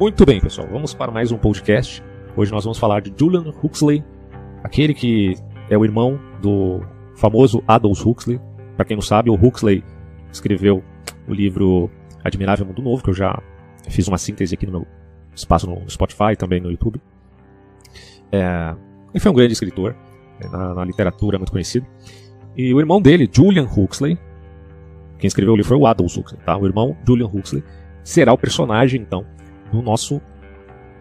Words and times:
Muito 0.00 0.24
bem, 0.24 0.40
pessoal, 0.40 0.66
vamos 0.66 0.94
para 0.94 1.12
mais 1.12 1.30
um 1.30 1.36
podcast. 1.36 2.02
Hoje 2.34 2.50
nós 2.50 2.64
vamos 2.64 2.78
falar 2.78 3.02
de 3.02 3.12
Julian 3.14 3.44
Huxley, 3.62 4.02
aquele 4.64 4.94
que 4.94 5.34
é 5.68 5.76
o 5.76 5.84
irmão 5.84 6.18
do 6.40 6.80
famoso 7.16 7.62
Aldous 7.68 8.02
Huxley. 8.02 8.40
Para 8.76 8.86
quem 8.86 8.96
não 8.96 9.02
sabe, 9.02 9.28
o 9.28 9.34
Huxley 9.34 9.84
escreveu 10.32 10.82
o 11.28 11.34
livro 11.34 11.90
Admirável 12.24 12.64
Mundo 12.64 12.80
Novo, 12.80 13.04
que 13.04 13.10
eu 13.10 13.14
já 13.14 13.42
fiz 13.90 14.08
uma 14.08 14.16
síntese 14.16 14.54
aqui 14.54 14.64
no 14.64 14.72
meu 14.72 14.86
espaço 15.36 15.68
no 15.68 15.90
Spotify, 15.90 16.34
também 16.34 16.62
no 16.62 16.70
YouTube. 16.70 16.98
É, 18.32 18.74
ele 19.12 19.20
foi 19.20 19.30
um 19.30 19.34
grande 19.34 19.52
escritor, 19.52 19.94
né, 20.40 20.48
na, 20.50 20.72
na, 20.76 20.84
literatura 20.86 21.36
muito 21.36 21.52
conhecido. 21.52 21.86
E 22.56 22.72
o 22.72 22.80
irmão 22.80 23.02
dele, 23.02 23.28
Julian 23.30 23.68
Huxley, 23.70 24.18
quem 25.18 25.28
escreveu 25.28 25.52
o 25.52 25.56
livro 25.56 25.68
foi 25.68 25.76
o 25.76 25.86
Aldous 25.86 26.16
Huxley, 26.16 26.40
tá? 26.42 26.56
O 26.56 26.64
irmão 26.64 26.96
Julian 27.06 27.26
Huxley 27.26 27.62
será 28.02 28.32
o 28.32 28.38
personagem, 28.38 29.02
então, 29.02 29.26
no 29.72 29.82
nosso 29.82 30.20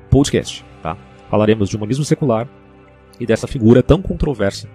podcast. 0.10 0.66
Tá? 0.82 0.98
Falaremos 1.30 1.70
de 1.70 1.76
humanismo 1.76 2.04
secular 2.04 2.48
e 3.20 3.26
dessa 3.26 3.48
figura 3.48 3.84
tão 3.84 4.02
controversa 4.02 4.70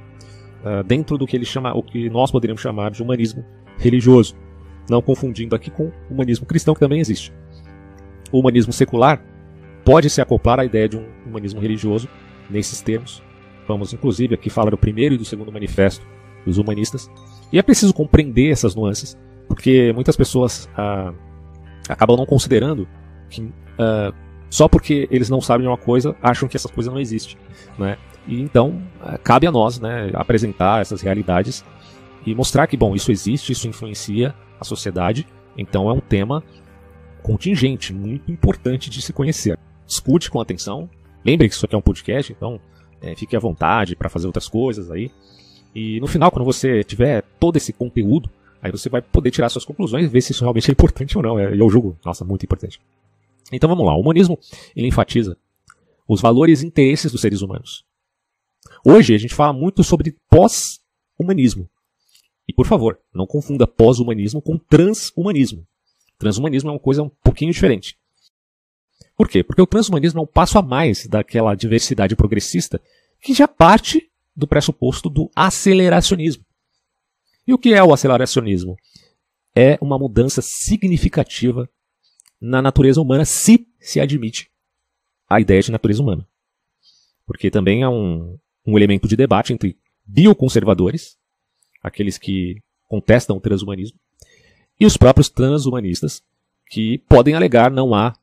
uh, 0.65 0.83
dentro 0.84 1.17
do 1.19 1.27
que 1.27 1.37
ele 1.37 1.45
chama, 1.45 1.77
o 1.77 1.83
que 1.83 2.09
nós 2.11 2.30
poderíamos 2.30 2.62
chamar 2.62 2.91
de 2.91 3.03
humanismo 3.03 3.45
religioso, 3.79 4.37
não 4.89 5.03
confundindo 5.03 5.55
aqui 5.55 5.70
com 5.70 5.91
humanismo 6.11 6.47
cristão 6.47 6.75
que 6.75 6.80
também 6.80 7.01
existe. 7.01 7.33
O 8.30 8.41
humanismo 8.41 8.73
secular 8.73 9.23
pode 9.84 10.09
se 10.11 10.20
acoplar 10.20 10.61
à 10.61 10.65
ideia 10.65 10.89
de 10.89 10.97
um 10.97 11.06
humanismo 11.27 11.61
religioso 11.61 12.09
nesses 12.51 12.81
termos. 12.81 13.23
Vamos 13.67 13.92
inclusive 13.92 14.34
aqui 14.34 14.51
falar 14.51 14.70
do 14.70 14.79
primeiro 14.79 15.15
e 15.15 15.19
do 15.19 15.25
segundo 15.25 15.53
manifesto 15.53 16.06
dos 16.45 16.59
humanistas. 16.59 17.11
E 17.53 17.59
é 17.59 17.62
preciso 17.62 17.95
compreender 17.95 18.51
essas 18.51 18.75
nuances, 18.75 19.17
porque 19.48 19.92
muitas 19.92 20.17
pessoas 20.17 20.69
uh, 20.73 21.15
acabam 21.89 22.17
não 22.17 22.27
considerando 22.27 22.86
uh, 23.41 24.14
só 24.50 24.69
porque 24.69 25.08
eles 25.11 25.28
não 25.28 25.41
sabem 25.41 25.67
uma 25.67 25.77
coisa, 25.77 26.14
acham 26.22 26.48
que 26.48 26.56
essa 26.56 26.69
coisa 26.69 26.91
não 26.91 27.00
existe. 27.00 27.36
Né? 27.78 27.97
E 28.27 28.41
então, 28.41 28.83
uh, 29.03 29.19
cabe 29.22 29.47
a 29.47 29.53
nós 29.53 29.80
né, 29.80 30.11
apresentar 30.14 30.80
essas 30.80 31.00
realidades 31.00 31.64
e 32.27 32.34
mostrar 32.34 32.67
que, 32.67 32.77
bom, 32.77 32.95
isso 32.95 33.12
existe, 33.12 33.52
isso 33.52 33.69
influencia 33.69 34.34
a 34.61 34.64
sociedade, 34.64 35.27
então 35.56 35.91
é 35.91 35.92
um 35.92 36.00
tema 36.00 36.42
contingente, 37.22 37.92
muito 37.92 38.30
importante 38.30 38.89
de 38.91 39.00
se 39.02 39.12
conhecer. 39.12 39.58
Escute 39.86 40.30
com 40.30 40.41
atenção, 40.41 40.89
lembre 41.25 41.48
que 41.48 41.55
isso 41.55 41.64
aqui 41.67 41.75
é 41.75 41.78
um 41.78 41.83
podcast, 41.83 42.33
então 42.33 42.61
é, 43.00 43.14
fique 43.14 43.36
à 43.36 43.41
vontade 43.41 43.97
para 43.97 44.08
fazer 44.08 44.27
outras 44.27 44.48
coisas 44.48 44.91
aí. 44.91 45.11
E 45.75 45.98
no 46.00 46.06
final, 46.06 46.30
quando 46.30 46.45
você 46.45 46.84
tiver 46.84 47.22
todo 47.41 47.56
esse 47.56 47.72
conteúdo, 47.72 48.30
aí 48.62 48.70
você 48.70 48.89
vai 48.89 49.02
poder 49.02 49.30
tirar 49.30 49.48
suas 49.48 49.64
conclusões 49.64 50.06
e 50.06 50.08
ver 50.08 50.20
se 50.20 50.33
isso 50.33 50.42
realmente 50.45 50.70
é 50.70 50.72
importante 50.72 51.17
ou 51.17 51.22
não. 51.22 51.39
É, 51.39 51.55
eu 51.55 51.69
julgo, 51.69 51.97
nossa, 52.05 52.25
muito 52.25 52.45
importante. 52.45 52.80
Então 53.53 53.69
vamos 53.69 53.84
lá, 53.84 53.95
o 53.95 54.00
humanismo 54.00 54.39
ele 54.75 54.89
enfatiza 54.89 55.37
os 56.09 56.20
valores 56.20 56.62
e 56.62 56.67
interesses 56.67 57.11
dos 57.11 57.20
seres 57.20 57.42
humanos. 57.42 57.84
Hoje 58.84 59.14
a 59.14 59.19
gente 59.19 59.34
fala 59.34 59.53
muito 59.53 59.83
sobre 59.83 60.17
pós-humanismo. 60.28 61.69
E 62.47 62.53
por 62.53 62.67
favor, 62.67 62.98
não 63.12 63.27
confunda 63.27 63.67
pós-humanismo 63.67 64.42
com 64.42 64.59
transhumanismo. 64.59 65.67
Transhumanismo 66.19 66.70
é 66.70 66.73
uma 66.73 66.78
coisa 66.78 67.03
um 67.03 67.09
pouquinho 67.09 67.53
diferente. 67.53 67.98
Por 69.17 69.28
quê? 69.28 69.42
Porque 69.42 69.62
o 69.62 69.67
transhumanismo 69.67 70.20
é 70.20 70.23
um 70.23 70.27
passo 70.27 70.58
a 70.58 70.62
mais 70.62 71.06
daquela 71.06 71.55
diversidade 71.55 72.17
progressista 72.17 72.81
que 73.20 73.33
já 73.33 73.48
parte 73.48 74.11
do 74.36 74.47
pressuposto 74.47 75.08
do 75.08 75.31
aceleracionismo. 75.34 76.45
E 77.47 77.55
o 77.55 77.58
que 77.58 77.73
é 77.73 77.83
o 77.83 77.92
aceleracionismo? 77.92 78.77
É 79.55 79.79
uma 79.81 79.98
mudança 79.98 80.42
significativa 80.42 81.69
na 82.45 82.61
natureza 82.61 83.00
humana 83.00 83.25
se 83.25 83.67
se 83.81 83.98
admite 83.98 84.50
a 85.29 85.41
ideia 85.41 85.63
de 85.63 85.73
natureza 85.73 86.02
humana. 86.02 86.29
Porque 87.27 87.51
também 87.51 87.83
é 87.83 87.89
um, 87.89 88.39
um 88.67 88.77
elemento 88.77 89.08
de 89.08 89.17
debate 89.17 89.52
entre 89.55 89.79
bioconservadores, 90.05 91.17
aqueles 91.83 92.18
que 92.18 92.61
contestam 92.86 93.36
o 93.36 93.41
transhumanismo, 93.41 93.98
e 94.79 94.85
os 94.85 94.96
próprios 94.96 95.30
transhumanistas, 95.30 96.23
que 96.68 96.98
podem 97.08 97.35
alegar 97.35 97.70
não 97.70 97.95
há 97.95 98.14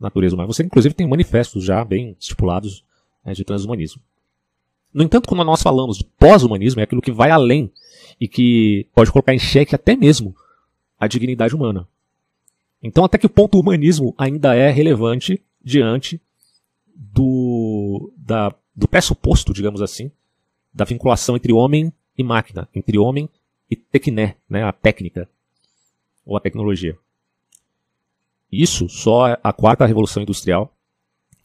natureza 0.00 0.34
humana. 0.34 0.52
Você, 0.52 0.62
inclusive, 0.62 0.94
tem 0.94 1.06
manifestos 1.06 1.62
já 1.62 1.84
bem 1.84 2.16
estipulados 2.18 2.82
né, 3.24 3.34
de 3.34 3.44
transhumanismo. 3.44 4.00
No 4.92 5.02
entanto, 5.02 5.28
quando 5.28 5.44
nós 5.44 5.62
falamos 5.62 5.98
de 5.98 6.04
pós-humanismo, 6.18 6.80
é 6.80 6.84
aquilo 6.84 7.02
que 7.02 7.12
vai 7.12 7.30
além 7.30 7.70
e 8.18 8.26
que 8.26 8.86
pode 8.94 9.12
colocar 9.12 9.34
em 9.34 9.38
xeque 9.38 9.74
até 9.74 9.94
mesmo 9.94 10.34
a 10.98 11.06
dignidade 11.06 11.54
humana. 11.54 11.86
Então, 12.82 13.04
até 13.04 13.18
que 13.18 13.28
ponto 13.28 13.56
o 13.56 13.60
humanismo 13.60 14.14
ainda 14.16 14.54
é 14.54 14.70
relevante 14.70 15.42
diante 15.62 16.20
do, 16.94 18.12
da, 18.16 18.54
do 18.74 18.86
pressuposto, 18.86 19.52
digamos 19.52 19.82
assim, 19.82 20.10
da 20.72 20.84
vinculação 20.84 21.36
entre 21.36 21.52
homem 21.52 21.92
e 22.16 22.22
máquina, 22.22 22.68
entre 22.74 22.98
homem 22.98 23.28
e 23.70 23.74
tecné, 23.74 24.36
né, 24.48 24.62
a 24.62 24.72
técnica 24.72 25.28
ou 26.24 26.36
a 26.36 26.40
tecnologia. 26.40 26.96
Isso 28.50 28.88
só 28.88 29.36
a 29.42 29.52
quarta 29.52 29.86
revolução 29.86 30.22
industrial, 30.22 30.72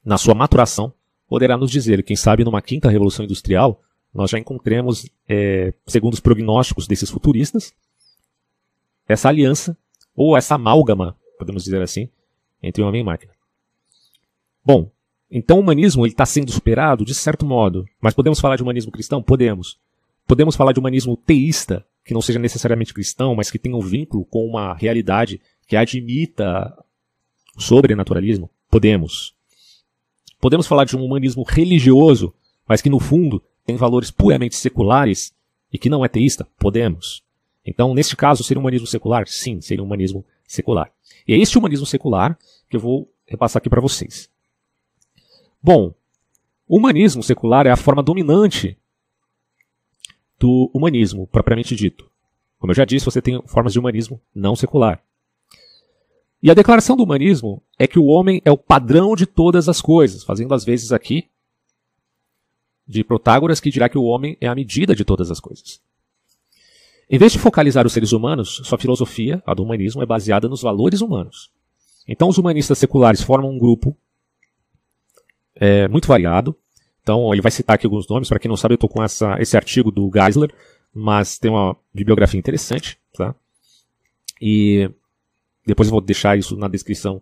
na 0.03 0.17
sua 0.17 0.35
maturação, 0.35 0.93
poderá 1.27 1.57
nos 1.57 1.71
dizer. 1.71 2.03
Quem 2.03 2.15
sabe 2.15 2.43
numa 2.43 2.61
quinta 2.61 2.89
revolução 2.89 3.25
industrial 3.25 3.81
nós 4.13 4.29
já 4.29 4.37
encontremos, 4.37 5.09
é, 5.27 5.73
segundo 5.87 6.13
os 6.13 6.19
prognósticos 6.19 6.85
desses 6.85 7.09
futuristas, 7.09 7.73
essa 9.07 9.29
aliança 9.29 9.77
ou 10.13 10.35
essa 10.35 10.55
amálgama 10.55 11.17
podemos 11.41 11.63
dizer 11.63 11.81
assim, 11.81 12.07
entre 12.61 12.83
homem 12.83 13.01
e 13.01 13.03
máquina. 13.03 13.33
Bom, 14.63 14.91
então 15.29 15.57
o 15.57 15.61
humanismo 15.61 16.05
está 16.05 16.23
sendo 16.23 16.51
superado 16.51 17.03
de 17.03 17.15
certo 17.15 17.43
modo, 17.43 17.83
mas 17.99 18.13
podemos 18.13 18.39
falar 18.39 18.57
de 18.57 18.61
humanismo 18.61 18.91
cristão? 18.91 19.23
Podemos. 19.23 19.79
Podemos 20.27 20.55
falar 20.55 20.71
de 20.71 20.79
humanismo 20.79 21.17
teísta, 21.17 21.83
que 22.05 22.13
não 22.13 22.21
seja 22.21 22.37
necessariamente 22.37 22.93
cristão, 22.93 23.33
mas 23.33 23.49
que 23.49 23.57
tenha 23.57 23.75
um 23.75 23.81
vínculo 23.81 24.23
com 24.25 24.45
uma 24.45 24.75
realidade 24.75 25.41
que 25.67 25.75
admita 25.75 26.77
o 27.57 27.61
sobrenaturalismo? 27.61 28.47
Podemos. 28.69 29.33
Podemos 30.39 30.67
falar 30.67 30.85
de 30.85 30.95
um 30.95 31.03
humanismo 31.03 31.43
religioso, 31.43 32.33
mas 32.67 32.81
que 32.81 32.89
no 32.89 32.99
fundo 32.99 33.43
tem 33.65 33.75
valores 33.75 34.11
puramente 34.11 34.55
seculares 34.55 35.33
e 35.73 35.77
que 35.79 35.89
não 35.89 36.05
é 36.05 36.07
teísta? 36.07 36.47
Podemos. 36.59 37.23
Então, 37.65 37.95
neste 37.95 38.15
caso, 38.15 38.43
seria 38.43 38.59
um 38.59 38.63
humanismo 38.63 38.85
secular? 38.85 39.27
Sim, 39.27 39.59
seria 39.59 39.83
um 39.83 39.87
humanismo 39.87 40.23
secular. 40.51 40.91
E 41.27 41.33
é 41.33 41.37
este 41.37 41.57
humanismo 41.57 41.85
secular 41.85 42.37
que 42.69 42.75
eu 42.75 42.79
vou 42.79 43.11
repassar 43.25 43.59
aqui 43.59 43.69
para 43.69 43.81
vocês. 43.81 44.29
Bom, 45.61 45.93
o 46.67 46.77
humanismo 46.77 47.23
secular 47.23 47.65
é 47.65 47.71
a 47.71 47.77
forma 47.77 48.03
dominante 48.03 48.77
do 50.37 50.69
humanismo, 50.73 51.27
propriamente 51.27 51.75
dito. 51.75 52.09
Como 52.59 52.71
eu 52.71 52.75
já 52.75 52.85
disse, 52.85 53.05
você 53.05 53.21
tem 53.21 53.41
formas 53.45 53.73
de 53.73 53.79
humanismo 53.79 54.21
não 54.33 54.55
secular. 54.55 55.01
E 56.43 56.49
a 56.49 56.55
declaração 56.55 56.97
do 56.97 57.03
humanismo 57.03 57.61
é 57.77 57.87
que 57.87 57.99
o 57.99 58.05
homem 58.05 58.41
é 58.43 58.51
o 58.51 58.57
padrão 58.57 59.15
de 59.15 59.25
todas 59.25 59.69
as 59.69 59.79
coisas, 59.79 60.23
fazendo 60.23 60.53
às 60.53 60.65
vezes 60.65 60.91
aqui 60.91 61.29
de 62.87 63.03
Protágoras 63.03 63.59
que 63.59 63.69
dirá 63.69 63.87
que 63.87 63.97
o 63.97 64.03
homem 64.03 64.37
é 64.41 64.47
a 64.47 64.55
medida 64.55 64.95
de 64.95 65.05
todas 65.05 65.31
as 65.31 65.39
coisas. 65.39 65.81
Em 67.11 67.17
vez 67.17 67.33
de 67.33 67.39
focalizar 67.39 67.85
os 67.85 67.91
seres 67.91 68.13
humanos, 68.13 68.61
sua 68.63 68.77
filosofia, 68.77 69.43
a 69.45 69.53
do 69.53 69.63
humanismo, 69.63 70.01
é 70.01 70.05
baseada 70.05 70.47
nos 70.47 70.61
valores 70.61 71.01
humanos. 71.01 71.51
Então, 72.07 72.29
os 72.29 72.37
humanistas 72.37 72.77
seculares 72.77 73.21
formam 73.21 73.51
um 73.51 73.59
grupo 73.59 73.97
é, 75.53 75.89
muito 75.89 76.07
variado. 76.07 76.55
Então, 77.03 77.33
ele 77.33 77.41
vai 77.41 77.51
citar 77.51 77.75
aqui 77.75 77.85
alguns 77.85 78.07
nomes. 78.07 78.29
Para 78.29 78.39
quem 78.39 78.47
não 78.47 78.55
sabe, 78.55 78.75
eu 78.75 78.75
estou 78.75 78.89
com 78.89 79.03
essa, 79.03 79.35
esse 79.41 79.57
artigo 79.57 79.91
do 79.91 80.09
Geisler, 80.09 80.55
mas 80.93 81.37
tem 81.37 81.51
uma 81.51 81.75
bibliografia 81.93 82.39
interessante. 82.39 82.97
Tá? 83.13 83.35
E 84.41 84.89
depois 85.65 85.89
eu 85.89 85.91
vou 85.91 85.99
deixar 85.99 86.37
isso 86.37 86.55
na 86.55 86.69
descrição 86.69 87.21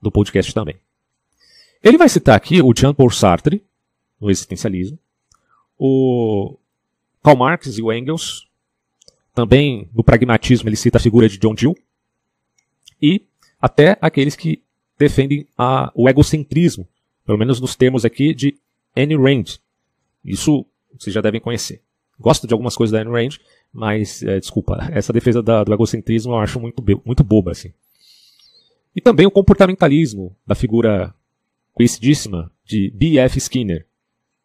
do 0.00 0.12
podcast 0.12 0.54
também. 0.54 0.76
Ele 1.82 1.98
vai 1.98 2.08
citar 2.08 2.36
aqui 2.36 2.62
o 2.62 2.72
Jean-Paul 2.72 3.10
Sartre, 3.10 3.64
no 4.20 4.30
existencialismo, 4.30 4.96
o 5.76 6.56
Karl 7.20 7.36
Marx 7.36 7.76
e 7.76 7.82
o 7.82 7.92
Engels, 7.92 8.46
também, 9.34 9.88
no 9.92 10.04
pragmatismo, 10.04 10.68
ele 10.68 10.76
cita 10.76 10.98
a 10.98 11.00
figura 11.00 11.28
de 11.28 11.38
John 11.38 11.54
Dill. 11.54 11.74
E 13.02 13.26
até 13.60 13.98
aqueles 14.00 14.36
que 14.36 14.62
defendem 14.98 15.46
a, 15.58 15.90
o 15.94 16.08
egocentrismo, 16.08 16.86
pelo 17.26 17.38
menos 17.38 17.60
nos 17.60 17.74
termos 17.74 18.04
aqui 18.04 18.32
de 18.32 18.56
Anne 18.96 19.16
Rand. 19.16 19.58
Isso 20.24 20.64
vocês 20.98 21.12
já 21.12 21.20
devem 21.20 21.40
conhecer. 21.40 21.82
Gosto 22.18 22.46
de 22.46 22.52
algumas 22.52 22.76
coisas 22.76 22.92
da 22.92 23.00
Anne 23.00 23.10
Rand, 23.10 23.38
mas, 23.72 24.22
é, 24.22 24.38
desculpa, 24.38 24.88
essa 24.92 25.12
defesa 25.12 25.42
da, 25.42 25.64
do 25.64 25.72
egocentrismo 25.74 26.32
eu 26.32 26.38
acho 26.38 26.60
muito, 26.60 26.82
muito 27.04 27.24
boba, 27.24 27.50
assim. 27.50 27.72
E 28.94 29.00
também 29.00 29.26
o 29.26 29.30
comportamentalismo 29.30 30.36
da 30.46 30.54
figura 30.54 31.12
conhecidíssima 31.72 32.52
de 32.64 32.92
B.F. 32.94 33.38
Skinner, 33.38 33.84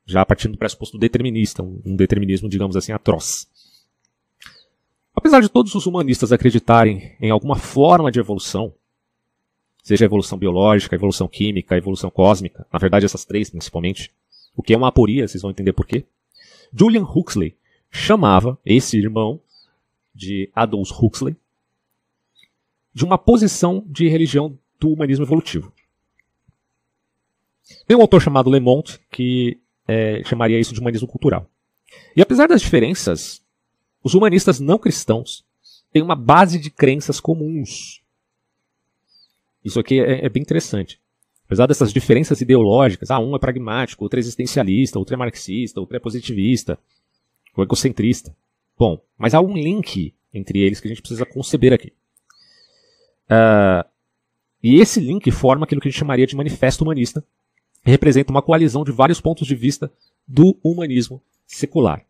já 0.03 0.25
partindo 0.25 0.53
do 0.53 0.57
pressuposto 0.57 0.97
determinista, 0.97 1.62
um, 1.62 1.80
um 1.86 1.95
determinismo, 1.95 2.50
digamos 2.50 2.75
assim, 2.75 2.91
atroz. 2.91 3.47
Apesar 5.19 5.42
de 5.42 5.50
todos 5.50 5.75
os 5.75 5.86
humanistas 5.86 6.31
acreditarem 6.31 7.13
em 7.19 7.30
alguma 7.30 7.57
forma 7.57 8.10
de 8.10 8.21
evolução, 8.21 8.74
seja 9.83 10.06
a 10.06 10.07
evolução 10.07 10.38
biológica, 10.38 10.95
a 10.95 10.98
evolução 10.98 11.27
química, 11.27 11.75
a 11.75 11.77
evolução 11.77 12.10
cósmica, 12.10 12.66
na 12.71 12.80
verdade 12.80 13.04
essas 13.06 13.25
três 13.25 13.50
principalmente, 13.50 14.13
o 14.56 14.63
que 14.63 14.74
é 14.74 14.77
uma 14.77 14.88
aporia, 14.88 15.27
vocês 15.27 15.42
vão 15.42 15.51
entender 15.51 15.74
por 15.74 15.86
quê. 15.86 16.06
Julian 16.74 17.04
Huxley 17.04 17.54
chamava 17.92 18.57
esse 18.66 18.98
irmão 18.98 19.42
de 20.16 20.50
Aldous 20.56 20.89
Huxley 20.89 21.36
de 22.94 23.04
uma 23.04 23.18
posição 23.18 23.83
de 23.88 24.07
religião 24.07 24.57
do 24.80 24.94
humanismo 24.94 25.25
evolutivo. 25.25 25.74
Tem 27.86 27.98
um 27.98 28.01
autor 28.01 28.22
chamado 28.22 28.50
Lemont 28.50 28.98
que 29.12 29.60
é, 29.86 30.24
chamaria 30.24 30.57
isso 30.57 30.74
de 30.74 30.80
humanismo 30.80 31.10
cultural. 31.10 31.45
E 32.15 32.22
apesar 32.22 32.48
das 32.48 32.62
diferenças, 32.62 33.44
os 34.04 34.13
humanistas 34.13 34.60
não 34.60 34.78
cristãos 34.78 35.44
têm 35.92 36.01
uma 36.01 36.16
base 36.16 36.60
de 36.60 36.69
crenças 36.69 37.19
comuns. 37.19 38.01
Isso 39.63 39.80
aqui 39.80 40.00
é, 40.00 40.25
é 40.25 40.30
bem 40.30 40.42
interessante. 40.42 41.00
Apesar 41.46 41.66
dessas 41.66 41.92
diferenças 41.92 42.42
ideológicas, 42.42 43.10
ah, 43.10 43.19
um 43.19 43.36
é 43.36 43.40
pragmático, 43.40 44.04
outro 44.04 44.19
é 44.19 44.22
existencialista, 44.22 45.00
outro 45.00 45.16
é 45.16 45.18
marxista, 45.18 45.80
outro 45.80 45.98
é 45.98 46.00
positivista, 46.00 46.78
ou 47.56 47.63
egocentrista. 47.63 48.36
Bom, 48.78 49.01
mas 49.18 49.34
há 49.34 49.42
um 49.42 49.54
link 49.54 50.13
entre 50.34 50.60
eles 50.60 50.80
que 50.80 50.88
a 50.88 50.90
gente 50.90 51.01
precisa 51.01 51.25
conceber 51.25 51.74
aqui. 51.74 51.92
Uh, 53.25 53.88
e 54.62 54.80
esse 54.80 55.00
link 55.00 55.30
forma 55.31 55.66
aquilo 55.66 55.81
que 55.81 55.88
a 55.88 55.92
gente 55.92 56.00
chamaria 56.00 56.28
de 56.28 56.36
manifesto 56.36 56.84
humanista, 56.84 57.24
que 57.84 57.90
representa 57.90 58.31
uma 58.31 58.42
coalizão 58.42 58.84
de 58.84 58.92
vários 58.92 59.19
pontos 59.19 59.48
de 59.48 59.56
vista 59.56 59.92
do 60.28 60.57
humanismo 60.63 61.22
secular. 61.48 62.06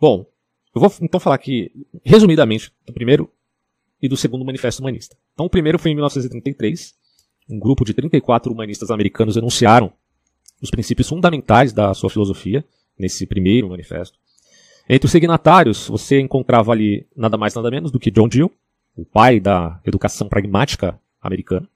Bom, 0.00 0.26
eu 0.74 0.80
vou 0.80 0.92
então 1.00 1.18
falar 1.18 1.36
aqui, 1.36 1.72
resumidamente, 2.04 2.70
do 2.86 2.92
primeiro 2.92 3.30
e 4.00 4.08
do 4.08 4.16
segundo 4.16 4.44
manifesto 4.44 4.80
humanista. 4.80 5.16
Então, 5.32 5.46
o 5.46 5.50
primeiro 5.50 5.78
foi 5.78 5.90
em 5.90 5.94
1933. 5.94 6.94
Um 7.48 7.58
grupo 7.58 7.84
de 7.84 7.94
34 7.94 8.52
humanistas 8.52 8.90
americanos 8.90 9.36
enunciaram 9.36 9.92
os 10.60 10.70
princípios 10.70 11.08
fundamentais 11.08 11.72
da 11.72 11.94
sua 11.94 12.10
filosofia 12.10 12.64
nesse 12.98 13.26
primeiro 13.26 13.68
manifesto. 13.68 14.18
Entre 14.88 15.06
os 15.06 15.12
signatários, 15.12 15.88
você 15.88 16.20
encontrava 16.20 16.72
ali 16.72 17.06
nada 17.16 17.36
mais 17.36 17.54
nada 17.54 17.70
menos 17.70 17.90
do 17.90 17.98
que 17.98 18.10
John 18.10 18.28
Dewey, 18.28 18.50
o 18.94 19.04
pai 19.04 19.40
da 19.40 19.80
educação 19.84 20.28
pragmática 20.28 20.98
americana. 21.20 21.68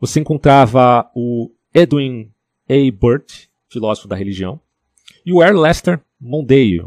Você 0.00 0.20
encontrava 0.20 1.10
o 1.14 1.50
Edwin 1.74 2.30
A. 2.68 2.92
Burt, 2.92 3.46
filósofo 3.68 4.08
da 4.08 4.16
religião, 4.16 4.60
e 5.24 5.32
o 5.32 5.42
Earl 5.42 5.60
Lester 5.60 6.00
Mondale, 6.20 6.84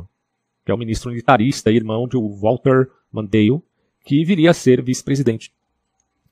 é 0.71 0.73
o 0.73 0.77
ministro 0.77 1.09
militarista 1.09 1.71
e 1.71 1.75
irmão 1.75 2.07
de 2.07 2.17
Walter 2.17 2.89
Mondale, 3.11 3.61
que 4.03 4.23
viria 4.23 4.51
a 4.51 4.53
ser 4.53 4.81
vice-presidente 4.81 5.53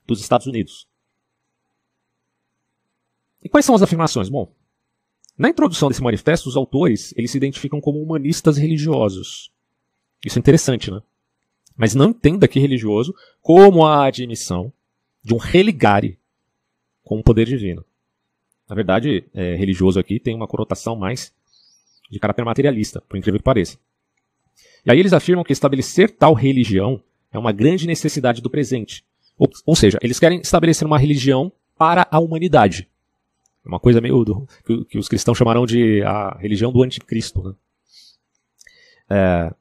dos 0.06 0.20
Estados 0.20 0.46
Unidos. 0.46 0.88
E 3.42 3.48
quais 3.48 3.64
são 3.64 3.74
as 3.74 3.82
afirmações? 3.82 4.28
Bom, 4.28 4.52
na 5.38 5.48
introdução 5.48 5.88
desse 5.88 6.02
manifesto, 6.02 6.48
os 6.48 6.56
autores 6.56 7.14
eles 7.16 7.30
se 7.30 7.36
identificam 7.36 7.80
como 7.80 8.02
humanistas 8.02 8.58
religiosos. 8.58 9.50
Isso 10.24 10.38
é 10.38 10.40
interessante, 10.40 10.90
né? 10.90 11.00
Mas 11.76 11.94
não 11.94 12.10
entenda 12.10 12.46
que 12.46 12.60
religioso 12.60 13.14
como 13.40 13.86
a 13.86 14.04
admissão 14.04 14.72
de 15.22 15.32
um 15.32 15.38
religare 15.38 16.18
com 17.02 17.18
o 17.18 17.22
poder 17.22 17.46
divino. 17.46 17.84
Na 18.68 18.74
verdade, 18.74 19.24
é, 19.32 19.56
religioso 19.56 19.98
aqui 19.98 20.20
tem 20.20 20.34
uma 20.34 20.46
conotação 20.46 20.94
mais 20.94 21.32
de 22.10 22.18
caráter 22.18 22.44
materialista, 22.44 23.00
por 23.00 23.16
incrível 23.16 23.38
que 23.38 23.44
pareça. 23.44 23.78
E 24.84 24.90
aí 24.90 24.98
eles 24.98 25.12
afirmam 25.12 25.44
que 25.44 25.52
estabelecer 25.52 26.10
tal 26.10 26.34
religião 26.34 27.02
é 27.32 27.38
uma 27.38 27.52
grande 27.52 27.86
necessidade 27.86 28.40
do 28.40 28.50
presente. 28.50 29.04
Ou, 29.38 29.48
ou 29.64 29.76
seja, 29.76 29.98
eles 30.02 30.18
querem 30.18 30.40
estabelecer 30.40 30.86
uma 30.86 30.98
religião 30.98 31.52
para 31.76 32.06
a 32.10 32.18
humanidade. 32.18 32.88
Uma 33.64 33.80
coisa 33.80 34.00
meio 34.00 34.24
do, 34.24 34.48
que, 34.88 34.98
os 34.98 35.08
cristãos 35.08 35.38
chamarão 35.38 35.66
de 35.66 36.02
a 36.02 36.36
religião 36.38 36.72
do 36.72 36.82
anticristo. 36.82 37.42
Né? 37.42 37.54
É, 39.10 39.54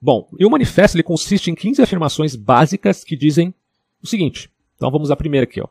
bom, 0.00 0.28
e 0.38 0.44
o 0.44 0.50
manifesto 0.50 0.96
ele 0.96 1.02
consiste 1.02 1.50
em 1.50 1.54
15 1.54 1.82
afirmações 1.82 2.36
básicas 2.36 3.02
que 3.02 3.16
dizem 3.16 3.54
o 4.02 4.06
seguinte. 4.06 4.50
Então 4.76 4.90
vamos 4.90 5.10
à 5.10 5.16
primeira 5.16 5.44
aqui. 5.44 5.60
Ó. 5.60 5.66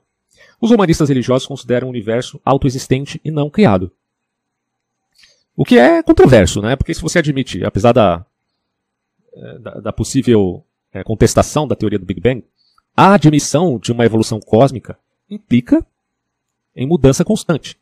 Os 0.59 0.71
humanistas 0.71 1.09
religiosos 1.09 1.47
consideram 1.47 1.87
o 1.87 1.91
universo 1.91 2.39
autoexistente 2.43 3.21
e 3.23 3.31
não 3.31 3.49
criado. 3.49 3.91
O 5.55 5.65
que 5.65 5.77
é 5.77 6.01
controverso, 6.01 6.61
né? 6.61 6.75
Porque 6.75 6.93
se 6.93 7.01
você 7.01 7.19
admite, 7.19 7.63
apesar 7.65 7.91
da, 7.91 8.25
é, 8.25 8.28
da, 9.59 9.71
da 9.79 9.93
possível 9.93 10.63
é, 10.91 11.03
contestação 11.03 11.67
da 11.67 11.75
teoria 11.75 11.99
do 11.99 12.05
Big 12.05 12.19
Bang, 12.19 12.43
a 12.95 13.13
admissão 13.13 13.79
de 13.79 13.91
uma 13.91 14.05
evolução 14.05 14.39
cósmica 14.39 14.97
implica 15.29 15.85
em 16.75 16.87
mudança 16.87 17.23
constante. 17.23 17.77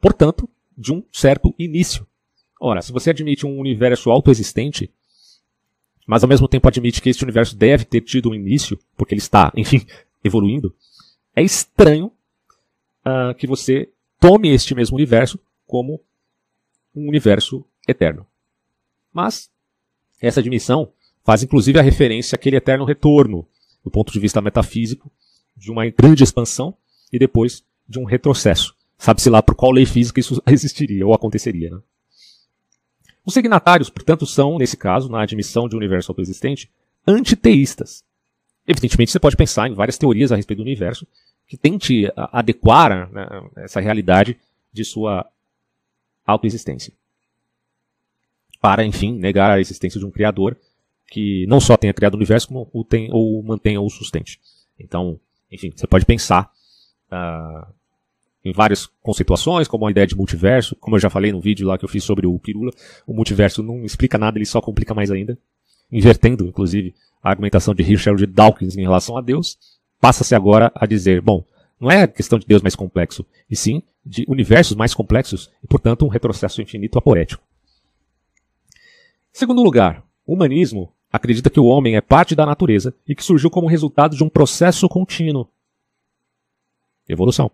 Portanto, 0.00 0.48
de 0.76 0.92
um 0.92 1.02
certo 1.12 1.54
início. 1.58 2.06
Ora, 2.60 2.82
se 2.82 2.92
você 2.92 3.10
admite 3.10 3.46
um 3.46 3.58
universo 3.58 4.10
autoexistente, 4.10 4.90
mas 6.06 6.22
ao 6.22 6.28
mesmo 6.28 6.48
tempo 6.48 6.68
admite 6.68 7.02
que 7.02 7.10
este 7.10 7.22
universo 7.22 7.56
deve 7.56 7.84
ter 7.84 8.00
tido 8.00 8.30
um 8.30 8.34
início, 8.34 8.78
porque 8.96 9.14
ele 9.14 9.20
está, 9.20 9.52
enfim, 9.56 9.86
evoluindo, 10.22 10.74
é 11.34 11.42
estranho 11.42 12.12
uh, 13.04 13.34
que 13.36 13.46
você 13.46 13.90
tome 14.18 14.48
este 14.48 14.74
mesmo 14.74 14.96
universo 14.96 15.38
como 15.66 16.00
um 16.94 17.08
universo 17.08 17.64
eterno. 17.86 18.26
Mas 19.12 19.50
essa 20.20 20.40
admissão 20.40 20.92
faz 21.24 21.42
inclusive 21.42 21.78
a 21.78 21.82
referência 21.82 22.36
àquele 22.36 22.56
eterno 22.56 22.84
retorno, 22.84 23.46
do 23.84 23.90
ponto 23.90 24.12
de 24.12 24.18
vista 24.18 24.40
metafísico, 24.40 25.10
de 25.56 25.70
uma 25.70 25.88
grande 25.90 26.24
expansão 26.24 26.74
e 27.12 27.18
depois 27.18 27.64
de 27.88 27.98
um 27.98 28.04
retrocesso. 28.04 28.74
Sabe-se 28.96 29.30
lá 29.30 29.42
por 29.42 29.54
qual 29.54 29.70
lei 29.70 29.86
física 29.86 30.20
isso 30.20 30.42
existiria 30.46 31.06
ou 31.06 31.14
aconteceria. 31.14 31.70
Né? 31.70 31.80
Os 33.24 33.34
signatários, 33.34 33.90
portanto, 33.90 34.26
são, 34.26 34.58
nesse 34.58 34.76
caso, 34.76 35.08
na 35.08 35.22
admissão 35.22 35.68
de 35.68 35.74
um 35.74 35.78
universo 35.78 36.10
autoexistente, 36.10 36.70
antiteístas. 37.06 38.04
Evidentemente, 38.66 39.10
você 39.10 39.20
pode 39.20 39.36
pensar 39.36 39.68
em 39.68 39.74
várias 39.74 39.98
teorias 39.98 40.32
a 40.32 40.36
respeito 40.36 40.58
do 40.58 40.64
universo 40.64 41.06
que 41.46 41.56
tente 41.56 42.10
adequar 42.16 43.10
né, 43.10 43.26
essa 43.56 43.80
realidade 43.80 44.38
de 44.72 44.84
sua 44.84 45.26
autoexistência. 46.26 46.92
Para, 48.60 48.84
enfim, 48.84 49.12
negar 49.16 49.50
a 49.50 49.60
existência 49.60 50.00
de 50.00 50.06
um 50.06 50.10
criador 50.10 50.56
que 51.06 51.46
não 51.46 51.60
só 51.60 51.76
tenha 51.76 51.94
criado 51.94 52.14
o 52.14 52.16
universo, 52.16 52.48
como 52.48 52.68
o 52.72 52.84
tem, 52.84 53.08
ou 53.12 53.42
mantenha 53.42 53.80
ou 53.80 53.88
sustente. 53.88 54.38
Então, 54.78 55.18
enfim, 55.50 55.72
você 55.74 55.86
pode 55.86 56.04
pensar 56.04 56.50
uh, 57.10 57.72
em 58.44 58.52
várias 58.52 58.86
conceituações, 59.02 59.66
como 59.66 59.86
a 59.86 59.90
ideia 59.90 60.06
de 60.06 60.16
multiverso, 60.16 60.76
como 60.76 60.96
eu 60.96 61.00
já 61.00 61.10
falei 61.10 61.32
no 61.32 61.40
vídeo 61.40 61.66
lá 61.66 61.78
que 61.78 61.84
eu 61.84 61.88
fiz 61.88 62.04
sobre 62.04 62.26
o 62.26 62.38
Pirula, 62.38 62.70
o 63.06 63.14
multiverso 63.14 63.62
não 63.62 63.84
explica 63.84 64.18
nada, 64.18 64.38
ele 64.38 64.46
só 64.46 64.60
complica 64.60 64.94
mais 64.94 65.10
ainda, 65.10 65.38
invertendo, 65.90 66.46
inclusive, 66.46 66.94
a 67.22 67.30
argumentação 67.30 67.74
de 67.74 67.82
de 67.82 68.26
Dawkins 68.26 68.76
em 68.76 68.82
relação 68.82 69.16
a 69.16 69.20
Deus, 69.20 69.58
passa-se 70.00 70.34
agora 70.34 70.70
a 70.74 70.86
dizer, 70.86 71.20
bom, 71.20 71.44
não 71.80 71.90
é 71.90 72.06
questão 72.06 72.38
de 72.38 72.46
Deus 72.46 72.62
mais 72.62 72.76
complexo, 72.76 73.24
e 73.50 73.56
sim 73.56 73.82
de 74.04 74.24
universos 74.28 74.76
mais 74.76 74.94
complexos, 74.94 75.50
e 75.62 75.66
portanto 75.66 76.04
um 76.04 76.08
retrocesso 76.08 76.62
infinito 76.62 76.98
apoético. 76.98 77.42
Segundo 79.38 79.62
lugar, 79.62 80.02
o 80.26 80.34
humanismo 80.34 80.92
acredita 81.12 81.48
que 81.48 81.60
o 81.60 81.66
homem 81.66 81.94
é 81.94 82.00
parte 82.00 82.34
da 82.34 82.44
natureza 82.44 82.92
e 83.06 83.14
que 83.14 83.22
surgiu 83.22 83.48
como 83.48 83.68
resultado 83.68 84.16
de 84.16 84.24
um 84.24 84.28
processo 84.28 84.88
contínuo. 84.88 85.48
Evolução. 87.08 87.48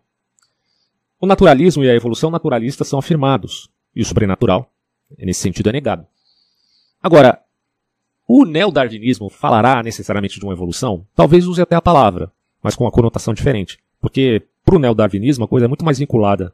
O 1.20 1.26
naturalismo 1.26 1.84
e 1.84 1.90
a 1.90 1.94
evolução 1.94 2.30
naturalista 2.30 2.84
são 2.84 2.98
afirmados, 2.98 3.68
e 3.94 4.00
o 4.00 4.04
sobrenatural, 4.06 4.72
nesse 5.18 5.42
sentido, 5.42 5.68
é 5.68 5.72
negado. 5.72 6.06
Agora, 7.02 7.42
o 8.26 8.46
neodarwinismo 8.46 9.28
falará 9.28 9.82
necessariamente 9.82 10.40
de 10.40 10.46
uma 10.46 10.54
evolução? 10.54 11.06
Talvez 11.14 11.46
use 11.46 11.60
até 11.60 11.76
a 11.76 11.82
palavra, 11.82 12.32
mas 12.62 12.74
com 12.74 12.84
uma 12.84 12.90
conotação 12.90 13.34
diferente. 13.34 13.78
Porque, 14.00 14.42
para 14.64 14.76
o 14.76 14.78
neodarwinismo, 14.78 15.44
a 15.44 15.48
coisa 15.48 15.66
é 15.66 15.68
muito 15.68 15.84
mais 15.84 15.98
vinculada 15.98 16.50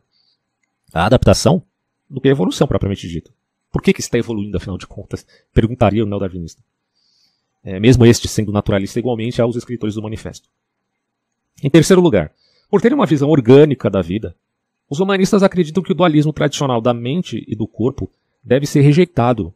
à 0.92 1.06
adaptação 1.06 1.62
do 2.10 2.20
que 2.20 2.26
à 2.26 2.32
evolução 2.32 2.66
propriamente 2.66 3.06
dita. 3.06 3.30
Por 3.70 3.82
que, 3.82 3.92
que 3.92 4.00
está 4.00 4.18
evoluindo, 4.18 4.56
afinal 4.56 4.76
de 4.76 4.86
contas? 4.86 5.26
Perguntaria 5.52 6.02
o 6.02 6.06
neodarwinista. 6.06 6.62
É, 7.62 7.78
mesmo 7.78 8.04
este 8.06 8.26
sendo 8.26 8.52
naturalista 8.52 8.98
igualmente 8.98 9.40
aos 9.40 9.54
escritores 9.54 9.94
do 9.94 10.02
manifesto. 10.02 10.48
Em 11.62 11.70
terceiro 11.70 12.00
lugar, 12.00 12.32
por 12.70 12.80
terem 12.80 12.96
uma 12.96 13.06
visão 13.06 13.28
orgânica 13.28 13.90
da 13.90 14.00
vida, 14.00 14.34
os 14.88 14.98
humanistas 14.98 15.42
acreditam 15.42 15.82
que 15.82 15.92
o 15.92 15.94
dualismo 15.94 16.32
tradicional 16.32 16.80
da 16.80 16.94
mente 16.94 17.44
e 17.46 17.54
do 17.54 17.66
corpo 17.66 18.10
deve 18.42 18.66
ser 18.66 18.80
rejeitado. 18.80 19.54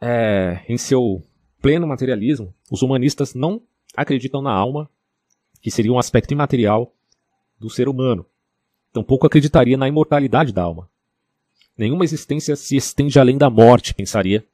É, 0.00 0.60
em 0.68 0.76
seu 0.76 1.22
pleno 1.60 1.86
materialismo, 1.86 2.54
os 2.70 2.82
humanistas 2.82 3.34
não 3.34 3.62
acreditam 3.96 4.42
na 4.42 4.52
alma, 4.52 4.88
que 5.62 5.70
seria 5.70 5.92
um 5.92 5.98
aspecto 5.98 6.32
imaterial 6.32 6.92
do 7.58 7.70
ser 7.70 7.88
humano. 7.88 8.26
Tampouco 8.92 9.26
acreditaria 9.26 9.76
na 9.76 9.88
imortalidade 9.88 10.52
da 10.52 10.62
alma. 10.62 10.88
Nenhuma 11.76 12.04
existência 12.04 12.54
se 12.54 12.76
estende 12.76 13.18
além 13.18 13.36
da 13.36 13.50
morte, 13.50 13.94
pensaria 13.94 14.44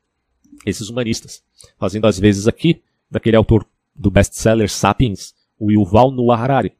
esses 0.64 0.88
humanistas, 0.88 1.42
fazendo 1.78 2.06
às 2.06 2.18
vezes 2.18 2.48
aqui, 2.48 2.82
daquele 3.10 3.36
autor 3.36 3.66
do 3.94 4.10
best-seller 4.10 4.70
Sapiens, 4.70 5.34
o 5.58 5.70
Yuval 5.70 6.10
Noah 6.10 6.42
Harari. 6.42 6.72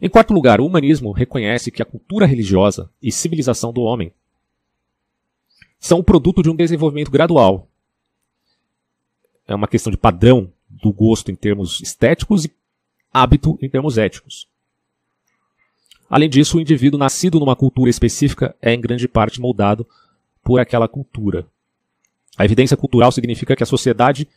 Em 0.00 0.08
quarto 0.08 0.32
lugar, 0.32 0.60
o 0.60 0.66
humanismo 0.66 1.12
reconhece 1.12 1.70
que 1.70 1.82
a 1.82 1.86
cultura 1.86 2.26
religiosa 2.26 2.90
e 3.02 3.12
civilização 3.12 3.72
do 3.72 3.82
homem 3.82 4.12
são 5.78 5.98
o 5.98 6.04
produto 6.04 6.42
de 6.42 6.50
um 6.50 6.56
desenvolvimento 6.56 7.10
gradual. 7.10 7.68
É 9.46 9.54
uma 9.54 9.68
questão 9.68 9.90
de 9.90 9.98
padrão 9.98 10.50
do 10.68 10.92
gosto 10.92 11.30
em 11.30 11.36
termos 11.36 11.80
estéticos 11.80 12.46
e 12.46 12.52
hábito 13.12 13.58
em 13.60 13.68
termos 13.68 13.98
éticos. 13.98 14.48
Além 16.08 16.28
disso, 16.28 16.58
o 16.58 16.60
indivíduo 16.60 16.98
nascido 16.98 17.40
numa 17.40 17.56
cultura 17.56 17.90
específica 17.90 18.54
é 18.60 18.72
em 18.72 18.80
grande 18.80 19.08
parte 19.08 19.40
moldado 19.40 19.86
por 20.42 20.60
aquela 20.60 20.86
cultura. 20.86 21.46
A 22.36 22.44
evidência 22.44 22.76
cultural 22.76 23.10
significa 23.12 23.56
que 23.56 23.62
a 23.62 23.66
sociedade 23.66 24.28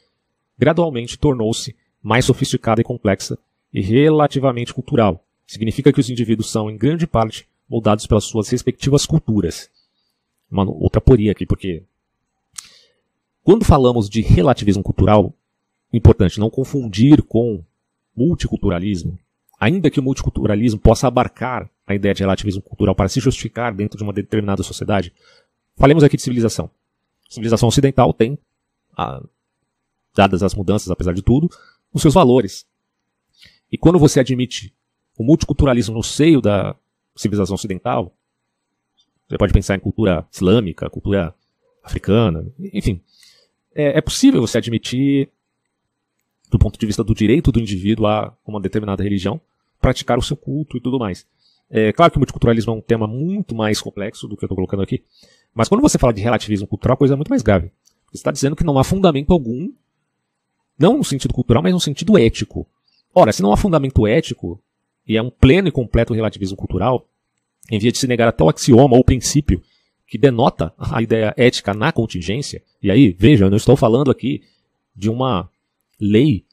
gradualmente 0.58 1.18
tornou-se 1.18 1.76
mais 2.02 2.26
sofisticada 2.26 2.82
e 2.82 2.84
complexa 2.84 3.38
e 3.74 3.82
relativamente 3.82 4.74
cultural. 4.74 5.24
Significa 5.46 5.92
que 5.92 6.00
os 6.00 6.10
indivíduos 6.10 6.50
são, 6.50 6.70
em 6.70 6.78
grande 6.78 7.06
parte, 7.06 7.48
moldados 7.70 8.08
pelas 8.08 8.24
suas 8.24 8.50
respectivas 8.50 9.06
culturas. 9.06 9.70
Uma 10.50 10.64
outra 10.70 11.02
poria 11.02 11.32
aqui, 11.32 11.46
porque 11.46 11.84
quando 13.44 13.66
falamos 13.66 14.10
de 14.10 14.22
relativismo 14.22 14.84
cultural, 14.84 15.34
importante 15.92 16.40
não 16.40 16.50
confundir 16.50 17.22
com 17.24 17.64
multiculturalismo. 18.16 19.18
Ainda 19.60 19.90
que 19.90 20.00
o 20.00 20.04
multiculturalismo 20.04 20.80
possa 20.80 21.08
abarcar 21.08 21.70
a 21.86 21.96
ideia 21.96 22.14
de 22.14 22.22
relativismo 22.22 22.62
cultural 22.62 22.94
para 22.94 23.10
se 23.10 23.20
justificar 23.20 23.74
dentro 23.74 23.98
de 23.98 24.04
uma 24.04 24.14
determinada 24.14 24.62
sociedade, 24.62 25.14
falemos 25.76 26.04
aqui 26.04 26.16
de 26.16 26.22
civilização. 26.22 26.70
Civilização 27.28 27.68
ocidental 27.68 28.14
tem, 28.14 28.38
a, 28.96 29.22
dadas 30.16 30.44
as 30.44 30.54
mudanças, 30.54 30.92
apesar 30.92 31.14
de 31.14 31.22
tudo, 31.22 31.50
os 31.94 32.02
seus 32.02 32.14
valores. 32.14 32.66
E 33.72 33.78
quando 33.78 34.00
você 34.00 34.20
admite 34.20 34.74
o 35.18 35.24
multiculturalismo 35.24 35.96
no 35.96 36.04
seio 36.04 36.40
da 36.42 36.76
civilização 37.16 37.56
ocidental, 37.56 38.14
você 39.28 39.38
pode 39.38 39.54
pensar 39.54 39.76
em 39.76 39.80
cultura 39.80 40.26
islâmica, 40.32 40.90
cultura 40.90 41.34
africana, 41.84 42.46
enfim. 42.74 43.02
É, 43.74 43.98
é 43.98 44.02
possível 44.02 44.40
você 44.40 44.58
admitir, 44.58 45.30
do 46.50 46.58
ponto 46.58 46.80
de 46.80 46.86
vista 46.86 47.04
do 47.04 47.13
direito 47.13 47.51
do 47.51 47.60
indivíduo 47.60 48.08
a 48.08 48.34
uma 48.46 48.62
determinada 48.62 49.04
religião, 49.04 49.39
praticar 49.82 50.18
o 50.18 50.22
seu 50.22 50.38
culto 50.38 50.77
e 50.77 50.82
tudo 50.82 51.00
mais. 51.00 51.25
É 51.70 51.92
claro 51.92 52.12
que 52.12 52.18
o 52.18 52.20
multiculturalismo 52.20 52.74
é 52.74 52.75
um 52.75 52.82
tema 52.82 53.08
muito 53.08 53.54
mais 53.54 53.82
complexo 53.82 54.27
do 54.27 54.38
que 54.38 54.44
eu 54.44 54.48
estou 54.48 54.56
colocando 54.56 54.84
aqui, 54.84 55.04
mas 55.54 55.68
quando 55.68 55.82
você 55.82 55.98
fala 55.98 56.13
de 56.13 56.22
relativismo 56.22 56.68
cultural, 56.68 56.96
a 56.96 56.98
coisa 56.98 57.13
é 57.13 57.18
muito 57.18 57.30
mais 57.30 57.42
grave. 57.42 57.72
Você 58.12 58.18
está 58.18 58.32
dizendo 58.32 58.56
que 58.56 58.63
não 58.63 58.80
há 58.80 58.84
fundamento 58.84 59.34
algum, 59.34 59.70
não 60.80 60.98
no 60.98 61.04
sentido 61.04 61.34
cultural, 61.34 61.62
mas 61.62 61.74
no 61.74 61.80
sentido 61.80 62.18
ético. 62.18 62.66
Ora, 63.13 63.34
se 63.34 63.42
não 63.42 63.51
há 63.51 63.58
fundamento 63.58 64.08
ético, 64.08 64.62
e 65.06 65.18
é 65.18 65.22
um 65.22 65.30
pleno 65.30 65.68
e 65.68 65.72
completo 65.72 66.13
relativismo 66.13 66.56
cultural, 66.56 67.08
em 67.70 67.80
via 67.80 67.92
de 67.92 67.98
se 67.98 68.08
negar 68.08 68.27
até 68.30 68.44
o 68.44 68.50
axioma 68.50 68.96
ou 68.96 69.04
princípio 69.04 69.62
que 70.08 70.18
denota 70.18 70.74
a 70.77 71.01
ideia 71.01 71.34
ética 71.36 71.74
na 71.74 71.92
contingência, 71.92 72.63
e 72.82 72.89
aí, 72.89 73.12
veja, 73.18 73.46
eu 73.46 73.50
não 73.50 73.58
estou 73.58 73.75
falando 73.75 74.10
aqui 74.10 74.42
de 74.96 75.10
uma 75.10 75.50
lei 76.00 76.46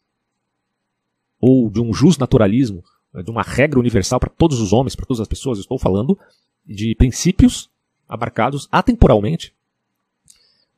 ou 1.41 1.69
de 1.69 1.81
um 1.81 1.93
justnaturalismo, 1.93 2.83
de 3.23 3.31
uma 3.31 3.43
regra 3.43 3.79
universal 3.79 4.19
para 4.19 4.31
todos 4.31 4.61
os 4.61 4.73
homens, 4.73 4.97
para 4.97 5.07
todas 5.07 5.21
as 5.21 5.29
pessoas, 5.29 5.59
estou 5.59 5.79
falando 5.79 6.19
de 6.65 6.95
princípios 6.95 7.71
abarcados 8.09 8.69
atemporalmente. 8.73 9.55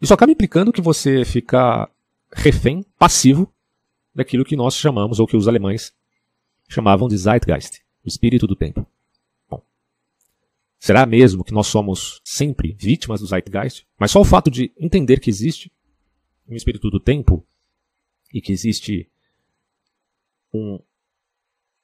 Isso 0.00 0.12
acaba 0.12 0.32
implicando 0.32 0.72
que 0.72 0.80
você 0.80 1.24
fica 1.24 1.88
refém, 2.32 2.84
passivo, 2.98 3.52
daquilo 4.14 4.44
que 4.44 4.56
nós 4.56 4.74
chamamos, 4.74 5.20
ou 5.20 5.26
que 5.26 5.36
os 5.36 5.46
alemães 5.46 5.94
chamavam 6.68 7.08
de 7.08 7.16
Zeitgeist, 7.16 7.82
o 8.04 8.08
espírito 8.08 8.46
do 8.46 8.56
tempo. 8.56 8.86
Será 10.78 11.06
mesmo 11.06 11.42
que 11.42 11.54
nós 11.54 11.66
somos 11.66 12.20
sempre 12.24 12.76
vítimas 12.78 13.20
do 13.20 13.26
Zeitgeist? 13.26 13.86
Mas 13.98 14.10
só 14.10 14.20
o 14.20 14.24
fato 14.24 14.50
de 14.50 14.72
entender 14.78 15.20
que 15.20 15.30
existe 15.30 15.72
um 16.48 16.54
espírito 16.54 16.90
do 16.90 17.00
tempo 17.00 17.44
e 18.36 18.40
que 18.42 18.52
existe 18.52 19.10
um, 20.52 20.78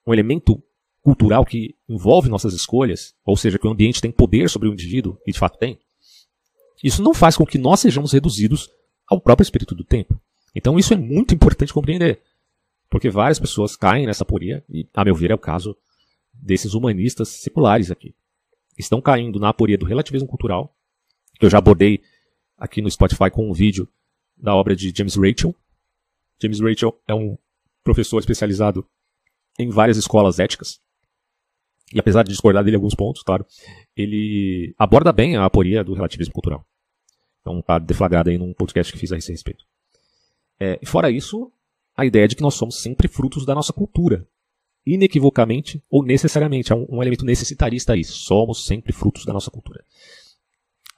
um 0.06 0.12
elemento 0.12 0.62
cultural 1.00 1.46
que 1.46 1.74
envolve 1.88 2.28
nossas 2.28 2.52
escolhas, 2.52 3.14
ou 3.24 3.38
seja, 3.38 3.58
que 3.58 3.66
o 3.66 3.70
ambiente 3.70 4.02
tem 4.02 4.12
poder 4.12 4.50
sobre 4.50 4.68
o 4.68 4.72
indivíduo, 4.74 5.18
e 5.26 5.32
de 5.32 5.38
fato 5.38 5.58
tem, 5.58 5.80
isso 6.84 7.02
não 7.02 7.14
faz 7.14 7.38
com 7.38 7.46
que 7.46 7.56
nós 7.56 7.80
sejamos 7.80 8.12
reduzidos 8.12 8.70
ao 9.08 9.18
próprio 9.18 9.44
espírito 9.44 9.74
do 9.74 9.82
tempo. 9.82 10.20
Então 10.54 10.78
isso 10.78 10.92
é 10.92 10.96
muito 10.96 11.34
importante 11.34 11.72
compreender. 11.72 12.20
Porque 12.90 13.08
várias 13.08 13.38
pessoas 13.38 13.74
caem 13.74 14.04
nessa 14.04 14.24
poria, 14.26 14.62
e 14.68 14.86
a 14.92 15.04
meu 15.06 15.14
ver 15.14 15.30
é 15.30 15.34
o 15.34 15.38
caso 15.38 15.74
desses 16.34 16.74
humanistas 16.74 17.28
seculares 17.28 17.90
aqui 17.90 18.14
estão 18.78 19.00
caindo 19.00 19.38
na 19.38 19.48
aporia 19.48 19.78
do 19.78 19.86
relativismo 19.86 20.28
cultural, 20.28 20.76
que 21.38 21.46
eu 21.46 21.50
já 21.50 21.58
abordei 21.58 22.02
aqui 22.58 22.82
no 22.82 22.90
Spotify 22.90 23.30
com 23.30 23.48
um 23.48 23.52
vídeo 23.52 23.88
da 24.36 24.54
obra 24.54 24.76
de 24.76 24.92
James 24.94 25.14
Rachel. 25.14 25.54
James 26.42 26.60
Rachel 26.60 27.00
é 27.06 27.14
um 27.14 27.38
professor 27.84 28.18
especializado 28.18 28.86
em 29.58 29.70
várias 29.70 29.96
escolas 29.96 30.38
éticas. 30.38 30.80
E 31.92 31.98
apesar 31.98 32.22
de 32.22 32.30
discordar 32.30 32.64
dele 32.64 32.76
em 32.76 32.78
alguns 32.78 32.94
pontos, 32.94 33.22
claro, 33.22 33.46
ele 33.96 34.74
aborda 34.78 35.12
bem 35.12 35.36
a 35.36 35.44
aporia 35.44 35.84
do 35.84 35.94
relativismo 35.94 36.32
cultural. 36.32 36.66
Então 37.40 37.58
está 37.58 37.78
deflagrado 37.78 38.30
aí 38.30 38.38
num 38.38 38.54
podcast 38.54 38.92
que 38.92 38.98
fiz 38.98 39.12
a 39.12 39.18
esse 39.18 39.30
respeito. 39.30 39.64
É, 40.58 40.78
e 40.80 40.86
fora 40.86 41.10
isso, 41.10 41.52
a 41.96 42.06
ideia 42.06 42.26
de 42.26 42.36
que 42.36 42.42
nós 42.42 42.54
somos 42.54 42.80
sempre 42.80 43.08
frutos 43.08 43.44
da 43.44 43.54
nossa 43.54 43.72
cultura 43.72 44.26
inequivocamente 44.86 45.82
ou 45.90 46.04
necessariamente. 46.04 46.72
É 46.72 46.76
um, 46.76 46.86
um 46.88 47.02
elemento 47.02 47.24
necessitarista 47.24 47.92
aí. 47.92 48.04
Somos 48.04 48.66
sempre 48.66 48.92
frutos 48.92 49.24
da 49.24 49.32
nossa 49.32 49.50
cultura. 49.50 49.84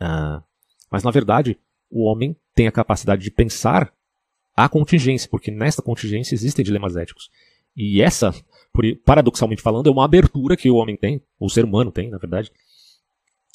Ah, 0.01 0.43
mas, 0.91 1.03
na 1.03 1.11
verdade, 1.11 1.59
o 1.91 2.05
homem 2.05 2.37
tem 2.55 2.67
a 2.67 2.73
capacidade 2.73 3.23
de 3.23 3.31
pensar 3.31 3.93
a 4.57 4.69
contingência, 4.69 5.29
porque 5.29 5.51
nesta 5.51 5.83
contingência 5.83 6.35
existem 6.35 6.65
dilemas 6.65 6.97
éticos. 6.97 7.31
E 7.77 8.01
essa, 8.01 8.33
paradoxalmente 9.05 9.63
falando, 9.63 9.89
é 9.89 9.93
uma 9.93 10.05
abertura 10.05 10.57
que 10.57 10.71
o 10.71 10.77
homem 10.77 10.97
tem, 10.97 11.21
ou 11.39 11.47
o 11.47 11.51
ser 11.51 11.65
humano 11.65 11.91
tem, 11.91 12.09
na 12.09 12.19
verdade, 12.19 12.53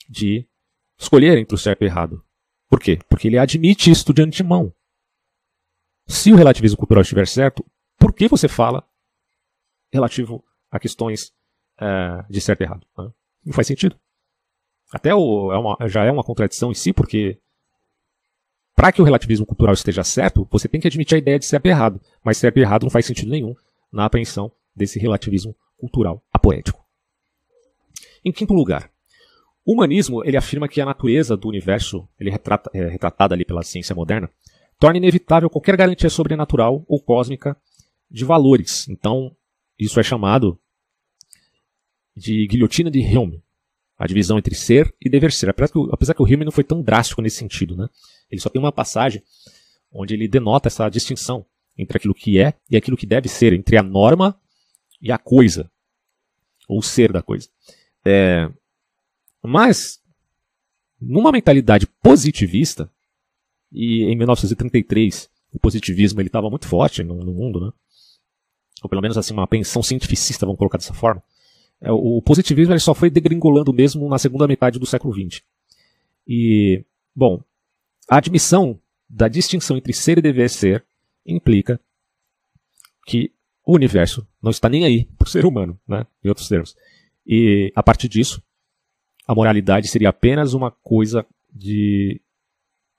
de 0.09 0.45
escolher 0.97 1.37
entre 1.37 1.55
o 1.55 1.57
certo 1.57 1.81
e 1.83 1.85
o 1.85 1.87
errado. 1.87 2.23
Por 2.69 2.79
quê? 2.79 2.99
Porque 3.09 3.27
ele 3.27 3.37
admite 3.37 3.89
isso 3.89 4.13
de 4.13 4.21
antemão. 4.21 4.73
Se 6.07 6.31
o 6.31 6.35
relativismo 6.35 6.77
cultural 6.77 7.01
estiver 7.01 7.27
certo, 7.27 7.65
por 7.97 8.13
que 8.13 8.27
você 8.27 8.47
fala 8.47 8.83
relativo 9.91 10.43
a 10.69 10.79
questões 10.79 11.33
é, 11.79 12.25
de 12.29 12.41
certo 12.41 12.61
e 12.61 12.63
errado. 12.63 12.85
Não 13.45 13.53
faz 13.53 13.67
sentido. 13.67 13.97
Até 14.91 15.13
o, 15.13 15.51
é 15.51 15.57
uma, 15.57 15.77
já 15.87 16.03
é 16.03 16.11
uma 16.11 16.23
contradição 16.23 16.71
em 16.71 16.75
si, 16.75 16.91
porque 16.93 17.39
para 18.79 18.93
que 18.93 19.01
o 19.01 19.03
relativismo 19.03 19.45
cultural 19.45 19.73
esteja 19.73 20.05
certo, 20.05 20.47
você 20.49 20.65
tem 20.65 20.79
que 20.79 20.87
admitir 20.87 21.15
a 21.15 21.17
ideia 21.17 21.37
de 21.37 21.45
certo 21.45 21.65
e 21.65 21.69
errado. 21.69 21.99
Mas 22.23 22.37
certo 22.37 22.55
e 22.55 22.61
errado 22.61 22.83
não 22.83 22.89
faz 22.89 23.05
sentido 23.05 23.29
nenhum 23.29 23.53
na 23.91 24.05
apreensão 24.05 24.49
desse 24.73 24.97
relativismo 24.97 25.53
cultural 25.77 26.23
apoético. 26.31 26.81
Em 28.23 28.31
quinto 28.31 28.53
lugar, 28.53 28.89
o 29.65 29.73
humanismo 29.73 30.23
ele 30.23 30.37
afirma 30.37 30.69
que 30.69 30.79
a 30.79 30.85
natureza 30.85 31.35
do 31.35 31.49
universo, 31.49 32.07
ele 32.17 32.29
retrata, 32.29 32.71
é 32.73 32.87
retratada 32.87 33.35
ali 33.35 33.43
pela 33.43 33.63
ciência 33.63 33.93
moderna, 33.93 34.29
torna 34.79 34.97
inevitável 34.97 35.49
qualquer 35.49 35.75
garantia 35.75 36.09
sobrenatural 36.09 36.85
ou 36.87 37.01
cósmica 37.01 37.57
de 38.09 38.23
valores. 38.23 38.87
Então, 38.87 39.35
isso 39.77 39.99
é 39.99 40.03
chamado 40.03 40.57
de 42.15 42.47
guilhotina 42.47 42.89
de 42.89 43.01
Hume, 43.01 43.43
a 43.99 44.07
divisão 44.07 44.37
entre 44.37 44.55
ser 44.55 44.95
e 45.01 45.09
dever 45.09 45.33
ser. 45.33 45.49
Apesar 45.49 45.73
que, 45.73 45.79
apesar 45.91 46.13
que 46.13 46.21
o 46.21 46.25
Hume 46.25 46.45
não 46.45 46.51
foi 46.51 46.63
tão 46.63 46.81
drástico 46.81 47.21
nesse 47.21 47.35
sentido, 47.35 47.75
né? 47.75 47.89
Ele 48.31 48.39
só 48.39 48.49
tem 48.49 48.61
uma 48.61 48.71
passagem 48.71 49.21
onde 49.91 50.13
ele 50.13 50.27
denota 50.27 50.69
essa 50.69 50.87
distinção 50.87 51.45
entre 51.77 51.97
aquilo 51.97 52.13
que 52.13 52.39
é 52.39 52.53
e 52.69 52.77
aquilo 52.77 52.95
que 52.95 53.05
deve 53.05 53.27
ser, 53.27 53.51
entre 53.51 53.77
a 53.77 53.83
norma 53.83 54.39
e 55.01 55.11
a 55.11 55.17
coisa, 55.17 55.69
ou 56.67 56.79
o 56.79 56.83
ser 56.83 57.11
da 57.11 57.21
coisa. 57.21 57.49
É, 58.05 58.49
mas, 59.43 60.01
numa 60.99 61.31
mentalidade 61.31 61.85
positivista, 62.01 62.89
e 63.71 64.03
em 64.03 64.15
1933 64.15 65.29
o 65.51 65.59
positivismo 65.59 66.21
estava 66.21 66.49
muito 66.49 66.67
forte 66.67 67.03
no, 67.03 67.15
no 67.15 67.33
mundo, 67.33 67.59
né? 67.59 67.71
ou 68.81 68.89
pelo 68.89 69.01
menos 69.01 69.17
assim 69.17 69.33
uma 69.33 69.47
pensão 69.47 69.83
cientificista, 69.83 70.45
vamos 70.45 70.57
colocar 70.57 70.77
dessa 70.77 70.93
forma, 70.93 71.23
o 71.81 72.21
positivismo 72.21 72.73
ele 72.73 72.79
só 72.79 72.93
foi 72.93 73.09
degringolando 73.09 73.73
mesmo 73.73 74.07
na 74.09 74.17
segunda 74.17 74.47
metade 74.47 74.79
do 74.79 74.85
século 74.85 75.13
XX. 75.13 75.41
E, 76.27 76.83
bom, 77.15 77.41
a 78.09 78.17
admissão 78.17 78.79
da 79.09 79.27
distinção 79.27 79.77
entre 79.77 79.93
ser 79.93 80.17
e 80.17 80.21
dever 80.21 80.49
ser 80.49 80.85
implica 81.25 81.79
que 83.05 83.31
o 83.65 83.73
universo 83.73 84.27
não 84.41 84.51
está 84.51 84.67
nem 84.67 84.85
aí 84.85 85.05
para 85.17 85.25
o 85.25 85.29
ser 85.29 85.45
humano, 85.45 85.79
né, 85.87 86.05
em 86.23 86.29
outros 86.29 86.47
termos. 86.47 86.75
E, 87.25 87.71
a 87.75 87.81
partir 87.81 88.07
disso, 88.07 88.43
a 89.27 89.33
moralidade 89.33 89.87
seria 89.87 90.09
apenas 90.09 90.53
uma 90.53 90.71
coisa 90.71 91.25
de 91.51 92.21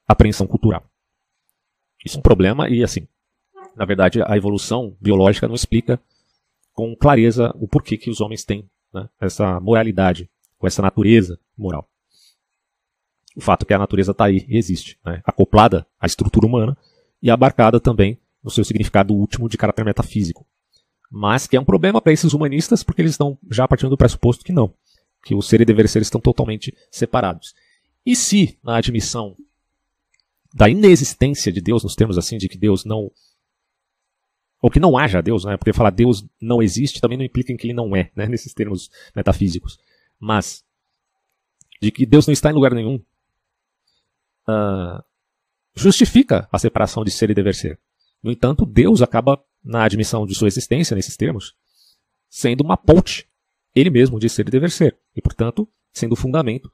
apreensão 0.06 0.46
cultural. 0.46 0.84
Isso 2.04 2.16
é 2.16 2.18
um 2.18 2.22
problema 2.22 2.68
e, 2.68 2.82
assim, 2.82 3.06
Na 3.76 3.84
verdade, 3.84 4.20
a 4.22 4.36
evolução 4.36 4.96
biológica 5.00 5.46
não 5.46 5.54
explica 5.54 6.00
com 6.72 6.94
clareza 6.96 7.52
o 7.56 7.68
porquê 7.68 7.96
que 7.96 8.10
os 8.10 8.20
homens 8.20 8.44
têm 8.44 8.68
né, 8.92 9.08
essa 9.20 9.60
moralidade, 9.60 10.30
com 10.58 10.66
essa 10.66 10.82
natureza 10.82 11.38
moral. 11.56 11.88
O 13.36 13.40
fato 13.40 13.62
é 13.62 13.66
que 13.66 13.74
a 13.74 13.78
natureza 13.78 14.12
está 14.12 14.24
aí 14.24 14.44
e 14.48 14.56
existe, 14.56 14.98
né, 15.04 15.22
acoplada 15.24 15.86
à 15.98 16.06
estrutura 16.06 16.46
humana 16.46 16.76
e 17.22 17.30
abarcada 17.30 17.80
também 17.80 18.18
no 18.42 18.50
seu 18.50 18.64
significado 18.64 19.14
último 19.14 19.48
de 19.48 19.56
caráter 19.56 19.84
metafísico. 19.84 20.46
Mas 21.10 21.46
que 21.46 21.56
é 21.56 21.60
um 21.60 21.64
problema 21.64 22.00
para 22.00 22.12
esses 22.12 22.32
humanistas 22.32 22.82
porque 22.82 23.02
eles 23.02 23.12
estão 23.12 23.38
já 23.50 23.66
partindo 23.66 23.90
do 23.90 23.96
pressuposto 23.96 24.44
que 24.44 24.52
não, 24.52 24.72
que 25.24 25.34
o 25.34 25.42
ser 25.42 25.60
e 25.60 25.64
dever 25.64 25.88
ser 25.88 26.02
estão 26.02 26.20
totalmente 26.20 26.74
separados. 26.90 27.54
E 28.04 28.16
se, 28.16 28.58
na 28.62 28.76
admissão 28.76 29.36
da 30.54 30.68
inexistência 30.68 31.52
de 31.52 31.60
Deus, 31.60 31.82
nos 31.82 31.94
termos 31.94 32.18
assim, 32.18 32.36
de 32.38 32.48
que 32.48 32.58
Deus 32.58 32.84
não. 32.84 33.10
Ou 34.60 34.70
que 34.70 34.80
não 34.80 34.98
haja 34.98 35.22
Deus, 35.22 35.44
né? 35.44 35.56
Porque 35.56 35.72
falar 35.72 35.90
Deus 35.90 36.24
não 36.40 36.62
existe 36.62 37.00
também 37.00 37.16
não 37.16 37.24
implica 37.24 37.52
em 37.52 37.56
que 37.56 37.66
ele 37.66 37.74
não 37.74 37.96
é, 37.96 38.10
né? 38.14 38.26
Nesses 38.28 38.52
termos 38.52 38.90
metafísicos. 39.14 39.78
Mas, 40.18 40.64
de 41.80 41.90
que 41.90 42.04
Deus 42.04 42.26
não 42.26 42.32
está 42.32 42.50
em 42.50 42.54
lugar 42.54 42.74
nenhum, 42.74 42.96
uh, 44.46 45.02
justifica 45.74 46.46
a 46.52 46.58
separação 46.58 47.02
de 47.04 47.10
ser 47.10 47.30
e 47.30 47.34
dever 47.34 47.54
ser. 47.54 47.80
No 48.22 48.30
entanto, 48.30 48.66
Deus 48.66 49.00
acaba, 49.00 49.42
na 49.64 49.84
admissão 49.84 50.26
de 50.26 50.34
sua 50.34 50.48
existência, 50.48 50.94
nesses 50.94 51.16
termos, 51.16 51.54
sendo 52.28 52.62
uma 52.62 52.76
ponte, 52.76 53.26
ele 53.74 53.88
mesmo, 53.88 54.18
de 54.18 54.28
ser 54.28 54.46
e 54.46 54.50
dever 54.50 54.70
ser. 54.70 54.98
E, 55.16 55.22
portanto, 55.22 55.66
sendo 55.92 56.12
o 56.12 56.16
fundamento 56.16 56.70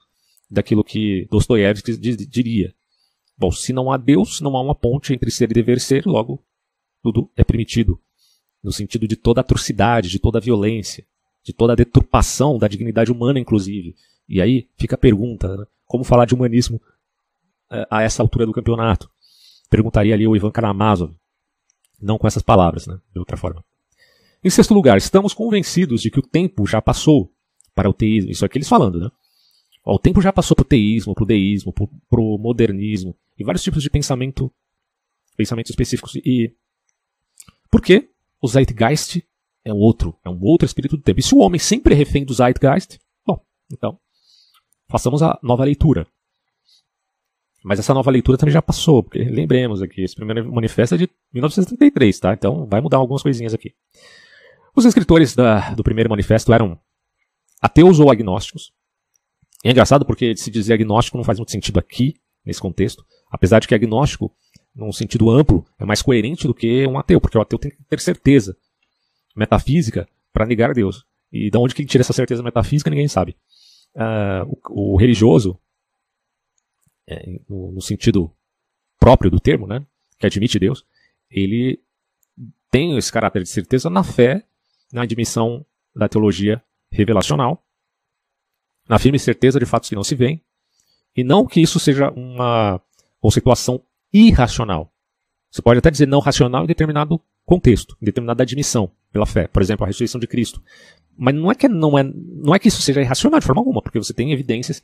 daquilo 0.50 0.82
que 0.82 1.26
Dostoiévski 1.30 1.96
diria. 1.96 2.74
Bom, 3.38 3.52
se 3.52 3.72
não 3.72 3.92
há 3.92 3.96
Deus, 3.96 4.40
não 4.40 4.56
há 4.56 4.60
uma 4.62 4.74
ponte 4.74 5.12
entre 5.12 5.30
ser 5.30 5.50
e 5.50 5.54
dever 5.54 5.80
ser, 5.80 6.04
logo 6.06 6.44
tudo 7.06 7.30
é 7.36 7.44
permitido. 7.44 8.00
No 8.62 8.72
sentido 8.72 9.06
de 9.06 9.14
toda 9.14 9.40
atrocidade, 9.40 10.08
de 10.08 10.18
toda 10.18 10.40
violência, 10.40 11.06
de 11.44 11.52
toda 11.52 11.72
a 11.72 11.76
deturpação 11.76 12.58
da 12.58 12.66
dignidade 12.66 13.12
humana, 13.12 13.38
inclusive. 13.38 13.94
E 14.28 14.40
aí 14.40 14.68
fica 14.76 14.96
a 14.96 14.98
pergunta, 14.98 15.56
né? 15.56 15.64
como 15.86 16.02
falar 16.02 16.24
de 16.24 16.34
humanismo 16.34 16.80
eh, 17.70 17.86
a 17.88 18.02
essa 18.02 18.22
altura 18.22 18.44
do 18.44 18.52
campeonato? 18.52 19.08
Perguntaria 19.70 20.14
ali 20.14 20.26
o 20.26 20.34
Ivan 20.34 20.50
Karamazov. 20.50 21.14
Não 22.02 22.18
com 22.18 22.26
essas 22.26 22.42
palavras, 22.42 22.88
né? 22.88 22.98
de 23.12 23.20
outra 23.20 23.36
forma. 23.36 23.64
Em 24.42 24.50
sexto 24.50 24.74
lugar, 24.74 24.96
estamos 24.96 25.32
convencidos 25.32 26.02
de 26.02 26.10
que 26.10 26.18
o 26.18 26.22
tempo 26.22 26.66
já 26.66 26.82
passou 26.82 27.32
para 27.72 27.88
o 27.88 27.94
teísmo. 27.94 28.32
Isso 28.32 28.44
é 28.44 28.46
aqui 28.46 28.58
eles 28.58 28.68
falando, 28.68 28.98
né? 28.98 29.08
Ó, 29.84 29.94
o 29.94 29.98
tempo 29.98 30.20
já 30.20 30.32
passou 30.32 30.56
para 30.56 30.64
o 30.64 30.68
teísmo, 30.68 31.14
para 31.14 31.22
o 31.22 31.26
deísmo, 31.26 31.72
para 31.72 32.20
o 32.20 32.36
modernismo 32.36 33.16
e 33.38 33.44
vários 33.44 33.62
tipos 33.62 33.80
de 33.80 33.90
pensamento, 33.90 34.52
pensamentos 35.36 35.70
específicos. 35.70 36.16
E 36.16 36.52
por 37.70 37.80
que 37.80 38.10
o 38.40 38.48
Zeitgeist 38.48 39.22
é 39.64 39.72
um 39.72 39.78
outro, 39.78 40.16
é 40.24 40.28
um 40.28 40.38
outro 40.42 40.66
espírito 40.66 40.96
do 40.96 41.02
tempo? 41.02 41.20
E 41.20 41.22
se 41.22 41.34
o 41.34 41.38
homem 41.38 41.58
sempre 41.58 41.94
é 41.94 41.96
refém 41.96 42.24
do 42.24 42.34
Zeitgeist, 42.34 42.98
bom, 43.26 43.40
então 43.72 43.98
façamos 44.88 45.22
a 45.22 45.38
nova 45.42 45.64
leitura. 45.64 46.06
Mas 47.64 47.80
essa 47.80 47.92
nova 47.92 48.10
leitura 48.10 48.38
também 48.38 48.52
já 48.52 48.62
passou, 48.62 49.02
porque 49.02 49.18
lembremos 49.24 49.82
aqui, 49.82 50.02
esse 50.02 50.14
primeiro 50.14 50.52
manifesto 50.52 50.94
é 50.94 50.98
de 50.98 51.10
1973, 51.32 52.20
tá? 52.20 52.32
Então 52.32 52.66
vai 52.66 52.80
mudar 52.80 52.98
algumas 52.98 53.22
coisinhas 53.22 53.52
aqui. 53.52 53.74
Os 54.74 54.84
escritores 54.84 55.34
da, 55.34 55.74
do 55.74 55.82
primeiro 55.82 56.08
manifesto 56.08 56.52
eram 56.52 56.78
ateus 57.60 57.98
ou 57.98 58.10
agnósticos, 58.10 58.72
é 59.64 59.70
engraçado 59.70 60.04
porque 60.04 60.36
se 60.36 60.50
dizer 60.50 60.74
agnóstico 60.74 61.16
não 61.16 61.24
faz 61.24 61.38
muito 61.38 61.50
sentido 61.50 61.78
aqui, 61.78 62.14
nesse 62.44 62.60
contexto, 62.60 63.04
apesar 63.28 63.58
de 63.58 63.66
que 63.66 63.74
agnóstico, 63.74 64.32
num 64.76 64.92
sentido 64.92 65.30
amplo, 65.30 65.64
é 65.78 65.84
mais 65.86 66.02
coerente 66.02 66.46
do 66.46 66.54
que 66.54 66.86
um 66.86 66.98
ateu, 66.98 67.18
porque 67.18 67.38
o 67.38 67.40
ateu 67.40 67.58
tem 67.58 67.70
que 67.70 67.82
ter 67.84 67.98
certeza 67.98 68.56
metafísica 69.34 70.06
para 70.32 70.44
negar 70.44 70.74
Deus. 70.74 71.04
E 71.32 71.50
de 71.50 71.58
onde 71.58 71.74
que 71.74 71.80
ele 71.80 71.88
tira 71.88 72.02
essa 72.02 72.12
certeza 72.12 72.42
metafísica, 72.42 72.90
ninguém 72.90 73.08
sabe. 73.08 73.36
Uh, 73.94 74.58
o, 74.68 74.94
o, 74.94 74.96
religioso, 74.96 75.58
é, 77.08 77.40
no, 77.48 77.72
no, 77.72 77.80
sentido 77.80 78.30
próprio 79.00 79.30
do 79.30 79.40
termo, 79.40 79.66
né, 79.66 79.84
que 80.18 80.26
admite 80.26 80.58
Deus, 80.58 80.84
ele 81.30 81.80
tem 82.70 82.96
esse 82.98 83.10
caráter 83.10 83.42
de 83.42 83.48
certeza 83.48 83.88
na 83.88 84.04
fé, 84.04 84.44
na 84.92 85.02
admissão 85.02 85.64
da 85.94 86.08
teologia 86.08 86.62
revelacional, 86.90 87.64
na 88.86 88.98
firme 88.98 89.18
certeza 89.18 89.58
de 89.58 89.64
fatos 89.64 89.88
que 89.88 89.96
não 89.96 90.04
se 90.04 90.14
veem, 90.14 90.42
e 91.16 91.24
não 91.24 91.46
que 91.46 91.60
isso 91.60 91.80
seja 91.80 92.10
uma 92.10 92.80
conceituação 93.18 93.82
irracional. 94.24 94.92
Você 95.50 95.62
pode 95.62 95.78
até 95.78 95.90
dizer 95.90 96.06
não 96.06 96.20
racional 96.20 96.64
em 96.64 96.66
determinado 96.66 97.20
contexto, 97.44 97.96
em 98.00 98.04
determinada 98.04 98.42
admissão 98.42 98.90
pela 99.12 99.26
fé, 99.26 99.46
por 99.46 99.62
exemplo, 99.62 99.84
a 99.84 99.86
ressurreição 99.86 100.20
de 100.20 100.26
Cristo. 100.26 100.62
Mas 101.16 101.34
não 101.34 101.50
é 101.50 101.54
que 101.54 101.68
não 101.68 101.98
é, 101.98 102.02
não 102.02 102.54
é 102.54 102.58
que 102.58 102.68
isso 102.68 102.82
seja 102.82 103.00
irracional 103.00 103.40
de 103.40 103.46
forma 103.46 103.60
alguma, 103.60 103.80
porque 103.80 103.98
você 103.98 104.12
tem 104.12 104.32
evidências 104.32 104.82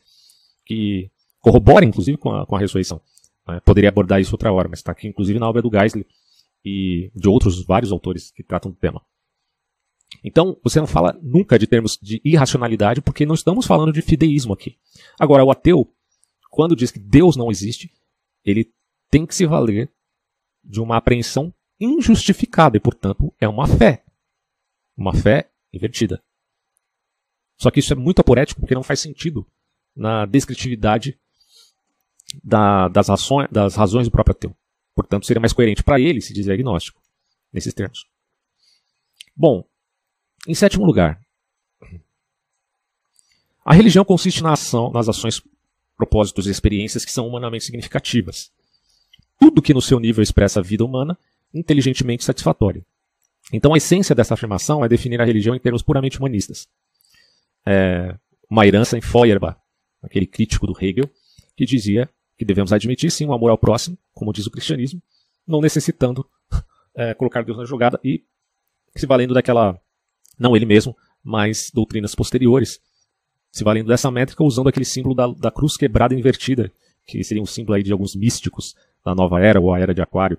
que 0.64 1.10
corroboram, 1.40 1.86
inclusive, 1.86 2.16
com 2.16 2.30
a, 2.30 2.46
com 2.46 2.56
a 2.56 2.58
ressurreição. 2.58 3.00
Né? 3.46 3.60
Poderia 3.64 3.90
abordar 3.90 4.20
isso 4.20 4.32
outra 4.32 4.52
hora, 4.52 4.68
mas 4.68 4.78
está 4.78 4.92
aqui, 4.92 5.08
inclusive, 5.08 5.38
na 5.38 5.48
obra 5.48 5.60
do 5.60 5.70
Geisler 5.70 6.06
e 6.64 7.10
de 7.14 7.28
outros 7.28 7.64
vários 7.64 7.92
autores 7.92 8.30
que 8.30 8.42
tratam 8.42 8.70
do 8.70 8.76
tema. 8.76 9.02
Então, 10.22 10.56
você 10.62 10.78
não 10.78 10.86
fala 10.86 11.18
nunca 11.22 11.58
de 11.58 11.66
termos 11.66 11.98
de 12.00 12.20
irracionalidade, 12.24 13.00
porque 13.00 13.26
não 13.26 13.34
estamos 13.34 13.66
falando 13.66 13.92
de 13.92 14.02
fideísmo 14.02 14.52
aqui. 14.52 14.76
Agora, 15.18 15.44
o 15.44 15.50
ateu, 15.50 15.88
quando 16.50 16.76
diz 16.76 16.90
que 16.90 16.98
Deus 16.98 17.36
não 17.36 17.50
existe, 17.50 17.90
ele 18.44 18.70
tem 19.12 19.26
que 19.26 19.34
se 19.34 19.44
valer 19.44 19.92
de 20.64 20.80
uma 20.80 20.96
apreensão 20.96 21.54
injustificada 21.78 22.78
e, 22.78 22.80
portanto, 22.80 23.32
é 23.38 23.46
uma 23.46 23.66
fé. 23.68 24.02
Uma 24.96 25.12
fé 25.14 25.50
invertida. 25.70 26.22
Só 27.58 27.70
que 27.70 27.80
isso 27.80 27.92
é 27.92 27.96
muito 27.96 28.20
aporético 28.20 28.60
porque 28.60 28.74
não 28.74 28.82
faz 28.82 29.00
sentido 29.00 29.46
na 29.94 30.24
descritividade 30.24 31.20
da, 32.42 32.88
das, 32.88 33.10
ações, 33.10 33.48
das 33.52 33.74
razões 33.74 34.06
do 34.06 34.10
próprio 34.10 34.32
ateu. 34.32 34.56
Portanto, 34.94 35.26
seria 35.26 35.40
mais 35.40 35.52
coerente 35.52 35.82
para 35.82 36.00
ele 36.00 36.22
se 36.22 36.32
dizer 36.32 36.52
agnóstico, 36.52 37.00
nesses 37.52 37.74
termos. 37.74 38.06
Bom, 39.36 39.62
em 40.48 40.54
sétimo 40.54 40.86
lugar, 40.86 41.20
a 43.62 43.74
religião 43.74 44.06
consiste 44.06 44.42
na 44.42 44.54
ação, 44.54 44.90
nas 44.90 45.06
ações, 45.06 45.42
propósitos 45.98 46.46
e 46.46 46.50
experiências 46.50 47.04
que 47.04 47.12
são 47.12 47.28
humanamente 47.28 47.64
significativas. 47.64 48.50
Tudo 49.42 49.60
que 49.60 49.74
no 49.74 49.82
seu 49.82 49.98
nível 49.98 50.22
expressa 50.22 50.60
a 50.60 50.62
vida 50.62 50.84
humana, 50.84 51.18
inteligentemente 51.52 52.22
satisfatória. 52.22 52.86
Então 53.52 53.74
a 53.74 53.76
essência 53.76 54.14
dessa 54.14 54.34
afirmação 54.34 54.84
é 54.84 54.88
definir 54.88 55.20
a 55.20 55.24
religião 55.24 55.52
em 55.52 55.58
termos 55.58 55.82
puramente 55.82 56.16
humanistas. 56.16 56.68
É 57.66 58.14
uma 58.48 58.64
herança 58.64 58.96
em 58.96 59.00
Feuerbach, 59.00 59.58
aquele 60.00 60.28
crítico 60.28 60.64
do 60.64 60.76
Hegel, 60.80 61.10
que 61.56 61.66
dizia 61.66 62.08
que 62.38 62.44
devemos 62.44 62.72
admitir 62.72 63.10
sim 63.10 63.26
o 63.26 63.32
amor 63.32 63.50
ao 63.50 63.58
próximo, 63.58 63.98
como 64.12 64.32
diz 64.32 64.46
o 64.46 64.50
cristianismo, 64.50 65.02
não 65.44 65.60
necessitando 65.60 66.24
é, 66.94 67.12
colocar 67.12 67.42
Deus 67.42 67.58
na 67.58 67.64
jogada 67.64 67.98
e 68.04 68.22
se 68.96 69.06
valendo 69.06 69.34
daquela 69.34 69.76
não 70.38 70.54
ele 70.54 70.66
mesmo, 70.66 70.96
mas 71.20 71.68
doutrinas 71.74 72.14
posteriores, 72.14 72.80
se 73.50 73.64
valendo 73.64 73.88
dessa 73.88 74.08
métrica 74.08 74.44
usando 74.44 74.68
aquele 74.68 74.84
símbolo 74.84 75.16
da, 75.16 75.26
da 75.26 75.50
cruz 75.50 75.76
quebrada 75.76 76.14
invertida, 76.14 76.70
que 77.04 77.24
seria 77.24 77.42
um 77.42 77.46
símbolo 77.46 77.74
aí 77.74 77.82
de 77.82 77.90
alguns 77.90 78.14
místicos 78.14 78.76
da 79.04 79.14
nova 79.14 79.40
era 79.40 79.60
ou 79.60 79.72
a 79.72 79.78
era 79.78 79.94
de 79.94 80.02
Aquário, 80.02 80.38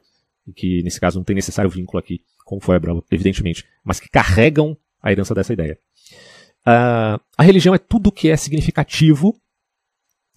que 0.56 0.82
nesse 0.84 1.00
caso 1.00 1.18
não 1.18 1.24
tem 1.24 1.36
necessário 1.36 1.70
vínculo 1.70 2.00
aqui 2.00 2.22
com 2.46 2.60
Feuerbach, 2.60 3.02
evidentemente, 3.12 3.66
mas 3.84 4.00
que 4.00 4.10
carregam 4.10 4.78
a 5.02 5.12
herança 5.12 5.34
dessa 5.34 5.54
ideia. 5.54 5.78
Uh, 6.62 7.20
a 7.38 7.44
religião 7.44 7.76
é 7.76 7.78
tudo 7.78 8.12
que 8.12 8.30
é 8.30 8.38
significativo, 8.38 9.40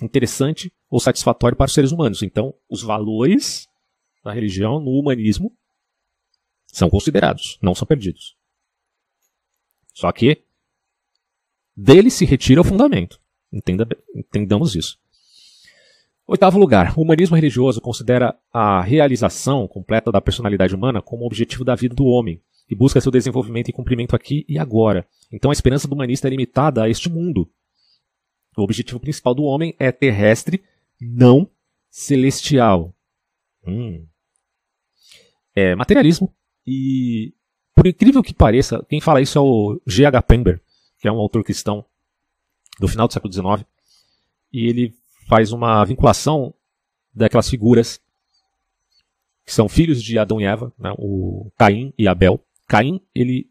interessante 0.03 0.73
ou 0.91 1.01
satisfatório 1.01 1.57
para 1.57 1.67
os 1.67 1.75
seres 1.75 1.93
humanos. 1.93 2.23
Então, 2.23 2.55
os 2.69 2.83
valores 2.83 3.69
da 4.25 4.33
religião 4.33 4.81
no 4.81 4.91
humanismo 4.91 5.53
são 6.67 6.91
considerados, 6.91 7.59
não 7.63 7.75
são 7.75 7.87
perdidos. 7.87 8.37
Só 9.95 10.11
que 10.13 10.43
dele 11.77 12.11
se 12.11 12.25
retira 12.25 12.61
o 12.61 12.65
fundamento. 12.65 13.21
Entenda, 13.53 13.89
entendamos 14.15 14.75
isso. 14.75 14.99
Oitavo 16.29 16.59
lugar, 16.59 16.93
o 16.99 17.03
humanismo 17.03 17.37
religioso 17.37 17.81
considera 17.81 18.37
a 18.53 18.81
realização 18.81 19.69
completa 19.69 20.11
da 20.11 20.21
personalidade 20.21 20.75
humana 20.75 21.01
como 21.01 21.25
objetivo 21.25 21.65
da 21.65 21.77
vida 21.77 21.95
do 21.95 22.05
homem 22.05 22.43
e 22.69 22.75
busca 22.75 23.01
seu 23.01 23.13
desenvolvimento 23.13 23.69
e 23.69 23.73
cumprimento 23.73 24.17
aqui 24.17 24.45
e 24.49 24.59
agora. 24.59 25.07
Então 25.33 25.53
a 25.53 25.55
esperança 25.55 25.87
do 25.87 25.95
humanista 25.95 26.27
é 26.27 26.31
limitada 26.31 26.83
a 26.83 26.89
este 26.89 27.09
mundo. 27.09 27.49
O 28.57 28.63
objetivo 28.63 28.99
principal 28.99 29.37
do 29.37 29.45
homem 29.45 29.73
é 29.79 29.93
terrestre, 29.93 30.65
não 31.01 31.49
celestial. 31.89 32.93
Hum. 33.65 34.05
É 35.55 35.77
materialismo 35.77 36.35
e 36.67 37.35
por 37.73 37.87
incrível 37.87 38.21
que 38.21 38.35
pareça, 38.35 38.85
quem 38.89 39.01
fala 39.01 39.21
isso 39.21 39.39
é 39.39 39.41
o 39.41 39.81
G.H. 39.87 40.23
Pember, 40.23 40.61
que 40.99 41.07
é 41.07 41.13
um 41.13 41.21
autor 41.21 41.45
cristão 41.45 41.85
do 42.81 42.89
final 42.89 43.07
do 43.07 43.13
século 43.13 43.33
XIX, 43.33 43.65
e 44.53 44.67
ele 44.67 44.95
faz 45.27 45.53
uma 45.53 45.85
vinculação 45.85 46.55
daquelas 47.15 47.49
figuras 47.49 48.01
que 49.45 49.53
são 49.53 49.69
filhos 49.69 50.03
de 50.03 50.19
Adão 50.19 50.41
e 50.41 50.45
Eva, 50.45 50.73
né, 50.79 50.93
o 50.99 51.51
Caim 51.57 51.93
e 51.97 52.09
Abel. 52.09 52.45
Caim, 52.67 53.01
ele 53.15 53.49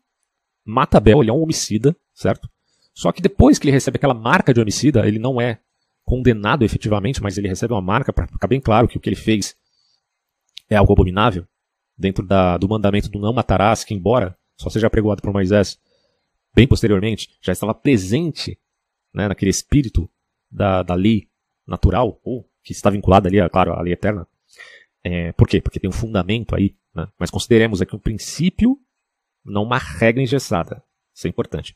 mata 0.65 0.97
Abel, 0.97 1.21
ele 1.21 1.29
é 1.29 1.33
um 1.33 1.41
homicida, 1.41 1.95
certo? 2.13 2.49
Só 2.93 3.11
que 3.11 3.21
depois 3.21 3.57
que 3.57 3.65
ele 3.65 3.71
recebe 3.71 3.97
aquela 3.97 4.13
marca 4.13 4.53
de 4.53 4.59
homicida, 4.59 5.07
ele 5.07 5.19
não 5.19 5.39
é 5.39 5.59
condenado 6.03 6.63
efetivamente, 6.63 7.21
mas 7.21 7.37
ele 7.37 7.47
recebe 7.47 7.73
uma 7.73 7.81
marca 7.81 8.11
para 8.11 8.27
ficar 8.27 8.47
bem 8.47 8.59
claro 8.59 8.87
que 8.87 8.97
o 8.97 8.99
que 8.99 9.09
ele 9.09 9.15
fez 9.15 9.55
é 10.69 10.75
algo 10.75 10.93
abominável, 10.93 11.45
dentro 11.97 12.25
da, 12.25 12.57
do 12.57 12.67
mandamento 12.67 13.09
do 13.09 13.19
não 13.19 13.33
matarás, 13.33 13.83
que 13.83 13.93
embora 13.93 14.37
só 14.57 14.69
seja 14.69 14.89
pregoado 14.89 15.21
por 15.21 15.31
Moisés 15.31 15.79
bem 16.53 16.67
posteriormente, 16.67 17.29
já 17.41 17.51
estava 17.51 17.73
presente 17.73 18.57
né, 19.13 19.27
naquele 19.27 19.51
espírito 19.51 20.09
da, 20.49 20.83
da 20.83 20.93
lei 20.93 21.27
natural, 21.67 22.19
ou 22.23 22.47
que 22.63 22.71
está 22.71 22.89
vinculada 22.89 23.27
ali, 23.27 23.37
claro, 23.49 23.73
à 23.73 23.81
lei 23.81 23.93
eterna. 23.93 24.27
É, 25.03 25.31
por 25.33 25.47
quê? 25.47 25.61
Porque 25.61 25.79
tem 25.79 25.89
um 25.89 25.93
fundamento 25.93 26.55
aí, 26.55 26.75
né? 26.93 27.07
mas 27.19 27.29
consideremos 27.29 27.81
aqui 27.81 27.95
um 27.95 27.99
princípio, 27.99 28.79
não 29.43 29.63
uma 29.63 29.77
regra 29.77 30.21
engessada. 30.21 30.83
Isso 31.13 31.27
é 31.27 31.29
importante. 31.29 31.75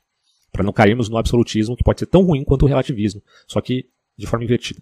Para 0.52 0.63
não 0.63 0.73
cairmos 0.73 1.10
no 1.10 1.17
absolutismo, 1.17 1.75
que 1.75 1.84
pode 1.84 1.99
ser 1.99 2.08
tão 2.08 2.23
ruim 2.23 2.43
quanto 2.43 2.63
o 2.63 2.67
relativismo, 2.67 3.21
só 3.47 3.62
que 3.62 3.88
de 4.17 4.25
forma 4.25 4.43
invertida. 4.43 4.82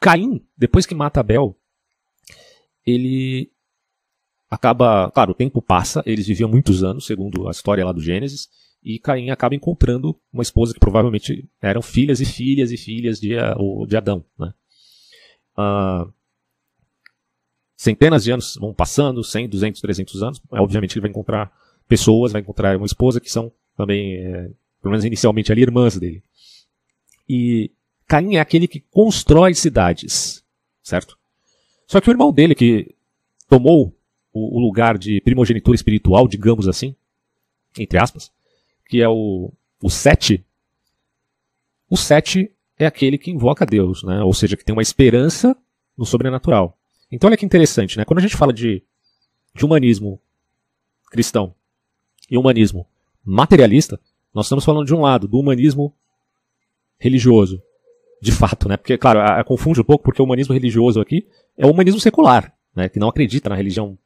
Caim, 0.00 0.44
depois 0.56 0.86
que 0.86 0.94
mata 0.94 1.20
Abel, 1.20 1.56
ele 2.86 3.50
acaba. 4.50 5.10
Claro, 5.10 5.32
o 5.32 5.34
tempo 5.34 5.60
passa, 5.60 6.02
eles 6.06 6.26
viviam 6.26 6.48
muitos 6.48 6.84
anos, 6.84 7.06
segundo 7.06 7.48
a 7.48 7.50
história 7.50 7.84
lá 7.84 7.92
do 7.92 8.00
Gênesis, 8.00 8.48
e 8.84 8.98
Caim 8.98 9.30
acaba 9.30 9.54
encontrando 9.54 10.14
uma 10.30 10.42
esposa 10.42 10.74
que 10.74 10.80
provavelmente 10.80 11.48
eram 11.60 11.80
filhas 11.80 12.20
e 12.20 12.26
filhas 12.26 12.70
e 12.70 12.76
filhas 12.76 13.18
de, 13.18 13.30
de 13.88 13.96
Adão. 13.96 14.22
Né? 14.38 14.52
Uh, 15.56 16.12
centenas 17.74 18.24
de 18.24 18.30
anos 18.30 18.56
vão 18.60 18.74
passando, 18.74 19.24
100, 19.24 19.48
200, 19.48 19.80
300 19.80 20.22
anos, 20.22 20.42
obviamente 20.50 20.92
ele 20.92 21.00
vai 21.00 21.10
encontrar 21.10 21.50
pessoas, 21.88 22.32
vai 22.32 22.42
encontrar 22.42 22.76
uma 22.76 22.84
esposa 22.84 23.20
que 23.20 23.30
são 23.30 23.50
também, 23.74 24.16
é, 24.16 24.50
pelo 24.82 24.90
menos 24.90 25.04
inicialmente 25.04 25.50
ali, 25.50 25.62
irmãs 25.62 25.98
dele. 25.98 26.22
E 27.26 27.70
Caim 28.06 28.36
é 28.36 28.40
aquele 28.40 28.68
que 28.68 28.80
constrói 28.80 29.54
cidades, 29.54 30.44
certo? 30.82 31.18
Só 31.86 32.02
que 32.02 32.08
o 32.08 32.12
irmão 32.12 32.32
dele, 32.32 32.54
que 32.54 32.94
tomou 33.48 33.96
o, 34.30 34.58
o 34.58 34.60
lugar 34.60 34.98
de 34.98 35.22
primogenitura 35.22 35.74
espiritual, 35.74 36.28
digamos 36.28 36.68
assim, 36.68 36.94
entre 37.78 37.98
aspas, 37.98 38.30
que 38.86 39.02
é 39.02 39.08
o, 39.08 39.52
o 39.82 39.90
Sete, 39.90 40.44
o 41.88 41.96
Sete 41.96 42.50
é 42.78 42.86
aquele 42.86 43.18
que 43.18 43.30
invoca 43.30 43.64
Deus, 43.64 44.02
né? 44.02 44.22
ou 44.22 44.32
seja, 44.34 44.56
que 44.56 44.64
tem 44.64 44.74
uma 44.74 44.82
esperança 44.82 45.56
no 45.96 46.04
sobrenatural. 46.04 46.78
Então 47.10 47.28
olha 47.28 47.36
que 47.36 47.46
interessante, 47.46 47.96
né? 47.96 48.04
quando 48.04 48.18
a 48.18 48.22
gente 48.22 48.36
fala 48.36 48.52
de, 48.52 48.82
de 49.54 49.64
humanismo 49.64 50.20
cristão 51.10 51.54
e 52.30 52.36
humanismo 52.36 52.86
materialista, 53.24 54.00
nós 54.34 54.46
estamos 54.46 54.64
falando 54.64 54.86
de 54.86 54.94
um 54.94 55.00
lado, 55.00 55.28
do 55.28 55.38
humanismo 55.38 55.94
religioso, 56.98 57.62
de 58.20 58.32
fato, 58.32 58.68
né? 58.68 58.76
Porque, 58.76 58.98
claro, 58.98 59.20
a, 59.20 59.40
a 59.40 59.44
confunde 59.44 59.80
um 59.80 59.84
pouco, 59.84 60.04
porque 60.04 60.20
o 60.20 60.24
humanismo 60.24 60.54
religioso 60.54 61.00
aqui 61.00 61.28
é 61.56 61.66
o 61.66 61.70
humanismo 61.70 62.00
secular, 62.00 62.52
né? 62.74 62.88
Que 62.88 62.98
não 62.98 63.08
acredita 63.08 63.48
na 63.48 63.54
religião 63.54 63.96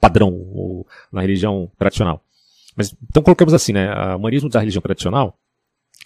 padrão, 0.00 0.32
ou 0.32 0.86
na 1.12 1.20
religião 1.20 1.70
tradicional. 1.78 2.22
Mas, 2.76 2.94
então 3.08 3.22
colocamos 3.22 3.54
assim, 3.54 3.72
né? 3.72 3.92
O 4.14 4.18
humanismo 4.18 4.48
da 4.48 4.60
religião 4.60 4.82
tradicional 4.82 5.38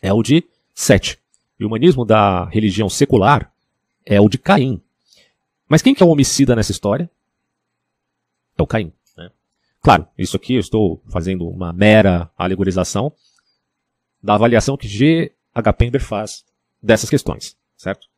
é 0.03 0.13
o 0.13 0.23
de 0.23 0.45
Sete. 0.75 1.21
E 1.59 1.65
o 1.65 1.69
humanismo 1.69 2.05
da 2.05 2.47
religião 2.47 2.89
secular 2.89 3.53
é 4.05 4.21
o 4.21 4.29
de 4.29 4.39
Caim. 4.39 4.83
Mas 5.69 5.83
quem 5.83 5.95
que 5.95 6.03
é 6.03 6.07
o 6.07 6.09
homicida 6.09 6.57
nessa 6.57 6.73
história? 6.73 7.09
É 8.59 8.63
o 8.63 8.67
Caim. 8.67 8.93
Né? 9.17 9.31
Claro, 9.81 10.07
isso 10.19 10.37
aqui 10.37 10.55
eu 10.55 10.61
estou 10.61 11.01
fazendo 11.09 11.49
uma 11.49 11.73
mera 11.73 12.29
alegorização 12.37 13.13
da 14.21 14.35
avaliação 14.35 14.77
que 14.77 14.89
G. 14.89 15.33
H. 15.55 15.73
Pember 15.75 16.03
faz 16.03 16.45
dessas 16.83 17.09
questões, 17.09 17.57
certo? 17.77 18.09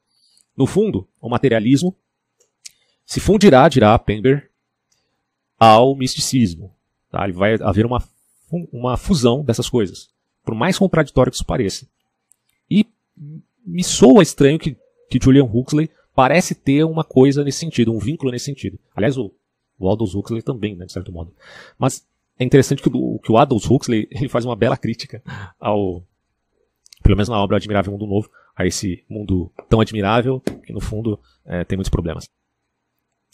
No 0.56 0.66
fundo, 0.66 1.06
o 1.20 1.28
materialismo 1.28 1.94
se 3.04 3.20
fundirá, 3.20 3.68
dirá 3.68 3.98
Pember, 3.98 4.50
ao 5.59 5.94
misticismo. 5.94 6.74
Tá? 7.11 7.24
Ele 7.24 7.35
vai 7.35 7.54
haver 7.61 7.85
uma, 7.85 8.02
uma 8.72 8.96
fusão 8.96 9.42
dessas 9.42 9.68
coisas, 9.68 10.09
por 10.44 10.54
mais 10.54 10.78
contraditório 10.78 11.30
que 11.30 11.37
isso 11.37 11.44
pareça. 11.44 11.87
E 12.70 12.87
me 13.64 13.82
soa 13.82 14.22
estranho 14.22 14.59
que, 14.59 14.76
que 15.11 15.18
Julian 15.22 15.44
Huxley 15.44 15.90
parece 16.14 16.54
ter 16.54 16.85
uma 16.85 17.04
coisa 17.04 17.44
nesse 17.44 17.59
sentido, 17.59 17.92
um 17.92 17.98
vínculo 17.98 18.30
nesse 18.30 18.46
sentido. 18.46 18.78
Aliás, 18.94 19.18
o, 19.18 19.32
o 19.78 19.88
Aldous 19.88 20.14
Huxley 20.14 20.42
também, 20.42 20.74
né, 20.76 20.87
de 20.87 20.92
certo 20.92 21.12
modo. 21.12 21.32
Mas 21.78 22.06
é 22.38 22.44
interessante 22.44 22.82
que 22.82 22.88
o, 22.92 23.18
que 23.18 23.30
o 23.30 23.37
Aldous 23.37 23.68
Huxley 23.68 24.09
ele 24.12 24.28
faz 24.28 24.44
uma 24.44 24.56
bela 24.56 24.76
crítica 24.76 25.22
ao, 25.59 26.02
pelo 27.02 27.16
menos 27.16 27.28
na 27.28 27.38
obra 27.38 27.56
Admirável 27.56 27.92
Mundo 27.92 28.06
Novo, 28.06 28.30
a 28.56 28.66
esse 28.66 29.04
mundo 29.09 29.52
tão 29.68 29.80
admirável 29.80 30.40
que 30.64 30.72
no 30.72 30.80
fundo 30.80 31.20
é, 31.44 31.64
tem 31.64 31.76
muitos 31.76 31.90
problemas. 31.90 32.28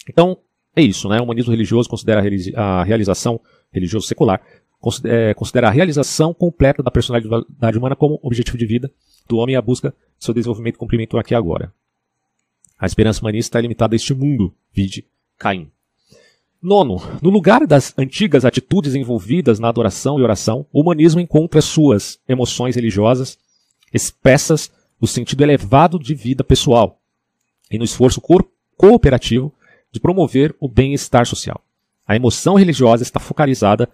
Então, 0.08 0.36
é 0.74 0.82
isso, 0.82 1.08
né? 1.08 1.20
O 1.20 1.24
humanismo 1.24 1.52
religioso 1.52 1.88
considera 1.88 2.22
a 2.56 2.82
realização 2.82 3.40
religioso 3.72 4.06
secular, 4.06 4.42
considera 5.36 5.68
a 5.68 5.70
realização 5.70 6.34
completa 6.34 6.82
da 6.82 6.90
personalidade 6.90 7.78
humana 7.78 7.96
como 7.96 8.18
objetivo 8.22 8.58
de 8.58 8.66
vida 8.66 8.90
do 9.28 9.36
homem 9.36 9.54
e 9.54 9.56
a 9.56 9.62
busca 9.62 9.90
de 10.18 10.24
seu 10.24 10.34
desenvolvimento 10.34 10.74
e 10.74 10.78
cumprimento 10.78 11.16
aqui 11.16 11.32
e 11.32 11.36
agora. 11.36 11.72
A 12.78 12.86
esperança 12.86 13.20
humanista 13.20 13.58
é 13.58 13.62
limitada 13.62 13.94
a 13.94 13.96
este 13.96 14.12
mundo, 14.12 14.52
vide 14.72 15.06
Caim. 15.38 15.70
Nono, 16.60 17.00
no 17.20 17.30
lugar 17.30 17.66
das 17.66 17.96
antigas 17.96 18.44
atitudes 18.44 18.94
envolvidas 18.94 19.58
na 19.58 19.68
adoração 19.68 20.18
e 20.18 20.22
oração, 20.22 20.66
o 20.72 20.80
humanismo 20.80 21.20
encontra 21.20 21.60
suas 21.60 22.20
emoções 22.28 22.76
religiosas 22.76 23.38
expressas 23.92 24.70
no 25.00 25.06
sentido 25.06 25.42
elevado 25.42 25.98
de 25.98 26.14
vida 26.14 26.44
pessoal 26.44 27.00
e 27.70 27.78
no 27.78 27.84
esforço 27.84 28.22
cooperativo 28.76 29.52
de 29.90 30.00
promover 30.00 30.54
o 30.60 30.68
bem-estar 30.68 31.26
social. 31.26 31.60
A 32.06 32.16
emoção 32.16 32.54
religiosa 32.54 33.02
está 33.02 33.20
focalizada 33.20 33.88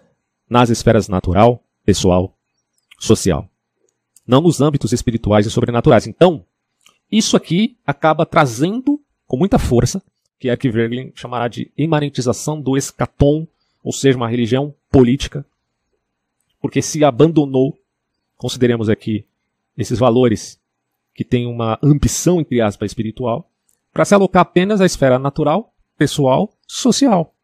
nas 0.48 0.70
esferas 0.70 1.08
natural, 1.08 1.62
pessoal, 1.84 2.34
social, 2.98 3.48
não 4.26 4.40
nos 4.40 4.61
âmbitos 4.61 4.92
espirituais 4.92 5.46
e 5.46 5.50
sobrenaturais. 5.50 6.06
Então, 6.06 6.44
isso 7.11 7.37
aqui 7.37 7.76
acaba 7.87 8.26
trazendo 8.26 9.00
com 9.26 9.37
muita 9.37 9.58
força, 9.58 10.02
que 10.38 10.48
é 10.48 10.56
que 10.56 10.70
Verglin 10.70 11.12
chamará 11.14 11.48
de 11.48 11.70
imanentização 11.76 12.61
do 12.61 12.76
escatom, 12.76 13.46
ou 13.82 13.92
seja, 13.92 14.16
uma 14.16 14.28
religião 14.28 14.74
política, 14.90 15.44
porque 16.61 16.82
se 16.82 17.04
abandonou, 17.04 17.78
consideremos 18.37 18.88
aqui 18.88 19.24
esses 19.76 19.98
valores 19.98 20.58
que 21.14 21.24
tem 21.24 21.46
uma 21.46 21.78
ambição, 21.82 22.40
entre 22.40 22.61
aspas, 22.61 22.90
espiritual, 22.90 23.50
para 23.92 24.04
se 24.04 24.14
alocar 24.14 24.42
apenas 24.42 24.80
à 24.80 24.87
esfera 24.87 25.18
natural, 25.18 25.72
pessoal, 25.96 26.52
social. 26.66 27.34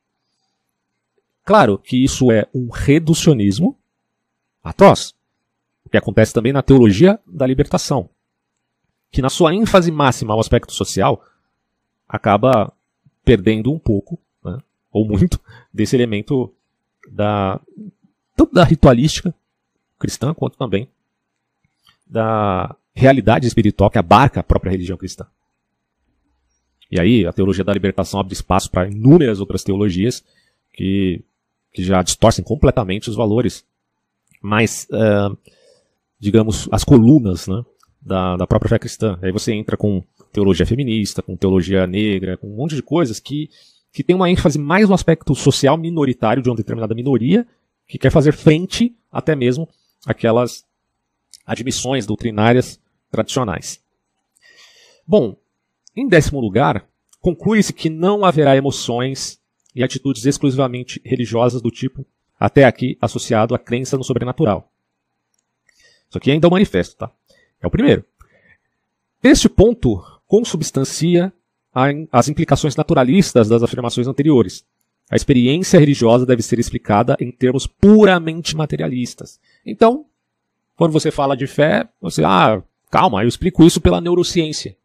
Claro 1.44 1.78
que 1.78 2.02
isso 2.02 2.32
é 2.32 2.46
um 2.54 2.70
reducionismo 2.70 3.76
atroz, 4.62 5.14
o 5.84 5.90
que 5.90 5.96
acontece 5.96 6.32
também 6.32 6.52
na 6.52 6.62
teologia 6.62 7.20
da 7.26 7.46
libertação, 7.46 8.08
que 9.10 9.20
na 9.20 9.28
sua 9.28 9.54
ênfase 9.54 9.92
máxima 9.92 10.32
ao 10.32 10.40
aspecto 10.40 10.72
social, 10.72 11.22
acaba 12.08 12.72
perdendo 13.24 13.72
um 13.72 13.78
pouco, 13.78 14.18
né, 14.42 14.58
ou 14.90 15.06
muito, 15.06 15.38
desse 15.72 15.94
elemento 15.94 16.52
da, 17.10 17.60
tanto 18.34 18.54
da 18.54 18.64
ritualística 18.64 19.34
cristã, 19.98 20.32
quanto 20.32 20.56
também 20.56 20.88
da 22.06 22.74
realidade 22.94 23.46
espiritual 23.46 23.90
que 23.90 23.98
abarca 23.98 24.40
a 24.40 24.44
própria 24.44 24.70
religião 24.70 24.96
cristã. 24.96 25.26
E 26.90 27.00
aí 27.00 27.26
a 27.26 27.32
teologia 27.32 27.64
da 27.64 27.72
libertação 27.72 28.20
abre 28.20 28.34
espaço 28.34 28.70
para 28.70 28.88
inúmeras 28.88 29.40
outras 29.40 29.64
teologias 29.64 30.24
que, 30.72 31.22
que 31.74 31.82
já 31.82 32.00
distorcem 32.02 32.44
completamente 32.44 33.10
os 33.10 33.16
valores 33.16 33.64
mais, 34.40 34.86
uh, 34.92 35.36
digamos, 36.20 36.68
as 36.70 36.84
colunas 36.84 37.48
né, 37.48 37.64
da, 38.00 38.36
da 38.36 38.46
própria 38.46 38.68
fé 38.68 38.78
cristã. 38.78 39.18
Aí 39.20 39.32
você 39.32 39.52
entra 39.52 39.76
com 39.76 40.02
teologia 40.32 40.64
feminista, 40.64 41.20
com 41.20 41.36
teologia 41.36 41.84
negra, 41.86 42.36
com 42.36 42.46
um 42.46 42.56
monte 42.56 42.76
de 42.76 42.82
coisas 42.82 43.18
que, 43.18 43.50
que 43.92 44.04
tem 44.04 44.14
uma 44.14 44.30
ênfase 44.30 44.56
mais 44.56 44.88
no 44.88 44.94
aspecto 44.94 45.34
social 45.34 45.76
minoritário 45.76 46.42
de 46.42 46.48
uma 46.48 46.56
determinada 46.56 46.94
minoria 46.94 47.44
que 47.88 47.98
quer 47.98 48.10
fazer 48.10 48.32
frente 48.32 48.94
até 49.10 49.34
mesmo 49.34 49.68
aquelas 50.06 50.64
admissões 51.44 52.06
doutrinárias 52.06 52.80
tradicionais. 53.10 53.80
Bom, 55.06 55.36
em 55.96 56.06
décimo 56.06 56.40
lugar, 56.40 56.86
conclui-se 57.20 57.72
que 57.72 57.90
não 57.90 58.24
haverá 58.24 58.56
emoções 58.56 59.40
e 59.74 59.82
atitudes 59.82 60.24
exclusivamente 60.24 61.00
religiosas 61.04 61.60
do 61.60 61.70
tipo 61.70 62.06
até 62.38 62.64
aqui 62.64 62.96
associado 63.00 63.54
à 63.54 63.58
crença 63.58 63.96
no 63.96 64.04
sobrenatural. 64.04 64.70
Isso 66.08 66.18
aqui 66.18 66.30
ainda 66.30 66.46
é 66.46 66.48
o 66.48 66.52
manifesto, 66.52 66.96
tá? 66.96 67.10
É 67.60 67.66
o 67.66 67.70
primeiro. 67.70 68.04
Este 69.22 69.48
ponto 69.48 70.02
consubstancia 70.26 71.32
as 72.12 72.28
implicações 72.28 72.76
naturalistas 72.76 73.48
das 73.48 73.62
afirmações 73.62 74.06
anteriores. 74.06 74.64
A 75.10 75.16
experiência 75.16 75.78
religiosa 75.78 76.24
deve 76.24 76.42
ser 76.42 76.58
explicada 76.58 77.16
em 77.20 77.30
termos 77.30 77.66
puramente 77.66 78.56
materialistas. 78.56 79.40
Então, 79.66 80.06
quando 80.76 80.92
você 80.92 81.10
fala 81.10 81.36
de 81.36 81.46
fé, 81.46 81.88
você, 82.00 82.22
ah, 82.24 82.62
calma, 82.90 83.22
eu 83.22 83.28
explico 83.28 83.64
isso 83.64 83.80
pela 83.80 84.00
neurociência. 84.00 84.76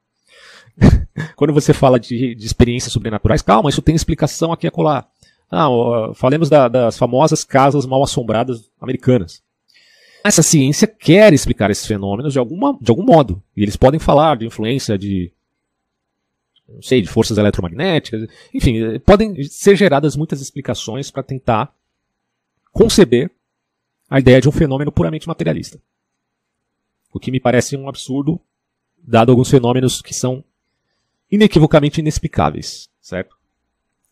Quando 1.35 1.53
você 1.53 1.73
fala 1.73 1.99
de, 1.99 2.35
de, 2.35 2.45
experiências 2.45 2.93
sobrenaturais, 2.93 3.41
calma, 3.41 3.69
isso 3.69 3.81
tem 3.81 3.95
explicação 3.95 4.51
aqui 4.51 4.65
e 4.65 4.69
acolá. 4.69 5.07
Ah, 5.51 5.67
falemos 6.13 6.49
da, 6.49 6.67
das 6.67 6.97
famosas 6.97 7.43
casas 7.43 7.85
mal 7.85 8.03
assombradas 8.03 8.69
americanas. 8.79 9.41
Essa 10.23 10.43
ciência 10.43 10.85
quer 10.87 11.33
explicar 11.33 11.71
esses 11.71 11.85
fenômenos 11.85 12.33
de, 12.33 12.39
alguma, 12.39 12.77
de 12.79 12.91
algum 12.91 13.03
modo. 13.03 13.41
E 13.55 13.63
eles 13.63 13.75
podem 13.75 13.99
falar 13.99 14.37
de 14.37 14.45
influência 14.45 14.97
de, 14.97 15.31
não 16.67 16.81
sei, 16.81 17.01
de 17.01 17.07
forças 17.07 17.37
eletromagnéticas. 17.37 18.27
Enfim, 18.53 18.99
podem 18.99 19.43
ser 19.43 19.75
geradas 19.75 20.15
muitas 20.15 20.41
explicações 20.41 21.09
para 21.09 21.23
tentar 21.23 21.73
conceber 22.71 23.31
a 24.09 24.19
ideia 24.19 24.41
de 24.41 24.49
um 24.49 24.51
fenômeno 24.51 24.91
puramente 24.91 25.27
materialista. 25.27 25.79
O 27.13 27.19
que 27.19 27.31
me 27.31 27.39
parece 27.39 27.75
um 27.75 27.87
absurdo, 27.87 28.39
dado 28.97 29.31
alguns 29.31 29.49
fenômenos 29.49 30.01
que 30.01 30.13
são 30.13 30.43
inequivocamente 31.31 31.99
inexplicáveis, 31.99 32.89
certo? 33.01 33.37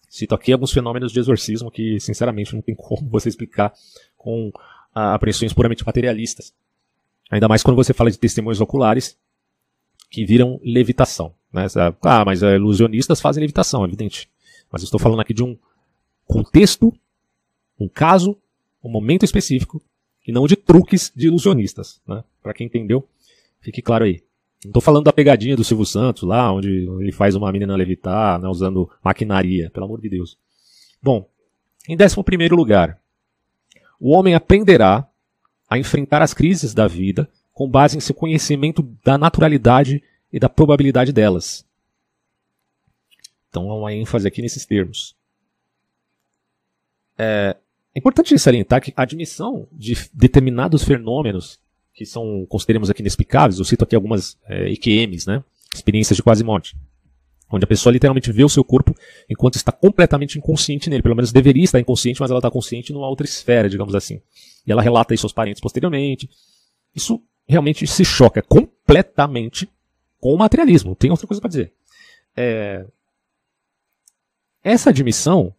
Cito 0.09 0.33
aqui 0.33 0.53
alguns 0.53 0.71
fenômenos 0.71 1.11
de 1.11 1.19
exorcismo 1.19 1.69
que, 1.69 1.99
sinceramente, 1.99 2.53
não 2.53 2.61
tem 2.61 2.75
como 2.75 3.09
você 3.09 3.29
explicar 3.29 3.73
com 4.15 4.51
apreensões 4.93 5.53
puramente 5.53 5.85
materialistas. 5.85 6.53
Ainda 7.29 7.47
mais 7.47 7.61
quando 7.61 7.75
você 7.75 7.93
fala 7.93 8.09
de 8.09 8.17
testemunhos 8.17 8.61
oculares 8.61 9.17
que 10.09 10.25
viram 10.25 10.59
levitação. 10.63 11.35
Né? 11.51 11.65
Ah, 12.01 12.23
mas 12.25 12.41
é, 12.41 12.55
ilusionistas 12.55 13.19
fazem 13.19 13.41
levitação, 13.41 13.83
é 13.83 13.87
evidente. 13.87 14.29
Mas 14.71 14.81
eu 14.81 14.85
estou 14.85 14.99
falando 14.99 15.19
aqui 15.19 15.33
de 15.33 15.43
um 15.43 15.57
contexto, 16.25 16.93
um 17.79 17.87
caso, 17.87 18.37
um 18.83 18.89
momento 18.89 19.23
específico, 19.23 19.81
e 20.25 20.31
não 20.31 20.47
de 20.47 20.55
truques 20.55 21.11
de 21.15 21.27
ilusionistas. 21.27 22.01
Né? 22.07 22.23
Para 22.41 22.53
quem 22.53 22.67
entendeu, 22.67 23.07
fique 23.59 23.81
claro 23.81 24.05
aí. 24.05 24.23
Não 24.63 24.69
estou 24.69 24.81
falando 24.81 25.05
da 25.05 25.13
pegadinha 25.13 25.55
do 25.55 25.63
Silvio 25.63 25.85
Santos, 25.85 26.23
lá 26.23 26.51
onde 26.51 26.87
ele 26.99 27.11
faz 27.11 27.35
uma 27.35 27.51
menina 27.51 27.75
levitar, 27.75 28.39
né, 28.39 28.47
usando 28.47 28.89
maquinaria, 29.03 29.69
pelo 29.69 29.85
amor 29.85 30.01
de 30.01 30.09
Deus. 30.09 30.37
Bom, 31.01 31.29
em 31.87 31.95
décimo 31.95 32.23
primeiro 32.23 32.55
lugar, 32.55 32.99
o 33.99 34.15
homem 34.15 34.33
aprenderá 34.33 35.07
a 35.69 35.77
enfrentar 35.77 36.21
as 36.21 36.33
crises 36.33 36.73
da 36.73 36.87
vida 36.87 37.29
com 37.53 37.69
base 37.69 37.97
em 37.97 37.99
seu 37.99 38.15
conhecimento 38.15 38.83
da 39.03 39.17
naturalidade 39.17 40.03
e 40.31 40.39
da 40.39 40.49
probabilidade 40.49 41.11
delas. 41.11 41.65
Então 43.49 43.71
há 43.71 43.75
uma 43.75 43.93
ênfase 43.93 44.27
aqui 44.27 44.41
nesses 44.41 44.65
termos. 44.65 45.15
É, 47.17 47.55
é 47.95 47.99
importante 47.99 48.37
salientar 48.37 48.81
que 48.81 48.93
a 48.95 49.03
admissão 49.03 49.67
de 49.71 49.95
determinados 50.13 50.83
fenômenos 50.83 51.59
que 51.97 52.05
são, 52.05 52.45
consideremos 52.47 52.91
aqui 52.91 53.01
inexplicáveis, 53.01 53.57
eu 53.57 53.65
cito 53.65 53.83
aqui 53.83 53.95
algumas 53.95 54.37
é, 54.47 54.69
né? 55.25 55.43
experiências 55.73 56.15
de 56.15 56.21
quase 56.21 56.43
morte, 56.43 56.77
onde 57.51 57.65
a 57.65 57.67
pessoa 57.67 57.91
literalmente 57.91 58.31
vê 58.31 58.43
o 58.43 58.49
seu 58.49 58.63
corpo 58.63 58.95
enquanto 59.27 59.55
está 59.55 59.71
completamente 59.71 60.37
inconsciente 60.37 60.91
nele, 60.91 61.01
pelo 61.01 61.15
menos 61.15 61.31
deveria 61.31 61.63
estar 61.63 61.79
inconsciente, 61.79 62.21
mas 62.21 62.29
ela 62.29 62.37
está 62.37 62.51
consciente 62.51 62.93
numa 62.93 63.09
outra 63.09 63.25
esfera, 63.25 63.67
digamos 63.67 63.95
assim. 63.95 64.21
E 64.65 64.71
ela 64.71 64.83
relata 64.83 65.15
isso 65.15 65.25
aos 65.25 65.33
parentes 65.33 65.59
posteriormente. 65.59 66.29
Isso 66.93 67.19
realmente 67.47 67.87
se 67.87 68.05
choca 68.05 68.43
completamente 68.43 69.67
com 70.19 70.35
o 70.35 70.37
materialismo. 70.37 70.95
Tem 70.95 71.09
outra 71.09 71.25
coisa 71.25 71.41
para 71.41 71.49
dizer. 71.49 71.73
É... 72.35 72.85
Essa 74.63 74.91
admissão 74.91 75.51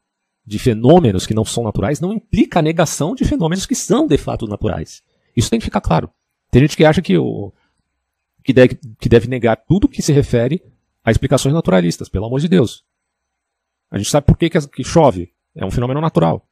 de 0.46 0.59
fenômenos 0.59 1.27
que 1.27 1.35
não 1.35 1.44
são 1.44 1.64
naturais 1.64 1.98
não 1.98 2.12
implica 2.12 2.61
a 2.61 2.62
negação 2.62 3.16
de 3.16 3.24
fenômenos 3.24 3.66
que 3.66 3.74
são 3.74 4.07
de 4.07 4.16
fato 4.16 4.46
naturais. 4.46 5.03
Isso 5.37 5.51
tem 5.51 5.59
que 5.59 5.64
ficar 5.64 5.81
claro. 5.81 6.09
Tem 6.50 6.62
gente 6.62 6.76
que 6.76 6.84
acha 6.84 7.02
que, 7.02 7.16
o, 7.16 7.52
que, 8.42 8.52
deve, 8.52 8.78
que 8.98 9.08
deve 9.08 9.28
negar 9.28 9.56
tudo 9.56 9.88
que 9.88 10.02
se 10.02 10.12
refere 10.12 10.62
a 11.04 11.11
explicações 11.11 11.54
naturalistas, 11.54 12.08
pelo 12.08 12.26
amor 12.26 12.40
de 12.40 12.48
Deus. 12.48 12.84
A 13.90 13.98
gente 13.98 14.11
sabe 14.11 14.26
por 14.26 14.37
que, 14.37 14.50
que 14.50 14.84
chove. 14.84 15.32
É 15.54 15.64
um 15.64 15.70
fenômeno 15.70 16.00
natural. 16.00 16.46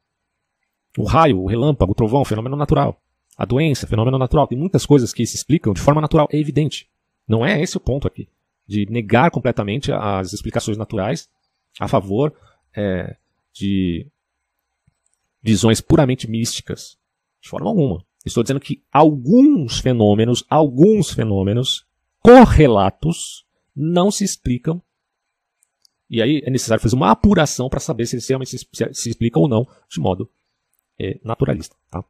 O 0.99 1.05
raio, 1.05 1.41
o 1.41 1.47
relâmpago, 1.47 1.93
o 1.93 1.95
trovão, 1.95 2.25
fenômeno 2.25 2.57
natural. 2.57 3.01
A 3.37 3.45
doença, 3.45 3.87
fenômeno 3.87 4.19
natural. 4.19 4.47
Tem 4.47 4.59
muitas 4.59 4.87
coisas 4.87 5.13
que 5.13 5.27
se 5.27 5.37
explicam 5.37 5.73
de 5.73 5.81
forma 5.81 6.01
natural. 6.01 6.27
É 6.33 6.39
evidente. 6.39 6.89
Não 7.29 7.45
é 7.45 7.61
esse 7.61 7.77
o 7.77 7.81
ponto 7.81 8.07
aqui. 8.07 8.29
De 8.67 8.87
negar 8.91 9.31
completamente 9.31 9.93
as 9.93 10.33
explicações 10.33 10.77
naturais 10.77 11.29
a 11.79 11.87
favor 11.87 12.35
é, 12.75 13.17
de 13.53 14.07
visões 15.43 15.81
puramente 15.81 16.29
místicas. 16.29 16.99
De 17.41 17.49
forma 17.49 17.69
alguma. 17.69 18.05
Estou 18.27 18.43
dizendo 18.43 18.59
que 18.59 18.83
alguns 18.93 19.79
fenômenos, 19.79 20.45
alguns 20.51 21.11
fenômenos 21.11 21.87
correlatos 22.19 23.47
não 23.75 24.11
se 24.11 24.25
explicam. 24.25 24.83
E 26.11 26.21
aí 26.21 26.43
é 26.45 26.51
necessário 26.51 26.83
fazer 26.83 26.97
uma 26.97 27.13
apuração 27.13 27.69
para 27.69 27.79
saber 27.79 28.05
se 28.07 28.17
eles 28.17 28.29
realmente 28.29 28.51
se, 28.51 28.67
se, 28.93 29.09
explicam 29.09 29.43
ou 29.43 29.49
não 29.49 29.67
de 29.89 30.01
modo 30.01 30.29
é, 30.99 31.21
naturalista. 31.23 31.77
Tá? 31.89 32.05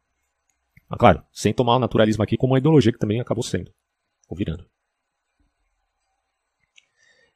Mas, 0.88 0.98
claro, 0.98 1.22
sem 1.30 1.52
tomar 1.52 1.76
o 1.76 1.78
naturalismo 1.78 2.22
aqui 2.22 2.36
como 2.36 2.54
uma 2.54 2.58
ideologia 2.58 2.92
que 2.92 2.98
também 2.98 3.20
acabou 3.20 3.42
sendo, 3.42 3.70
ou 4.26 4.36
virando. 4.36 4.64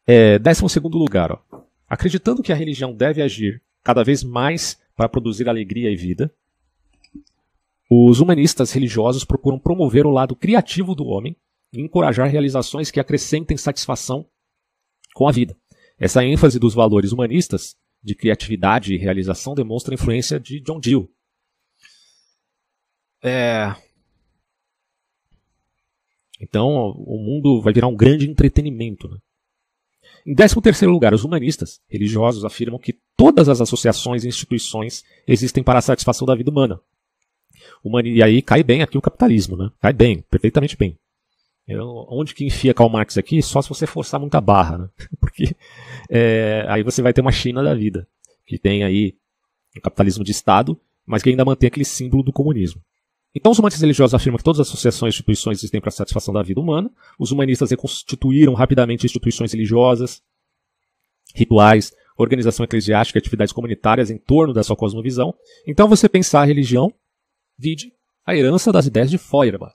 É, 0.06 0.38
décimo 0.38 0.70
segundo 0.70 0.96
lugar, 0.96 1.32
ó. 1.32 1.42
acreditando 1.86 2.42
que 2.42 2.52
a 2.52 2.56
religião 2.56 2.94
deve 2.94 3.20
agir 3.20 3.62
cada 3.82 4.02
vez 4.02 4.24
mais 4.24 4.80
para 4.96 5.08
produzir 5.08 5.48
alegria 5.48 5.90
e 5.90 5.96
vida, 5.96 6.34
os 7.90 8.20
humanistas 8.20 8.70
religiosos 8.72 9.24
procuram 9.24 9.58
promover 9.58 10.06
o 10.06 10.10
lado 10.10 10.36
criativo 10.36 10.94
do 10.94 11.06
homem 11.06 11.36
e 11.72 11.80
encorajar 11.80 12.30
realizações 12.30 12.90
que 12.90 13.00
acrescentem 13.00 13.56
satisfação 13.56 14.26
com 15.14 15.26
a 15.28 15.32
vida. 15.32 15.56
Essa 15.98 16.24
ênfase 16.24 16.58
dos 16.58 16.74
valores 16.74 17.12
humanistas 17.12 17.76
de 18.02 18.14
criatividade 18.14 18.94
e 18.94 18.98
realização 18.98 19.54
demonstra 19.54 19.92
a 19.92 19.96
influência 19.96 20.38
de 20.40 20.60
John 20.60 20.80
Dewey, 20.80 21.08
é... 23.22 23.74
Então, 26.40 26.68
o 26.96 27.18
mundo 27.18 27.60
vai 27.60 27.72
virar 27.72 27.86
um 27.86 27.96
grande 27.96 28.28
entretenimento. 28.28 29.08
Né? 29.08 29.18
Em 30.26 30.34
13 30.34 30.86
lugar, 30.86 31.12
os 31.12 31.22
humanistas 31.22 31.80
religiosos 31.86 32.44
afirmam 32.44 32.80
que 32.80 32.98
todas 33.14 33.48
as 33.48 33.60
associações 33.60 34.24
e 34.24 34.28
instituições 34.28 35.04
existem 35.26 35.62
para 35.62 35.78
a 35.78 35.82
satisfação 35.82 36.26
da 36.26 36.34
vida 36.34 36.50
humana. 36.50 36.80
E 38.04 38.22
aí 38.22 38.42
cai 38.42 38.62
bem 38.62 38.82
aqui 38.82 38.96
o 38.98 39.02
capitalismo, 39.02 39.56
né? 39.56 39.70
Cai 39.80 39.92
bem, 39.92 40.24
perfeitamente 40.30 40.76
bem. 40.76 40.98
Eu, 41.66 42.06
onde 42.10 42.34
que 42.34 42.44
enfia 42.44 42.74
Karl 42.74 42.90
Marx 42.90 43.16
aqui? 43.16 43.40
Só 43.40 43.62
se 43.62 43.68
você 43.68 43.86
forçar 43.86 44.18
muita 44.18 44.40
barra, 44.40 44.78
né? 44.78 44.88
Porque 45.20 45.54
é, 46.08 46.64
aí 46.68 46.82
você 46.82 47.00
vai 47.00 47.12
ter 47.12 47.20
uma 47.20 47.32
China 47.32 47.62
da 47.62 47.74
vida, 47.74 48.08
que 48.44 48.58
tem 48.58 48.82
aí 48.82 49.14
o 49.76 49.80
capitalismo 49.80 50.24
de 50.24 50.32
Estado, 50.32 50.78
mas 51.06 51.22
que 51.22 51.30
ainda 51.30 51.44
mantém 51.44 51.68
aquele 51.68 51.84
símbolo 51.84 52.22
do 52.22 52.32
comunismo. 52.32 52.82
Então, 53.34 53.52
os 53.52 53.58
humanistas 53.58 53.80
religiosos 53.80 54.14
afirmam 54.14 54.38
que 54.38 54.44
todas 54.44 54.60
as 54.60 54.68
associações 54.68 55.14
e 55.14 55.16
instituições 55.16 55.58
existem 55.58 55.80
para 55.80 55.88
a 55.88 55.92
satisfação 55.92 56.34
da 56.34 56.42
vida 56.42 56.60
humana. 56.60 56.90
Os 57.18 57.30
humanistas 57.30 57.70
reconstituíram 57.70 58.54
rapidamente 58.54 59.06
instituições 59.06 59.52
religiosas, 59.52 60.20
rituais, 61.34 61.92
organização 62.18 62.64
eclesiástica 62.64 63.18
e 63.18 63.20
atividades 63.20 63.52
comunitárias 63.52 64.10
em 64.10 64.18
torno 64.18 64.52
da 64.52 64.64
sua 64.64 64.74
cosmovisão. 64.74 65.32
Então, 65.66 65.88
você 65.88 66.08
pensar 66.08 66.42
a 66.42 66.44
religião, 66.44 66.92
vide 67.60 67.92
a 68.24 68.34
herança 68.34 68.72
das 68.72 68.86
ideias 68.86 69.10
de 69.10 69.18
Feuerbach. 69.18 69.74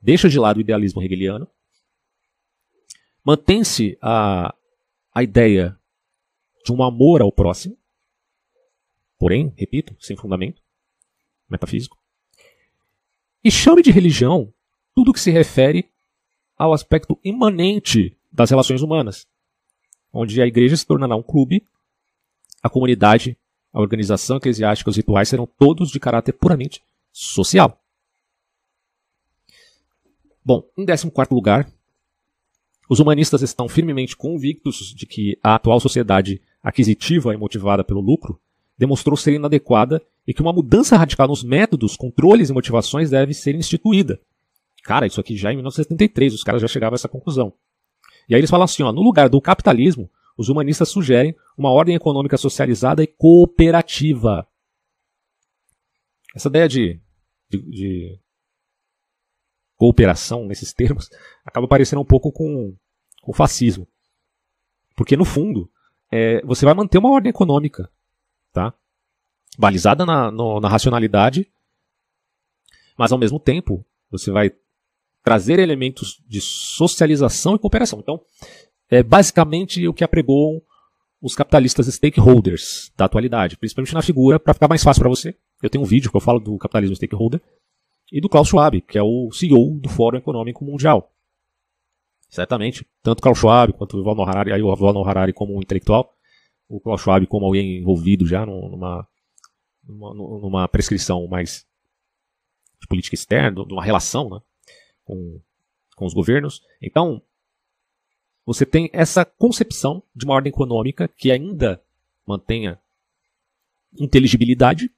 Deixa 0.00 0.28
de 0.28 0.38
lado 0.38 0.56
o 0.56 0.60
idealismo 0.60 1.02
hegeliano. 1.02 1.46
Mantém-se 3.22 3.98
a, 4.00 4.54
a 5.14 5.22
ideia 5.22 5.78
de 6.64 6.72
um 6.72 6.82
amor 6.82 7.20
ao 7.20 7.30
próximo, 7.30 7.76
porém, 9.18 9.52
repito, 9.54 9.94
sem 10.00 10.16
fundamento 10.16 10.62
metafísico. 11.48 11.98
E 13.44 13.50
chame 13.50 13.82
de 13.82 13.90
religião 13.90 14.52
tudo 14.94 15.12
que 15.12 15.20
se 15.20 15.30
refere 15.30 15.90
ao 16.56 16.72
aspecto 16.72 17.18
imanente 17.22 18.16
das 18.32 18.48
relações 18.48 18.80
humanas, 18.80 19.26
onde 20.12 20.40
a 20.40 20.46
igreja 20.46 20.76
se 20.76 20.86
tornará 20.86 21.16
um 21.16 21.22
clube, 21.22 21.66
a 22.62 22.70
comunidade, 22.70 23.36
a 23.72 23.80
organização 23.80 24.38
eclesiástica, 24.38 24.90
os 24.90 24.96
rituais 24.96 25.28
serão 25.28 25.46
todos 25.46 25.90
de 25.90 26.00
caráter 26.00 26.32
puramente 26.32 26.82
social. 27.12 27.80
Bom, 30.44 30.64
em 30.76 30.84
14 30.84 31.10
lugar, 31.30 31.70
os 32.88 32.98
humanistas 32.98 33.42
estão 33.42 33.68
firmemente 33.68 34.16
convictos 34.16 34.92
de 34.94 35.06
que 35.06 35.38
a 35.42 35.54
atual 35.54 35.78
sociedade 35.78 36.40
aquisitiva 36.62 37.32
e 37.32 37.36
motivada 37.36 37.84
pelo 37.84 38.00
lucro 38.00 38.40
demonstrou 38.76 39.16
ser 39.16 39.34
inadequada 39.34 40.02
e 40.26 40.34
que 40.34 40.42
uma 40.42 40.52
mudança 40.52 40.96
radical 40.96 41.28
nos 41.28 41.44
métodos, 41.44 41.96
controles 41.96 42.50
e 42.50 42.52
motivações 42.52 43.10
deve 43.10 43.34
ser 43.34 43.54
instituída. 43.54 44.18
Cara, 44.82 45.06
isso 45.06 45.20
aqui 45.20 45.36
já 45.36 45.52
em 45.52 45.56
1973, 45.56 46.34
os 46.34 46.42
caras 46.42 46.62
já 46.62 46.68
chegavam 46.68 46.94
a 46.94 46.96
essa 46.96 47.08
conclusão. 47.08 47.52
E 48.28 48.34
aí 48.34 48.40
eles 48.40 48.50
falam 48.50 48.64
assim, 48.64 48.82
ó, 48.82 48.90
no 48.90 49.02
lugar 49.02 49.28
do 49.28 49.40
capitalismo, 49.40 50.10
os 50.36 50.48
humanistas 50.48 50.88
sugerem 50.88 51.34
uma 51.56 51.70
ordem 51.70 51.94
econômica 51.94 52.36
socializada 52.36 53.02
e 53.02 53.06
cooperativa. 53.06 54.46
Essa 56.34 56.48
ideia 56.48 56.68
de, 56.68 57.00
de, 57.48 57.58
de 57.70 58.20
cooperação 59.76 60.46
nesses 60.46 60.72
termos 60.72 61.08
acaba 61.44 61.66
parecendo 61.66 62.02
um 62.02 62.06
pouco 62.06 62.30
com, 62.32 62.76
com 63.22 63.32
fascismo. 63.32 63.86
Porque, 64.94 65.16
no 65.16 65.24
fundo, 65.24 65.70
é, 66.10 66.40
você 66.42 66.64
vai 66.64 66.74
manter 66.74 66.98
uma 66.98 67.10
ordem 67.10 67.30
econômica, 67.30 67.90
tá? 68.52 68.74
balizada 69.58 70.06
na, 70.06 70.30
no, 70.30 70.60
na 70.60 70.68
racionalidade, 70.68 71.46
mas 72.96 73.12
ao 73.12 73.18
mesmo 73.18 73.38
tempo 73.38 73.84
você 74.10 74.30
vai 74.30 74.52
trazer 75.22 75.58
elementos 75.58 76.22
de 76.26 76.40
socialização 76.40 77.54
e 77.54 77.58
cooperação. 77.58 78.00
Então, 78.00 78.20
é 78.88 79.02
basicamente 79.02 79.86
o 79.86 79.94
que 79.94 80.04
apregou 80.04 80.64
os 81.20 81.34
capitalistas 81.34 81.86
stakeholders 81.86 82.90
da 82.96 83.04
atualidade, 83.04 83.56
principalmente 83.56 83.94
na 83.94 84.02
figura, 84.02 84.40
para 84.40 84.54
ficar 84.54 84.68
mais 84.68 84.82
fácil 84.82 85.02
para 85.02 85.10
você. 85.10 85.36
Eu 85.62 85.68
tenho 85.68 85.84
um 85.84 85.86
vídeo 85.86 86.10
que 86.10 86.16
eu 86.16 86.20
falo 86.20 86.40
do 86.40 86.56
capitalismo 86.58 86.96
stakeholder 86.96 87.40
e 88.10 88.20
do 88.20 88.28
Klaus 88.28 88.48
Schwab, 88.48 88.80
que 88.80 88.98
é 88.98 89.02
o 89.02 89.30
CEO 89.32 89.78
do 89.78 89.88
Fórum 89.88 90.18
Econômico 90.18 90.64
Mundial. 90.64 91.12
Certamente, 92.28 92.86
tanto 93.02 93.22
Klaus 93.22 93.38
Schwab 93.38 93.72
quanto 93.72 93.96
o 93.96 93.98
Yuval 93.98 94.28
Harari, 94.28 94.52
aí 94.52 94.62
o 94.62 94.70
Yuval 94.70 95.06
Harari 95.06 95.32
como 95.32 95.56
um 95.56 95.60
intelectual, 95.60 96.14
o 96.68 96.80
Klaus 96.80 97.00
Schwab 97.00 97.26
como 97.26 97.46
alguém 97.46 97.78
envolvido 97.78 98.26
já 98.26 98.46
numa, 98.46 99.06
numa, 99.84 100.14
numa 100.14 100.68
prescrição 100.68 101.26
mais 101.26 101.66
de 102.80 102.86
política 102.86 103.14
externa, 103.14 103.64
de 103.64 103.72
uma 103.72 103.84
relação 103.84 104.30
né, 104.30 104.40
com, 105.04 105.40
com 105.96 106.06
os 106.06 106.14
governos. 106.14 106.62
Então, 106.80 107.20
você 108.46 108.64
tem 108.64 108.88
essa 108.92 109.24
concepção 109.24 110.02
de 110.14 110.24
uma 110.24 110.34
ordem 110.34 110.50
econômica 110.50 111.08
que 111.08 111.30
ainda 111.30 111.82
mantenha 112.26 112.78
inteligibilidade, 113.98 114.90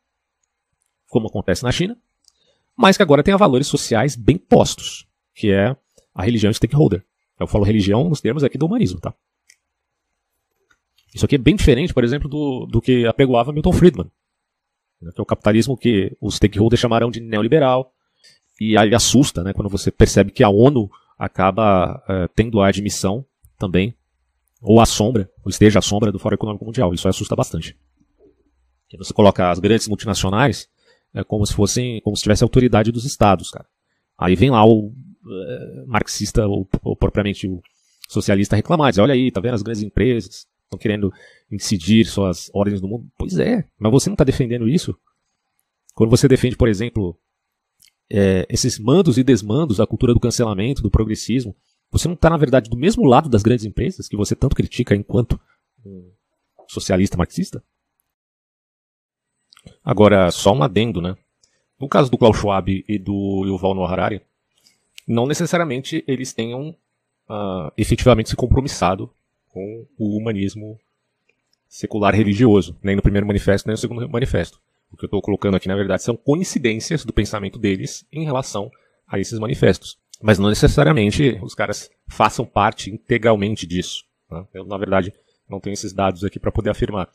como 1.13 1.29
acontece 1.29 1.63
na 1.63 1.71
China, 1.71 1.97
mas 2.75 2.97
que 2.97 3.03
agora 3.03 3.23
tenha 3.23 3.37
valores 3.37 3.67
sociais 3.67 4.17
bem 4.17 4.39
postos, 4.39 5.07
que 5.35 5.53
é 5.53 5.77
a 6.15 6.23
religião 6.25 6.51
stakeholder. 6.53 7.05
Eu 7.39 7.47
falo 7.47 7.65
religião 7.65 8.09
nos 8.09 8.21
termos 8.21 8.43
aqui 8.43 8.57
do 8.57 8.65
humanismo, 8.65 8.99
tá? 8.99 9.15
Isso 11.15 11.27
aqui 11.27 11.35
é 11.35 11.39
bem 11.39 11.55
diferente, 11.55 11.93
por 11.93 12.03
exemplo, 12.03 12.31
do, 12.31 12.65
do 12.65 12.81
que 12.81 13.07
apregoava 13.07 13.53
Milton 13.53 13.73
Friedman, 13.73 14.11
né, 15.03 15.13
que 15.13 15.21
é 15.21 15.23
o 15.23 15.27
capitalismo 15.27 15.77
que 15.77 16.17
os 16.19 16.37
stakeholders 16.37 16.81
chamarão 16.81 17.11
de 17.11 17.21
neoliberal, 17.21 17.93
e 18.59 18.79
aí 18.79 18.95
assusta 18.95 19.43
né, 19.45 19.53
quando 19.53 19.69
você 19.69 19.91
percebe 19.91 20.31
que 20.31 20.43
a 20.43 20.49
ONU 20.49 20.91
acaba 21.19 22.03
é, 22.09 22.29
tendo 22.29 22.59
a 22.63 22.69
admissão 22.69 23.23
também, 23.59 23.95
ou 24.63 24.81
a 24.81 24.87
sombra, 24.87 25.29
ou 25.45 25.51
esteja 25.51 25.81
à 25.81 25.83
sombra 25.83 26.11
do 26.11 26.19
Fórum 26.19 26.37
Econômico 26.37 26.65
Mundial. 26.65 26.95
Isso 26.95 27.07
assusta 27.07 27.37
bastante. 27.37 27.77
Você 28.97 29.13
coloca 29.13 29.51
as 29.51 29.59
grandes 29.59 29.89
multinacionais 29.89 30.69
é, 31.15 31.25
como 31.25 31.47
se 31.47 31.55
fossem, 31.55 32.01
como 32.03 32.17
se 32.17 32.23
tivesse 32.23 32.43
autoridade 32.43 32.93
dos 32.93 33.05
estados, 33.05 33.51
cara. 33.51 33.67
Aí 34.19 34.37
vem 34.37 34.51
lá 34.51 34.65
o 34.65 34.93
é, 35.27 35.85
marxista, 35.87 36.47
ou, 36.47 36.69
ou, 36.83 36.97
propriamente 36.97 37.47
o 37.49 37.63
socialista 38.09 38.57
reclamar, 38.57 38.91
dizer, 38.91 39.03
olha 39.03 39.15
aí, 39.15 39.31
tá 39.31 39.41
vendo 39.41 39.55
as 39.55 39.63
grandes 39.63 39.83
empresas 39.83 40.47
estão 40.73 40.79
querendo 40.79 41.13
incidir 41.51 42.07
suas 42.07 42.51
ordens 42.55 42.81
no 42.81 42.89
mundo. 42.89 43.07
Pois 43.19 43.39
é, 43.39 43.65
mas 43.79 43.93
você 43.93 44.09
não 44.09 44.15
está 44.15 44.25
defendendo 44.25 44.69
isso? 44.69 44.97
Quando 45.95 46.11
você 46.11 46.27
defende, 46.27 46.57
por 46.57 46.69
exemplo, 46.69 47.19
é, 48.11 48.47
esses 48.49 48.79
mandos 48.79 49.19
e 49.19 49.23
desmandos 49.23 49.77
da 49.77 49.87
cultura 49.87 50.15
do 50.15 50.21
cancelamento, 50.21 50.83
do 50.83 50.91
progressismo, 50.91 51.55
você 51.91 52.09
não 52.09 52.15
está, 52.15 52.31
na 52.31 52.39
verdade, 52.39 52.71
do 52.71 52.77
mesmo 52.77 53.05
lado 53.05 53.29
das 53.29 53.43
grandes 53.43 53.67
empresas 53.67 54.09
que 54.09 54.17
você 54.17 54.35
tanto 54.35 54.57
critica 54.57 54.95
enquanto 54.95 55.39
um 55.85 56.11
socialista 56.67 57.19
marxista? 57.19 57.63
Agora, 59.85 60.31
só 60.31 60.53
um 60.53 60.63
adendo, 60.63 61.01
né? 61.01 61.17
No 61.79 61.89
caso 61.89 62.11
do 62.11 62.19
Klaus 62.19 62.37
Schwab 62.37 62.85
e 62.87 62.99
do 62.99 63.45
Yuval 63.47 63.75
Noah 63.75 63.93
Harari, 63.93 64.23
não 65.07 65.27
necessariamente 65.27 66.05
eles 66.07 66.33
tenham 66.33 66.71
uh, 67.29 67.73
efetivamente 67.77 68.31
se 68.31 68.37
compromissado 68.37 69.11
com 69.49 69.87
o 69.99 70.17
humanismo 70.17 70.79
secular 71.69 72.15
religioso, 72.15 72.77
nem 72.83 72.95
no 72.95 73.03
primeiro 73.03 73.27
manifesto, 73.27 73.67
nem 73.67 73.75
no 73.75 73.79
segundo 73.79 74.09
manifesto. 74.09 74.61
O 74.93 74.97
que 74.97 75.05
eu 75.05 75.07
estou 75.07 75.23
colocando 75.23 75.57
aqui, 75.57 75.69
na 75.69 75.75
verdade, 75.75 76.03
são 76.03 76.17
coincidências 76.17 77.05
do 77.05 77.13
pensamento 77.13 77.59
deles 77.59 78.07
em 78.13 78.25
relação 78.25 78.71
a 79.09 79.19
esses 79.19 79.39
manifestos. 79.39 79.99
Mas 80.23 80.39
não 80.39 80.51
necessariamente 80.51 81.39
os 81.43 81.55
caras 81.55 81.91
façam 82.07 82.45
parte 82.45 82.91
integralmente 82.91 83.67
disso. 83.67 84.05
Né? 84.31 84.45
Eu, 84.53 84.65
na 84.65 84.77
verdade, 84.77 85.13
não 85.49 85.59
tenho 85.59 85.75
esses 85.75 85.93
dados 85.93 86.25
aqui 86.25 86.39
para 86.39 86.53
poder 86.53 86.71
afirmar. 86.71 87.09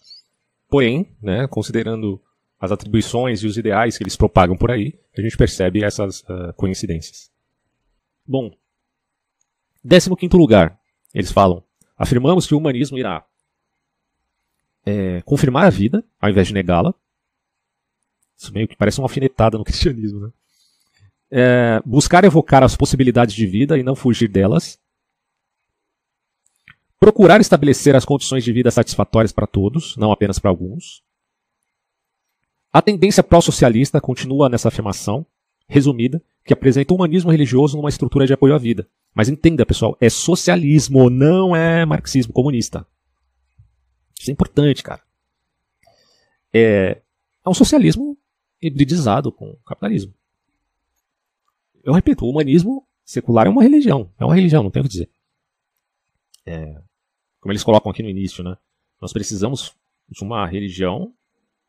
Porém, 0.68 1.16
né, 1.22 1.48
considerando 1.48 2.22
as 2.60 2.72
atribuições 2.72 3.42
e 3.42 3.48
os 3.48 3.58
ideais 3.58 3.98
que 3.98 4.04
eles 4.04 4.16
propagam 4.16 4.58
por 4.58 4.72
aí, 4.72 5.00
a 5.18 5.22
gente 5.22 5.38
percebe 5.38 5.84
essas 5.84 6.22
uh, 6.22 6.54
coincidências. 6.56 7.32
Bom, 8.26 8.52
15 9.88 10.10
lugar, 10.34 10.80
eles 11.14 11.32
falam: 11.32 11.64
afirmamos 11.98 12.46
que 12.48 12.54
o 12.54 12.58
humanismo 12.58 12.98
irá 12.98 13.26
é, 14.86 15.22
confirmar 15.24 15.66
a 15.66 15.70
vida, 15.70 16.04
ao 16.20 16.30
invés 16.30 16.48
de 16.48 16.54
negá-la. 16.54 16.94
Isso 18.38 18.54
meio 18.54 18.68
que 18.68 18.76
parece 18.76 19.00
uma 19.00 19.06
alfinetada 19.06 19.58
no 19.58 19.64
cristianismo, 19.66 20.20
né? 20.20 20.32
é, 21.32 21.82
buscar 21.86 22.24
evocar 22.24 22.64
as 22.64 22.76
possibilidades 22.76 23.36
de 23.36 23.46
vida 23.46 23.78
e 23.78 23.84
não 23.84 23.96
fugir 23.96 24.30
delas, 24.30 24.80
procurar 27.00 27.42
estabelecer 27.42 27.96
as 27.96 28.06
condições 28.06 28.44
de 28.44 28.52
vida 28.52 28.72
satisfatórias 28.72 29.32
para 29.32 29.48
todos, 29.48 29.96
não 29.98 30.12
apenas 30.12 30.40
para 30.40 30.50
alguns. 30.50 31.04
A 32.72 32.82
tendência 32.82 33.24
pró-socialista 33.24 34.00
continua 34.00 34.50
nessa 34.50 34.68
afirmação, 34.68 35.26
resumida, 35.68 36.22
que 36.46 36.54
apresenta 36.54 36.94
o 36.94 36.96
humanismo 36.96 37.32
religioso 37.32 37.78
numa 37.78 37.90
estrutura 37.90 38.26
de 38.26 38.34
apoio 38.34 38.56
à 38.56 38.58
vida. 38.58 38.88
Mas 39.14 39.30
entenda, 39.30 39.66
pessoal, 39.66 39.98
é 40.00 40.10
socialismo, 40.10 41.10
não 41.10 41.56
é 41.56 41.86
marxismo 41.86 42.34
comunista. 42.34 42.86
Isso 44.20 44.30
é 44.30 44.34
importante, 44.34 44.84
cara. 44.84 45.02
É, 46.54 47.02
é 47.46 47.50
um 47.50 47.54
socialismo 47.54 48.18
hibridizado 48.62 49.32
com 49.32 49.50
o 49.50 49.58
capitalismo. 49.66 50.14
Eu 51.84 51.94
repito, 51.94 52.26
o 52.26 52.30
humanismo 52.30 52.86
secular 53.04 53.48
é 53.48 53.50
uma 53.50 53.64
religião. 53.64 54.12
É 54.20 54.26
uma 54.26 54.36
religião, 54.36 54.64
não 54.64 54.72
tenho 54.72 54.86
o 54.86 54.88
que 54.88 54.94
dizer. 54.94 55.10
É, 56.46 56.82
como 57.40 57.52
eles 57.52 57.64
colocam 57.64 57.92
aqui 57.92 58.04
no 58.04 58.10
início, 58.10 58.44
né? 58.44 58.58
Nós 59.02 59.14
precisamos 59.14 59.76
de 60.10 60.24
uma 60.24 60.46
religião, 60.48 61.14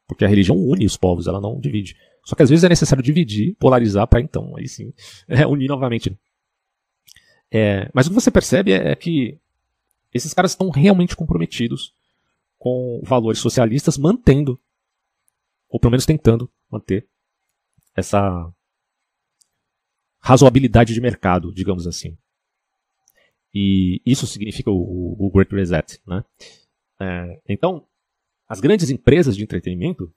porque 0.08 0.24
a 0.24 0.28
religião 0.28 0.56
une 0.56 0.86
os 0.86 0.96
povos, 0.96 1.26
ela 1.28 1.40
não 1.40 1.60
divide. 1.60 1.94
Só 2.24 2.34
que 2.34 2.42
às 2.42 2.50
vezes 2.50 2.64
é 2.64 2.68
necessário 2.68 3.04
dividir, 3.04 3.54
polarizar, 3.56 4.06
para 4.08 4.20
então, 4.20 4.56
aí 4.56 4.66
sim, 4.66 4.92
é, 5.28 5.46
unir 5.46 5.68
novamente. 5.68 6.18
É, 7.50 7.88
mas 7.94 8.06
o 8.06 8.10
que 8.10 8.14
você 8.14 8.30
percebe 8.30 8.72
é, 8.72 8.90
é 8.90 8.96
que 8.96 9.38
esses 10.12 10.34
caras 10.34 10.52
estão 10.52 10.70
realmente 10.70 11.14
comprometidos 11.14 11.94
com 12.58 13.00
valores 13.04 13.38
socialistas, 13.38 13.96
mantendo, 13.96 14.60
ou 15.68 15.78
pelo 15.78 15.92
menos 15.92 16.06
tentando 16.06 16.50
manter, 16.70 17.06
essa 17.94 18.52
razoabilidade 20.20 20.92
de 20.92 21.00
mercado, 21.00 21.52
digamos 21.52 21.86
assim. 21.86 22.16
E 23.54 24.02
isso 24.04 24.26
significa 24.26 24.70
o, 24.70 25.16
o 25.18 25.30
Great 25.30 25.54
Reset. 25.54 26.00
Né? 26.06 26.24
É, 27.00 27.40
então, 27.48 27.87
as 28.48 28.60
grandes 28.60 28.90
empresas 28.90 29.36
de 29.36 29.42
entretenimento, 29.42 30.12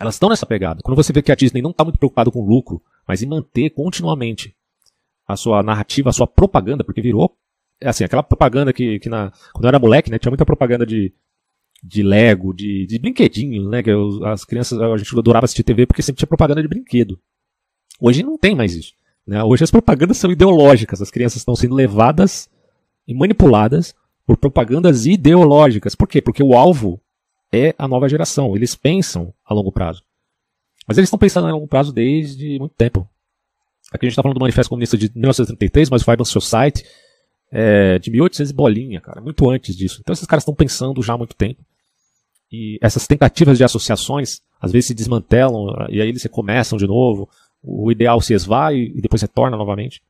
elas 0.00 0.14
estão 0.14 0.28
nessa 0.28 0.46
pegada. 0.46 0.80
Quando 0.82 0.96
você 0.96 1.12
vê 1.12 1.22
que 1.22 1.32
a 1.32 1.34
Disney 1.34 1.62
não 1.62 1.70
está 1.70 1.84
muito 1.84 1.98
preocupada 1.98 2.30
com 2.30 2.44
lucro, 2.44 2.82
mas 3.06 3.22
em 3.22 3.26
manter 3.26 3.70
continuamente 3.70 4.56
a 5.26 5.36
sua 5.36 5.62
narrativa, 5.62 6.10
a 6.10 6.12
sua 6.12 6.26
propaganda, 6.26 6.84
porque 6.84 7.00
virou 7.00 7.36
é 7.82 7.88
assim, 7.88 8.04
aquela 8.04 8.22
propaganda 8.22 8.72
que, 8.72 9.00
que 9.00 9.08
na, 9.08 9.32
quando 9.52 9.64
eu 9.64 9.68
era 9.68 9.78
moleque, 9.78 10.10
né, 10.10 10.18
tinha 10.18 10.30
muita 10.30 10.46
propaganda 10.46 10.86
de, 10.86 11.12
de 11.82 12.02
Lego, 12.02 12.54
de, 12.54 12.86
de 12.86 13.00
né, 13.68 13.82
que 13.82 13.90
eu, 13.90 14.24
as 14.24 14.44
crianças, 14.44 14.80
a 14.80 14.96
gente 14.96 15.18
adorava 15.18 15.44
assistir 15.44 15.64
TV 15.64 15.84
porque 15.84 16.00
sempre 16.00 16.20
tinha 16.20 16.28
propaganda 16.28 16.62
de 16.62 16.68
brinquedo. 16.68 17.18
Hoje 18.00 18.22
não 18.22 18.38
tem 18.38 18.54
mais 18.54 18.74
isso. 18.74 18.92
Né? 19.26 19.42
Hoje 19.42 19.64
as 19.64 19.70
propagandas 19.70 20.16
são 20.16 20.30
ideológicas, 20.30 21.02
as 21.02 21.10
crianças 21.10 21.38
estão 21.38 21.56
sendo 21.56 21.74
levadas 21.74 22.48
e 23.06 23.14
manipuladas 23.14 23.94
por 24.32 24.36
propagandas 24.38 25.04
ideológicas. 25.04 25.94
Por 25.94 26.08
quê? 26.08 26.22
Porque 26.22 26.42
o 26.42 26.54
alvo 26.54 27.00
é 27.52 27.74
a 27.76 27.86
nova 27.86 28.08
geração. 28.08 28.56
Eles 28.56 28.74
pensam 28.74 29.32
a 29.44 29.52
longo 29.52 29.70
prazo. 29.70 30.02
Mas 30.86 30.96
eles 30.96 31.08
estão 31.08 31.18
pensando 31.18 31.46
a 31.46 31.52
longo 31.52 31.66
prazo 31.68 31.92
desde 31.92 32.58
muito 32.58 32.74
tempo. 32.74 33.06
Aqui 33.92 34.06
a 34.06 34.08
gente 34.08 34.12
está 34.12 34.22
falando 34.22 34.38
do 34.38 34.40
Manifesto 34.40 34.70
Comunista 34.70 34.96
de 34.96 35.10
1933, 35.14 35.90
mas 35.90 36.00
o 36.00 36.04
Five 36.04 36.24
Society 36.24 36.82
é 37.50 37.98
de 37.98 38.10
1800 38.10 38.52
bolinha, 38.52 39.02
cara, 39.02 39.20
muito 39.20 39.50
antes 39.50 39.76
disso. 39.76 39.98
Então 40.00 40.14
esses 40.14 40.26
caras 40.26 40.42
estão 40.42 40.54
pensando 40.54 41.02
já 41.02 41.12
há 41.12 41.18
muito 41.18 41.36
tempo. 41.36 41.62
E 42.50 42.78
essas 42.80 43.06
tentativas 43.06 43.58
de 43.58 43.64
associações, 43.64 44.40
às 44.58 44.72
vezes 44.72 44.86
se 44.86 44.94
desmantelam, 44.94 45.66
e 45.90 46.00
aí 46.00 46.08
eles 46.08 46.22
recomeçam 46.22 46.78
de 46.78 46.86
novo 46.86 47.28
o 47.62 47.92
ideal 47.92 48.20
se 48.20 48.32
esvai 48.32 48.76
e 48.76 49.00
depois 49.00 49.20
retorna 49.20 49.58
novamente. 49.58 50.02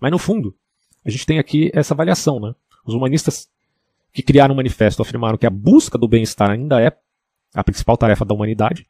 Mas 0.00 0.10
no 0.10 0.18
fundo, 0.18 0.56
a 1.04 1.10
gente 1.10 1.24
tem 1.24 1.38
aqui 1.38 1.70
essa 1.72 1.94
avaliação, 1.94 2.40
né? 2.40 2.52
Os 2.84 2.94
humanistas 2.94 3.48
que 4.12 4.22
criaram 4.22 4.54
um 4.54 4.56
manifesto 4.56 5.02
afirmaram 5.02 5.38
que 5.38 5.46
a 5.46 5.50
busca 5.50 5.96
do 5.96 6.08
bem-estar 6.08 6.50
ainda 6.50 6.80
é 6.80 6.96
a 7.54 7.64
principal 7.64 7.96
tarefa 7.96 8.24
da 8.24 8.34
humanidade, 8.34 8.86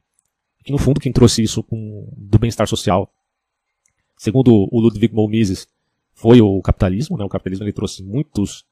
que 0.64 0.72
no 0.72 0.78
fundo 0.78 1.00
quem 1.00 1.12
trouxe 1.12 1.42
isso 1.42 1.62
com, 1.62 2.08
do 2.16 2.38
bem-estar 2.38 2.66
social, 2.66 3.12
segundo 4.16 4.68
o 4.70 4.80
Ludwig 4.80 5.12
Mises, 5.28 5.66
foi 6.14 6.40
o 6.40 6.60
capitalismo, 6.62 7.16
né? 7.16 7.24
O 7.24 7.28
capitalismo 7.28 7.64
ele 7.64 7.72
trouxe 7.72 8.02
muitos 8.02 8.64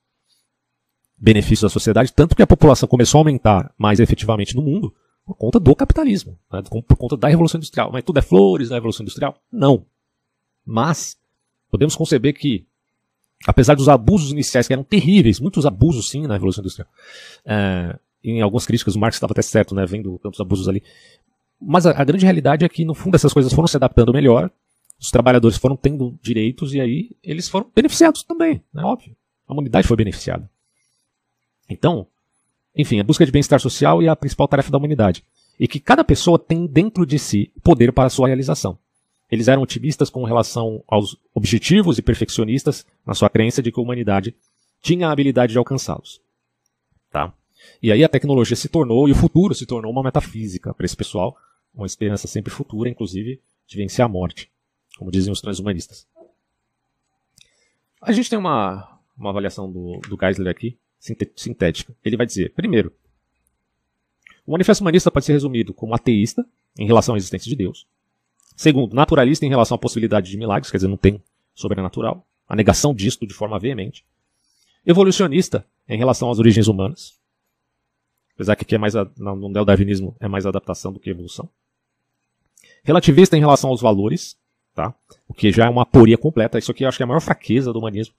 benefícios 1.17 1.65
à 1.65 1.69
sociedade, 1.69 2.13
tanto 2.13 2.35
que 2.35 2.43
a 2.43 2.47
população 2.47 2.89
começou 2.89 3.19
a 3.19 3.21
aumentar 3.21 3.75
mais 3.77 4.01
efetivamente 4.01 4.57
no 4.57 4.63
mundo 4.63 4.95
por 5.25 5.35
conta 5.35 5.61
do 5.61 5.77
capitalismo, 5.77 6.39
né? 6.51 6.63
por 6.63 6.97
conta 6.97 7.17
da 7.17 7.29
Revolução 7.29 7.59
Industrial. 7.59 7.91
Mas 7.93 8.03
tudo 8.05 8.19
é 8.19 8.23
flores 8.23 8.71
da 8.71 8.77
Revolução 8.77 9.05
Industrial? 9.05 9.37
Não. 9.53 9.85
Mas 10.65 11.19
podemos 11.71 11.95
conceber 11.95 12.35
que, 12.35 12.67
apesar 13.47 13.75
dos 13.75 13.89
abusos 13.89 14.31
iniciais 14.33 14.67
que 14.67 14.73
eram 14.73 14.85
terríveis, 14.85 15.41
muitos 15.41 15.65
abusos 15.67 16.11
sim 16.11 16.27
na 16.27 16.35
Revolução 16.35 16.63
Industrial, 16.63 16.89
é, 17.45 17.99
em 18.23 18.41
algumas 18.41 18.67
críticas 18.67 18.95
o 18.95 18.99
Marx 18.99 19.17
estava 19.17 19.33
até 19.33 19.43
certo, 19.43 19.75
né, 19.75 19.87
vendo 19.87 20.19
tantos 20.19 20.41
abusos 20.41 20.69
ali, 20.69 20.83
mas 21.61 21.87
a, 21.87 21.91
a, 21.91 22.05
grande 22.05 22.25
realidade 22.25 22.65
é 22.65 22.69
que, 22.69 22.85
no 22.85 22.95
fundo, 22.95 23.15
essas 23.15 23.33
coisas 23.33 23.53
foram 23.53 23.67
se 23.67 23.77
adaptando 23.77 24.13
melhor, 24.13 24.51
os 24.99 25.11
trabalhadores 25.11 25.57
foram 25.57 25.77
tendo 25.77 26.19
direitos 26.23 26.75
e 26.75 26.81
aí 26.81 27.11
eles 27.23 27.49
foram 27.49 27.71
beneficiados 27.75 28.23
também, 28.23 28.63
né, 28.73 28.83
óbvio. 28.83 29.17
A 29.47 29.53
humanidade 29.53 29.87
foi 29.87 29.97
beneficiada. 29.97 30.49
Então, 31.69 32.07
enfim, 32.77 33.01
a 33.01 33.05
busca 33.05 33.27
de 33.27 33.33
bem-estar 33.33 33.61
social 33.61 34.01
é 34.03 34.09
a 34.09 34.17
principal 34.17 34.47
tarefa 34.47 34.71
da 34.71 34.79
humanidade. 34.79 35.25
E 35.59 35.67
que 35.67 35.81
cada 35.81 36.05
pessoa 36.05 36.39
tem 36.39 36.67
dentro 36.67 37.05
de 37.05 37.19
si 37.19 37.53
poder 37.63 37.93
para 37.93 38.07
a 38.07 38.11
sua 38.11 38.29
realização. 38.29 38.79
Eles 39.31 39.49
eram 39.49 39.63
otimistas 39.63 40.11
com 40.11 40.25
relação 40.25 40.83
aos 40.89 41.17
objetivos 41.35 41.99
e 41.99 42.03
perfeccionistas 42.03 42.85
na 43.07 43.15
sua 43.15 43.31
crença 43.31 43.63
de 43.63 43.71
que 43.71 43.79
a 43.79 43.83
humanidade 43.83 44.35
tinha 44.83 45.09
a 45.09 45.13
habilidade 45.13 45.53
de 45.53 45.59
alcançá-los. 45.59 46.21
Tá? 47.11 47.33
E 47.83 47.93
aí 47.93 48.03
a 48.03 48.09
tecnologia 48.09 48.57
se 48.57 48.69
tornou, 48.69 49.09
e 49.09 49.13
o 49.13 49.15
futuro 49.15 49.55
se 49.55 49.67
tornou 49.67 49.93
uma 49.93 50.03
metafísica 50.03 50.75
para 50.75 50.87
esse 50.87 50.97
pessoal, 50.97 51.37
uma 51.75 51.87
esperança 51.87 52.27
sempre 52.27 52.51
futura, 52.51 52.89
inclusive, 52.89 53.41
de 53.67 53.77
vencer 53.77 54.05
a 54.05 54.09
morte, 54.09 54.51
como 54.99 55.11
dizem 55.11 55.33
os 55.33 55.41
transhumanistas. 55.41 56.07
A 58.01 58.13
gente 58.13 58.31
tem 58.31 58.39
uma, 58.39 58.99
uma 59.17 59.31
avaliação 59.31 59.71
do, 59.71 60.01
do 60.09 60.17
Geisler 60.19 60.51
aqui, 60.51 60.77
sintética. 61.37 61.95
Ele 62.05 62.17
vai 62.17 62.27
dizer, 62.27 62.53
primeiro, 62.55 62.93
o 64.47 64.53
manifesto 64.53 64.81
humanista 64.81 65.11
pode 65.11 65.27
ser 65.27 65.33
resumido 65.33 65.73
como 65.73 65.95
ateísta 65.95 66.45
em 66.79 66.87
relação 66.87 67.15
à 67.15 67.19
existência 67.19 67.49
de 67.49 67.57
Deus. 67.57 67.87
Segundo, 68.57 68.95
naturalista 68.95 69.47
em 69.47 69.49
relação 69.49 69.75
à 69.75 69.79
possibilidade 69.79 70.31
de 70.31 70.37
milagres, 70.37 70.71
quer 70.71 70.77
dizer, 70.77 70.89
não 70.89 70.97
tem 70.97 71.23
sobrenatural. 71.55 72.27
A 72.49 72.57
negação 72.57 72.95
disto 72.95 73.27
de 73.27 73.35
forma 73.35 73.59
veemente. 73.59 74.05
Evolucionista 74.85 75.65
em 75.89 75.99
relação 75.99 76.31
às 76.31 76.39
origens 76.39 76.69
humanas. 76.69 77.19
Apesar 78.35 78.57
que 78.57 78.63
aqui 78.63 78.75
é 78.75 78.79
mais 78.79 78.97
a, 78.97 79.07
no 79.17 79.49
neodarwinismo 79.49 80.17
é 80.19 80.27
mais 80.27 80.47
adaptação 80.47 80.93
do 80.93 80.99
que 80.99 81.11
evolução. 81.11 81.49
Relativista 82.83 83.37
em 83.37 83.41
relação 83.41 83.71
aos 83.71 83.81
valores, 83.81 84.37
tá? 84.75 84.95
o 85.29 85.35
que 85.35 85.53
já 85.53 85.67
é 85.67 85.69
uma 85.69 85.83
aporia 85.83 86.17
completa. 86.17 86.59
Isso 86.59 86.71
aqui 86.71 86.85
eu 86.85 86.89
acho 86.89 86.97
que 86.97 87.03
é 87.03 87.05
a 87.05 87.07
maior 87.07 87.21
fraqueza 87.21 87.73
do 87.73 87.79
humanismo. 87.79 88.15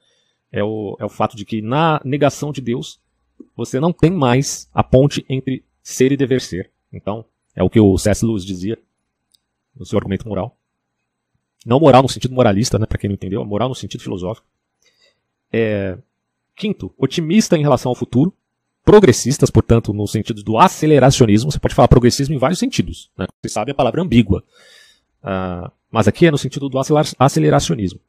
É 0.51 0.63
o, 0.63 0.95
é 0.99 1.05
o 1.05 1.09
fato 1.09 1.36
de 1.36 1.43
que 1.43 1.61
na 1.61 1.99
negação 2.03 2.51
de 2.51 2.61
Deus, 2.61 2.99
você 3.55 3.79
não 3.79 3.91
tem 3.91 4.11
mais 4.11 4.69
a 4.73 4.84
ponte 4.84 5.25
entre 5.27 5.63
ser 5.82 6.11
e 6.11 6.17
dever 6.17 6.41
ser. 6.41 6.69
Então, 6.93 7.25
é 7.55 7.63
o 7.63 7.69
que 7.69 7.79
o 7.79 7.97
C.S. 7.97 8.25
Lewis 8.25 8.45
dizia 8.45 8.77
no 9.76 9.86
seu 9.86 9.97
argumento 9.97 10.28
moral. 10.28 10.57
Não 11.65 11.80
moral 11.80 12.01
no 12.01 12.09
sentido 12.09 12.34
moralista, 12.34 12.80
né, 12.80 12.86
para 12.86 12.97
quem 12.97 13.07
não 13.09 13.15
entendeu, 13.15 13.43
moral 13.45 13.69
no 13.69 13.76
sentido 13.76 14.01
filosófico. 14.01 14.47
É, 15.51 15.97
quinto, 16.55 16.93
otimista 16.97 17.57
em 17.57 17.61
relação 17.61 17.89
ao 17.89 17.95
futuro 17.95 18.34
progressistas, 18.84 19.49
portanto, 19.49 19.93
no 19.93 20.07
sentido 20.07 20.43
do 20.43 20.57
aceleracionismo. 20.57 21.51
Você 21.51 21.59
pode 21.59 21.76
falar 21.76 21.88
progressismo 21.88 22.34
em 22.34 22.38
vários 22.38 22.59
sentidos. 22.59 23.11
Né? 23.17 23.28
Você 23.41 23.49
sabe 23.49 23.72
a 23.72 23.76
palavra 23.76 24.01
ambígua. 24.01 24.43
Uh, 25.24 25.72
mas 25.89 26.07
aqui 26.07 26.26
é 26.26 26.32
no 26.32 26.38
sentido 26.38 26.67
do 26.67 26.80
aceleracionismo 27.19 27.99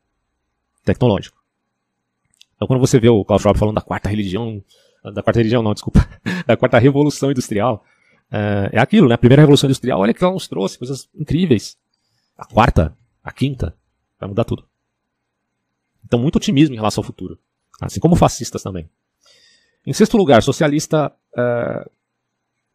tecnológico. 0.85 1.43
Então, 2.57 2.67
quando 2.67 2.81
você 2.81 2.99
vê 2.99 3.09
o 3.09 3.25
Klaus 3.25 3.43
Schwab 3.43 3.59
falando 3.59 3.75
da 3.75 3.81
quarta 3.81 4.09
religião, 4.09 4.63
da 5.15 5.23
quarta 5.23 5.41
religião 5.41 5.63
não, 5.63 5.75
desculpa, 5.75 6.09
da 6.47 6.57
quarta 6.57 6.79
revolução 6.79 7.31
industrial, 7.31 7.85
uh, 8.33 8.69
é 8.73 8.81
aquilo, 8.81 9.09
né? 9.09 9.15
A 9.15 9.19
primeira 9.19 9.43
revolução 9.43 9.69
industrial, 9.69 10.01
olha 10.01 10.15
que 10.15 10.25
ela 10.25 10.33
nos 10.33 10.49
trouxe 10.49 10.79
coisas 10.79 11.09
incríveis. 11.15 11.77
A 12.37 12.47
quarta, 12.47 12.97
a 13.23 13.31
quinta, 13.31 13.77
vai 14.19 14.29
mudar 14.29 14.45
tudo. 14.45 14.67
Então, 16.05 16.19
muito 16.19 16.37
otimismo 16.37 16.75
em 16.75 16.79
relação 16.79 17.03
ao 17.03 17.07
futuro. 17.07 17.39
Assim 17.81 18.01
como 18.01 18.17
fascistas 18.17 18.63
também. 18.63 18.89
Em 19.87 19.93
sexto 19.93 20.17
lugar, 20.17 20.43
socialista 20.43 21.13
uh, 21.33 21.91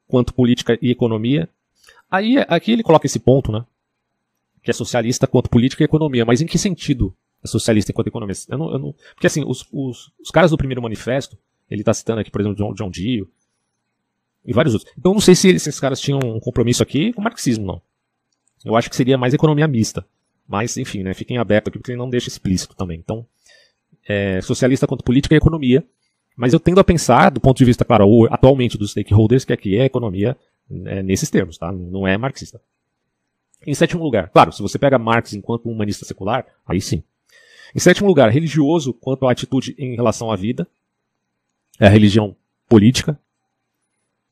quanto 0.08 0.34
política 0.34 0.78
e 0.82 0.92
economia. 0.92 1.50
Aí 2.10 2.38
aqui 2.48 2.72
ele 2.72 2.84
coloca 2.84 3.06
esse 3.06 3.20
ponto, 3.20 3.52
né? 3.52 3.66
Que 4.64 4.72
é 4.72 4.74
socialista 4.74 5.28
quanto 5.28 5.50
política 5.50 5.84
e 5.84 5.86
economia. 5.86 6.26
Mas 6.26 6.42
em 6.42 6.46
que 6.46 6.58
sentido 6.58 7.16
é 7.44 7.48
socialista 7.48 7.92
enquanto 7.92 8.08
economista? 8.08 8.54
Eu 8.54 8.58
não, 8.58 8.72
eu 8.72 8.80
não, 8.80 8.96
porque 9.14 9.28
assim, 9.28 9.44
os, 9.46 9.66
os, 9.72 10.12
os, 10.20 10.32
caras 10.32 10.52
do 10.52 10.58
primeiro 10.58 10.82
manifesto, 10.82 11.38
ele 11.70 11.82
está 11.82 11.94
citando 11.94 12.20
aqui, 12.20 12.32
por 12.32 12.42
exemplo, 12.42 12.58
John, 12.58 12.74
John 12.74 12.90
Dio 12.90 13.30
e 14.48 14.54
vários 14.54 14.74
outros. 14.74 14.92
Então 14.98 15.14
não 15.14 15.20
sei 15.20 15.36
se 15.36 15.50
esses 15.50 15.80
caras 15.80 16.00
tinham 16.00 16.20
um 16.24 16.40
compromisso 16.40 16.82
aqui 16.82 17.12
com 17.12 17.20
o 17.20 17.24
marxismo, 17.24 17.66
não. 17.66 17.82
Eu 18.64 18.76
acho 18.76 18.90
que 18.90 18.96
seria 18.96 19.18
mais 19.18 19.34
economia 19.34 19.68
mista. 19.68 20.06
Mas, 20.48 20.78
enfim, 20.78 21.04
né, 21.04 21.14
fiquem 21.14 21.38
abertos 21.38 21.70
aqui 21.70 21.78
porque 21.78 21.92
ele 21.92 22.00
não 22.00 22.10
deixa 22.10 22.30
explícito 22.30 22.74
também. 22.76 22.98
Então, 22.98 23.26
é, 24.08 24.40
socialista 24.42 24.88
quanto 24.88 25.04
política 25.04 25.36
e 25.36 25.38
economia. 25.38 25.86
Mas 26.36 26.54
eu 26.54 26.60
tendo 26.60 26.80
a 26.80 26.84
pensar, 26.84 27.30
do 27.30 27.42
ponto 27.42 27.58
de 27.58 27.66
vista, 27.66 27.84
claro, 27.84 28.26
atualmente 28.32 28.78
dos 28.78 28.92
stakeholders, 28.92 29.44
que 29.44 29.52
aqui 29.52 29.78
é 29.78 29.84
economia 29.84 30.38
é, 30.86 31.04
nesses 31.04 31.30
termos, 31.30 31.58
tá? 31.58 31.72
Não 31.72 32.08
é 32.08 32.18
marxista. 32.18 32.62
Em 33.66 33.74
sétimo 33.74 34.04
lugar, 34.04 34.30
claro, 34.30 34.54
se 34.54 34.62
você 34.62 34.80
pega 34.80 34.98
Marx 34.98 35.34
enquanto 35.34 35.68
humanista 35.70 36.06
secular, 36.06 36.46
aí 36.66 36.80
sim. 36.80 37.04
Em 37.76 37.80
sétimo 37.80 38.08
lugar, 38.08 38.30
religioso 38.30 38.94
quanto 38.94 39.28
à 39.28 39.32
atitude 39.32 39.76
em 39.78 39.96
relação 39.96 40.32
à 40.32 40.36
vida. 40.36 40.66
É 41.80 41.88
a 41.88 41.90
religião 41.90 42.36
política 42.70 43.20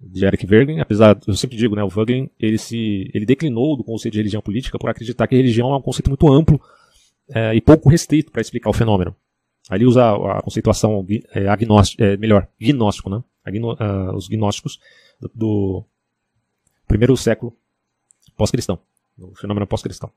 de 0.05 0.25
Eric 0.25 0.45
Wegelin, 0.45 0.79
apesar, 0.79 1.17
eu 1.27 1.33
sempre 1.33 1.57
digo, 1.57 1.75
né, 1.75 1.83
o 1.83 1.87
Wegelin, 1.87 2.29
ele 2.39 2.57
se, 2.57 3.09
ele 3.13 3.25
declinou 3.25 3.75
do 3.75 3.83
conceito 3.83 4.13
de 4.13 4.19
religião 4.19 4.41
política 4.41 4.77
por 4.77 4.89
acreditar 4.89 5.27
que 5.27 5.33
a 5.33 5.37
religião 5.37 5.73
é 5.73 5.77
um 5.77 5.81
conceito 5.81 6.09
muito 6.09 6.31
amplo 6.31 6.61
é, 7.29 7.55
e 7.55 7.61
pouco 7.61 7.89
restrito 7.89 8.31
para 8.31 8.41
explicar 8.41 8.69
o 8.69 8.73
fenômeno. 8.73 9.15
Ali 9.67 9.85
usa 9.85 10.11
a 10.11 10.41
conceituação 10.43 11.05
é, 11.31 11.47
agnóstico, 11.47 12.03
é, 12.03 12.15
melhor, 12.17 12.47
gnóstico, 12.59 13.09
né? 13.09 13.23
Agno, 13.43 13.73
uh, 13.73 14.15
os 14.15 14.27
gnósticos 14.27 14.79
do, 15.19 15.31
do, 15.33 15.85
primeiro 16.87 17.15
século 17.17 17.55
pós-cristão, 18.35 18.79
o 19.17 19.35
fenômeno 19.35 19.67
pós-cristão. 19.67 20.11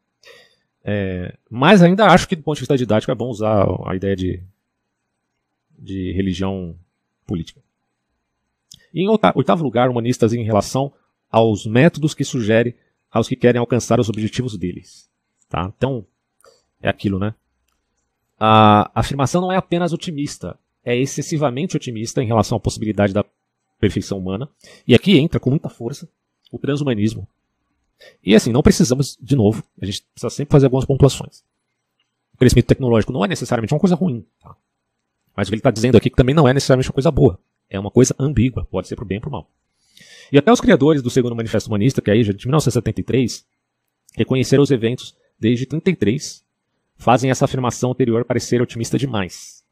É, 0.85 1.37
mas 1.51 1.83
ainda 1.83 2.07
acho 2.07 2.29
que 2.29 2.37
do 2.37 2.43
ponto 2.43 2.57
de 2.57 2.61
vista 2.61 2.77
didático 2.77 3.11
é 3.11 3.15
bom 3.15 3.29
usar 3.29 3.67
a 3.87 3.95
ideia 3.95 4.17
de, 4.17 4.43
de 5.79 6.13
religião 6.13 6.75
política. 7.27 7.61
E 8.99 9.03
em 9.03 9.09
oitavo 9.09 9.63
lugar, 9.63 9.89
humanistas 9.89 10.33
em 10.33 10.43
relação 10.43 10.93
aos 11.31 11.65
métodos 11.65 12.15
que 12.15 12.25
sugere 12.25 12.75
aos 13.09 13.29
que 13.29 13.37
querem 13.37 13.61
alcançar 13.61 14.01
os 14.01 14.09
objetivos 14.09 14.59
deles. 14.59 15.09
Tá? 15.49 15.73
Então, 15.77 16.05
é 16.83 16.89
aquilo, 16.89 17.17
né? 17.17 17.33
A 18.41 18.91
afirmação 18.93 19.41
não 19.41 19.53
é 19.53 19.57
apenas 19.57 19.93
otimista, 19.93 20.59
é 20.85 20.97
excessivamente 20.97 21.77
otimista 21.77 22.21
em 22.21 22.27
relação 22.27 22.59
à 22.59 22.61
possibilidade 22.61 23.13
da 23.13 23.25
perfeição 23.79 24.19
humana. 24.19 24.49
E 24.85 24.97
aqui 24.97 25.17
entra 25.17 25.39
com 25.39 25.51
muita 25.51 25.69
força 25.69 26.09
o 26.51 26.59
transhumanismo. 26.59 27.25
E 28.21 28.35
assim, 28.35 28.51
não 28.51 28.63
precisamos, 28.63 29.17
de 29.21 29.37
novo, 29.37 29.63
a 29.81 29.87
gente 29.87 30.03
precisa 30.13 30.31
sempre 30.31 30.51
fazer 30.51 30.67
algumas 30.67 30.85
pontuações. 30.85 31.45
O 32.35 32.37
crescimento 32.37 32.67
tecnológico 32.67 33.13
não 33.13 33.25
é 33.25 33.29
necessariamente 33.29 33.73
uma 33.73 33.81
coisa 33.81 33.95
ruim. 33.95 34.27
Tá? 34.43 34.57
Mas 35.37 35.47
o 35.47 35.51
que 35.53 35.55
ele 35.55 35.61
está 35.61 35.71
dizendo 35.71 35.97
aqui 35.97 36.11
que 36.11 36.17
também 36.17 36.35
não 36.35 36.49
é 36.49 36.53
necessariamente 36.53 36.89
uma 36.89 36.95
coisa 36.95 37.13
boa. 37.13 37.39
É 37.71 37.79
uma 37.79 37.91
coisa 37.91 38.15
ambígua, 38.19 38.67
pode 38.71 38.89
ser 38.89 38.97
para 38.97 39.05
bem 39.05 39.19
ou 39.19 39.23
para 39.23 39.31
mal. 39.31 39.51
E 40.33 40.39
até 40.39 40.53
os 40.53 40.61
criadores 40.61 41.03
do 41.03 41.11
segundo 41.11 41.35
manifesto 41.35 41.69
humanista, 41.69 42.01
que 42.01 42.11
é 42.11 42.15
aí 42.15 42.23
de 42.23 42.47
1973, 42.47 43.47
reconheceram 44.15 44.63
os 44.63 44.71
eventos 44.71 45.17
desde 45.39 45.67
33 45.67 46.45
fazem 46.99 47.31
essa 47.31 47.45
afirmação 47.45 47.93
anterior 47.93 48.25
parecer 48.25 48.61
otimista 48.61 48.99
demais. 48.99 49.65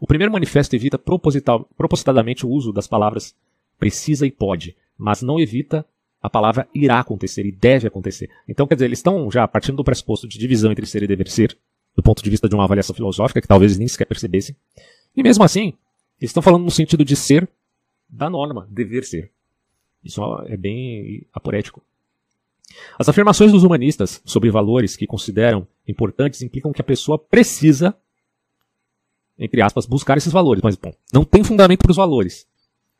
O 0.00 0.06
primeiro 0.06 0.32
manifesto 0.32 0.74
evita 0.74 0.98
propositadamente 0.98 2.44
o 2.44 2.48
uso 2.48 2.72
das 2.72 2.86
palavras 2.86 3.34
precisa 3.78 4.26
e 4.26 4.30
pode, 4.30 4.76
mas 4.96 5.22
não 5.22 5.38
evita 5.38 5.84
a 6.22 6.30
palavra 6.30 6.66
irá 6.74 7.00
acontecer 7.00 7.44
e 7.44 7.52
deve 7.52 7.86
acontecer. 7.86 8.30
Então, 8.48 8.66
quer 8.66 8.76
dizer, 8.76 8.86
eles 8.86 8.98
estão 8.98 9.30
já 9.30 9.46
partindo 9.46 9.76
do 9.76 9.84
pressuposto 9.84 10.26
de 10.26 10.38
divisão 10.38 10.72
entre 10.72 10.86
ser 10.86 11.02
e 11.02 11.06
dever 11.06 11.28
ser, 11.28 11.56
do 11.94 12.02
ponto 12.02 12.22
de 12.22 12.30
vista 12.30 12.48
de 12.48 12.54
uma 12.54 12.64
avaliação 12.64 12.94
filosófica, 12.94 13.42
que 13.42 13.46
talvez 13.46 13.76
nem 13.76 13.86
sequer 13.86 14.06
percebessem. 14.06 14.56
E 15.14 15.22
mesmo 15.22 15.44
assim, 15.44 15.74
estão 16.30 16.42
falando 16.42 16.64
no 16.64 16.70
sentido 16.70 17.04
de 17.04 17.16
ser 17.16 17.48
da 18.08 18.30
norma, 18.30 18.66
dever 18.70 19.04
ser. 19.04 19.30
Isso 20.02 20.22
é 20.46 20.56
bem 20.56 21.26
aporético. 21.32 21.82
As 22.98 23.08
afirmações 23.08 23.52
dos 23.52 23.62
humanistas 23.62 24.20
sobre 24.24 24.50
valores 24.50 24.96
que 24.96 25.06
consideram 25.06 25.66
importantes 25.86 26.42
implicam 26.42 26.72
que 26.72 26.80
a 26.80 26.84
pessoa 26.84 27.18
precisa 27.18 27.96
entre 29.38 29.60
aspas, 29.60 29.86
buscar 29.86 30.16
esses 30.16 30.32
valores. 30.32 30.62
Mas, 30.62 30.76
bom, 30.76 30.92
não 31.12 31.24
tem 31.24 31.42
fundamento 31.42 31.80
para 31.80 31.90
os 31.90 31.96
valores. 31.96 32.46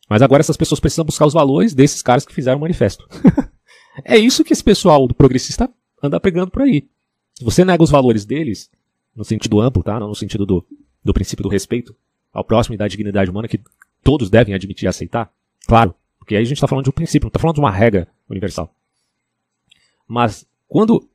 Mas 0.08 0.20
agora 0.20 0.40
essas 0.40 0.56
pessoas 0.56 0.80
precisam 0.80 1.04
buscar 1.04 1.26
os 1.26 1.32
valores 1.32 1.72
desses 1.74 2.02
caras 2.02 2.26
que 2.26 2.34
fizeram 2.34 2.58
o 2.58 2.60
manifesto. 2.60 3.08
é 4.04 4.18
isso 4.18 4.44
que 4.44 4.52
esse 4.52 4.62
pessoal 4.62 5.06
do 5.06 5.14
progressista 5.14 5.70
anda 6.02 6.20
pegando 6.20 6.50
por 6.50 6.62
aí. 6.62 6.86
Se 7.34 7.44
você 7.44 7.64
nega 7.64 7.82
os 7.82 7.90
valores 7.90 8.24
deles, 8.24 8.70
no 9.14 9.24
sentido 9.24 9.60
amplo, 9.60 9.82
tá? 9.82 9.98
Não 9.98 10.08
no 10.08 10.14
sentido 10.14 10.44
do, 10.44 10.64
do 11.02 11.14
princípio 11.14 11.42
do 11.42 11.48
respeito 11.48 11.94
ao 12.34 12.44
próximo 12.44 12.74
e 12.74 12.76
da 12.76 12.88
dignidade 12.88 13.30
humana, 13.30 13.48
que 13.48 13.60
todos 14.02 14.28
devem 14.28 14.54
admitir 14.54 14.84
e 14.84 14.88
aceitar, 14.88 15.32
claro, 15.66 15.94
porque 16.18 16.34
aí 16.34 16.42
a 16.42 16.44
gente 16.44 16.56
está 16.56 16.68
falando 16.68 16.84
de 16.84 16.90
um 16.90 16.94
princípio, 16.94 17.26
não 17.26 17.28
está 17.28 17.38
falando 17.38 17.54
de 17.54 17.60
uma 17.60 17.70
regra 17.70 18.08
universal. 18.28 18.74
Mas 20.06 20.46
quando 20.68 21.08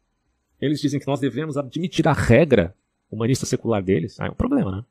eles 0.59 0.81
dizem 0.81 0.99
que 0.99 1.07
nós 1.07 1.19
devemos 1.19 1.57
admitir 1.57 2.07
a 2.07 2.13
regra 2.13 2.73
humanista 3.11 3.45
secular 3.45 3.83
deles, 3.83 4.19
aí 4.19 4.27
é 4.27 4.31
um 4.31 4.35
problema, 4.35 4.71
né? 4.71 4.83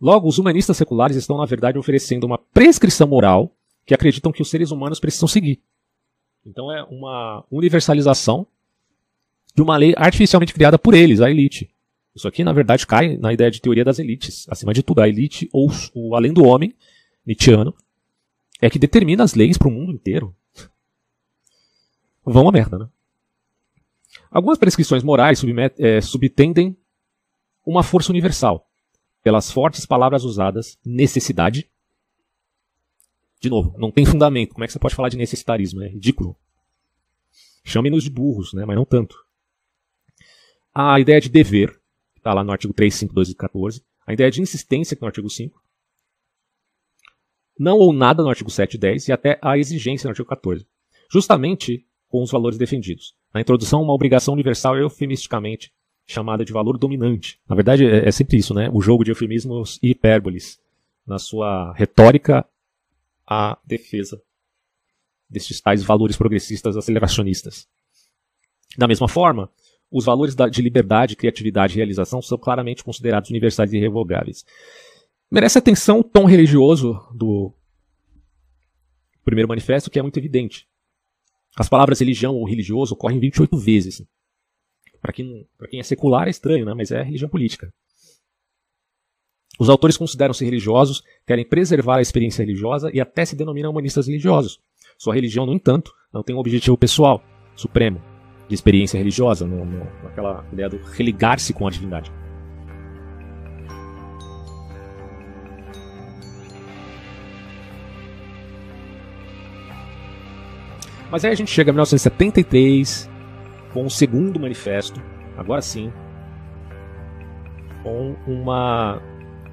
Logo, 0.00 0.28
os 0.28 0.38
humanistas 0.38 0.76
seculares 0.76 1.16
estão, 1.16 1.36
na 1.36 1.44
verdade, 1.44 1.76
oferecendo 1.76 2.24
uma 2.24 2.38
prescrição 2.38 3.08
moral 3.08 3.52
que 3.84 3.94
acreditam 3.94 4.30
que 4.30 4.42
os 4.42 4.48
seres 4.48 4.70
humanos 4.70 5.00
precisam 5.00 5.26
seguir. 5.26 5.60
Então 6.46 6.70
é 6.70 6.84
uma 6.84 7.44
universalização 7.50 8.46
de 9.54 9.62
uma 9.62 9.76
lei 9.76 9.94
artificialmente 9.96 10.54
criada 10.54 10.78
por 10.78 10.94
eles, 10.94 11.20
a 11.20 11.30
elite. 11.30 11.68
Isso 12.18 12.26
aqui, 12.26 12.42
na 12.42 12.52
verdade, 12.52 12.84
cai 12.84 13.16
na 13.16 13.32
ideia 13.32 13.48
de 13.48 13.60
teoria 13.60 13.84
das 13.84 14.00
elites. 14.00 14.44
Acima 14.50 14.74
de 14.74 14.82
tudo, 14.82 15.00
a 15.00 15.08
elite, 15.08 15.48
ou 15.52 15.70
o 15.94 16.16
além 16.16 16.32
do 16.32 16.44
homem, 16.44 16.74
Nietzscheano, 17.24 17.72
é 18.60 18.68
que 18.68 18.76
determina 18.76 19.22
as 19.22 19.34
leis 19.34 19.56
para 19.56 19.68
o 19.68 19.70
mundo 19.70 19.92
inteiro. 19.92 20.34
Vão 22.24 22.48
a 22.48 22.52
merda, 22.52 22.76
né? 22.76 22.88
Algumas 24.28 24.58
prescrições 24.58 25.04
morais 25.04 25.40
é, 25.78 26.00
subtendem 26.00 26.76
uma 27.64 27.84
força 27.84 28.10
universal, 28.10 28.68
pelas 29.22 29.48
fortes 29.52 29.86
palavras 29.86 30.24
usadas, 30.24 30.76
necessidade. 30.84 31.70
De 33.40 33.48
novo, 33.48 33.78
não 33.78 33.92
tem 33.92 34.04
fundamento. 34.04 34.54
Como 34.54 34.64
é 34.64 34.66
que 34.66 34.72
você 34.72 34.78
pode 34.80 34.96
falar 34.96 35.08
de 35.08 35.16
necessitarismo? 35.16 35.84
É 35.84 35.88
ridículo. 35.88 36.36
Chame-nos 37.62 38.02
de 38.02 38.10
burros, 38.10 38.52
né? 38.52 38.64
mas 38.64 38.74
não 38.74 38.84
tanto. 38.84 39.24
A 40.74 40.98
ideia 40.98 41.20
de 41.20 41.28
dever, 41.28 41.78
que 42.18 42.20
está 42.20 42.34
lá 42.34 42.42
no 42.42 42.50
artigo 42.50 42.74
3, 42.74 42.92
5, 42.92 43.14
12 43.14 43.32
e 43.32 43.34
14. 43.34 43.82
A 44.06 44.12
ideia 44.12 44.30
de 44.30 44.42
insistência, 44.42 44.96
que 44.96 45.02
é 45.02 45.04
no 45.04 45.08
artigo 45.08 45.30
5. 45.30 45.62
Não 47.58 47.78
ou 47.78 47.92
nada 47.92 48.22
no 48.22 48.28
artigo 48.28 48.50
7 48.50 48.74
e 48.74 48.78
10. 48.78 49.08
E 49.08 49.12
até 49.12 49.38
a 49.40 49.56
exigência 49.56 50.06
no 50.06 50.10
artigo 50.10 50.28
14. 50.28 50.66
Justamente 51.10 51.86
com 52.08 52.22
os 52.22 52.30
valores 52.30 52.58
defendidos. 52.58 53.14
Na 53.32 53.40
introdução, 53.40 53.82
uma 53.82 53.92
obrigação 53.92 54.34
universal 54.34 54.76
eufemisticamente 54.76 55.72
chamada 56.06 56.44
de 56.44 56.52
valor 56.52 56.78
dominante. 56.78 57.38
Na 57.48 57.54
verdade, 57.54 57.86
é, 57.86 58.08
é 58.08 58.10
sempre 58.10 58.38
isso, 58.38 58.54
né? 58.54 58.70
O 58.72 58.80
jogo 58.80 59.04
de 59.04 59.10
eufemismos 59.10 59.78
e 59.82 59.90
hipérboles 59.90 60.58
na 61.06 61.18
sua 61.18 61.72
retórica 61.74 62.46
à 63.26 63.58
defesa 63.64 64.20
destes 65.28 65.60
tais 65.60 65.82
valores 65.82 66.16
progressistas 66.16 66.76
aceleracionistas. 66.76 67.68
Da 68.76 68.88
mesma 68.88 69.08
forma, 69.08 69.50
os 69.90 70.04
valores 70.04 70.34
de 70.34 70.62
liberdade, 70.62 71.16
criatividade 71.16 71.74
e 71.74 71.76
realização 71.76 72.20
são 72.20 72.36
claramente 72.36 72.84
considerados 72.84 73.30
universais 73.30 73.72
e 73.72 73.76
irrevogáveis. 73.76 74.44
Merece 75.30 75.58
atenção 75.58 76.00
o 76.00 76.04
tom 76.04 76.24
religioso 76.24 76.98
do 77.14 77.52
primeiro 79.24 79.48
manifesto, 79.48 79.90
que 79.90 79.98
é 79.98 80.02
muito 80.02 80.18
evidente. 80.18 80.66
As 81.56 81.68
palavras 81.68 82.00
religião 82.00 82.34
ou 82.34 82.46
religioso 82.46 82.94
ocorrem 82.94 83.18
28 83.18 83.56
vezes. 83.56 84.06
Para 85.00 85.12
quem, 85.12 85.46
quem 85.70 85.80
é 85.80 85.82
secular 85.82 86.26
é 86.26 86.30
estranho, 86.30 86.64
né? 86.64 86.74
mas 86.74 86.90
é 86.90 87.02
religião 87.02 87.28
política. 87.28 87.72
Os 89.58 89.68
autores 89.68 89.96
consideram-se 89.96 90.44
religiosos, 90.44 91.02
querem 91.26 91.44
preservar 91.44 91.96
a 91.96 92.00
experiência 92.00 92.44
religiosa 92.44 92.90
e 92.94 93.00
até 93.00 93.24
se 93.24 93.34
denominam 93.34 93.70
humanistas 93.70 94.06
religiosos. 94.06 94.60
Sua 94.96 95.14
religião, 95.14 95.44
no 95.44 95.52
entanto, 95.52 95.92
não 96.12 96.22
tem 96.22 96.34
um 96.34 96.38
objetivo 96.38 96.78
pessoal, 96.78 97.22
supremo, 97.56 98.00
de 98.48 98.54
experiência 98.54 98.96
religiosa, 98.96 99.46
no, 99.46 99.64
no, 99.64 99.86
naquela 100.02 100.44
ideia 100.52 100.68
do 100.68 100.78
religar-se 100.92 101.52
com 101.52 101.66
a 101.66 101.70
divindade. 101.70 102.10
Mas 111.10 111.24
aí 111.24 111.32
a 111.32 111.34
gente 111.34 111.50
chega 111.50 111.70
a 111.70 111.72
1973, 111.72 113.08
com 113.72 113.86
o 113.86 113.90
segundo 113.90 114.38
manifesto, 114.38 115.00
agora 115.36 115.62
sim, 115.62 115.92
com 117.82 118.14
uma 118.26 119.00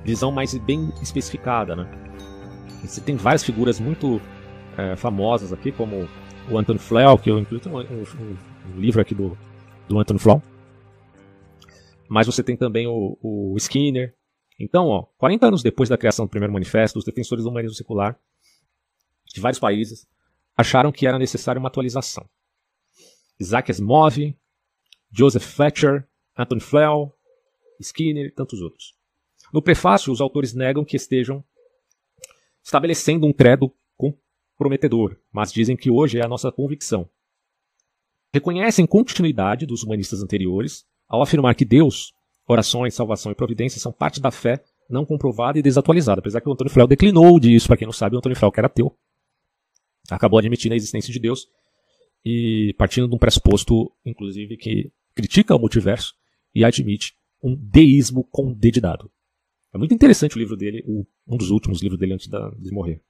visão 0.03 0.31
mais 0.31 0.53
bem 0.57 0.91
especificada. 1.01 1.75
Né? 1.75 1.87
Você 2.83 2.99
tem 2.99 3.15
várias 3.15 3.43
figuras 3.43 3.79
muito 3.79 4.21
é, 4.77 4.95
famosas 4.95 5.53
aqui, 5.53 5.71
como 5.71 6.07
o 6.49 6.57
Anton 6.57 6.77
Flew, 6.77 7.17
que 7.17 7.31
eu 7.31 7.39
incluí 7.39 7.61
um, 7.65 7.79
um, 7.79 8.37
um, 8.73 8.79
livro 8.79 9.01
aqui 9.01 9.13
do, 9.13 9.37
do 9.87 9.99
Anton 9.99 10.17
Flew. 10.17 10.41
Mas 12.07 12.27
você 12.27 12.43
tem 12.43 12.55
também 12.55 12.87
o, 12.87 13.17
o 13.21 13.55
Skinner. 13.57 14.15
Então, 14.59 14.87
ó, 14.87 15.03
40 15.17 15.47
anos 15.47 15.63
depois 15.63 15.89
da 15.89 15.97
criação 15.97 16.25
do 16.25 16.29
primeiro 16.29 16.53
manifesto, 16.53 16.99
os 16.99 17.05
defensores 17.05 17.43
do 17.43 17.49
humanismo 17.49 17.75
secular 17.75 18.17
de 19.33 19.41
vários 19.41 19.59
países 19.59 20.07
acharam 20.55 20.91
que 20.91 21.05
era 21.05 21.19
necessária 21.19 21.59
uma 21.59 21.67
atualização. 21.67 22.25
Isaac 23.39 23.69
Asimov, 23.69 24.17
Joseph 25.11 25.43
Fletcher, 25.43 26.07
Anton 26.37 26.59
Flew, 26.59 27.13
Skinner 27.79 28.27
e 28.27 28.31
tantos 28.31 28.61
outros. 28.61 28.95
No 29.53 29.61
prefácio, 29.61 30.11
os 30.11 30.21
autores 30.21 30.53
negam 30.53 30.85
que 30.85 30.95
estejam 30.95 31.43
estabelecendo 32.63 33.27
um 33.27 33.33
credo 33.33 33.71
comprometedor, 33.95 35.17
mas 35.31 35.51
dizem 35.51 35.75
que 35.75 35.91
hoje 35.91 36.19
é 36.19 36.23
a 36.23 36.27
nossa 36.27 36.51
convicção. 36.51 37.09
Reconhecem 38.35 38.85
continuidade 38.85 39.65
dos 39.65 39.81
humanistas 39.81 40.21
anteriores 40.21 40.85
ao 41.07 41.21
afirmar 41.21 41.55
que 41.55 41.63
Deus, 41.63 42.11
orações, 42.45 42.93
salvação 42.93 43.31
e 43.31 43.35
providência 43.35 43.79
são 43.79 43.93
parte 43.93 44.19
da 44.19 44.29
fé 44.29 44.61
não 44.89 45.05
comprovada 45.05 45.57
e 45.57 45.61
desatualizada, 45.61 46.19
apesar 46.19 46.41
que 46.41 46.49
o 46.49 46.51
Antônio 46.51 46.69
Flew 46.69 46.85
declinou 46.85 47.39
disso, 47.39 47.65
para 47.65 47.77
quem 47.77 47.85
não 47.85 47.93
sabe, 47.93 48.13
o 48.13 48.17
Antônio 48.17 48.37
Flew 48.37 48.51
que 48.51 48.59
era 48.59 48.67
ateu, 48.67 48.93
acabou 50.09 50.37
admitindo 50.37 50.73
a 50.73 50.75
existência 50.75 51.13
de 51.13 51.17
Deus 51.17 51.47
e 52.25 52.75
partindo 52.77 53.07
de 53.07 53.15
um 53.15 53.17
pressuposto, 53.17 53.89
inclusive, 54.05 54.57
que 54.57 54.91
critica 55.15 55.55
o 55.55 55.59
multiverso 55.59 56.13
e 56.53 56.65
admite 56.65 57.15
um 57.41 57.55
deísmo 57.55 58.25
com 58.25 58.51
D 58.51 58.69
de 58.69 58.81
dado. 58.81 59.09
É 59.73 59.77
muito 59.77 59.93
interessante 59.93 60.35
o 60.35 60.39
livro 60.39 60.57
dele, 60.57 60.83
um 61.25 61.37
dos 61.37 61.51
últimos 61.51 61.81
livros 61.81 61.97
dele 61.97 62.15
antes 62.15 62.27
de 62.27 62.71
morrer. 62.73 63.01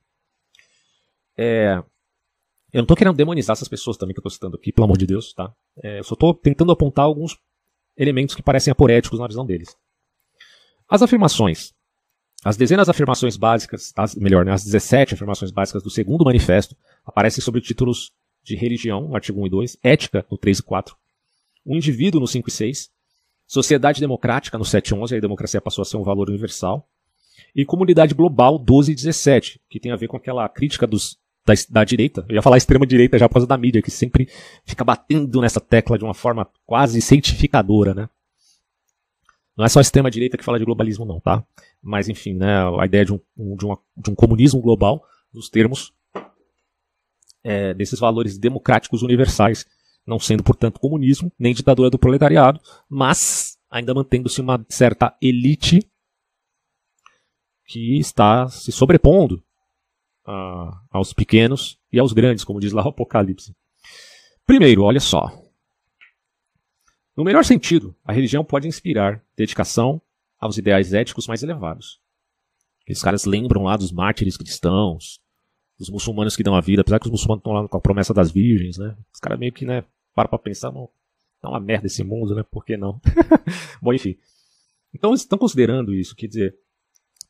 É, 1.36 1.84
eu 2.76 2.80
não 2.80 2.84
estou 2.84 2.98
querendo 2.98 3.16
demonizar 3.16 3.54
essas 3.54 3.70
pessoas 3.70 3.96
também 3.96 4.14
que 4.14 4.20
eu 4.20 4.22
estou 4.22 4.32
citando 4.32 4.58
aqui, 4.58 4.70
pelo 4.70 4.84
amor 4.84 4.98
de 4.98 5.08
Deus, 5.08 5.32
tá? 5.34 5.50
É, 5.82 6.00
eu 6.00 6.04
só 6.04 6.14
estou 6.14 6.34
tentando 6.34 6.74
apontar 6.74 7.06
alguns 7.06 7.38
elementos 7.96 8.36
que 8.36 8.44
parecem 8.44 8.70
aporéticos 8.70 9.18
na 9.18 9.28
visão 9.28 9.46
deles. 9.46 9.78
As 10.86 11.02
afirmações. 11.02 11.74
As 12.44 12.58
dezenas 12.58 12.88
de 12.88 12.92
afirmações 12.92 13.38
básicas, 13.38 13.94
as, 13.96 14.14
melhor, 14.16 14.44
né, 14.44 14.52
as 14.52 14.66
17 14.66 15.14
afirmações 15.14 15.52
básicas 15.52 15.84
do 15.84 15.90
segundo 15.90 16.26
manifesto 16.26 16.76
aparecem 17.06 17.42
sob 17.42 17.62
títulos 17.62 18.12
de 18.44 18.58
religião, 18.58 19.08
no 19.08 19.16
artigo 19.16 19.40
1 19.40 19.48
e 19.48 19.50
2, 19.50 19.78
ética, 19.82 20.26
no 20.30 20.38
3 20.38 20.60
e 20.60 20.64
4, 20.64 20.98
o 21.64 21.74
indivíduo, 21.74 22.20
no 22.20 22.28
5 22.28 22.50
e 22.50 22.52
6, 22.52 22.92
sociedade 23.48 24.02
democrática, 24.02 24.58
no 24.58 24.66
7 24.66 24.90
e 24.90 24.94
11, 24.96 25.16
a 25.16 25.20
democracia 25.22 25.62
passou 25.62 25.82
a 25.82 25.86
ser 25.86 25.96
um 25.96 26.04
valor 26.04 26.28
universal, 26.28 26.90
e 27.56 27.64
comunidade 27.64 28.14
global, 28.14 28.60
12 28.60 28.92
e 28.92 28.96
17, 28.96 29.62
que 29.70 29.80
tem 29.80 29.94
a 29.94 29.96
ver 29.96 30.10
com 30.10 30.18
aquela 30.18 30.48
crítica 30.50 30.86
dos, 30.86 31.18
da, 31.46 31.54
da 31.70 31.84
direita, 31.84 32.26
eu 32.28 32.36
ia 32.36 32.42
falar 32.42 32.58
extrema-direita 32.58 33.18
já 33.20 33.30
por 33.30 33.36
causa 33.36 33.48
da 33.48 33.58
mídia, 33.58 33.82
que 33.82 33.92
sempre 33.92 34.28
fica 34.66 34.84
batendo 34.84 35.40
nessa 35.40 35.62
tecla 35.62 35.98
de 35.98 36.04
uma 36.04 36.14
forma 36.14 36.50
quase 36.66 37.00
cientificadora, 37.02 37.94
né? 37.94 38.10
Não 39.56 39.64
é 39.64 39.70
só 39.70 39.80
a 39.80 39.82
extrema-direita 39.82 40.38
que 40.38 40.44
fala 40.44 40.60
de 40.60 40.66
globalismo, 40.66 41.06
não, 41.06 41.20
tá? 41.20 41.46
Mas, 41.82 42.10
enfim, 42.10 42.34
né, 42.34 42.58
a 42.78 42.86
ideia 42.86 43.06
de 43.06 43.14
um, 43.14 43.20
de, 43.56 43.66
uma, 43.66 43.80
de 43.96 44.10
um 44.10 44.16
comunismo 44.16 44.60
global, 44.60 45.06
nos 45.32 45.50
termos 45.50 45.94
é, 47.44 47.74
desses 47.74 48.00
valores 48.00 48.38
democráticos 48.38 49.02
universais, 49.04 49.66
não 50.06 50.20
sendo, 50.20 50.44
portanto, 50.44 50.80
comunismo, 50.80 51.32
nem 51.40 51.54
ditadura 51.54 51.90
do 51.90 52.00
proletariado, 52.00 52.60
mas 52.90 53.58
ainda 53.70 53.94
mantendo-se 53.94 54.42
uma 54.42 54.66
certa 54.68 55.16
elite 55.22 55.88
que 57.66 57.98
está 57.98 58.48
se 58.48 58.72
sobrepondo 58.72 59.45
a, 60.26 60.82
aos 60.90 61.14
pequenos 61.14 61.78
e 61.92 62.00
aos 62.00 62.14
grandes, 62.14 62.44
como 62.44 62.60
diz 62.60 62.72
lá 62.72 62.84
o 62.86 62.90
Apocalipse. 62.90 63.56
Primeiro, 64.46 64.84
olha 64.84 65.00
só, 65.00 65.32
no 67.16 67.24
melhor 67.24 67.46
sentido, 67.46 67.96
a 68.04 68.12
religião 68.12 68.44
pode 68.44 68.68
inspirar 68.68 69.24
dedicação 69.38 70.02
aos 70.38 70.58
ideais 70.58 70.94
éticos 70.94 71.28
mais 71.28 71.42
elevados. 71.42 72.02
Aqueles 72.82 73.02
caras 73.02 73.26
lembram 73.26 73.64
lá 73.64 73.78
dos 73.78 73.92
mártires 73.92 74.36
cristãos, 74.36 75.20
dos 75.80 75.90
muçulmanos 75.90 76.36
que 76.36 76.44
dão 76.44 76.56
a 76.56 76.62
vida, 76.62 76.82
apesar 76.82 77.00
que 77.00 77.06
os 77.06 77.12
muçulmanos 77.12 77.40
estão 77.40 77.54
lá 77.54 77.68
com 77.68 77.78
a 77.78 77.82
promessa 77.82 78.14
das 78.14 78.32
virgens, 78.32 78.78
né? 78.78 78.96
Os 79.14 79.20
caras 79.20 79.40
meio 79.40 79.54
que, 79.54 79.66
né, 79.66 79.84
para 80.14 80.28
pra 80.28 80.38
pensar, 80.38 80.72
não, 80.72 80.90
tá 81.42 81.50
uma 81.50 81.60
merda 81.60 81.88
esse 81.88 82.04
mundo, 82.04 82.36
né? 82.36 82.44
Por 82.44 82.66
que 82.66 82.76
não? 82.76 83.00
Bom, 83.82 83.94
enfim. 83.94 84.18
Então 84.94 85.12
eles 85.12 85.22
estão 85.22 85.38
considerando 85.38 85.94
isso, 85.94 86.16
quer 86.16 86.28
dizer, 86.28 86.56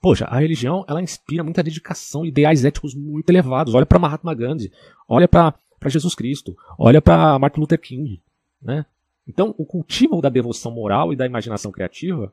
Poxa, 0.05 0.25
a 0.25 0.37
religião 0.37 0.85
ela 0.87 1.01
inspira 1.01 1.43
muita 1.43 1.63
dedicação, 1.63 2.23
ideais 2.23 2.63
éticos 2.63 2.93
muito 2.93 3.27
elevados. 3.27 3.73
Olha 3.73 3.87
para 3.87 3.97
Mahatma 3.97 4.35
Gandhi, 4.35 4.71
olha 5.07 5.27
para 5.27 5.55
Jesus 5.87 6.13
Cristo, 6.13 6.55
olha 6.77 7.01
para 7.01 7.39
Martin 7.39 7.59
Luther 7.59 7.81
King, 7.81 8.21
né? 8.61 8.85
Então, 9.27 9.55
o 9.57 9.65
cultivo 9.65 10.21
da 10.21 10.29
devoção 10.29 10.71
moral 10.71 11.11
e 11.11 11.15
da 11.15 11.25
imaginação 11.25 11.71
criativa 11.71 12.31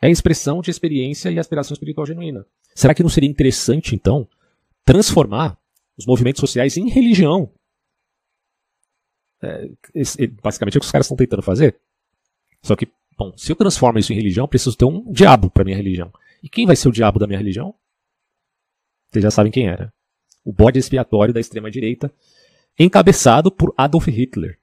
é 0.00 0.06
a 0.06 0.10
expressão 0.10 0.62
de 0.62 0.70
experiência 0.70 1.28
e 1.30 1.38
aspiração 1.38 1.74
espiritual 1.74 2.06
genuína. 2.06 2.46
Será 2.74 2.94
que 2.94 3.02
não 3.02 3.10
seria 3.10 3.28
interessante, 3.28 3.94
então, 3.94 4.26
transformar 4.82 5.58
os 5.98 6.06
movimentos 6.06 6.40
sociais 6.40 6.78
em 6.78 6.88
religião? 6.88 7.50
É, 9.42 9.68
basicamente 10.42 10.76
é 10.76 10.78
o 10.78 10.80
que 10.80 10.86
os 10.86 10.92
caras 10.92 11.04
estão 11.04 11.16
tentando 11.18 11.42
fazer. 11.42 11.76
Só 12.62 12.74
que, 12.74 12.88
bom, 13.18 13.34
se 13.36 13.52
eu 13.52 13.56
transformo 13.56 13.98
isso 13.98 14.14
em 14.14 14.16
religião, 14.16 14.48
preciso 14.48 14.78
ter 14.78 14.86
um 14.86 15.12
diabo 15.12 15.50
para 15.50 15.62
minha 15.62 15.76
religião. 15.76 16.10
E 16.46 16.48
quem 16.48 16.64
vai 16.64 16.76
ser 16.76 16.88
o 16.88 16.92
diabo 16.92 17.18
da 17.18 17.26
minha 17.26 17.40
religião? 17.40 17.74
Vocês 19.10 19.20
já 19.20 19.32
sabem 19.32 19.50
quem 19.50 19.66
era. 19.66 19.92
O 20.44 20.52
bode 20.52 20.78
expiatório 20.78 21.34
da 21.34 21.40
extrema-direita, 21.40 22.08
encabeçado 22.78 23.50
por 23.50 23.74
Adolf 23.76 24.06
Hitler. 24.06 24.56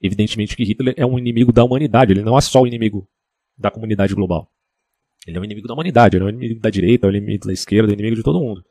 Evidentemente 0.00 0.56
que 0.56 0.64
Hitler 0.64 0.94
é 0.96 1.04
um 1.04 1.18
inimigo 1.18 1.52
da 1.52 1.62
humanidade, 1.62 2.14
ele 2.14 2.22
não 2.22 2.38
é 2.38 2.40
só 2.40 2.62
o 2.62 2.66
inimigo 2.66 3.06
da 3.54 3.70
comunidade 3.70 4.14
global. 4.14 4.50
Ele 5.26 5.36
é 5.36 5.40
um 5.42 5.44
inimigo 5.44 5.68
da 5.68 5.74
humanidade, 5.74 6.16
ele 6.16 6.24
é 6.24 6.26
um 6.26 6.30
inimigo 6.30 6.60
da 6.60 6.70
direita, 6.70 7.06
é 7.06 7.10
um 7.10 7.12
inimigo 7.12 7.46
da 7.46 7.52
esquerda, 7.52 7.90
é 7.90 7.92
um 7.92 7.94
inimigo 7.94 8.16
de 8.16 8.22
todo 8.22 8.40
mundo. 8.40 8.64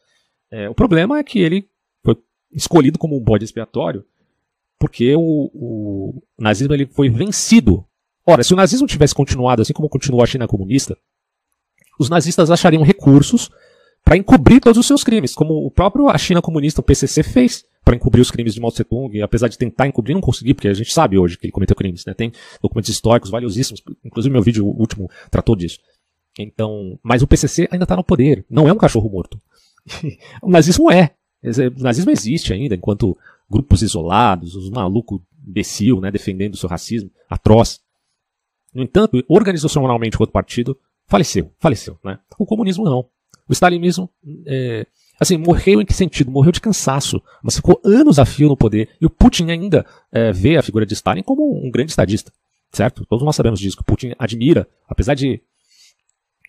É, 0.50 0.68
o 0.68 0.74
problema 0.74 1.20
é 1.20 1.24
que 1.24 1.38
ele 1.38 1.70
foi 2.04 2.18
escolhido 2.52 2.98
como 2.98 3.16
um 3.16 3.24
bode 3.24 3.46
expiatório 3.46 4.04
porque 4.80 5.16
o, 5.16 5.52
o 5.54 6.24
nazismo 6.40 6.74
ele 6.74 6.88
foi 6.88 7.10
vencido. 7.10 7.86
Ora, 8.26 8.44
se 8.44 8.56
o 8.56 8.58
nazismo 8.58 8.88
tivesse 8.88 9.14
continuado 9.14 9.62
assim 9.62 9.72
como 9.72 9.88
continuou 9.88 10.24
a 10.24 10.26
China 10.26 10.48
comunista, 10.48 10.98
os 12.00 12.10
nazistas 12.10 12.52
achariam 12.52 12.84
recursos 12.84 13.50
para 14.04 14.18
encobrir 14.18 14.60
todos 14.60 14.78
os 14.78 14.86
seus 14.86 15.04
crimes, 15.04 15.34
como 15.34 15.66
o 15.66 15.72
próprio 15.72 16.10
a 16.10 16.18
China 16.18 16.42
comunista, 16.42 16.82
o 16.82 16.84
PCC, 16.84 17.24
fez 17.24 17.66
para 17.84 17.96
encobrir 17.96 18.22
os 18.22 18.32
crimes 18.32 18.54
de 18.54 18.62
Mao 18.62 18.72
Tse 18.72 18.84
Tung, 18.84 19.16
e 19.18 19.22
apesar 19.22 19.48
de 19.48 19.58
tentar 19.58 19.88
encobrir, 19.88 20.14
não 20.14 20.22
conseguir, 20.22 20.54
porque 20.54 20.68
a 20.68 20.74
gente 20.74 20.94
sabe 20.94 21.18
hoje 21.18 21.38
que 21.38 21.46
ele 21.46 21.52
cometeu 21.52 21.76
crimes, 21.76 22.06
né? 22.06 22.14
Tem 22.14 22.32
documentos 22.62 22.90
históricos 22.90 23.30
valiosíssimos, 23.30 23.82
inclusive 24.04 24.32
meu 24.32 24.42
vídeo 24.42 24.66
último 24.66 25.10
tratou 25.30 25.56
disso. 25.56 25.80
Então, 26.38 27.00
mas 27.04 27.22
o 27.22 27.28
PCC 27.28 27.68
ainda 27.72 27.84
está 27.84 27.96
no 27.96 28.04
poder, 28.04 28.46
não 28.50 28.68
é 28.68 28.74
um 28.74 28.78
cachorro 28.78 29.10
morto. 29.10 29.40
o 30.42 30.50
nazismo 30.50 30.92
é. 30.92 31.12
O 31.78 31.84
nazismo 31.84 32.12
existe 32.12 32.54
ainda, 32.54 32.76
enquanto 32.76 33.18
grupos 33.50 33.82
isolados, 33.82 34.56
os 34.56 34.70
malucos 34.70 35.20
imbecil, 35.46 36.00
né, 36.00 36.10
defendendo 36.10 36.54
o 36.54 36.58
seu 36.58 36.70
racismo 36.70 37.12
atroz. 37.30 37.82
No 38.74 38.82
entanto, 38.82 39.24
organizacionalmente, 39.28 40.16
enquanto 40.16 40.32
partido, 40.32 40.78
faleceu, 41.08 41.54
faleceu, 41.60 42.00
né? 42.04 42.20
O 42.38 42.46
comunismo 42.46 42.86
não. 42.86 43.10
O 43.48 43.54
stalinismo, 43.54 44.10
é, 44.46 44.86
assim, 45.20 45.38
morreu 45.38 45.82
em 45.82 45.86
que 45.86 45.94
sentido? 45.94 46.32
Morreu 46.32 46.52
de 46.52 46.62
cansaço, 46.62 47.22
mas 47.44 47.56
ficou 47.56 47.82
anos 47.84 48.20
a 48.20 48.26
fio 48.26 48.48
no 48.48 48.58
poder. 48.58 48.90
E 49.00 49.06
o 49.06 49.10
Putin 49.10 49.50
ainda 49.50 49.86
é, 50.12 50.32
vê 50.32 50.58
a 50.58 50.64
figura 50.64 50.86
de 50.86 50.94
Stalin 50.94 51.24
como 51.24 51.66
um 51.66 51.70
grande 51.70 51.92
estadista, 51.92 52.32
certo? 52.72 53.06
Todos 53.06 53.26
nós 53.26 53.36
sabemos 53.36 53.60
disso, 53.60 53.76
que 53.76 53.82
o 53.82 53.86
Putin 53.86 54.14
admira, 54.18 54.68
apesar 54.88 55.14
de, 55.14 55.42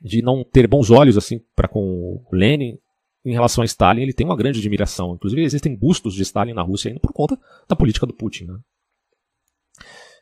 de 0.03 0.23
não 0.23 0.45
ter 0.45 0.67
bons 0.67 0.91
olhos 0.91 1.17
assim 1.17 1.41
para 1.55 1.69
com 1.69 2.25
Lenin, 2.33 2.79
em 3.25 3.33
relação 3.33 3.63
a 3.63 3.65
Stalin, 3.65 4.03
ele 4.03 4.13
tem 4.13 4.27
uma 4.27 4.37
grande 4.37 4.59
admiração. 4.59 5.15
Inclusive, 5.15 5.43
existem 5.43 5.75
bustos 5.75 6.15
de 6.15 6.23
Stalin 6.23 6.53
na 6.53 6.63
Rússia 6.63 6.91
ainda 6.91 7.01
por 7.01 7.13
conta 7.13 7.41
da 7.67 7.75
política 7.75 8.07
do 8.07 8.13
Putin. 8.13 8.45
Né? 8.45 8.59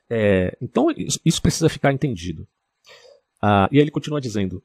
É, 0.09 0.57
então, 0.61 0.87
isso 1.25 1.43
precisa 1.43 1.69
ficar 1.69 1.93
entendido. 1.93 2.47
Ah, 3.43 3.69
e 3.73 3.79
ele 3.79 3.91
continua 3.91 4.21
dizendo: 4.21 4.63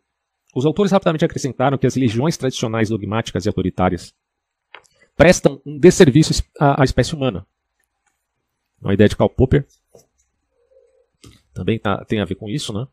os 0.55 0.65
autores 0.65 0.91
rapidamente 0.91 1.25
acrescentaram 1.25 1.77
que 1.77 1.87
as 1.87 1.95
religiões 1.95 2.37
tradicionais 2.37 2.89
dogmáticas 2.89 3.45
e 3.45 3.49
autoritárias 3.49 4.13
prestam 5.15 5.59
um 5.65 5.77
desserviço 5.79 6.43
à, 6.59 6.81
à 6.81 6.85
espécie 6.85 7.15
humana. 7.15 7.45
Uma 8.79 8.93
ideia 8.93 9.09
de 9.09 9.15
Karl 9.15 9.29
Popper 9.29 9.67
também 11.53 11.79
tá, 11.79 12.05
tem 12.05 12.21
a 12.21 12.25
ver 12.25 12.35
com 12.35 12.47
isso, 12.47 12.71
né? 12.71 12.87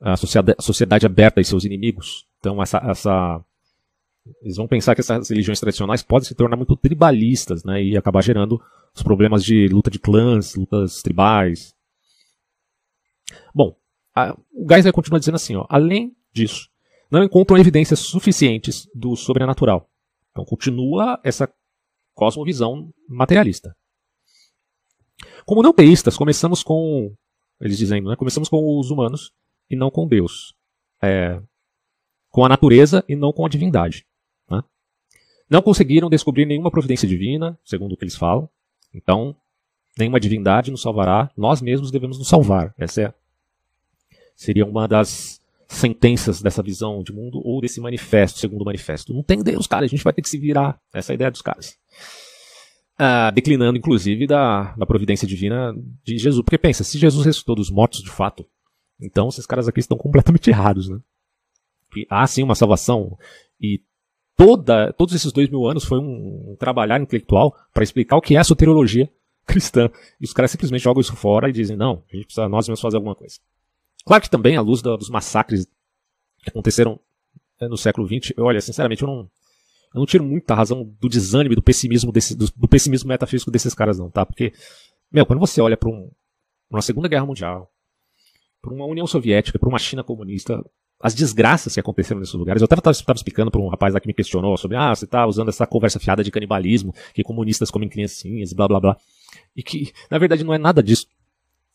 A 0.00 0.16
sociedade, 0.16 0.62
sociedade 0.62 1.04
aberta 1.04 1.40
e 1.40 1.44
seus 1.44 1.64
inimigos. 1.64 2.26
Então, 2.38 2.62
essa, 2.62 2.78
essa 2.78 3.44
eles 4.42 4.56
vão 4.56 4.66
pensar 4.66 4.94
que 4.94 5.02
essas 5.02 5.28
religiões 5.28 5.60
tradicionais 5.60 6.02
podem 6.02 6.26
se 6.26 6.34
tornar 6.34 6.56
muito 6.56 6.76
tribalistas, 6.76 7.62
né, 7.62 7.82
e 7.82 7.96
acabar 7.96 8.22
gerando 8.22 8.60
os 8.94 9.02
problemas 9.02 9.44
de 9.44 9.68
luta 9.68 9.90
de 9.90 9.98
clãs, 9.98 10.54
lutas 10.54 11.02
tribais. 11.02 11.74
Bom, 13.54 13.76
a, 14.14 14.36
o 14.52 14.66
Geisler 14.68 14.92
continua 14.92 15.18
dizendo 15.18 15.36
assim, 15.36 15.56
ó, 15.56 15.66
além 15.68 16.16
disso, 16.32 16.68
não 17.10 17.22
encontram 17.22 17.58
evidências 17.58 18.00
suficientes 18.00 18.88
do 18.94 19.16
sobrenatural. 19.16 19.88
Então 20.30 20.44
continua 20.44 21.20
essa 21.22 21.52
cosmovisão 22.14 22.92
materialista. 23.08 23.76
Como 25.44 25.62
não 25.62 25.72
teístas, 25.72 26.16
começamos 26.16 26.62
com, 26.62 27.14
eles 27.60 27.78
dizendo, 27.78 28.10
né, 28.10 28.16
começamos 28.16 28.48
com 28.48 28.78
os 28.78 28.90
humanos 28.90 29.32
e 29.70 29.76
não 29.76 29.90
com 29.90 30.06
Deus. 30.06 30.54
É, 31.02 31.40
com 32.30 32.44
a 32.44 32.48
natureza 32.48 33.04
e 33.08 33.14
não 33.14 33.32
com 33.32 33.44
a 33.44 33.48
divindade. 33.48 34.06
Não 35.48 35.60
conseguiram 35.60 36.08
descobrir 36.08 36.46
nenhuma 36.46 36.70
providência 36.70 37.06
divina, 37.06 37.58
segundo 37.64 37.92
o 37.92 37.96
que 37.96 38.04
eles 38.04 38.16
falam. 38.16 38.48
Então, 38.92 39.36
nenhuma 39.98 40.18
divindade 40.18 40.70
nos 40.70 40.82
salvará, 40.82 41.30
nós 41.36 41.60
mesmos 41.60 41.90
devemos 41.90 42.18
nos 42.18 42.28
salvar. 42.28 42.74
Essa 42.78 43.02
é, 43.02 43.14
seria 44.34 44.66
uma 44.66 44.86
das 44.86 45.40
sentenças 45.68 46.40
dessa 46.42 46.62
visão 46.62 47.02
de 47.02 47.12
mundo 47.12 47.40
ou 47.44 47.60
desse 47.60 47.80
manifesto, 47.80 48.38
segundo 48.38 48.64
manifesto. 48.64 49.12
Não 49.12 49.22
tem 49.22 49.42
Deus, 49.42 49.66
cara, 49.66 49.84
a 49.84 49.88
gente 49.88 50.04
vai 50.04 50.12
ter 50.12 50.22
que 50.22 50.28
se 50.28 50.38
virar. 50.38 50.78
Essa 50.92 51.12
é 51.12 51.14
a 51.14 51.16
ideia 51.16 51.30
dos 51.30 51.42
caras. 51.42 51.76
Ah, 52.96 53.30
declinando, 53.30 53.78
inclusive, 53.78 54.26
da, 54.26 54.74
da 54.76 54.86
providência 54.86 55.26
divina 55.26 55.74
de 56.04 56.16
Jesus. 56.16 56.44
Porque 56.44 56.58
pensa, 56.58 56.84
se 56.84 56.98
Jesus 56.98 57.26
ressuscitou 57.26 57.56
dos 57.56 57.70
mortos 57.70 58.02
de 58.02 58.10
fato, 58.10 58.46
então 59.00 59.28
esses 59.28 59.46
caras 59.46 59.66
aqui 59.66 59.80
estão 59.80 59.96
completamente 59.98 60.48
errados, 60.50 60.88
né? 60.88 60.98
há 62.10 62.26
sim 62.26 62.42
uma 62.42 62.56
salvação 62.56 63.16
e 63.60 63.80
toda, 64.36 64.92
todos 64.94 65.14
esses 65.14 65.32
dois 65.32 65.48
mil 65.48 65.64
anos 65.66 65.84
foi 65.84 65.98
um, 65.98 66.52
um 66.52 66.56
trabalhar 66.58 67.00
intelectual 67.00 67.54
para 67.72 67.84
explicar 67.84 68.16
o 68.16 68.20
que 68.20 68.34
é 68.34 68.38
a 68.38 68.44
soteriologia 68.44 69.08
cristã. 69.46 69.88
E 70.20 70.24
os 70.24 70.32
caras 70.32 70.50
simplesmente 70.50 70.82
jogam 70.82 71.00
isso 71.00 71.14
fora 71.14 71.48
e 71.48 71.52
dizem, 71.52 71.76
não, 71.76 72.02
a 72.12 72.16
gente 72.16 72.26
precisa 72.26 72.48
nós 72.48 72.68
mesmos 72.68 72.80
fazer 72.80 72.96
alguma 72.96 73.14
coisa. 73.14 73.36
Claro 74.04 74.22
que 74.22 74.30
também, 74.30 74.56
à 74.56 74.60
luz 74.60 74.82
dos 74.82 75.08
massacres 75.08 75.66
que 76.42 76.50
aconteceram 76.50 77.00
né, 77.60 77.68
no 77.68 77.76
século 77.76 78.06
XX, 78.06 78.32
olha, 78.38 78.60
sinceramente, 78.60 79.02
eu 79.02 79.08
não, 79.08 79.18
eu 79.94 79.98
não 79.98 80.06
tiro 80.06 80.24
muita 80.24 80.54
razão 80.54 80.84
do 81.00 81.08
desânimo, 81.08 81.54
do 81.54 81.62
pessimismo, 81.62 82.12
desse, 82.12 82.34
do, 82.34 82.46
do 82.54 82.68
pessimismo 82.68 83.08
metafísico 83.08 83.50
desses 83.50 83.74
caras, 83.74 83.98
não, 83.98 84.10
tá? 84.10 84.26
Porque, 84.26 84.52
meu, 85.10 85.24
quando 85.24 85.40
você 85.40 85.60
olha 85.60 85.76
para 85.76 85.88
um, 85.88 86.10
uma 86.70 86.82
Segunda 86.82 87.08
Guerra 87.08 87.24
Mundial, 87.24 87.70
para 88.60 88.72
uma 88.72 88.86
União 88.86 89.06
Soviética, 89.06 89.58
para 89.58 89.68
uma 89.68 89.78
China 89.78 90.02
comunista, 90.02 90.62
as 91.00 91.14
desgraças 91.14 91.74
que 91.74 91.80
aconteceram 91.80 92.20
nesses 92.20 92.34
lugares. 92.34 92.62
Eu 92.62 92.64
estava 92.64 93.14
explicando 93.14 93.50
para 93.50 93.60
um 93.60 93.68
rapaz 93.68 93.92
lá 93.92 94.00
que 94.00 94.06
me 94.06 94.14
questionou 94.14 94.56
sobre, 94.56 94.76
ah, 94.76 94.94
você 94.94 95.04
está 95.04 95.26
usando 95.26 95.50
essa 95.50 95.66
conversa 95.66 96.00
fiada 96.00 96.24
de 96.24 96.30
canibalismo, 96.30 96.94
que 97.12 97.22
comunistas 97.22 97.70
comem 97.70 97.88
criancinhas, 97.88 98.52
blá 98.52 98.66
blá 98.66 98.80
blá. 98.80 98.96
E 99.54 99.62
que, 99.62 99.92
na 100.10 100.18
verdade, 100.18 100.44
não 100.44 100.54
é 100.54 100.58
nada 100.58 100.82
disso. 100.82 101.06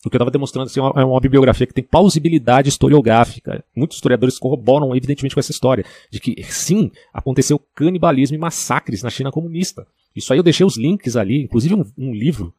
O 0.04 0.08
que 0.08 0.16
eu 0.16 0.18
estava 0.18 0.30
demonstrando 0.30 0.66
assim, 0.66 0.80
é 0.80 0.82
uma, 0.82 1.02
é 1.02 1.04
uma 1.04 1.20
bibliografia 1.20 1.66
que 1.66 1.74
tem 1.74 1.84
plausibilidade 1.84 2.68
historiográfica. 2.68 3.62
Muitos 3.76 3.98
historiadores 3.98 4.38
corroboram, 4.38 4.96
evidentemente, 4.96 5.34
com 5.34 5.40
essa 5.40 5.52
história, 5.52 5.84
de 6.10 6.18
que, 6.18 6.42
sim, 6.44 6.90
aconteceu 7.12 7.58
canibalismo 7.74 8.34
e 8.36 8.40
massacres 8.40 9.02
na 9.02 9.10
China 9.10 9.30
comunista. 9.30 9.86
Isso 10.16 10.32
aí 10.32 10.38
eu 10.38 10.42
deixei 10.42 10.64
os 10.64 10.76
links 10.76 11.16
ali, 11.16 11.42
inclusive 11.42 11.74
um, 11.74 11.84
um 11.98 12.14
livro 12.14 12.52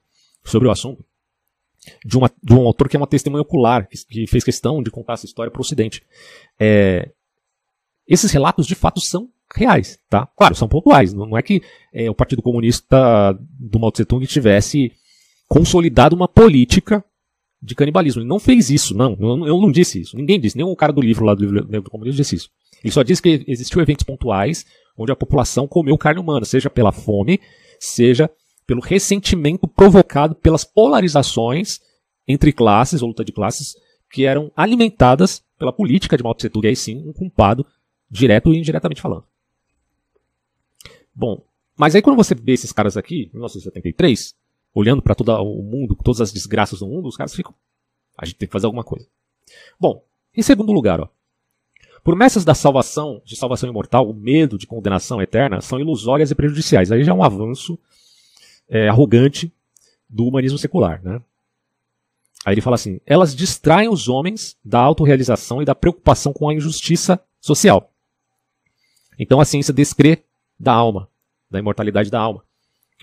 sobre 0.44 0.68
o 0.68 0.72
assunto 0.72 1.04
de, 2.06 2.18
uma, 2.18 2.32
de 2.44 2.54
um 2.54 2.66
autor 2.66 2.88
que 2.88 2.96
é 2.96 3.00
uma 3.00 3.08
testemunha 3.08 3.42
ocular, 3.42 3.88
que, 3.88 3.98
que 4.06 4.28
fez 4.28 4.44
questão 4.44 4.82
de 4.84 4.92
contar 4.92 5.14
essa 5.14 5.26
história 5.26 5.52
para 5.52 5.60
o 5.60 5.62
Ocidente. 5.62 6.04
É, 6.60 7.10
esses 8.08 8.32
relatos 8.32 8.68
de 8.68 8.76
fato 8.76 9.02
são 9.02 9.30
reais, 9.56 9.98
tá? 10.10 10.28
Claro, 10.38 10.56
são 10.56 10.68
pontuais. 10.68 11.14
Não, 11.14 11.26
não 11.26 11.38
é 11.38 11.42
que 11.42 11.62
é, 11.94 12.10
o 12.10 12.16
Partido 12.16 12.42
Comunista 12.42 13.38
do 13.60 13.80
Mao 13.80 13.92
Tse 13.92 14.06
Tung 14.06 14.26
tivesse 14.26 14.92
consolidado 15.48 16.16
uma 16.16 16.28
política 16.28 17.04
de 17.62 17.76
canibalismo. 17.76 18.22
Ele 18.22 18.30
não 18.30 18.40
fez 18.40 18.70
isso, 18.70 18.96
não. 18.96 19.16
Eu, 19.20 19.60
não 19.62 19.72
disse 19.72 20.02
isso. 20.02 20.18
Ninguém 20.18 20.40
disse. 20.40 20.58
Nem 20.58 20.66
o 20.66 20.76
cara 20.76 20.92
do 20.92 21.02
livro 21.02 21.26
lá 21.26 21.36
do 21.36 21.46
livro 21.46 21.82
do 21.84 21.92
comunismo 21.92 22.18
disse 22.18 22.36
isso. 22.36 22.50
Ele 22.84 22.92
só 22.92 23.04
disse 23.04 23.22
que 23.22 23.44
existiu 23.48 23.82
eventos 23.82 24.04
pontuais 24.04 24.66
onde 24.98 25.12
a 25.12 25.16
população 25.16 25.68
comeu 25.68 25.98
carne 25.98 26.20
humana, 26.20 26.46
seja 26.46 26.70
pela 26.70 26.92
fome, 26.92 27.40
seja 27.80 28.30
pelo 28.66 28.82
ressentimento 28.82 29.68
provocado 29.68 30.36
pelas 30.36 30.64
polarizações 30.64 31.80
entre 32.28 32.52
classes, 32.52 33.02
ou 33.02 33.10
luta 33.10 33.26
de 33.26 33.32
classes, 33.32 33.76
que 34.10 34.26
eram 34.26 34.52
alimentadas 34.56 35.44
pela 35.58 35.74
política 35.74 36.18
de 36.18 36.24
Mao 36.24 36.36
Tse 36.36 36.50
Tung, 36.50 36.66
e 36.66 36.70
aí 36.70 36.76
sim, 36.76 36.98
um 37.08 37.14
culpado, 37.14 37.66
direto 38.10 38.54
e 38.54 38.58
indiretamente 38.58 39.02
falando. 39.02 39.24
Bom, 41.14 41.44
mas 41.78 41.96
aí 41.96 42.02
quando 42.02 42.18
você 42.18 42.36
vê 42.36 42.54
esses 42.54 42.72
caras 42.72 42.98
aqui, 42.98 43.30
em 43.30 43.34
1973, 43.34 44.36
olhando 44.74 45.02
para 45.02 45.16
todo 45.16 45.32
o 45.42 45.62
mundo, 45.62 45.96
todas 46.04 46.22
as 46.22 46.32
desgraças 46.32 46.80
do 46.80 46.88
mundo, 46.88 47.08
os 47.08 47.18
caras 47.18 47.34
ficam. 47.36 47.54
A 48.18 48.26
gente 48.26 48.38
tem 48.38 48.48
que 48.48 48.54
fazer 48.54 48.66
alguma 48.66 48.84
coisa. 48.84 49.08
Bom, 49.80 50.04
em 50.36 50.42
segundo 50.42 50.72
lugar, 50.72 51.00
ó, 51.00 51.10
Promessas 52.04 52.44
da 52.44 52.56
salvação, 52.56 53.22
de 53.24 53.36
salvação 53.36 53.70
imortal, 53.70 54.10
o 54.10 54.14
medo 54.14 54.58
de 54.58 54.66
condenação 54.66 55.22
eterna, 55.22 55.62
são 55.62 55.80
ilusórias 55.80 56.32
e 56.32 56.36
prejudiciais. 56.36 56.92
Aí 56.92 57.04
já 57.04 57.12
é 57.12 57.16
um 57.16 57.24
avanço 57.24 57.78
é, 58.68 58.90
arrogante 58.90 59.54
do 60.10 60.26
humanismo 60.26 60.58
secular. 60.58 61.00
Né? 61.04 61.22
Aí 62.44 62.56
ele 62.56 62.62
fala 62.62 62.74
assim: 62.74 63.00
elas 63.06 63.36
distraem 63.36 63.88
os 63.88 64.10
homens 64.10 64.58
da 64.66 64.80
autorrealização 64.80 65.62
e 65.62 65.66
da 65.66 65.76
preocupação 65.76 66.34
com 66.34 66.50
a 66.50 66.54
injustiça 66.56 67.24
social. 67.40 67.94
Então 69.20 69.40
a 69.40 69.46
ciência 69.46 69.74
descrê 69.74 70.24
da 70.60 70.74
alma, 70.74 71.08
da 71.52 71.60
imortalidade 71.60 72.10
da 72.10 72.20
alma. 72.20 72.44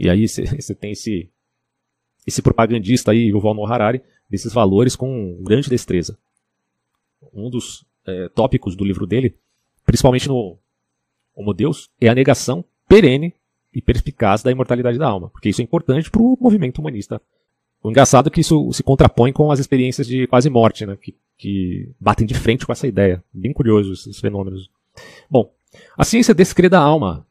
E 0.01 0.11
aí 0.11 0.27
você 0.27 0.43
tem 0.75 0.91
esse, 0.91 1.31
esse 2.29 2.43
propagandista 2.43 3.11
aí, 3.11 3.33
o 3.33 3.41
Valno 3.41 3.64
Harari, 3.64 4.03
desses 4.29 4.53
valores 4.53 4.95
com 4.95 5.43
grande 5.43 5.70
destreza. 5.70 6.18
Um 7.33 7.49
dos 7.49 7.87
é, 8.07 8.29
tópicos 8.29 8.76
do 8.76 8.85
livro 8.85 9.07
dele, 9.07 9.35
principalmente 9.85 10.29
no 10.29 10.59
Homo 11.35 11.55
Deus, 11.55 11.91
é 12.01 12.09
a 12.09 12.14
negação 12.14 12.62
perene 12.87 13.35
e 13.74 13.81
perspicaz 13.81 14.43
da 14.43 14.51
imortalidade 14.51 14.99
da 14.99 15.09
alma, 15.09 15.31
porque 15.31 15.49
isso 15.49 15.62
é 15.62 15.64
importante 15.64 16.11
para 16.11 16.20
o 16.20 16.37
movimento 16.39 16.81
humanista. 16.81 17.20
O 17.83 17.91
engraçado 17.91 18.29
é 18.29 18.31
que 18.31 18.41
isso 18.41 18.70
se 18.72 18.83
contrapõe 18.83 19.33
com 19.33 19.51
as 19.51 19.59
experiências 19.59 20.07
de 20.07 20.26
quase 20.26 20.51
morte, 20.51 20.85
né, 20.85 20.99
que, 21.01 21.14
que 21.37 21.91
batem 21.99 22.26
de 22.26 22.35
frente 22.35 22.66
com 22.66 22.72
essa 22.72 22.87
ideia. 22.87 23.24
Bem 23.33 23.53
curioso 23.53 23.93
esses 23.93 24.18
fenômenos. 24.20 24.68
Bom, 25.31 25.51
a 25.97 26.05
ciência 26.05 26.35
descrê 26.35 26.68
da 26.68 26.81
alma. 26.81 27.26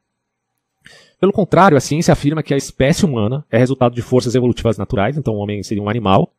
Pelo 1.20 1.34
contrário, 1.34 1.76
a 1.76 1.82
ciência 1.82 2.12
afirma 2.12 2.44
que 2.44 2.54
a 2.54 2.58
espécie 2.58 3.06
humana 3.06 3.46
é 3.50 3.58
resultado 3.58 3.96
de 3.96 4.02
forças 4.02 4.36
evolutivas 4.36 4.78
naturais, 4.78 5.18
então 5.18 5.34
o 5.34 5.38
homem 5.38 5.64
seria 5.64 5.82
um 5.82 5.90
animal, 5.90 6.32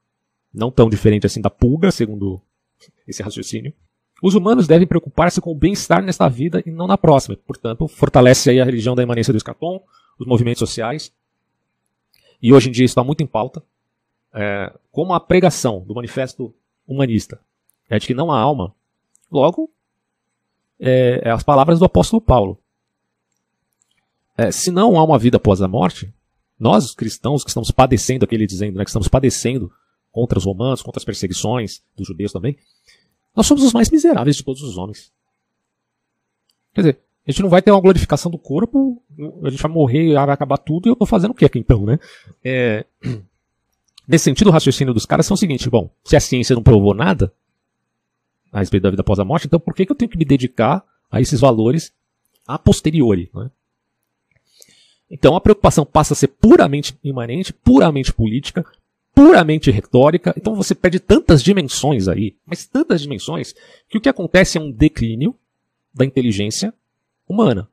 não 0.54 0.70
tão 0.70 0.88
diferente 0.88 1.26
assim 1.26 1.40
da 1.40 1.50
pulga, 1.50 1.90
segundo 1.90 2.40
esse 3.06 3.22
raciocínio. 3.22 3.72
Os 4.22 4.34
humanos 4.34 4.66
devem 4.66 4.86
preocupar-se 4.86 5.40
com 5.40 5.52
o 5.52 5.54
bem-estar 5.54 6.02
nesta 6.02 6.28
vida 6.28 6.62
e 6.66 6.70
não 6.70 6.86
na 6.86 6.98
próxima. 6.98 7.36
Portanto, 7.36 7.86
fortalece 7.86 8.50
aí 8.50 8.60
a 8.60 8.64
religião 8.64 8.94
da 8.94 9.02
imanência 9.02 9.32
do 9.32 9.36
escatom, 9.36 9.82
os 10.18 10.26
movimentos 10.26 10.58
sociais. 10.58 11.12
E 12.42 12.52
hoje 12.52 12.68
em 12.68 12.72
dia 12.72 12.84
isso 12.84 12.92
está 12.92 13.04
muito 13.04 13.22
em 13.22 13.26
pauta. 13.26 13.62
É, 14.32 14.72
como 14.90 15.12
a 15.12 15.20
pregação 15.20 15.80
do 15.80 15.94
manifesto 15.94 16.54
humanista 16.86 17.40
é 17.88 17.98
de 17.98 18.06
que 18.06 18.14
não 18.14 18.30
há 18.30 18.38
alma, 18.38 18.74
logo 19.30 19.70
é, 20.78 21.22
é 21.24 21.30
as 21.30 21.42
palavras 21.42 21.78
do 21.78 21.84
apóstolo 21.84 22.20
Paulo. 22.20 22.58
É, 24.38 24.52
se 24.52 24.70
não 24.70 24.96
há 24.96 25.02
uma 25.02 25.18
vida 25.18 25.36
após 25.36 25.60
a 25.60 25.66
morte, 25.66 26.14
nós 26.58 26.94
cristãos 26.94 27.42
que 27.42 27.50
estamos 27.50 27.72
padecendo, 27.72 28.24
aquele 28.24 28.46
dizendo 28.46 28.78
né, 28.78 28.84
que 28.84 28.90
estamos 28.90 29.08
padecendo 29.08 29.68
contra 30.12 30.38
os 30.38 30.44
romanos, 30.44 30.80
contra 30.80 31.00
as 31.00 31.04
perseguições 31.04 31.82
dos 31.96 32.06
judeus 32.06 32.32
também, 32.32 32.56
nós 33.34 33.46
somos 33.46 33.64
os 33.64 33.72
mais 33.72 33.90
miseráveis 33.90 34.36
de 34.36 34.44
todos 34.44 34.62
os 34.62 34.78
homens. 34.78 35.12
Quer 36.72 36.82
dizer, 36.82 37.00
a 37.26 37.30
gente 37.32 37.42
não 37.42 37.48
vai 37.48 37.60
ter 37.60 37.72
uma 37.72 37.80
glorificação 37.80 38.30
do 38.30 38.38
corpo, 38.38 39.02
a 39.42 39.50
gente 39.50 39.60
vai 39.60 39.72
morrer, 39.72 40.14
vai 40.14 40.30
acabar 40.30 40.56
tudo, 40.56 40.86
e 40.86 40.90
eu 40.90 40.92
estou 40.92 41.06
fazendo 41.06 41.32
o 41.32 41.34
que 41.34 41.44
aqui 41.44 41.58
então, 41.58 41.84
né? 41.84 41.98
É... 42.44 42.86
Nesse 44.06 44.24
sentido, 44.24 44.46
o 44.48 44.52
raciocínio 44.52 44.94
dos 44.94 45.04
caras 45.04 45.30
é 45.30 45.34
o 45.34 45.36
seguinte: 45.36 45.68
bom, 45.68 45.90
se 46.02 46.16
a 46.16 46.20
ciência 46.20 46.54
não 46.54 46.62
provou 46.62 46.94
nada 46.94 47.30
a 48.50 48.60
respeito 48.60 48.84
da 48.84 48.90
vida 48.90 49.02
após 49.02 49.18
a 49.18 49.24
morte, 49.24 49.46
então 49.46 49.60
por 49.60 49.74
que, 49.74 49.84
que 49.84 49.92
eu 49.92 49.96
tenho 49.96 50.10
que 50.10 50.16
me 50.16 50.24
dedicar 50.24 50.82
a 51.10 51.20
esses 51.20 51.40
valores 51.40 51.92
a 52.46 52.58
posteriori? 52.58 53.30
Né? 53.34 53.50
Então 55.10 55.34
a 55.34 55.40
preocupação 55.40 55.86
passa 55.86 56.12
a 56.12 56.16
ser 56.16 56.28
puramente 56.28 56.98
imanente, 57.02 57.52
puramente 57.52 58.12
política, 58.12 58.64
puramente 59.14 59.70
retórica. 59.70 60.34
Então 60.36 60.54
você 60.54 60.74
perde 60.74 61.00
tantas 61.00 61.42
dimensões 61.42 62.08
aí, 62.08 62.36
mas 62.46 62.66
tantas 62.66 63.00
dimensões, 63.00 63.54
que 63.88 63.98
o 63.98 64.00
que 64.00 64.08
acontece 64.08 64.58
é 64.58 64.60
um 64.60 64.70
declínio 64.70 65.34
da 65.94 66.04
inteligência 66.04 66.72
humana. 67.26 67.68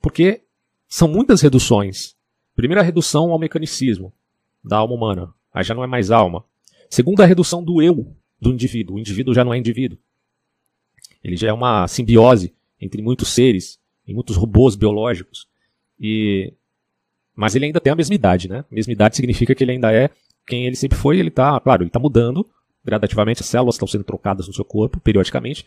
Porque 0.00 0.42
são 0.88 1.06
muitas 1.06 1.40
reduções. 1.40 2.16
Primeira 2.56 2.82
redução 2.82 3.30
ao 3.30 3.38
mecanicismo 3.38 4.12
da 4.62 4.78
alma 4.78 4.94
humana. 4.94 5.32
Aí 5.52 5.64
já 5.64 5.74
não 5.74 5.84
é 5.84 5.86
mais 5.86 6.10
alma. 6.10 6.44
Segunda, 6.88 7.22
a 7.22 7.26
redução 7.26 7.62
do 7.62 7.80
eu 7.80 8.14
do 8.40 8.50
indivíduo. 8.50 8.96
O 8.96 8.98
indivíduo 8.98 9.34
já 9.34 9.44
não 9.44 9.54
é 9.54 9.58
indivíduo. 9.58 9.98
Ele 11.22 11.36
já 11.36 11.48
é 11.48 11.52
uma 11.52 11.86
simbiose 11.86 12.52
entre 12.80 13.02
muitos 13.02 13.28
seres, 13.28 13.78
e 14.06 14.14
muitos 14.14 14.36
robôs 14.36 14.74
biológicos. 14.74 15.46
E 16.00 16.52
mas 17.36 17.54
ele 17.54 17.66
ainda 17.66 17.80
tem 17.80 17.92
a 17.92 17.96
mesma 17.96 18.14
idade, 18.14 18.48
né? 18.48 18.64
Mesma 18.70 18.92
idade 18.92 19.16
significa 19.16 19.54
que 19.54 19.64
ele 19.64 19.72
ainda 19.72 19.92
é 19.92 20.10
quem 20.46 20.66
ele 20.66 20.76
sempre 20.76 20.98
foi, 20.98 21.18
ele 21.18 21.28
está, 21.28 21.58
claro, 21.60 21.82
ele 21.82 21.88
está 21.88 21.98
mudando 21.98 22.46
gradativamente, 22.84 23.42
as 23.42 23.46
células 23.46 23.74
estão 23.74 23.86
sendo 23.86 24.04
trocadas 24.04 24.48
no 24.48 24.54
seu 24.54 24.64
corpo, 24.64 24.98
periodicamente, 25.00 25.66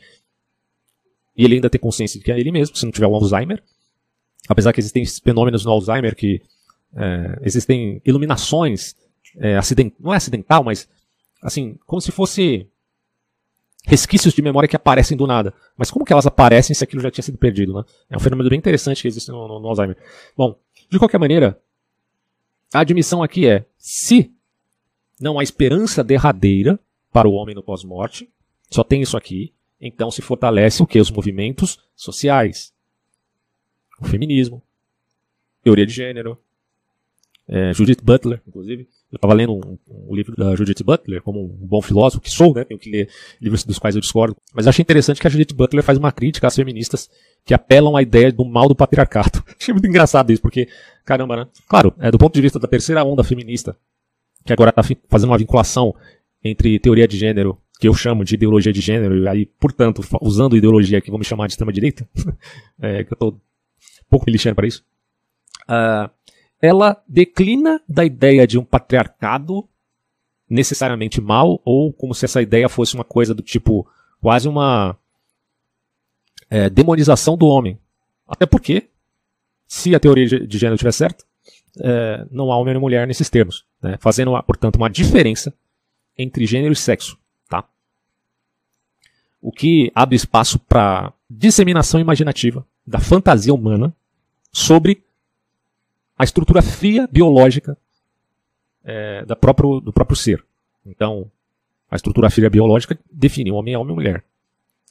e 1.38 1.46
ele 1.46 1.56
ainda 1.56 1.70
tem 1.70 1.80
consciência 1.80 2.20
de 2.20 2.26
que 2.26 2.32
é 2.32 2.40
ele 2.40 2.52
mesmo, 2.52 2.76
se 2.76 2.86
não 2.86 2.92
tiver 2.92 3.08
o 3.08 3.16
Alzheimer. 3.16 3.62
Apesar 4.48 4.74
que 4.74 4.80
existem 4.80 5.06
fenômenos 5.06 5.64
no 5.64 5.72
Alzheimer 5.72 6.16
que 6.16 6.42
é, 6.96 7.40
existem 7.44 8.02
iluminações, 8.06 8.96
é, 9.38 9.58
acident, 9.58 9.94
não 10.00 10.14
é 10.14 10.18
acidental, 10.18 10.64
mas 10.64 10.88
assim, 11.42 11.78
como 11.86 12.02
se 12.02 12.12
fosse 12.12 12.68
resquícios 13.86 14.34
de 14.34 14.42
memória 14.42 14.68
que 14.68 14.76
aparecem 14.76 15.18
do 15.18 15.28
nada. 15.28 15.54
Mas 15.78 15.92
como 15.92 16.06
que 16.06 16.14
elas 16.14 16.26
aparecem 16.26 16.76
se 16.76 16.84
aquilo 16.84 17.02
já 17.02 17.12
tinha 17.12 17.24
sido 17.24 17.38
perdido, 17.38 17.74
né? 17.74 17.84
É 18.10 18.18
um 18.18 18.20
fenômeno 18.20 18.50
bem 18.50 18.60
interessante 18.60 19.02
que 19.02 19.08
existe 19.08 19.30
no, 19.30 19.48
no, 19.48 19.60
no 19.60 19.68
Alzheimer. 19.68 19.98
Bom, 20.36 20.58
de 20.90 20.98
qualquer 20.98 21.20
maneira, 21.20 21.60
a 22.74 22.80
admissão 22.80 23.22
aqui 23.22 23.48
é: 23.48 23.66
se 23.78 24.32
não 25.20 25.40
há 25.40 25.44
esperança 25.44 26.04
derradeira 26.04 26.80
para 27.12 27.28
o 27.28 27.34
homem 27.34 27.54
no 27.54 27.64
pós-morte, 27.64 28.30
só 28.70 28.84
tem 28.84 29.02
isso 29.02 29.16
aqui, 29.16 29.54
então 29.80 30.10
se 30.10 30.22
fortalece 30.22 30.82
o 30.82 30.88
que? 30.88 31.00
Os 31.00 31.12
movimentos 31.12 31.80
sociais. 31.96 32.74
O 34.00 34.06
feminismo, 34.06 34.62
teoria 35.62 35.86
de 35.86 35.94
gênero, 35.94 36.38
é, 37.48 37.74
Judith 37.74 38.02
Butler, 38.02 38.42
inclusive. 38.48 38.88
Eu 39.12 39.18
estava 39.18 39.34
lendo 39.34 39.54
um, 39.54 39.78
um, 39.88 40.16
livro 40.16 40.36
da 40.36 40.56
Judith 40.56 40.84
Butler, 40.84 41.22
como 41.22 41.44
um 41.44 41.68
bom 41.68 41.82
filósofo 41.82 42.22
que 42.22 42.32
sou, 42.32 42.54
né? 42.54 42.64
Tenho 42.64 42.80
que 42.80 42.90
ler 42.90 43.10
livros 43.42 43.64
dos 43.64 43.78
quais 43.78 43.96
eu 43.96 44.02
discordo. 44.02 44.36
Mas 44.54 44.66
achei 44.66 44.82
interessante 44.82 45.20
que 45.20 45.28
a 45.28 45.30
Judith 45.30 45.54
Butler 45.54 45.84
faz 45.84 45.98
uma 45.98 46.12
crítica 46.12 46.48
às 46.48 46.56
feministas 46.56 47.10
que 47.46 47.54
apelam 47.54 47.96
à 47.96 48.02
ideia 48.02 48.32
do 48.32 48.46
mal 48.46 48.68
do 48.68 48.76
patriarcado. 48.76 49.44
achei 49.60 49.74
muito 49.74 49.88
engraçado 49.88 50.32
isso, 50.32 50.42
porque, 50.42 50.68
caramba, 51.06 51.36
né? 51.36 51.48
Claro, 51.68 51.94
é, 52.00 52.10
do 52.10 52.18
ponto 52.18 52.34
de 52.34 52.42
vista 52.42 52.58
da 52.58 52.68
terceira 52.68 53.04
onda 53.04 53.24
feminista, 53.24 53.76
que 54.46 54.54
agora 54.54 54.70
está 54.70 54.82
fazendo 55.10 55.30
uma 55.30 55.38
vinculação 55.38 55.94
entre 56.44 56.80
teoria 56.80 57.08
de 57.08 57.18
gênero, 57.18 57.58
que 57.80 57.88
eu 57.88 57.94
chamo 57.94 58.24
de 58.24 58.36
ideologia 58.36 58.72
de 58.72 58.82
gênero, 58.82 59.18
e 59.18 59.28
aí, 59.28 59.46
portanto, 59.46 60.02
usando 60.22 60.56
ideologia 60.56 61.02
que 61.02 61.10
vou 61.10 61.20
me 61.20 61.26
chamar 61.26 61.48
de 61.48 61.54
extrema-direita, 61.54 62.08
é, 62.82 63.04
que 63.04 63.12
eu 63.12 63.16
estou 63.16 63.42
pouco 64.10 64.26
me 64.26 64.32
lixando 64.32 64.56
para 64.56 64.68
isso. 64.68 64.84
Uh, 65.64 66.10
ela 66.64 67.04
declina 67.06 67.82
da 67.86 68.06
ideia 68.06 68.48
de 68.48 68.58
um 68.58 68.64
patriarcado 68.64 69.68
necessariamente 70.50 71.20
mal, 71.20 71.62
ou 71.66 71.92
como 71.92 72.16
se 72.16 72.24
essa 72.24 72.42
ideia 72.42 72.70
fosse 72.70 72.96
uma 72.96 73.04
coisa 73.04 73.34
do 73.34 73.44
tipo 73.44 73.86
quase 74.22 74.48
uma 74.48 74.98
é, 76.50 76.70
demonização 76.70 77.36
do 77.36 77.48
homem. 77.48 77.78
Até 78.26 78.46
porque, 78.46 78.88
se 79.68 79.94
a 79.94 80.00
teoria 80.00 80.26
de 80.26 80.58
gênero 80.58 80.76
estiver 80.76 80.94
certa, 80.94 81.26
é, 81.82 82.26
não 82.32 82.50
há 82.50 82.58
homem 82.58 82.74
e 82.74 82.80
mulher 82.80 83.06
nesses 83.06 83.30
termos, 83.30 83.66
né? 83.82 83.98
fazendo, 84.00 84.32
portanto, 84.44 84.78
uma 84.78 84.90
diferença 84.90 85.54
entre 86.18 86.46
gênero 86.46 86.72
e 86.72 86.78
sexo. 86.78 87.18
Tá? 87.50 87.66
O 89.42 89.52
que 89.52 89.92
abre 89.94 90.16
espaço 90.16 90.58
para 90.60 91.12
disseminação 91.30 92.00
imaginativa 92.00 92.66
da 92.88 93.02
fantasia 93.02 93.54
humana 93.54 93.94
sobre 94.50 95.04
a 96.24 96.26
estrutura 96.26 96.62
fria 96.62 97.06
biológica 97.12 97.78
é, 98.84 99.26
da 99.26 99.36
próprio, 99.36 99.82
do 99.82 99.92
próprio 99.92 100.16
ser. 100.16 100.44
Então, 100.86 101.30
a 101.92 101.98
estrutura 101.98 102.30
fria 102.30 102.50
biológica 102.50 102.98
define 103.12 103.52
o 103.52 103.56
homem 103.56 103.74
é 103.74 103.78
homem 103.78 103.92
e 103.92 103.96
mulher. 103.96 104.24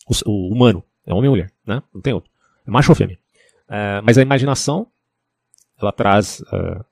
O, 0.07 0.31
o, 0.31 0.53
humano 0.53 0.85
é 1.07 1.13
homem 1.13 1.27
e 1.27 1.31
mulher, 1.31 1.53
né? 1.67 1.83
Não 1.93 2.03
tem 2.03 2.13
outro. 2.13 2.31
É 2.67 2.71
macho 2.71 2.93
ou 2.93 2.97
fêmea. 2.97 3.19
É, 3.67 4.03
mas 4.03 4.19
a 4.19 4.23
imaginação, 4.23 4.87
ela 5.81 5.91
traz 5.91 6.45
é, 6.53 6.85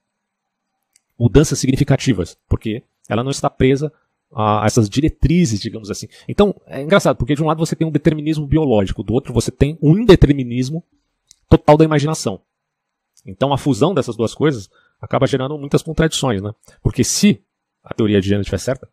mudanças 1.17 1.59
significativas, 1.59 2.35
porque 2.49 2.83
ela 3.07 3.23
não 3.23 3.31
está 3.31 3.47
presa 3.47 3.93
a 4.33 4.63
essas 4.65 4.89
diretrizes, 4.89 5.59
digamos 5.59 5.91
assim. 5.91 6.07
Então, 6.27 6.59
é 6.65 6.81
engraçado, 6.81 7.15
porque 7.15 7.35
de 7.35 7.43
um 7.43 7.47
lado 7.47 7.59
você 7.59 7.75
tem 7.75 7.85
um 7.85 7.91
determinismo 7.91 8.47
biológico, 8.47 9.03
do 9.03 9.13
outro 9.13 9.33
você 9.33 9.51
tem 9.51 9.77
um 9.81 9.95
indeterminismo 9.97 10.83
total 11.47 11.77
da 11.77 11.85
imaginação. 11.85 12.41
Então 13.25 13.53
a 13.53 13.57
fusão 13.57 13.93
dessas 13.93 14.15
duas 14.15 14.33
coisas 14.33 14.69
acaba 14.99 15.27
gerando 15.27 15.57
muitas 15.57 15.81
contradições, 15.81 16.41
né? 16.41 16.51
Porque 16.81 17.03
se 17.03 17.43
a 17.83 17.93
teoria 17.93 18.19
de 18.19 18.27
gênero 18.27 18.41
estiver 18.41 18.59
certa, 18.59 18.89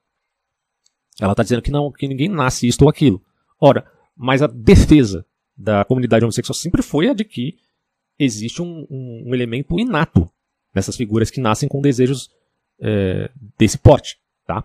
ela 1.20 1.32
está 1.32 1.42
dizendo 1.42 1.62
que 1.62 1.70
não, 1.70 1.90
que 1.90 2.06
ninguém 2.06 2.28
nasce 2.28 2.66
isto 2.66 2.82
ou 2.82 2.88
aquilo. 2.88 3.22
Ora, 3.60 3.90
mas 4.16 4.42
a 4.42 4.46
defesa 4.46 5.26
da 5.56 5.84
comunidade 5.84 6.24
homossexual 6.24 6.54
sempre 6.54 6.82
foi 6.82 7.08
a 7.08 7.14
de 7.14 7.24
que 7.24 7.58
existe 8.18 8.62
um, 8.62 8.86
um, 8.90 9.24
um 9.26 9.34
elemento 9.34 9.78
inato 9.78 10.30
nessas 10.74 10.96
figuras 10.96 11.30
que 11.30 11.40
nascem 11.40 11.68
com 11.68 11.80
desejos 11.80 12.30
é, 12.80 13.30
desse 13.58 13.76
porte, 13.76 14.18
tá? 14.46 14.64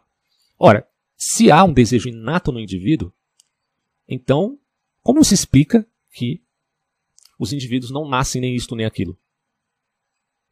Ora, 0.59 0.87
se 1.17 1.51
há 1.51 1.63
um 1.63 1.73
desejo 1.73 2.09
inato 2.09 2.51
no 2.51 2.59
indivíduo, 2.59 3.11
então 4.07 4.59
como 5.01 5.23
se 5.23 5.33
explica 5.33 5.85
que 6.11 6.41
os 7.37 7.51
indivíduos 7.51 7.91
não 7.91 8.07
nascem 8.07 8.39
nem 8.39 8.55
isto 8.55 8.75
nem 8.75 8.85
aquilo? 8.85 9.17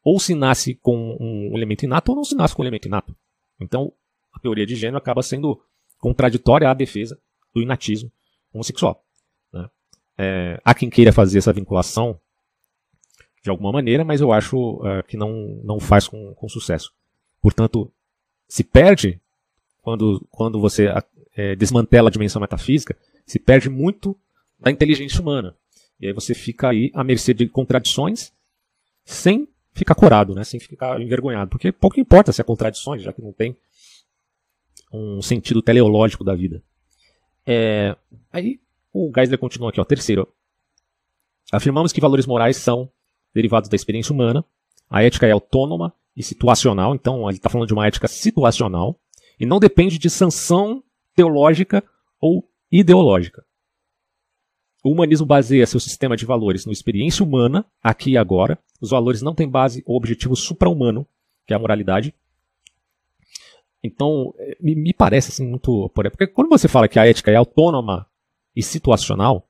Ou 0.03 0.19
se 0.19 0.33
nasce 0.33 0.75
com 0.75 1.17
um 1.19 1.55
elemento 1.55 1.85
inato 1.85 2.11
ou 2.11 2.15
não 2.15 2.23
se 2.23 2.35
nasce 2.35 2.55
com 2.55 2.61
um 2.61 2.65
elemento 2.65 2.87
inato. 2.87 3.15
Então, 3.59 3.93
a 4.33 4.39
teoria 4.39 4.65
de 4.65 4.75
gênero 4.75 4.97
acaba 4.97 5.21
sendo 5.21 5.61
contraditória 5.99 6.69
à 6.69 6.73
defesa 6.73 7.19
do 7.53 7.61
inatismo 7.61 8.11
homossexual. 8.53 9.03
Né? 9.53 9.69
É, 10.17 10.61
há 10.63 10.73
quem 10.73 10.89
queira 10.89 11.13
fazer 11.13 11.37
essa 11.37 11.53
vinculação 11.53 12.19
de 13.43 13.49
alguma 13.49 13.71
maneira, 13.71 14.03
mas 14.03 14.21
eu 14.21 14.31
acho 14.31 14.81
é, 14.85 15.03
que 15.03 15.17
não, 15.17 15.61
não 15.63 15.79
faz 15.79 16.07
com, 16.07 16.33
com 16.33 16.49
sucesso. 16.49 16.91
Portanto, 17.41 17.91
se 18.47 18.63
perde 18.63 19.19
quando, 19.81 20.25
quando 20.29 20.59
você 20.59 20.87
é, 21.35 21.55
desmantela 21.55 22.09
a 22.09 22.11
dimensão 22.11 22.41
metafísica, 22.41 22.97
se 23.25 23.39
perde 23.39 23.69
muito 23.69 24.17
da 24.59 24.69
inteligência 24.69 25.21
humana. 25.21 25.55
E 25.99 26.07
aí 26.07 26.13
você 26.13 26.33
fica 26.33 26.69
aí 26.69 26.91
à 26.93 27.03
mercê 27.03 27.33
de 27.33 27.47
contradições 27.47 28.31
sem 29.05 29.47
ficar 29.73 29.95
corado, 29.95 30.33
né? 30.33 30.43
sem 30.43 30.59
ficar 30.59 30.99
envergonhado. 31.01 31.49
Porque 31.49 31.71
pouco 31.71 31.99
importa 31.99 32.31
se 32.31 32.41
é 32.41 32.43
contradições, 32.43 33.01
já 33.01 33.13
que 33.13 33.21
não 33.21 33.31
tem 33.31 33.55
um 34.91 35.21
sentido 35.21 35.61
teleológico 35.61 36.23
da 36.23 36.35
vida. 36.35 36.61
É, 37.45 37.95
aí 38.31 38.59
o 38.93 39.11
Geisler 39.13 39.39
continua 39.39 39.69
aqui, 39.69 39.79
ó, 39.79 39.85
terceiro. 39.85 40.27
Afirmamos 41.51 41.91
que 41.91 42.01
valores 42.01 42.25
morais 42.25 42.57
são 42.57 42.89
derivados 43.33 43.69
da 43.69 43.75
experiência 43.75 44.13
humana. 44.13 44.43
A 44.89 45.03
ética 45.03 45.27
é 45.27 45.31
autônoma 45.31 45.93
e 46.15 46.21
situacional, 46.21 46.93
então 46.93 47.27
ele 47.29 47.37
está 47.37 47.49
falando 47.49 47.67
de 47.67 47.73
uma 47.73 47.87
ética 47.87 48.07
situacional 48.07 48.99
e 49.39 49.45
não 49.45 49.59
depende 49.59 49.97
de 49.97 50.09
sanção 50.09 50.83
teológica 51.15 51.83
ou 52.19 52.47
ideológica. 52.71 53.45
O 54.83 54.91
humanismo 54.91 55.25
baseia 55.25 55.67
seu 55.67 55.79
sistema 55.79 56.17
de 56.17 56.25
valores 56.25 56.65
na 56.65 56.71
experiência 56.71 57.23
humana, 57.23 57.65
aqui 57.83 58.11
e 58.11 58.17
agora. 58.17 58.57
Os 58.79 58.89
valores 58.89 59.21
não 59.21 59.35
têm 59.35 59.47
base 59.47 59.83
ou 59.85 59.95
objetivo 59.95 60.35
supra-humano, 60.35 61.05
que 61.45 61.53
é 61.53 61.55
a 61.55 61.59
moralidade. 61.59 62.13
Então, 63.83 64.33
me, 64.59 64.75
me 64.75 64.93
parece 64.93 65.29
assim 65.31 65.47
muito. 65.47 65.89
Porque 65.89 66.27
quando 66.27 66.49
você 66.49 66.67
fala 66.67 66.87
que 66.87 66.99
a 66.99 67.07
ética 67.07 67.31
é 67.31 67.35
autônoma 67.35 68.07
e 68.55 68.63
situacional, 68.63 69.47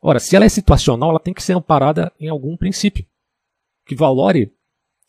ora, 0.00 0.18
se 0.18 0.36
ela 0.36 0.44
é 0.44 0.48
situacional, 0.48 1.10
ela 1.10 1.20
tem 1.20 1.34
que 1.34 1.42
ser 1.42 1.54
amparada 1.54 2.12
em 2.20 2.28
algum 2.28 2.56
princípio 2.56 3.06
que 3.86 3.94
valore 3.94 4.52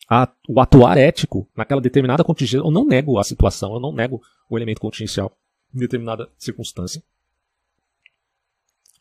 a, 0.10 0.32
o 0.48 0.60
atuar 0.60 0.98
ético 0.98 1.48
naquela 1.56 1.82
determinada 1.82 2.24
contingência. 2.24 2.66
Eu 2.66 2.72
não 2.72 2.86
nego 2.86 3.20
a 3.20 3.24
situação, 3.24 3.74
eu 3.74 3.80
não 3.80 3.92
nego 3.92 4.22
o 4.50 4.58
elemento 4.58 4.80
contingencial 4.82 5.38
em 5.74 5.80
determinada 5.80 6.30
circunstância. 6.38 7.04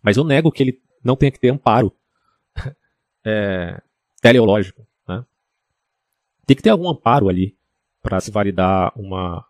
Mas 0.02 0.16
eu 0.16 0.24
nego 0.24 0.52
que 0.52 0.62
ele 0.62 0.82
não 1.02 1.16
tenha 1.16 1.30
que 1.30 1.40
ter 1.40 1.50
amparo 1.50 1.92
é, 3.24 3.80
teleológico. 4.20 4.86
Né? 5.06 5.24
Tem 6.46 6.56
que 6.56 6.62
ter 6.62 6.70
algum 6.70 6.88
amparo 6.88 7.28
ali 7.28 7.56
para 8.02 8.20
se 8.20 8.30
validar 8.30 8.92
uma 8.96 9.44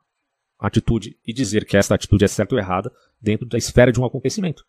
atitude 0.58 1.16
e 1.26 1.32
dizer 1.32 1.64
que 1.64 1.76
essa 1.76 1.94
atitude 1.94 2.24
é 2.24 2.28
certa 2.28 2.54
ou 2.54 2.60
errada 2.60 2.92
dentro 3.20 3.46
da 3.46 3.56
esfera 3.56 3.92
de 3.92 4.00
um 4.00 4.04
acontecimento. 4.04 4.66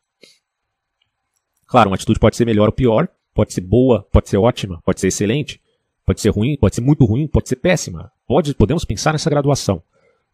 Claro, 1.65 1.89
uma 1.89 1.95
atitude 1.95 2.19
pode 2.19 2.36
ser 2.36 2.45
melhor 2.45 2.67
ou 2.67 2.73
pior, 2.73 3.07
pode 3.34 3.53
ser 3.53 3.61
boa, 3.61 4.03
pode 4.11 4.30
ser 4.30 4.38
ótima, 4.38 4.82
pode 4.84 4.99
ser 4.99 5.07
excelente, 5.07 5.61
pode 6.05 6.21
ser 6.21 6.30
ruim, 6.30 6.57
pode 6.57 6.75
ser 6.75 6.82
muito 6.82 7.05
ruim, 7.05 7.27
pode 7.27 7.47
ser 7.47 7.55
péssima. 7.55 8.11
Pode, 8.27 8.53
podemos 8.53 8.86
pensar 8.86 9.11
nessa 9.11 9.30
graduação, 9.30 9.82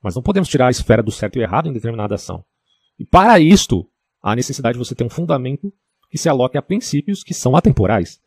mas 0.02 0.16
não 0.16 0.24
podemos 0.24 0.50
tirar 0.50 0.68
a 0.68 0.72
esfera 0.72 1.04
do 1.04 1.12
certo 1.12 1.38
e 1.38 1.42
errado 1.42 1.70
em 1.70 1.74
determinada 1.74 2.16
ação. 2.16 2.44
E 2.98 3.06
para 3.06 3.40
isto, 3.40 3.88
há 4.26 4.36
necessidade 4.36 4.74
de 4.74 4.84
você 4.84 4.96
ter 4.96 5.04
um 5.04 5.10
fundamento 5.10 5.72
que 6.10 6.18
se 6.18 6.28
aloque 6.28 6.58
a 6.58 6.62
princípios 6.62 7.24
que 7.24 7.34
são 7.34 7.56
atemporais. 7.56 8.20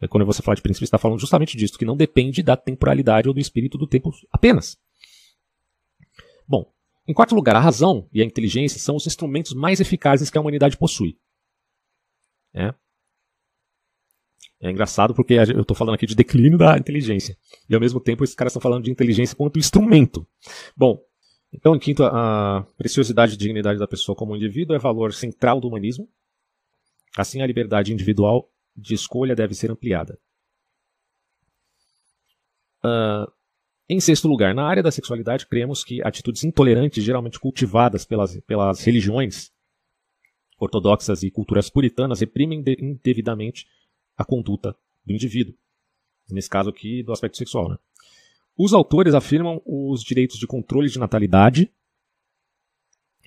É, 0.00 0.08
quando 0.08 0.24
você 0.24 0.42
fala 0.42 0.56
de 0.56 0.62
princípios, 0.62 0.88
está 0.88 0.96
falando 0.96 1.20
justamente 1.20 1.56
disso, 1.58 1.78
que 1.78 1.84
não 1.84 1.96
depende 1.96 2.42
da 2.42 2.56
temporalidade 2.56 3.28
ou 3.28 3.34
do 3.34 3.40
espírito 3.40 3.76
do 3.76 3.86
tempo 3.86 4.10
apenas. 4.32 4.78
Bom, 6.48 6.72
em 7.06 7.12
quarto 7.12 7.34
lugar, 7.34 7.54
a 7.54 7.60
razão 7.60 8.08
e 8.12 8.22
a 8.22 8.24
inteligência 8.24 8.80
são 8.80 8.96
os 8.96 9.06
instrumentos 9.06 9.52
mais 9.52 9.78
eficazes 9.78 10.30
que 10.30 10.38
a 10.38 10.40
humanidade 10.40 10.78
possui. 10.78 11.18
É, 12.54 12.74
é 14.62 14.70
engraçado 14.70 15.14
porque 15.14 15.34
eu 15.34 15.60
estou 15.60 15.76
falando 15.76 15.96
aqui 15.96 16.06
de 16.06 16.14
declínio 16.14 16.56
da 16.56 16.78
inteligência. 16.78 17.36
E 17.68 17.74
ao 17.74 17.80
mesmo 17.80 18.00
tempo 18.00 18.24
esses 18.24 18.34
caras 18.34 18.52
estão 18.52 18.62
falando 18.62 18.84
de 18.84 18.90
inteligência 18.90 19.36
quanto 19.36 19.58
instrumento. 19.58 20.26
Bom, 20.74 20.98
então, 21.52 21.76
em 21.76 21.78
quinto, 21.78 22.02
a 22.02 22.66
preciosidade 22.78 23.34
e 23.34 23.36
dignidade 23.36 23.78
da 23.78 23.86
pessoa 23.86 24.16
como 24.16 24.34
indivíduo 24.34 24.74
é 24.74 24.78
valor 24.78 25.12
central 25.12 25.60
do 25.60 25.68
humanismo. 25.68 26.08
Assim, 27.16 27.42
a 27.42 27.46
liberdade 27.46 27.92
individual 27.92 28.50
de 28.74 28.94
escolha 28.94 29.34
deve 29.34 29.54
ser 29.54 29.70
ampliada. 29.70 30.18
Uh, 32.82 33.30
em 33.88 34.00
sexto 34.00 34.26
lugar, 34.26 34.54
na 34.54 34.66
área 34.66 34.82
da 34.82 34.90
sexualidade, 34.90 35.46
cremos 35.46 35.84
que 35.84 36.02
atitudes 36.02 36.42
intolerantes, 36.42 37.04
geralmente 37.04 37.38
cultivadas 37.38 38.06
pelas, 38.06 38.40
pelas 38.40 38.82
religiões 38.82 39.52
ortodoxas 40.58 41.22
e 41.22 41.30
culturas 41.30 41.68
puritanas, 41.68 42.20
reprimem 42.20 42.64
indevidamente 42.80 43.66
a 44.16 44.24
conduta 44.24 44.74
do 45.04 45.12
indivíduo. 45.12 45.54
Nesse 46.30 46.48
caso 46.48 46.70
aqui, 46.70 47.02
do 47.02 47.12
aspecto 47.12 47.36
sexual. 47.36 47.68
Né? 47.68 47.76
Os 48.64 48.72
autores 48.72 49.12
afirmam 49.12 49.60
os 49.66 50.04
direitos 50.04 50.38
de 50.38 50.46
controle 50.46 50.88
de 50.88 50.96
natalidade. 50.96 51.68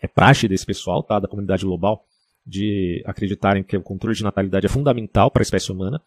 É 0.01 0.07
praxe 0.07 0.47
desse 0.47 0.65
pessoal, 0.65 1.03
tá, 1.03 1.19
da 1.19 1.27
comunidade 1.27 1.65
global, 1.65 2.07
de 2.45 3.03
acreditarem 3.05 3.61
que 3.61 3.75
o 3.75 3.83
controle 3.83 4.15
de 4.15 4.23
natalidade 4.23 4.65
é 4.65 4.69
fundamental 4.69 5.29
para 5.29 5.41
a 5.41 5.43
espécie 5.43 5.73
humana. 5.73 6.01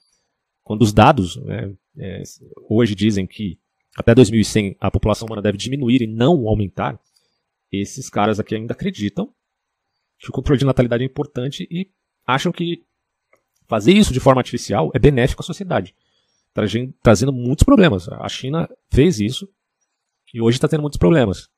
Quando 0.62 0.80
os 0.80 0.94
dados 0.94 1.36
né, 1.44 1.74
é, 1.98 2.22
hoje 2.70 2.94
dizem 2.94 3.26
que 3.26 3.58
até 3.98 4.14
2100 4.14 4.78
a 4.80 4.90
população 4.90 5.26
humana 5.26 5.42
deve 5.42 5.58
diminuir 5.58 6.00
e 6.00 6.06
não 6.06 6.48
aumentar, 6.48 6.98
esses 7.70 8.08
caras 8.08 8.40
aqui 8.40 8.54
ainda 8.54 8.72
acreditam 8.72 9.30
que 10.18 10.30
o 10.30 10.32
controle 10.32 10.58
de 10.58 10.64
natalidade 10.64 11.02
é 11.02 11.06
importante 11.06 11.68
e 11.70 11.90
acham 12.26 12.50
que 12.50 12.82
fazer 13.66 13.92
isso 13.92 14.10
de 14.10 14.20
forma 14.20 14.40
artificial 14.40 14.90
é 14.94 14.98
benéfico 14.98 15.42
à 15.42 15.44
sociedade 15.44 15.94
trazendo 17.02 17.32
muitos 17.32 17.64
problemas. 17.64 18.08
A 18.08 18.28
China 18.28 18.68
fez 18.90 19.20
isso 19.20 19.48
e 20.32 20.40
hoje 20.40 20.56
está 20.56 20.68
tendo 20.68 20.80
muitos 20.80 20.98
problemas. 20.98 21.48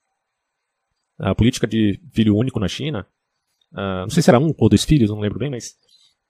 A 1.18 1.34
política 1.34 1.66
de 1.66 2.00
filho 2.12 2.36
único 2.36 2.58
na 2.58 2.68
China, 2.68 3.06
uh, 3.72 4.02
não 4.02 4.10
sei 4.10 4.22
se 4.22 4.30
era 4.30 4.38
um 4.38 4.54
ou 4.56 4.68
dois 4.68 4.84
filhos, 4.84 5.10
não 5.10 5.20
lembro 5.20 5.38
bem, 5.38 5.50
mas 5.50 5.76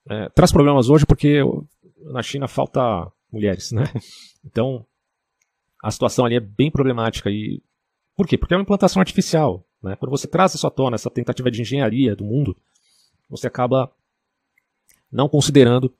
uh, 0.07 0.31
traz 0.35 0.51
problemas 0.51 0.89
hoje 0.89 1.07
porque 1.07 1.41
na 2.13 2.23
China 2.23 2.49
falta 2.49 3.11
mulheres, 3.33 3.73
né? 3.73 3.85
Então 4.45 4.87
a 5.83 5.91
situação 5.91 6.25
ali 6.25 6.35
é 6.35 6.41
bem 6.41 6.71
problemática 6.71 7.31
e 7.31 7.63
por 8.17 8.27
quê? 8.27 8.37
Porque 8.37 8.53
é 8.53 8.57
uma 8.57 8.63
implantação 8.63 9.01
artificial. 9.01 9.67
Né? 9.83 9.97
Quando 9.97 10.11
você 10.11 10.27
traz 10.27 10.55
isso 10.55 10.67
à 10.67 10.71
tona, 10.71 10.95
essa 10.95 11.11
tentativa 11.11 11.51
de 11.51 11.61
engenharia 11.63 12.15
do 12.15 12.25
mundo, 12.25 12.57
você 13.29 13.47
acaba 13.47 13.91
não 15.11 15.29
considerando 15.29 15.93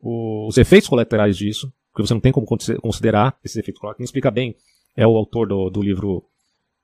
os 0.00 0.56
efeitos 0.56 0.88
colaterais 0.88 1.36
disso 1.36 1.72
porque 1.96 2.06
você 2.06 2.12
não 2.12 2.20
tem 2.20 2.30
como 2.30 2.46
considerar 2.46 3.38
esses 3.42 3.56
efeitos 3.56 3.80
colaterais. 3.80 3.96
Quem 3.96 4.04
explica 4.04 4.30
bem 4.30 4.54
é 4.94 5.06
o 5.06 5.16
autor 5.16 5.48
do, 5.48 5.70
do 5.70 5.80
livro 5.80 6.22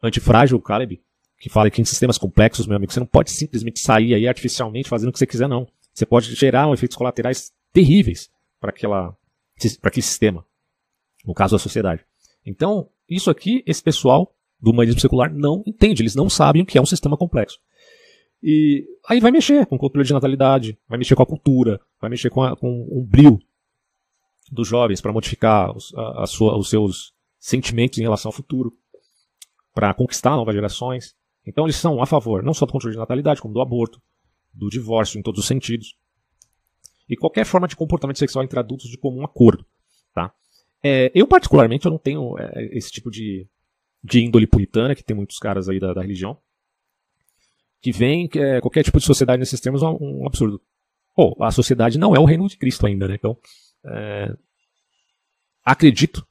Antifrágil, 0.02 0.58
Caleb, 0.58 1.02
que 1.38 1.50
fala 1.50 1.70
que 1.70 1.82
em 1.82 1.84
sistemas 1.84 2.16
complexos, 2.16 2.66
meu 2.66 2.76
amigo, 2.76 2.90
você 2.90 2.98
não 2.98 3.06
pode 3.06 3.30
simplesmente 3.30 3.78
sair 3.78 4.14
aí 4.14 4.26
artificialmente 4.26 4.88
fazendo 4.88 5.10
o 5.10 5.12
que 5.12 5.18
você 5.18 5.26
quiser, 5.26 5.46
não. 5.46 5.68
Você 5.92 6.06
pode 6.06 6.34
gerar 6.34 6.72
efeitos 6.72 6.96
colaterais 6.96 7.52
terríveis 7.74 8.30
para 8.58 8.70
aquela 8.70 9.14
para 9.82 9.90
aquele 9.90 10.02
sistema, 10.02 10.46
no 11.26 11.34
caso 11.34 11.54
da 11.54 11.58
sociedade. 11.58 12.06
Então, 12.44 12.88
isso 13.06 13.30
aqui, 13.30 13.62
esse 13.66 13.82
pessoal 13.82 14.34
do 14.58 14.70
humanismo 14.70 14.98
secular 14.98 15.30
não 15.30 15.62
entende, 15.66 16.02
eles 16.02 16.14
não 16.14 16.30
sabem 16.30 16.62
o 16.62 16.66
que 16.66 16.78
é 16.78 16.80
um 16.80 16.86
sistema 16.86 17.18
complexo. 17.18 17.58
E 18.42 18.86
aí 19.06 19.20
vai 19.20 19.30
mexer 19.30 19.66
com 19.66 19.76
cultura 19.76 20.04
de 20.04 20.12
natalidade, 20.12 20.78
vai 20.88 20.98
mexer 20.98 21.14
com 21.14 21.22
a 21.22 21.26
cultura, 21.26 21.78
vai 22.00 22.08
mexer 22.08 22.30
com, 22.30 22.42
a, 22.42 22.56
com 22.56 22.88
um 22.90 23.04
brilho 23.04 23.38
dos 24.50 24.68
jovens 24.68 25.00
para 25.00 25.12
modificar 25.12 25.76
os, 25.76 25.94
a, 25.94 26.22
a 26.22 26.26
sua, 26.26 26.56
os 26.56 26.68
seus 26.68 27.12
sentimentos 27.38 27.98
em 27.98 28.02
relação 28.02 28.28
ao 28.28 28.32
futuro, 28.32 28.72
para 29.74 29.92
conquistar 29.94 30.36
novas 30.36 30.54
gerações. 30.54 31.14
Então 31.46 31.64
eles 31.64 31.76
são 31.76 32.02
a 32.02 32.06
favor 32.06 32.42
não 32.42 32.54
só 32.54 32.66
do 32.66 32.72
controle 32.72 32.94
de 32.94 33.00
natalidade, 33.00 33.40
como 33.40 33.54
do 33.54 33.60
aborto, 33.60 34.00
do 34.52 34.68
divórcio 34.68 35.18
em 35.18 35.22
todos 35.22 35.40
os 35.40 35.46
sentidos. 35.46 35.96
E 37.08 37.16
qualquer 37.16 37.44
forma 37.44 37.66
de 37.66 37.76
comportamento 37.76 38.18
sexual 38.18 38.44
entre 38.44 38.58
adultos 38.58 38.88
de 38.88 38.96
comum 38.96 39.24
acordo. 39.24 39.66
Tá? 40.14 40.32
É, 40.82 41.10
eu, 41.14 41.26
particularmente, 41.26 41.84
eu 41.84 41.90
não 41.90 41.98
tenho 41.98 42.38
é, 42.38 42.76
esse 42.76 42.90
tipo 42.90 43.10
de, 43.10 43.46
de 44.02 44.20
índole 44.20 44.46
puritana, 44.46 44.94
que 44.94 45.02
tem 45.02 45.16
muitos 45.16 45.38
caras 45.38 45.68
aí 45.68 45.80
da, 45.80 45.92
da 45.92 46.00
religião, 46.00 46.38
que 47.80 47.90
vem 47.90 48.28
é, 48.34 48.60
qualquer 48.60 48.84
tipo 48.84 48.98
de 48.98 49.04
sociedade 49.04 49.40
nesses 49.40 49.60
termos 49.60 49.82
é 49.82 49.86
um, 49.86 50.22
um 50.22 50.26
absurdo. 50.26 50.60
Pô, 51.14 51.36
a 51.40 51.50
sociedade 51.50 51.98
não 51.98 52.14
é 52.14 52.18
o 52.18 52.24
reino 52.24 52.48
de 52.48 52.56
Cristo 52.56 52.86
ainda, 52.86 53.08
né? 53.08 53.16
Então, 53.16 53.36
é, 53.84 54.36
acredito 55.64 56.26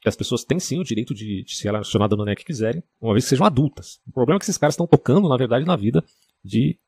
que 0.00 0.08
as 0.08 0.16
pessoas 0.16 0.44
têm 0.44 0.58
sim 0.58 0.78
o 0.80 0.84
direito 0.84 1.14
de, 1.14 1.44
de 1.44 1.54
se 1.54 1.64
relacionar 1.64 2.08
da 2.08 2.16
maneira 2.16 2.38
que 2.38 2.44
quiserem, 2.44 2.82
uma 3.00 3.12
vez 3.12 3.24
que 3.24 3.30
sejam 3.30 3.44
adultas. 3.44 4.00
O 4.06 4.12
problema 4.12 4.36
é 4.36 4.38
que 4.38 4.44
esses 4.44 4.56
caras 4.56 4.74
estão 4.74 4.86
tocando, 4.86 5.28
na 5.28 5.36
verdade, 5.36 5.66
na 5.66 5.76
vida 5.76 6.02
de 6.42 6.78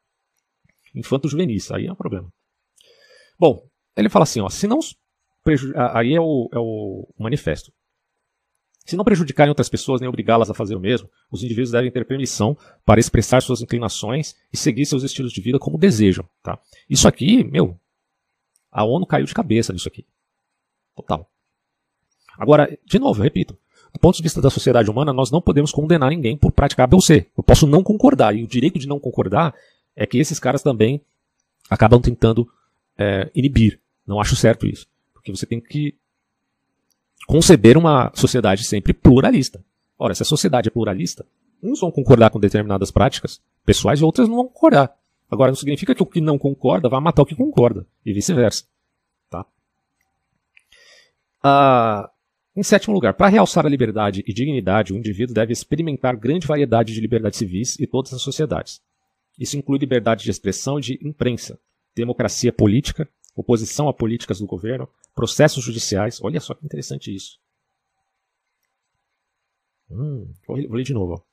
infantos 0.95 1.31
juvenis. 1.31 1.71
Aí 1.71 1.87
é 1.87 1.93
um 1.93 1.97
problema. 1.97 2.33
Bom, 3.39 3.69
ele 3.97 4.09
fala 4.09 4.23
assim, 4.23 4.41
ó, 4.41 4.49
se 4.49 4.67
não 4.67 4.81
aí 5.95 6.15
é 6.15 6.21
o, 6.21 6.49
é 6.53 6.59
o 6.59 7.09
manifesto. 7.19 7.73
Se 8.85 8.97
não 8.97 9.05
prejudicarem 9.05 9.51
outras 9.51 9.69
pessoas 9.69 10.01
nem 10.01 10.09
obrigá-las 10.09 10.51
a 10.51 10.55
fazer 10.55 10.75
o 10.75 10.81
mesmo, 10.81 11.09
os 11.31 11.43
indivíduos 11.43 11.71
devem 11.71 11.91
ter 11.91 12.05
permissão 12.05 12.57
para 12.85 12.99
expressar 12.99 13.41
suas 13.41 13.61
inclinações 13.61 14.35
e 14.53 14.57
seguir 14.57 14.87
seus 14.87 15.05
estilos 15.05 15.33
de 15.33 15.41
vida 15.41 15.59
como 15.59 15.79
desejam. 15.79 16.29
Tá? 16.43 16.59
Isso 16.89 17.07
aqui, 17.07 17.45
meu, 17.45 17.79
a 18.73 18.85
ONU 18.85 19.07
caiu 19.07 19.27
de 19.27 19.35
cabeça 19.35 19.73
nisso 19.73 19.87
aqui. 19.87 20.05
Total. 20.97 21.29
Agora, 22.39 22.77
de 22.85 22.99
novo, 22.99 23.20
eu 23.20 23.25
repito, 23.25 23.57
do 23.93 24.01
ponto 24.01 24.16
de 24.16 24.23
vista 24.23 24.41
da 24.41 24.49
sociedade 24.49 24.91
humana, 24.91 25.12
nós 25.12 25.31
não 25.31 25.43
podemos 25.43 25.70
condenar 25.70 26.11
ninguém 26.11 26.37
por 26.37 26.51
praticar 26.51 26.89
B 26.89 26.97
ou 26.97 27.03
C. 27.03 27.27
Eu 27.37 27.45
posso 27.45 27.66
não 27.66 27.83
concordar, 27.83 28.35
e 28.35 28.43
o 28.43 28.47
direito 28.47 28.79
de 28.79 28.89
não 28.89 28.99
concordar 28.99 29.55
é 29.95 30.07
que 30.07 30.18
esses 30.18 30.41
caras 30.41 30.62
também 30.62 31.01
acabam 31.68 32.01
tentando 32.01 32.49
é, 32.97 33.31
inibir. 33.35 33.79
Não 34.07 34.18
acho 34.18 34.35
certo 34.35 34.66
isso. 34.66 34.87
Porque 35.12 35.31
você 35.31 35.45
tem 35.45 35.61
que 35.61 35.95
conceber 37.27 37.77
uma 37.77 38.11
sociedade 38.14 38.64
sempre 38.64 38.93
pluralista. 38.93 39.62
Ora, 39.99 40.14
se 40.14 40.23
a 40.23 40.27
sociedade 40.27 40.68
é 40.68 40.70
pluralista, 40.70 41.25
uns 41.62 41.81
vão 41.81 41.91
concordar 41.91 42.31
com 42.31 42.41
determinadas 42.41 42.91
práticas 42.91 43.41
pessoais 43.64 44.01
e 44.01 44.05
outras 44.05 44.27
não 44.27 44.37
vão 44.37 44.49
concordar. 44.49 44.97
Agora, 45.33 45.51
não 45.51 45.57
significa 45.57 45.95
que 45.95 46.03
o 46.03 46.07
que 46.07 46.20
não 46.20 46.39
concorda 46.39 46.91
vai 46.91 47.01
matar 47.01 47.22
o 47.22 47.26
que 47.26 47.35
concorda, 47.35 47.87
e 48.05 48.12
vice-versa. 48.12 48.66
Tá? 49.30 49.47
Ah, 51.43 52.11
em 52.55 52.62
sétimo 52.62 52.95
lugar, 52.95 53.14
para 53.14 53.28
realçar 53.28 53.64
a 53.64 53.68
liberdade 53.70 54.22
e 54.26 54.35
dignidade, 54.35 54.93
o 54.93 54.97
indivíduo 54.99 55.35
deve 55.35 55.55
experimentar 55.55 56.18
grande 56.18 56.47
variedade 56.47 56.93
de 56.93 57.01
liberdades 57.01 57.39
civis 57.39 57.78
e 57.80 57.87
todas 57.87 58.12
as 58.12 58.20
sociedades. 58.20 58.83
Isso 59.39 59.57
inclui 59.57 59.78
liberdade 59.78 60.22
de 60.22 60.30
expressão 60.30 60.78
e 60.78 60.83
de 60.83 60.99
imprensa, 61.03 61.59
democracia 61.97 62.53
política, 62.53 63.09
oposição 63.35 63.89
a 63.89 63.95
políticas 63.95 64.39
do 64.39 64.47
governo, 64.47 64.87
processos 65.14 65.64
judiciais. 65.64 66.22
Olha 66.22 66.41
só 66.41 66.53
que 66.53 66.66
interessante 66.66 67.14
isso. 67.14 67.41
Hum, 69.91 70.30
vou 70.47 70.59
ler 70.59 70.85
de 70.85 70.93
novo. 70.93 71.24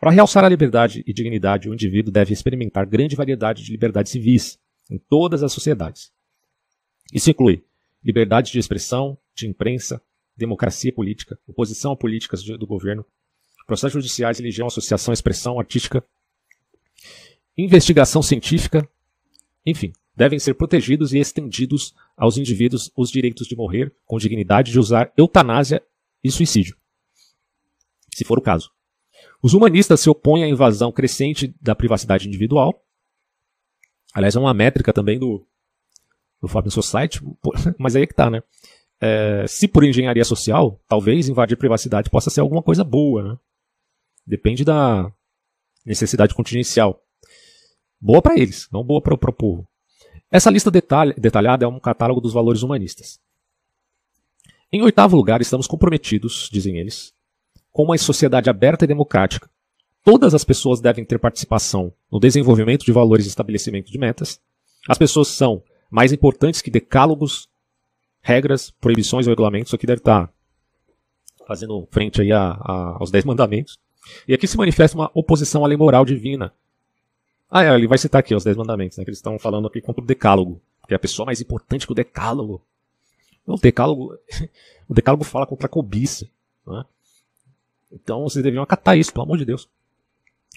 Para 0.00 0.10
realçar 0.10 0.44
a 0.44 0.48
liberdade 0.48 1.04
e 1.06 1.12
dignidade, 1.12 1.68
o 1.68 1.74
indivíduo 1.74 2.12
deve 2.12 2.32
experimentar 2.32 2.86
grande 2.86 3.16
variedade 3.16 3.62
de 3.62 3.70
liberdades 3.70 4.12
civis 4.12 4.58
em 4.90 4.98
todas 4.98 5.42
as 5.42 5.52
sociedades. 5.52 6.12
Isso 7.12 7.30
inclui 7.30 7.64
liberdade 8.02 8.52
de 8.52 8.58
expressão, 8.58 9.18
de 9.34 9.46
imprensa, 9.46 10.00
democracia 10.36 10.92
política, 10.92 11.38
oposição 11.46 11.92
a 11.92 11.96
políticas 11.96 12.42
do 12.42 12.66
governo, 12.66 13.04
processos 13.66 13.92
judiciais, 13.92 14.38
religião, 14.38 14.66
associação, 14.66 15.12
expressão 15.12 15.58
artística, 15.58 16.02
investigação 17.56 18.22
científica, 18.22 18.88
enfim, 19.66 19.92
devem 20.16 20.38
ser 20.38 20.54
protegidos 20.54 21.12
e 21.12 21.18
estendidos 21.18 21.94
aos 22.16 22.38
indivíduos 22.38 22.90
os 22.96 23.10
direitos 23.10 23.46
de 23.46 23.56
morrer 23.56 23.92
com 24.06 24.16
dignidade, 24.16 24.72
de 24.72 24.78
usar 24.78 25.12
eutanásia 25.16 25.82
e 26.22 26.30
suicídio, 26.30 26.76
se 28.14 28.24
for 28.24 28.38
o 28.38 28.42
caso. 28.42 28.70
Os 29.42 29.54
humanistas 29.54 30.00
se 30.00 30.10
opõem 30.10 30.44
à 30.44 30.48
invasão 30.48 30.90
crescente 30.90 31.54
da 31.60 31.74
privacidade 31.74 32.26
individual. 32.26 32.74
Aliás, 34.12 34.34
é 34.34 34.40
uma 34.40 34.54
métrica 34.54 34.92
também 34.92 35.18
do, 35.18 35.46
do 36.40 36.48
Forbes 36.48 36.74
Society, 36.74 37.20
mas 37.78 37.94
aí 37.94 38.02
é 38.02 38.06
que 38.06 38.14
tá, 38.14 38.30
né? 38.30 38.42
É, 39.00 39.46
se 39.46 39.68
por 39.68 39.84
engenharia 39.84 40.24
social, 40.24 40.80
talvez 40.88 41.28
invadir 41.28 41.56
privacidade 41.56 42.10
possa 42.10 42.30
ser 42.30 42.40
alguma 42.40 42.62
coisa 42.62 42.82
boa, 42.82 43.22
né? 43.22 43.38
Depende 44.26 44.64
da 44.64 45.10
necessidade 45.86 46.34
contingencial. 46.34 47.00
Boa 48.00 48.20
para 48.20 48.38
eles, 48.38 48.68
não 48.72 48.84
boa 48.84 49.00
para 49.00 49.14
o 49.14 49.32
povo. 49.32 49.68
Essa 50.30 50.50
lista 50.50 50.70
detalha, 50.70 51.14
detalhada 51.16 51.64
é 51.64 51.68
um 51.68 51.80
catálogo 51.80 52.20
dos 52.20 52.32
valores 52.32 52.62
humanistas. 52.62 53.20
Em 54.70 54.82
oitavo 54.82 55.16
lugar, 55.16 55.40
estamos 55.40 55.66
comprometidos, 55.66 56.48
dizem 56.52 56.76
eles, 56.76 57.14
com 57.78 57.84
uma 57.84 57.96
sociedade 57.96 58.50
aberta 58.50 58.84
e 58.84 58.88
democrática. 58.88 59.48
Todas 60.04 60.34
as 60.34 60.42
pessoas 60.42 60.80
devem 60.80 61.04
ter 61.04 61.16
participação 61.16 61.92
no 62.10 62.18
desenvolvimento 62.18 62.84
de 62.84 62.90
valores 62.90 63.24
e 63.24 63.28
estabelecimento 63.28 63.92
de 63.92 63.96
metas. 63.96 64.40
As 64.88 64.98
pessoas 64.98 65.28
são 65.28 65.62
mais 65.88 66.12
importantes 66.12 66.60
que 66.60 66.72
decálogos, 66.72 67.48
regras, 68.20 68.72
proibições 68.80 69.28
ou 69.28 69.30
regulamentos. 69.30 69.68
Isso 69.68 69.76
aqui 69.76 69.86
deve 69.86 70.00
estar 70.00 70.28
fazendo 71.46 71.86
frente 71.92 72.20
aí 72.20 72.32
a, 72.32 72.50
a, 72.50 72.96
aos 72.98 73.12
dez 73.12 73.24
mandamentos. 73.24 73.78
E 74.26 74.34
aqui 74.34 74.48
se 74.48 74.56
manifesta 74.56 74.98
uma 74.98 75.08
oposição 75.14 75.64
à 75.64 75.68
lei 75.68 75.76
moral 75.76 76.04
divina, 76.04 76.52
ah, 77.48 77.62
é, 77.62 77.72
ele 77.76 77.86
vai 77.86 77.96
citar 77.96 78.18
aqui 78.18 78.34
os 78.34 78.42
Dez 78.42 78.56
Mandamentos, 78.56 78.98
né? 78.98 79.04
Que 79.04 79.10
eles 79.10 79.18
estão 79.18 79.38
falando 79.38 79.68
aqui 79.68 79.80
contra 79.80 80.02
o 80.02 80.06
Decálogo. 80.06 80.60
Que 80.88 80.94
é 80.94 80.96
a 80.96 80.98
pessoa 80.98 81.24
mais 81.24 81.40
importante 81.40 81.86
que 81.86 81.92
o 81.92 81.94
Decálogo. 81.94 82.60
O 83.46 83.56
Decálogo, 83.56 84.18
o 84.86 84.92
Decálogo 84.92 85.22
fala 85.22 85.46
contra 85.46 85.66
a 85.66 85.70
cobiça. 85.70 86.28
Né? 86.66 86.84
Então 87.90 88.22
vocês 88.22 88.42
deveriam 88.42 88.62
acatar 88.62 88.98
isso, 88.98 89.12
pelo 89.12 89.24
amor 89.24 89.38
de 89.38 89.44
Deus. 89.44 89.68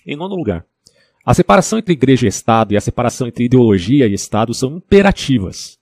Em 0.05 0.15
nono 0.15 0.35
lugar, 0.35 0.65
a 1.25 1.33
separação 1.33 1.77
entre 1.77 1.93
igreja 1.93 2.25
e 2.25 2.29
Estado 2.29 2.73
e 2.73 2.77
a 2.77 2.81
separação 2.81 3.27
entre 3.27 3.45
ideologia 3.45 4.07
e 4.07 4.13
Estado 4.13 4.53
são 4.53 4.77
imperativas. 4.77 5.79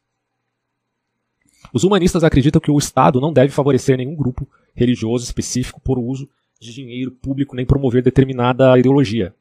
Os 1.72 1.84
humanistas 1.84 2.24
acreditam 2.24 2.60
que 2.60 2.72
o 2.72 2.78
Estado 2.78 3.22
não 3.22 3.32
deve 3.32 3.54
favorecer 3.54 3.98
nenhum 3.98 4.16
grupo 4.16 4.48
religioso 4.74 5.24
específico 5.24 5.80
por 5.80 5.98
uso 5.98 6.28
de 6.60 6.74
dinheiro 6.74 7.12
público 7.12 7.56
nem 7.56 7.66
promover 7.66 8.04
determinada 8.04 8.78
ideologia. 8.78 9.34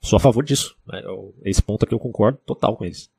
Sou 0.00 0.16
a 0.18 0.20
favor 0.20 0.44
disso. 0.44 0.76
Né? 0.86 1.02
Esse 1.44 1.62
ponto 1.62 1.84
aqui 1.84 1.94
eu 1.94 1.98
concordo 1.98 2.38
total 2.44 2.76
com 2.76 2.84
eles. 2.84 3.10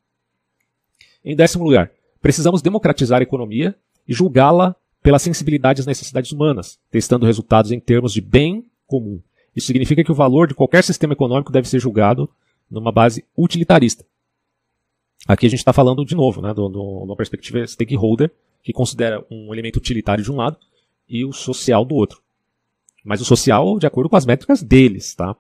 Em 1.26 1.36
décimo 1.36 1.64
lugar, 1.64 1.92
precisamos 2.22 2.62
democratizar 2.62 3.20
a 3.20 3.24
economia 3.24 3.76
e 4.08 4.14
julgá-la 4.14 4.76
pela 5.08 5.20
sensibilidade 5.20 5.80
às 5.80 5.88
necessidades 5.88 6.34
humanas, 6.34 6.78
testando 6.92 7.26
resultados 7.26 7.72
em 7.72 7.80
termos 7.80 8.12
de 8.12 8.20
bem 8.20 8.70
comum. 8.86 9.22
Isso 9.56 9.68
significa 9.68 10.04
que 10.04 10.12
o 10.12 10.14
valor 10.14 10.50
de 10.50 10.54
qualquer 10.54 10.84
sistema 10.84 11.14
econômico 11.14 11.50
deve 11.50 11.70
ser 11.70 11.80
julgado 11.80 12.30
numa 12.70 12.92
base 12.92 13.24
utilitarista. 13.38 14.06
Aqui 15.26 15.46
a 15.46 15.50
gente 15.50 15.60
está 15.60 15.72
falando 15.72 16.04
de 16.04 16.14
novo, 16.14 16.42
né, 16.42 16.54
de 16.54 16.60
uma 16.60 17.16
perspectiva 17.16 17.66
stakeholder, 17.66 18.30
que 18.62 18.74
considera 18.74 19.26
um 19.32 19.54
elemento 19.54 19.78
utilitário 19.78 20.22
de 20.22 20.30
um 20.30 20.36
lado 20.36 20.58
e 21.08 21.24
o 21.24 21.32
social 21.32 21.86
do 21.86 21.96
outro. 21.96 22.22
Mas 23.02 23.22
o 23.22 23.26
social 23.26 23.80
de 23.80 23.88
acordo 23.88 24.10
com 24.10 24.18
as 24.18 24.26
métricas 24.26 24.62
deles, 24.62 25.16
tá? 25.16 25.38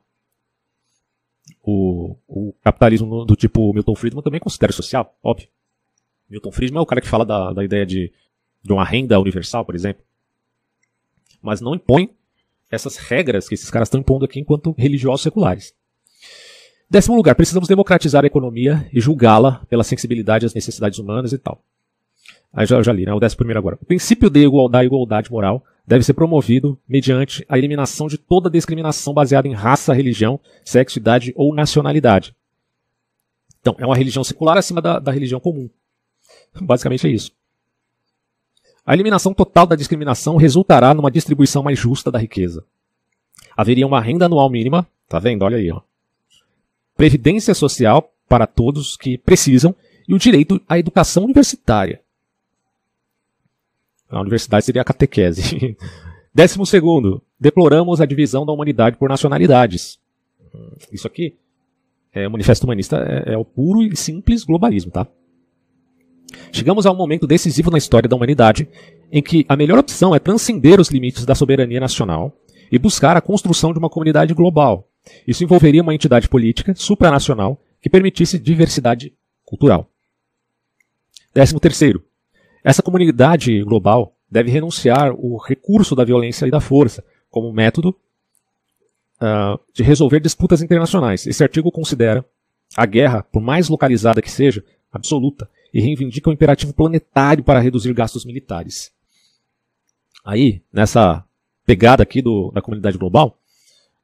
o, 1.61 2.15
o 2.25 2.53
capitalismo 2.63 3.25
do 3.25 3.35
tipo 3.35 3.73
Milton 3.73 3.95
Friedman 3.95 4.23
também 4.23 4.39
considera 4.39 4.71
social, 4.71 5.13
óbvio. 5.21 5.49
Milton 6.29 6.53
Friedman 6.53 6.79
é 6.79 6.83
o 6.83 6.85
cara 6.85 7.01
que 7.01 7.07
fala 7.09 7.25
da, 7.25 7.51
da 7.51 7.65
ideia 7.65 7.85
de, 7.85 8.13
de 8.67 8.73
uma 8.73 8.83
renda 8.83 9.19
universal, 9.19 9.65
por 9.65 9.73
exemplo. 9.73 10.03
Mas 11.41 11.61
não 11.61 11.73
impõe 11.73 12.11
essas 12.69 12.97
regras 12.97 13.47
que 13.47 13.55
esses 13.55 13.71
caras 13.71 13.87
estão 13.87 14.01
impondo 14.01 14.25
aqui 14.25 14.39
enquanto 14.39 14.75
religiosos 14.77 15.21
seculares. 15.21 15.73
Décimo 16.89 17.15
lugar, 17.15 17.35
precisamos 17.35 17.67
democratizar 17.67 18.23
a 18.23 18.27
economia 18.27 18.89
e 18.93 18.99
julgá-la 18.99 19.65
pela 19.69 19.83
sensibilidade 19.83 20.45
às 20.45 20.53
necessidades 20.53 20.99
humanas 20.99 21.33
e 21.33 21.37
tal. 21.37 21.61
Aí 22.53 22.65
já, 22.65 22.81
já 22.81 22.93
li, 22.93 23.05
né? 23.05 23.13
O 23.13 23.19
décimo 23.19 23.39
primeiro 23.39 23.59
agora. 23.59 23.77
O 23.81 23.85
princípio 23.85 24.29
de 24.29 24.39
igualdade, 24.39 24.85
igualdade 24.85 25.31
moral 25.31 25.63
deve 25.85 26.03
ser 26.03 26.13
promovido 26.13 26.79
mediante 26.87 27.45
a 27.47 27.57
eliminação 27.57 28.07
de 28.07 28.17
toda 28.17 28.49
discriminação 28.49 29.13
baseada 29.13 29.47
em 29.47 29.53
raça, 29.53 29.93
religião, 29.93 30.39
sexo, 30.63 30.99
idade 30.99 31.33
ou 31.35 31.53
nacionalidade. 31.53 32.35
Então, 33.61 33.75
é 33.79 33.85
uma 33.85 33.95
religião 33.95 34.23
secular 34.23 34.57
acima 34.57 34.81
da, 34.81 34.99
da 34.99 35.11
religião 35.11 35.39
comum. 35.39 35.69
Basicamente 36.59 37.05
é 37.05 37.09
isso. 37.09 37.31
A 38.87 38.93
eliminação 38.93 39.33
total 39.33 39.67
da 39.67 39.75
discriminação 39.75 40.37
resultará 40.37 40.93
numa 40.93 41.11
distribuição 41.11 41.61
mais 41.61 41.77
justa 41.77 42.09
da 42.09 42.17
riqueza. 42.17 42.63
Haveria 43.57 43.85
uma 43.85 43.99
renda 43.99 44.27
anual 44.27 44.49
mínima, 44.49 44.87
tá 45.09 45.19
vendo? 45.19 45.43
Olha 45.43 45.57
aí, 45.57 45.69
ó. 45.69 45.81
Previdência 46.95 47.53
social 47.53 48.09
para 48.29 48.47
todos 48.47 48.95
que 48.95 49.17
precisam 49.17 49.75
e 50.07 50.13
o 50.13 50.17
direito 50.17 50.61
à 50.69 50.79
educação 50.79 51.25
universitária. 51.25 51.99
A 54.09 54.21
universidade 54.21 54.63
seria 54.63 54.83
a 54.83 54.85
catequese. 54.85 55.75
Décimo 56.33 56.65
segundo, 56.65 57.21
deploramos 57.37 57.99
a 57.99 58.05
divisão 58.05 58.45
da 58.45 58.53
humanidade 58.53 58.95
por 58.95 59.09
nacionalidades. 59.09 59.99
Isso 60.93 61.07
aqui, 61.07 61.35
é, 62.13 62.25
o 62.25 62.31
Manifesto 62.31 62.65
Humanista 62.65 62.97
é, 62.97 63.33
é 63.33 63.37
o 63.37 63.43
puro 63.43 63.83
e 63.83 63.97
simples 63.97 64.45
globalismo, 64.45 64.91
tá? 64.91 65.05
Chegamos 66.57 66.87
a 66.87 66.91
um 66.91 66.95
momento 66.95 67.27
decisivo 67.27 67.69
na 67.69 67.77
história 67.77 68.09
da 68.09 68.15
humanidade 68.15 68.67
em 69.11 69.21
que 69.21 69.45
a 69.47 69.55
melhor 69.55 69.77
opção 69.77 70.15
é 70.15 70.17
transcender 70.17 70.81
os 70.81 70.89
limites 70.89 71.23
da 71.23 71.35
soberania 71.35 71.79
nacional 71.79 72.35
e 72.71 72.79
buscar 72.79 73.15
a 73.15 73.21
construção 73.21 73.71
de 73.71 73.77
uma 73.77 73.91
comunidade 73.91 74.33
global. 74.33 74.89
Isso 75.27 75.43
envolveria 75.43 75.83
uma 75.83 75.93
entidade 75.93 76.27
política 76.27 76.73
supranacional 76.73 77.61
que 77.79 77.91
permitisse 77.91 78.39
diversidade 78.39 79.13
cultural. 79.45 79.87
Décimo 81.31 81.59
terceiro, 81.59 82.03
essa 82.63 82.81
comunidade 82.81 83.61
global 83.61 84.15
deve 84.27 84.49
renunciar 84.49 85.13
o 85.13 85.37
recurso 85.37 85.95
da 85.95 86.03
violência 86.03 86.47
e 86.47 86.51
da 86.51 86.59
força 86.59 87.05
como 87.29 87.53
método 87.53 87.95
uh, 89.21 89.59
de 89.75 89.83
resolver 89.83 90.21
disputas 90.21 90.63
internacionais. 90.63 91.27
Esse 91.27 91.43
artigo 91.43 91.71
considera 91.71 92.25
a 92.75 92.87
guerra, 92.87 93.21
por 93.21 93.43
mais 93.43 93.69
localizada 93.69 94.23
que 94.23 94.31
seja, 94.31 94.65
absoluta 94.91 95.47
e 95.77 95.79
reivindica 95.79 96.27
o 96.27 96.33
imperativo 96.33 96.73
planetário 96.73 97.43
para 97.43 97.59
reduzir 97.59 97.93
gastos 97.93 98.25
militares. 98.25 98.91
Aí, 100.25 100.59
nessa 100.73 101.23
pegada 101.67 102.01
aqui 102.01 102.19
do, 102.19 102.49
da 102.51 102.63
comunidade 102.63 102.97
global, 102.97 103.37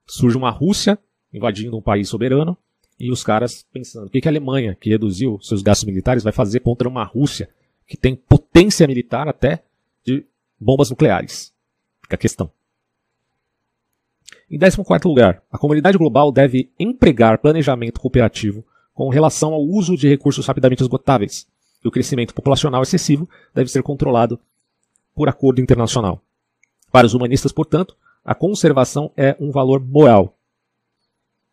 surge 0.06 0.38
uma 0.38 0.52
Rússia 0.52 1.00
invadindo 1.34 1.76
um 1.76 1.82
país 1.82 2.08
soberano 2.08 2.56
e 3.00 3.12
os 3.12 3.24
caras 3.24 3.66
pensando: 3.74 4.06
o 4.06 4.10
que, 4.12 4.22
que 4.22 4.28
a 4.28 4.32
Alemanha, 4.32 4.78
que 4.80 4.92
reduziu 4.92 5.40
seus 5.42 5.64
gastos 5.64 5.88
militares, 5.88 6.24
vai 6.24 6.32
fazer 6.32 6.60
contra 6.60 6.88
uma 6.88 7.04
Rússia 7.04 7.50
que 7.88 7.98
tem 7.98 8.16
potência 8.16 8.86
militar 8.86 9.28
até 9.28 9.64
de 10.06 10.24
bombas 10.60 10.92
nucleares? 10.92 11.52
Fica 12.04 12.14
a 12.14 12.20
questão. 12.20 12.52
Em 14.48 14.60
14 14.60 15.08
lugar, 15.08 15.42
a 15.52 15.58
comunidade 15.58 15.98
global 15.98 16.32
deve 16.32 16.70
empregar 16.80 17.40
planejamento 17.40 18.00
cooperativo 18.00 18.64
com 18.94 19.10
relação 19.10 19.56
ao 19.56 19.64
uso 19.64 19.98
de 19.98 20.08
recursos 20.08 20.46
rapidamente 20.46 20.84
esgotáveis, 20.84 21.48
e 21.84 21.88
o 21.88 21.92
crescimento 21.92 22.34
populacional 22.34 22.82
excessivo 22.82 23.30
deve 23.54 23.70
ser 23.70 23.84
controlado 23.84 24.40
por 25.14 25.28
acordo 25.30 25.62
internacional. 25.62 26.22
Para 26.92 27.06
os 27.06 27.14
humanistas, 27.14 27.52
portanto, 27.52 27.96
a 28.24 28.34
conservação 28.34 29.12
é 29.18 29.36
um 29.40 29.52
valor 29.52 29.80
moral. 29.80 30.36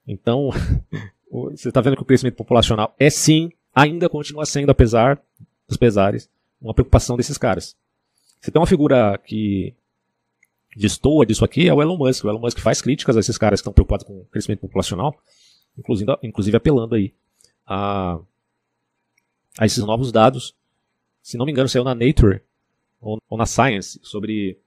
Então, 0.06 0.50
você 1.30 1.68
está 1.68 1.80
vendo 1.80 1.96
que 1.96 2.02
o 2.02 2.06
crescimento 2.06 2.36
populacional 2.36 2.94
é 2.98 3.10
sim, 3.10 3.50
ainda 3.74 4.08
continua 4.08 4.46
sendo, 4.46 4.70
apesar 4.70 5.20
dos 5.66 5.76
pesares, 5.76 6.28
uma 6.60 6.74
preocupação 6.74 7.16
desses 7.16 7.38
caras. 7.38 7.76
Você 8.40 8.50
tem 8.50 8.60
uma 8.60 8.66
figura 8.66 9.18
que 9.18 9.74
destoa 10.76 11.26
disso 11.26 11.44
aqui, 11.44 11.68
é 11.68 11.74
o 11.74 11.82
Elon 11.82 11.96
Musk. 11.96 12.24
O 12.24 12.28
Elon 12.28 12.40
Musk 12.40 12.58
faz 12.58 12.80
críticas 12.80 13.16
a 13.16 13.20
esses 13.20 13.36
caras 13.36 13.60
que 13.60 13.62
estão 13.62 13.72
preocupados 13.72 14.06
com 14.06 14.20
o 14.20 14.24
crescimento 14.26 14.60
populacional, 14.60 15.14
inclusive, 15.78 16.10
inclusive 16.22 16.56
apelando 16.56 16.94
aí 16.94 17.12
a, 17.66 18.18
a 19.58 19.66
esses 19.66 19.84
novos 19.84 20.12
dados. 20.12 20.54
Se 21.22 21.36
não 21.36 21.46
me 21.46 21.52
engano, 21.52 21.68
saiu 21.68 21.84
na 21.84 21.94
Nature 21.94 22.40
ou, 23.00 23.18
ou 23.28 23.38
na 23.38 23.46
Science 23.46 23.98
sobre 24.02 24.58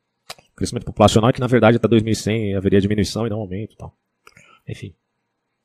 crescimento 0.55 0.85
populacional 0.85 1.33
que 1.33 1.39
na 1.39 1.47
verdade 1.47 1.77
até 1.77 1.87
2100 1.87 2.55
haveria 2.55 2.79
diminuição 2.79 3.25
e 3.25 3.29
não 3.29 3.39
aumento, 3.39 3.75
tal. 3.75 3.95
Enfim. 4.67 4.93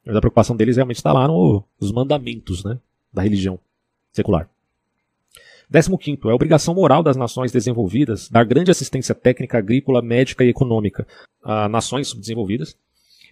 Mas 0.04 0.16
a 0.16 0.20
preocupação 0.20 0.56
deles 0.56 0.76
realmente 0.76 0.96
está 0.96 1.12
lá 1.12 1.28
no, 1.28 1.62
nos 1.80 1.92
mandamentos 1.92 2.64
né, 2.64 2.78
da 3.12 3.22
religião 3.22 3.58
secular. 4.12 4.48
15. 5.70 6.18
É 6.24 6.32
obrigação 6.32 6.74
moral 6.74 7.02
das 7.02 7.16
nações 7.16 7.52
desenvolvidas 7.52 8.28
dar 8.30 8.44
grande 8.44 8.70
assistência 8.70 9.14
técnica, 9.14 9.58
agrícola, 9.58 10.00
médica 10.00 10.42
e 10.44 10.48
econômica 10.48 11.06
a 11.42 11.68
nações 11.68 12.08
subdesenvolvidas. 12.08 12.76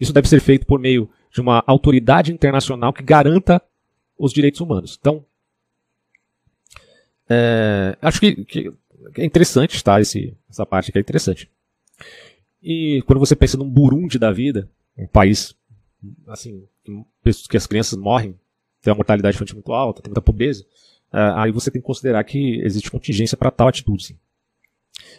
Isso 0.01 0.13
deve 0.13 0.29
ser 0.29 0.41
feito 0.41 0.67
por 0.67 0.79
meio 0.79 1.09
de 1.33 1.41
uma 1.41 1.65
autoridade 1.67 2.33
internacional 2.33 2.93
que 2.93 3.03
garanta 3.03 3.61
os 4.19 4.33
direitos 4.33 4.61
humanos. 4.61 4.99
Então, 5.01 5.25
é, 7.29 7.97
acho 8.01 8.21
que, 8.21 8.45
que, 8.45 8.73
é 9.17 9.25
interessante, 9.25 9.83
tá? 9.83 10.01
Esse, 10.01 10.37
essa 10.49 10.65
parte 10.65 10.93
que 10.93 10.99
é 10.99 11.01
interessante. 11.01 11.51
E 12.63 13.03
quando 13.07 13.19
você 13.19 13.37
pensa 13.37 13.57
num 13.57 13.69
Burundi 13.69 14.19
da 14.19 14.33
vida, 14.33 14.69
um 14.97 15.07
país 15.07 15.55
assim, 16.29 16.67
que 17.49 17.57
as 17.57 17.67
crianças 17.67 17.99
morrem, 17.99 18.39
tem 18.81 18.93
uma 18.93 18.97
mortalidade 18.97 19.37
infantil 19.37 19.57
muito 19.57 19.73
alta, 19.73 20.03
tem 20.03 20.11
muita 20.11 20.23
pobreza, 20.23 20.65
uh, 21.13 21.37
aí 21.37 21.51
você 21.51 21.71
tem 21.71 21.81
que 21.81 21.87
considerar 21.87 22.23
que 22.25 22.61
existe 22.63 22.91
contingência 22.91 23.37
para 23.37 23.51
tal 23.51 23.69
atitude. 23.69 24.05
Sim. 24.05 24.19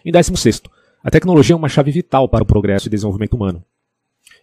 Em 0.06 0.12
16, 0.12 0.62
a 1.04 1.12
tecnologia 1.12 1.54
é 1.54 1.58
uma 1.58 1.70
chave 1.70 1.92
vital 1.92 2.28
para 2.30 2.44
o 2.44 2.48
progresso 2.48 2.88
e 2.88 2.90
desenvolvimento 2.90 3.34
humano. 3.34 3.64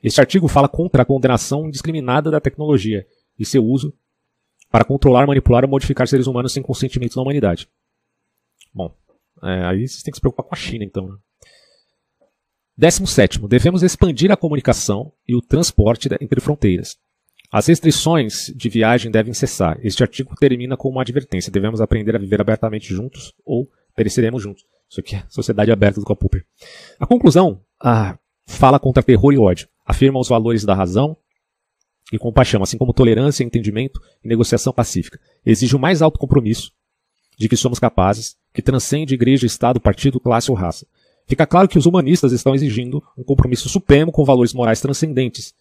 Este 0.03 0.21
artigo 0.21 0.49
fala 0.49 0.69
contra 0.69 1.03
a 1.03 1.05
condenação 1.05 1.67
indiscriminada 1.67 2.31
da 2.31 2.41
tecnologia 2.41 3.07
e 3.39 3.45
seu 3.45 3.65
uso 3.65 3.93
para 4.75 4.85
controlar, 4.85 5.25
manipular 5.25 5.63
ou 5.63 5.71
modificar 5.71 6.09
seres 6.09 6.27
humanos 6.27 6.53
sem 6.53 6.61
consentimento 6.61 7.15
da 7.15 7.23
humanidade. 7.23 7.69
Bom, 8.75 8.93
é, 9.41 9.65
aí 9.67 9.87
vocês 9.87 10.03
têm 10.03 10.11
que 10.11 10.17
se 10.17 10.21
preocupar 10.21 10.45
com 10.45 10.53
a 10.53 10.59
China, 10.59 10.85
então. 10.85 11.07
Né? 11.07 11.17
17. 12.77 13.47
Devemos 13.47 13.85
expandir 13.85 14.33
a 14.33 14.37
comunicação 14.37 15.13
e 15.29 15.37
o 15.37 15.41
transporte 15.41 16.09
entre 16.21 16.41
fronteiras. 16.41 16.99
As 17.53 17.69
restrições 17.69 18.53
de 18.57 18.69
viagem 18.69 19.13
devem 19.13 19.33
cessar. 19.33 19.79
Este 19.81 20.03
artigo 20.03 20.35
termina 20.35 20.77
com 20.77 20.89
uma 20.89 21.03
advertência. 21.03 21.53
Devemos 21.53 21.81
aprender 21.81 22.17
a 22.17 22.19
viver 22.19 22.41
abertamente 22.41 22.93
juntos 22.93 23.33
ou 23.45 23.71
pereceremos 23.95 24.43
juntos. 24.43 24.65
Isso 24.91 24.99
aqui 24.99 25.15
é 25.15 25.23
Sociedade 25.29 25.71
Aberta 25.71 26.01
do 26.01 26.07
Capooper. 26.07 26.45
A 26.99 27.07
conclusão 27.07 27.61
ah, 27.81 28.19
fala 28.45 28.81
contra 28.81 29.05
terror 29.05 29.33
e 29.33 29.39
ódio. 29.39 29.69
Afirma 29.87 30.19
os 30.19 30.29
valores 30.29 30.65
da 30.65 30.75
razão 30.75 31.17
e 32.13 32.19
compaixão, 32.19 32.63
assim 32.63 32.77
como 32.77 32.93
tolerância, 32.93 33.45
entendimento 33.45 34.01
e 34.23 34.29
negociação 34.29 34.73
pacífica. 34.73 35.19
Exige 35.45 35.75
o 35.75 35.79
mais 35.79 36.03
alto 36.03 36.19
compromisso 36.19 36.73
de 37.37 37.49
que 37.49 37.57
somos 37.57 37.79
capazes, 37.79 38.37
que 38.53 38.63
transcende 38.63 39.15
igreja, 39.15 39.47
estado, 39.47 39.81
partido, 39.81 40.21
classe 40.21 40.51
ou 40.51 40.57
raça. 40.57 40.87
Fica 41.27 41.47
claro 41.47 41.69
que 41.69 41.79
os 41.79 41.87
humanistas 41.87 42.33
estão 42.33 42.55
exigindo 42.55 43.03
um 43.17 43.25
compromisso 43.25 43.69
supremo 43.69 44.13
com 44.13 44.25
valores 44.25 44.53
morais 44.53 44.81
transcendentes, 44.81 45.55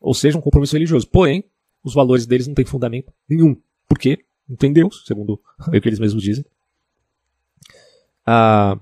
ou 0.00 0.14
seja, 0.14 0.38
um 0.38 0.40
compromisso 0.40 0.74
religioso. 0.74 1.06
Porém, 1.08 1.44
os 1.82 1.94
valores 1.94 2.24
deles 2.26 2.46
não 2.46 2.54
têm 2.54 2.64
fundamento 2.64 3.12
nenhum. 3.28 3.56
Por 3.88 3.98
quê? 3.98 4.24
Não 4.48 4.56
tem 4.56 4.72
Deus, 4.72 5.04
segundo 5.06 5.40
o 5.66 5.80
que 5.80 5.88
eles 5.88 5.98
mesmos 5.98 6.22
dizem. 6.22 6.44
Ah, 8.24 8.78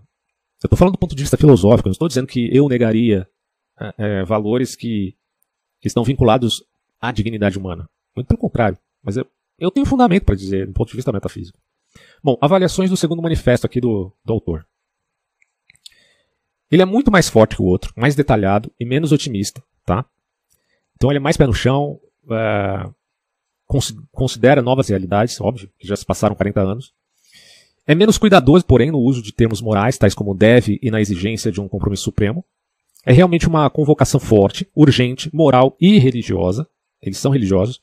eu 0.63 0.67
estou 0.67 0.77
falando 0.79 0.95
do 0.95 0.99
ponto 0.99 1.17
de 1.17 1.23
vista 1.23 1.39
filosófico, 1.39 1.89
não 1.89 1.93
estou 1.93 2.07
dizendo 2.07 2.27
que 2.27 2.55
eu 2.55 2.69
negaria 2.69 3.27
é, 3.97 4.25
valores 4.25 4.77
que, 4.77 5.17
que 5.81 5.89
estão 5.89 6.05
vinculados 6.05 6.63
à 7.01 7.11
dignidade 7.13 7.59
humana. 7.59 7.89
Muito 8.15 8.29
pelo 8.29 8.39
contrário. 8.39 8.79
Mas 9.03 9.17
eu, 9.17 9.27
eu 9.59 9.71
tenho 9.71 9.87
fundamento 9.87 10.25
para 10.25 10.35
dizer, 10.35 10.67
do 10.67 10.73
ponto 10.73 10.91
de 10.91 10.97
vista 10.97 11.13
metafísico. 11.13 11.59
Bom, 12.23 12.37
avaliações 12.41 12.91
do 12.91 12.97
segundo 12.97 13.23
manifesto 13.23 13.67
aqui 13.67 13.81
do, 13.81 14.13
do 14.25 14.33
autor. 14.33 14.67
Ele 16.71 16.83
é 16.83 16.87
muito 16.87 17.11
mais 17.11 17.29
forte 17.29 17.57
que 17.57 17.63
o 17.63 17.67
outro, 17.67 17.93
mais 17.97 18.15
detalhado 18.15 18.73
e 18.79 18.85
menos 18.85 19.11
otimista, 19.11 19.63
tá? 19.85 20.05
Então 20.95 21.11
ele 21.11 21.17
é 21.17 21.21
mais 21.21 21.37
pé 21.37 21.47
no 21.47 21.55
chão, 21.55 21.99
é, 22.31 22.91
considera 24.13 24.63
novas 24.63 24.89
realidades, 24.89 25.41
óbvio, 25.41 25.71
que 25.79 25.87
já 25.87 25.97
se 25.97 26.05
passaram 26.05 26.37
40 26.37 26.61
anos. 26.61 26.93
É 27.87 27.95
menos 27.95 28.19
cuidadoso, 28.19 28.65
porém, 28.65 28.91
no 28.91 28.99
uso 28.99 29.23
de 29.23 29.33
termos 29.33 29.61
morais, 29.61 29.99
tais 29.99 30.15
como 30.15 30.35
deve 30.35 30.79
e 30.83 30.91
na 30.91 31.01
exigência 31.01 31.51
de 31.51 31.61
um 31.61 31.69
compromisso 31.69 32.05
supremo. 32.05 32.45
É 33.05 33.13
realmente 33.13 33.49
uma 33.49 33.69
convocação 33.71 34.21
forte, 34.21 34.69
urgente, 34.75 35.35
moral 35.35 35.77
e 35.81 35.99
religiosa. 35.99 36.69
Eles 37.03 37.19
são 37.19 37.31
religiosos. 37.31 37.81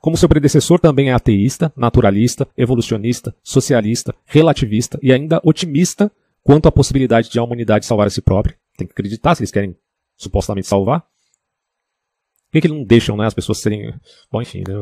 Como 0.00 0.16
seu 0.16 0.28
predecessor, 0.28 0.78
também 0.78 1.10
é 1.10 1.12
ateísta, 1.12 1.72
naturalista, 1.76 2.46
evolucionista, 2.56 3.34
socialista, 3.42 4.14
relativista 4.24 4.98
e 5.02 5.12
ainda 5.12 5.40
otimista 5.42 6.10
quanto 6.42 6.68
à 6.68 6.72
possibilidade 6.72 7.30
de 7.30 7.38
a 7.38 7.42
humanidade 7.42 7.84
salvar 7.84 8.06
a 8.06 8.10
si 8.10 8.22
própria. 8.22 8.56
Tem 8.76 8.86
que 8.86 8.92
acreditar 8.92 9.34
se 9.34 9.42
eles 9.42 9.50
querem 9.50 9.76
supostamente 10.16 10.66
salvar. 10.66 11.00
Por 11.00 12.52
que, 12.52 12.60
que 12.62 12.66
eles 12.68 12.78
não 12.78 12.84
deixam 12.84 13.16
né, 13.16 13.26
as 13.26 13.34
pessoas 13.34 13.58
serem. 13.58 13.92
Bom, 14.30 14.40
enfim, 14.40 14.60
né, 14.66 14.74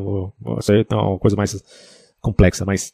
isso 0.58 0.72
aí 0.72 0.86
é 0.88 0.94
uma 0.94 1.18
coisa 1.18 1.36
mais 1.36 1.60
complexa, 2.20 2.64
mas. 2.64 2.92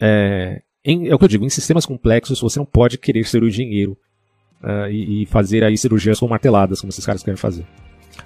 É, 0.00 0.62
em, 0.82 1.08
é 1.08 1.14
o 1.14 1.18
que 1.18 1.24
eu 1.24 1.28
digo, 1.28 1.44
em 1.44 1.50
sistemas 1.50 1.84
complexos 1.84 2.40
você 2.40 2.58
não 2.58 2.64
pode 2.64 2.96
querer 2.96 3.26
ser 3.26 3.42
o 3.42 3.50
dinheiro 3.50 3.98
uh, 4.62 4.90
e, 4.90 5.22
e, 5.22 5.26
fazer 5.26 5.62
aí 5.62 5.76
cirurgias 5.76 6.18
com 6.18 6.26
marteladas, 6.26 6.80
como 6.80 6.88
esses 6.88 7.04
caras 7.04 7.22
querem 7.22 7.36
fazer. 7.36 7.66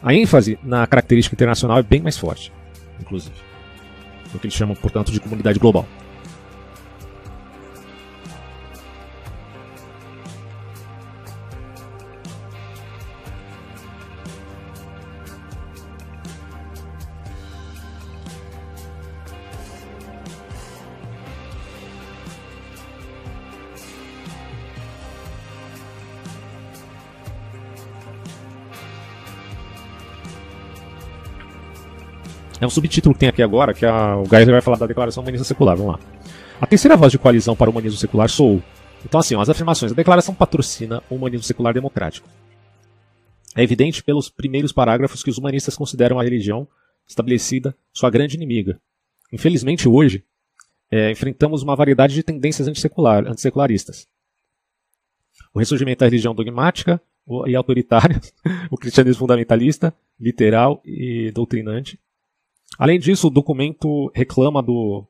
A 0.02 0.14
ênfase 0.14 0.58
na 0.62 0.86
característica 0.86 1.34
internacional 1.34 1.78
é 1.78 1.82
bem 1.82 2.00
mais 2.00 2.16
forte, 2.16 2.52
inclusive. 3.00 3.34
O 4.34 4.38
que 4.38 4.46
eles 4.46 4.56
chamam, 4.56 4.74
portanto, 4.74 5.12
de 5.12 5.20
comunidade 5.20 5.58
global. 5.58 5.86
É 32.64 32.66
um 32.66 32.70
subtítulo 32.70 33.14
que 33.14 33.20
tem 33.20 33.28
aqui 33.28 33.42
agora, 33.42 33.74
que 33.74 33.84
a, 33.84 34.16
o 34.16 34.24
Geiser 34.24 34.50
vai 34.50 34.62
falar 34.62 34.78
da 34.78 34.86
Declaração 34.86 35.22
Humanista 35.22 35.44
Secular. 35.44 35.76
Vamos 35.76 35.92
lá. 35.92 36.00
A 36.58 36.66
terceira 36.66 36.96
voz 36.96 37.12
de 37.12 37.18
coalizão 37.18 37.54
para 37.54 37.68
o 37.68 37.70
humanismo 37.70 37.98
secular 37.98 38.30
sou. 38.30 38.62
Então, 39.04 39.20
assim, 39.20 39.34
ó, 39.34 39.42
as 39.42 39.50
afirmações. 39.50 39.92
A 39.92 39.94
declaração 39.94 40.34
patrocina 40.34 41.02
o 41.10 41.16
humanismo 41.16 41.42
secular 41.42 41.74
democrático. 41.74 42.26
É 43.54 43.62
evidente 43.62 44.02
pelos 44.02 44.30
primeiros 44.30 44.72
parágrafos 44.72 45.22
que 45.22 45.28
os 45.28 45.36
humanistas 45.36 45.76
consideram 45.76 46.18
a 46.18 46.24
religião 46.24 46.66
estabelecida 47.06 47.76
sua 47.92 48.08
grande 48.08 48.34
inimiga. 48.34 48.80
Infelizmente, 49.30 49.86
hoje, 49.86 50.24
é, 50.90 51.10
enfrentamos 51.10 51.62
uma 51.62 51.76
variedade 51.76 52.14
de 52.14 52.22
tendências 52.22 52.66
antissecular, 52.66 53.26
antissecularistas. 53.26 54.08
O 55.52 55.58
ressurgimento 55.58 56.00
da 56.00 56.06
religião 56.06 56.34
dogmática 56.34 56.98
e 57.46 57.54
autoritária, 57.54 58.18
o 58.70 58.78
cristianismo 58.78 59.20
fundamentalista, 59.20 59.92
literal 60.18 60.80
e 60.82 61.30
doutrinante, 61.30 61.98
Além 62.78 62.98
disso, 62.98 63.28
o 63.28 63.30
documento 63.30 64.10
reclama 64.14 64.62
do 64.62 65.06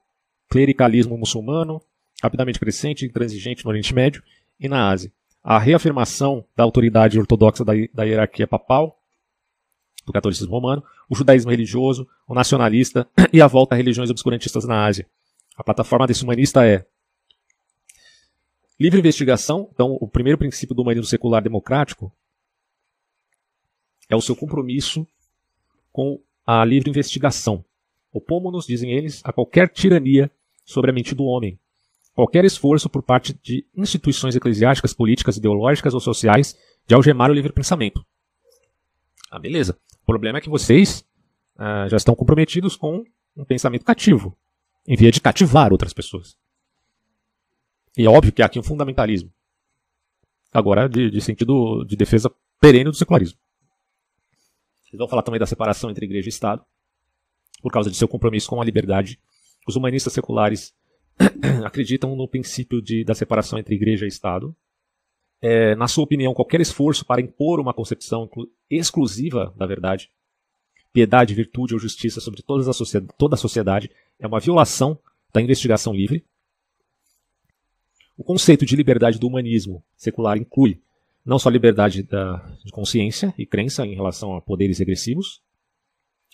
clericalismo 0.48 1.16
muçulmano, 1.16 1.80
rapidamente 2.22 2.60
crescente 2.60 3.02
e 3.02 3.08
intransigente 3.08 3.64
no 3.64 3.70
Oriente 3.70 3.94
Médio 3.94 4.22
e 4.58 4.68
na 4.68 4.90
Ásia. 4.90 5.12
A 5.42 5.58
reafirmação 5.58 6.44
da 6.56 6.62
autoridade 6.62 7.18
ortodoxa 7.18 7.64
da, 7.64 8.04
hierarquia 8.04 8.46
papal, 8.46 8.98
do 10.06 10.12
catolicismo 10.12 10.52
romano, 10.52 10.82
o 11.08 11.14
judaísmo 11.14 11.50
religioso, 11.50 12.06
o 12.26 12.34
nacionalista 12.34 13.08
e 13.32 13.40
a 13.40 13.46
volta 13.46 13.74
a 13.74 13.76
religiões 13.76 14.10
obscurantistas 14.10 14.64
na 14.64 14.84
Ásia. 14.84 15.06
A 15.56 15.64
plataforma 15.64 16.06
desse 16.06 16.24
humanista 16.24 16.66
é 16.66 16.84
livre 18.78 18.98
investigação. 18.98 19.70
Então, 19.72 19.96
o 20.00 20.08
primeiro 20.08 20.38
princípio 20.38 20.74
do 20.74 20.82
humanismo 20.82 21.06
secular 21.06 21.42
democrático 21.42 22.12
é 24.08 24.16
o 24.16 24.20
seu 24.20 24.36
compromisso 24.36 25.06
com 25.92 26.20
a 26.46 26.64
livre 26.64 26.90
investigação. 26.90 27.64
Opomos-nos, 28.12 28.66
dizem 28.66 28.92
eles, 28.92 29.20
a 29.24 29.32
qualquer 29.32 29.68
tirania 29.68 30.30
sobre 30.64 30.90
a 30.90 30.94
mente 30.94 31.14
do 31.14 31.24
homem, 31.24 31.58
qualquer 32.14 32.44
esforço 32.44 32.88
por 32.88 33.02
parte 33.02 33.38
de 33.42 33.66
instituições 33.76 34.36
eclesiásticas, 34.36 34.94
políticas, 34.94 35.36
ideológicas 35.36 35.94
ou 35.94 36.00
sociais 36.00 36.56
de 36.86 36.94
algemar 36.94 37.30
o 37.30 37.34
livre 37.34 37.52
pensamento. 37.52 38.04
Ah, 39.30 39.38
beleza. 39.38 39.76
O 40.02 40.06
problema 40.06 40.38
é 40.38 40.40
que 40.40 40.48
vocês 40.48 41.04
ah, 41.56 41.88
já 41.88 41.96
estão 41.96 42.14
comprometidos 42.14 42.76
com 42.76 43.04
um 43.36 43.44
pensamento 43.44 43.84
cativo, 43.84 44.36
em 44.86 44.96
via 44.96 45.10
de 45.10 45.20
cativar 45.20 45.72
outras 45.72 45.92
pessoas. 45.92 46.36
E 47.96 48.04
é 48.04 48.08
óbvio 48.08 48.32
que 48.32 48.42
há 48.42 48.46
aqui 48.46 48.58
um 48.58 48.62
fundamentalismo. 48.62 49.32
Agora, 50.52 50.88
de, 50.88 51.10
de 51.10 51.20
sentido 51.20 51.84
de 51.84 51.96
defesa 51.96 52.30
perene 52.60 52.90
do 52.90 52.94
secularismo. 52.94 53.38
Eles 54.94 55.00
vão 55.00 55.08
falar 55.08 55.22
também 55.22 55.40
da 55.40 55.46
separação 55.46 55.90
entre 55.90 56.04
igreja 56.04 56.28
e 56.28 56.30
Estado, 56.30 56.64
por 57.60 57.72
causa 57.72 57.90
de 57.90 57.96
seu 57.96 58.06
compromisso 58.06 58.48
com 58.48 58.62
a 58.62 58.64
liberdade. 58.64 59.18
Os 59.66 59.74
humanistas 59.74 60.12
seculares 60.12 60.72
acreditam 61.66 62.14
no 62.14 62.28
princípio 62.28 62.80
de, 62.80 63.02
da 63.02 63.12
separação 63.12 63.58
entre 63.58 63.74
igreja 63.74 64.04
e 64.04 64.08
Estado. 64.08 64.54
É, 65.42 65.74
na 65.74 65.88
sua 65.88 66.04
opinião, 66.04 66.32
qualquer 66.32 66.60
esforço 66.60 67.04
para 67.04 67.20
impor 67.20 67.58
uma 67.58 67.74
concepção 67.74 68.30
exclusiva 68.70 69.52
da 69.56 69.66
verdade, 69.66 70.12
piedade, 70.92 71.34
virtude 71.34 71.74
ou 71.74 71.80
justiça 71.80 72.20
sobre 72.20 72.40
toda 72.40 72.70
a, 72.70 72.74
toda 73.18 73.34
a 73.34 73.38
sociedade 73.38 73.90
é 74.20 74.28
uma 74.28 74.38
violação 74.38 74.96
da 75.32 75.42
investigação 75.42 75.92
livre. 75.92 76.24
O 78.16 78.22
conceito 78.22 78.64
de 78.64 78.76
liberdade 78.76 79.18
do 79.18 79.26
humanismo 79.26 79.82
secular 79.96 80.38
inclui 80.38 80.80
não 81.24 81.38
só 81.38 81.48
liberdade 81.48 82.02
da, 82.02 82.36
de 82.64 82.70
consciência 82.70 83.34
e 83.38 83.46
crença 83.46 83.86
em 83.86 83.94
relação 83.94 84.36
a 84.36 84.42
poderes 84.42 84.78
regressivos, 84.78 85.42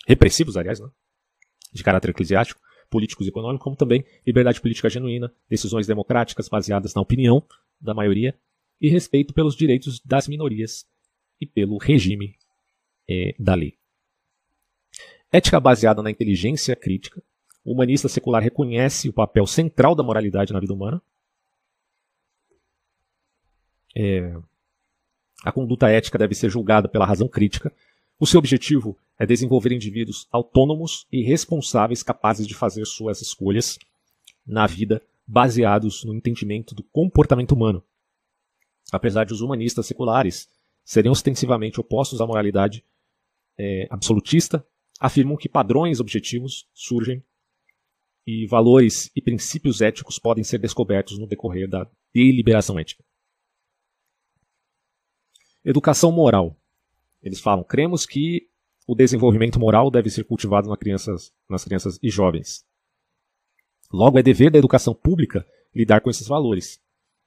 repressivos, 0.07 0.57
aliás, 0.57 0.79
né? 0.79 0.89
de 1.71 1.83
caráter 1.83 2.09
eclesiástico, 2.09 2.59
políticos 2.89 3.25
e 3.25 3.29
econômicos, 3.29 3.63
como 3.63 3.75
também 3.75 4.03
liberdade 4.27 4.59
política 4.59 4.89
genuína, 4.89 5.33
decisões 5.49 5.87
democráticas 5.87 6.49
baseadas 6.49 6.93
na 6.93 7.01
opinião 7.01 7.41
da 7.79 7.93
maioria 7.93 8.37
e 8.81 8.89
respeito 8.89 9.33
pelos 9.33 9.55
direitos 9.55 10.01
das 10.01 10.27
minorias 10.27 10.85
e 11.39 11.45
pelo 11.45 11.77
regime 11.77 12.35
é, 13.09 13.33
da 13.39 13.55
lei. 13.55 13.77
Ética 15.31 15.59
baseada 15.59 16.01
na 16.03 16.11
inteligência 16.11 16.75
crítica. 16.75 17.23
O 17.63 17.73
humanista 17.73 18.09
secular 18.09 18.43
reconhece 18.43 19.07
o 19.07 19.13
papel 19.13 19.47
central 19.47 19.95
da 19.95 20.03
moralidade 20.03 20.51
na 20.51 20.59
vida 20.59 20.73
humana. 20.73 21.01
É, 23.95 24.35
a 25.43 25.51
conduta 25.51 25.89
ética 25.89 26.17
deve 26.17 26.35
ser 26.35 26.49
julgada 26.49 26.87
pela 26.87 27.05
razão 27.05 27.27
crítica. 27.27 27.73
O 28.19 28.27
seu 28.27 28.37
objetivo 28.37 28.97
é 29.17 29.25
desenvolver 29.25 29.71
indivíduos 29.71 30.27
autônomos 30.31 31.07
e 31.11 31.23
responsáveis 31.23 32.03
capazes 32.03 32.45
de 32.45 32.53
fazer 32.53 32.85
suas 32.85 33.21
escolhas 33.21 33.79
na 34.45 34.67
vida 34.67 35.01
baseados 35.25 36.03
no 36.03 36.13
entendimento 36.13 36.75
do 36.75 36.83
comportamento 36.83 37.53
humano. 37.53 37.83
Apesar 38.91 39.25
de 39.25 39.33
os 39.33 39.41
humanistas 39.41 39.85
seculares 39.85 40.47
serem 40.83 41.11
ostensivamente 41.11 41.79
opostos 41.79 42.21
à 42.21 42.27
moralidade 42.27 42.83
é, 43.57 43.87
absolutista, 43.89 44.65
afirmam 44.99 45.37
que 45.37 45.49
padrões 45.49 45.99
objetivos 45.99 46.67
surgem 46.73 47.23
e 48.25 48.45
valores 48.45 49.09
e 49.15 49.21
princípios 49.21 49.81
éticos 49.81 50.19
podem 50.19 50.43
ser 50.43 50.59
descobertos 50.59 51.17
no 51.17 51.25
decorrer 51.25 51.67
da 51.67 51.87
deliberação 52.13 52.77
ética. 52.77 53.03
Educação 55.63 56.11
moral. 56.11 56.57
Eles 57.21 57.39
falam: 57.39 57.63
cremos 57.63 58.05
que 58.05 58.47
o 58.87 58.95
desenvolvimento 58.95 59.59
moral 59.59 59.91
deve 59.91 60.09
ser 60.09 60.23
cultivado 60.23 60.67
nas 60.67 60.77
crianças, 60.77 61.33
nas 61.49 61.63
crianças 61.63 61.99
e 62.01 62.09
jovens. 62.09 62.65
Logo, 63.91 64.17
é 64.17 64.23
dever 64.23 64.49
da 64.49 64.57
educação 64.57 64.93
pública 64.93 65.45
lidar 65.73 66.01
com 66.01 66.09
esses 66.09 66.27
valores. 66.27 66.79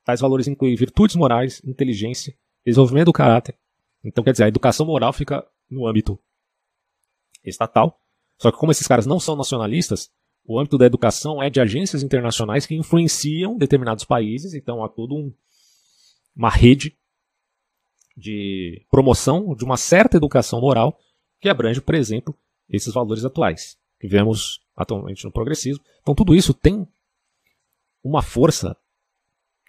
Tais 0.04 0.20
valores 0.20 0.48
incluem 0.48 0.74
virtudes 0.76 1.16
morais, 1.16 1.62
inteligência, 1.64 2.36
desenvolvimento 2.64 3.06
do 3.06 3.12
caráter. 3.12 3.56
Então, 4.02 4.22
quer 4.24 4.32
dizer, 4.32 4.44
a 4.44 4.48
educação 4.48 4.84
moral 4.84 5.12
fica 5.12 5.46
no 5.70 5.86
âmbito 5.86 6.18
estatal. 7.44 8.00
Só 8.38 8.50
que, 8.50 8.58
como 8.58 8.72
esses 8.72 8.86
caras 8.86 9.06
não 9.06 9.20
são 9.20 9.36
nacionalistas, 9.36 10.10
o 10.44 10.58
âmbito 10.58 10.76
da 10.76 10.86
educação 10.86 11.42
é 11.42 11.48
de 11.48 11.60
agências 11.60 12.02
internacionais 12.02 12.66
que 12.66 12.74
influenciam 12.74 13.56
determinados 13.56 14.04
países. 14.04 14.52
Então, 14.52 14.84
há 14.84 14.88
toda 14.88 15.14
um, 15.14 15.32
uma 16.36 16.50
rede 16.50 16.98
de 18.16 18.84
promoção 18.90 19.54
de 19.54 19.64
uma 19.64 19.76
certa 19.76 20.16
educação 20.16 20.60
moral 20.60 20.98
que 21.40 21.48
abrange, 21.48 21.80
por 21.80 21.94
exemplo, 21.94 22.34
esses 22.68 22.92
valores 22.92 23.24
atuais 23.24 23.78
que 23.98 24.08
vemos 24.08 24.60
atualmente 24.76 25.24
no 25.24 25.32
progressismo. 25.32 25.84
Então 26.02 26.14
tudo 26.14 26.34
isso 26.34 26.52
tem 26.52 26.86
uma 28.02 28.22
força 28.22 28.76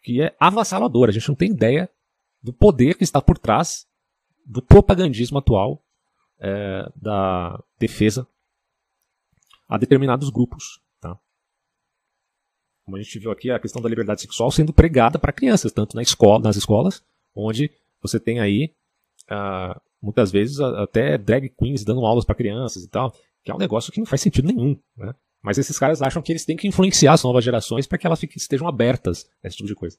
que 0.03 0.21
é 0.21 0.35
avassaladora. 0.39 1.09
A 1.09 1.13
gente 1.13 1.27
não 1.29 1.35
tem 1.35 1.51
ideia 1.51 1.89
do 2.41 2.53
poder 2.53 2.95
que 2.95 3.03
está 3.03 3.21
por 3.21 3.37
trás 3.37 3.87
do 4.45 4.61
propagandismo 4.61 5.39
atual 5.39 5.81
é, 6.39 6.91
da 6.95 7.59
defesa 7.79 8.27
a 9.67 9.77
determinados 9.77 10.29
grupos. 10.29 10.79
Tá? 10.99 11.17
Como 12.83 12.97
a 12.97 13.01
gente 13.01 13.17
viu 13.17 13.31
aqui, 13.31 13.49
a 13.49 13.59
questão 13.59 13.81
da 13.81 13.89
liberdade 13.89 14.21
sexual 14.21 14.51
sendo 14.51 14.71
pregada 14.71 15.17
para 15.17 15.33
crianças, 15.33 15.71
tanto 15.71 15.95
na 15.95 16.03
escola, 16.03 16.43
nas 16.43 16.55
escolas, 16.55 17.03
onde 17.33 17.71
você 18.07 18.19
tem 18.19 18.39
aí, 18.39 18.73
uh, 19.31 19.79
muitas 20.01 20.31
vezes, 20.31 20.59
até 20.59 21.17
drag 21.17 21.49
queens 21.49 21.83
dando 21.83 22.05
aulas 22.05 22.25
para 22.25 22.35
crianças 22.35 22.83
e 22.83 22.89
tal, 22.89 23.11
que 23.43 23.51
é 23.51 23.55
um 23.55 23.59
negócio 23.59 23.91
que 23.91 23.99
não 23.99 24.05
faz 24.05 24.21
sentido 24.21 24.47
nenhum, 24.47 24.79
né? 24.97 25.13
Mas 25.41 25.59
esses 25.59 25.77
caras 25.77 26.01
acham 26.01 26.23
que 26.23 26.31
eles 26.31 26.43
têm 26.43 26.57
que 26.57 26.67
influenciar 26.67 27.13
as 27.13 27.23
novas 27.23 27.43
gerações 27.43 27.85
para 27.85 27.99
que 27.99 28.07
elas 28.07 28.19
fiquem, 28.19 28.37
estejam 28.37 28.67
abertas 28.67 29.29
a 29.43 29.47
esse 29.47 29.57
tipo 29.57 29.67
de 29.67 29.75
coisa. 29.75 29.95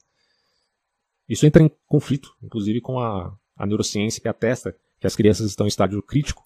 Isso 1.27 1.45
entra 1.45 1.63
em 1.63 1.71
conflito, 1.85 2.35
inclusive, 2.43 2.81
com 2.81 2.99
a, 2.99 3.33
a 3.55 3.65
neurociência 3.65 4.21
que 4.21 4.27
atesta 4.27 4.75
que 4.99 5.07
as 5.07 5.15
crianças 5.15 5.47
estão 5.49 5.65
em 5.65 5.69
estágio 5.69 6.01
crítico 6.03 6.45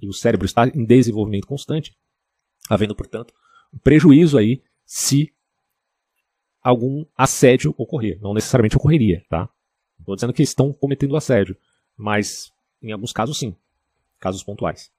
e 0.00 0.08
o 0.08 0.12
cérebro 0.12 0.46
está 0.46 0.68
em 0.68 0.84
desenvolvimento 0.84 1.46
constante, 1.46 1.96
havendo, 2.68 2.94
portanto, 2.94 3.34
um 3.72 3.78
prejuízo 3.78 4.38
aí 4.38 4.62
se 4.86 5.32
algum 6.62 7.04
assédio 7.16 7.74
ocorrer. 7.76 8.18
Não 8.20 8.34
necessariamente 8.34 8.76
ocorreria, 8.76 9.24
tá? 9.28 9.48
Estou 10.04 10.14
dizendo 10.14 10.34
que 10.34 10.42
estão 10.42 10.70
cometendo 10.70 11.16
assédio, 11.16 11.56
mas 11.96 12.52
em 12.82 12.92
alguns 12.92 13.10
casos 13.10 13.38
sim, 13.38 13.56
casos 14.20 14.42
pontuais. 14.42 14.92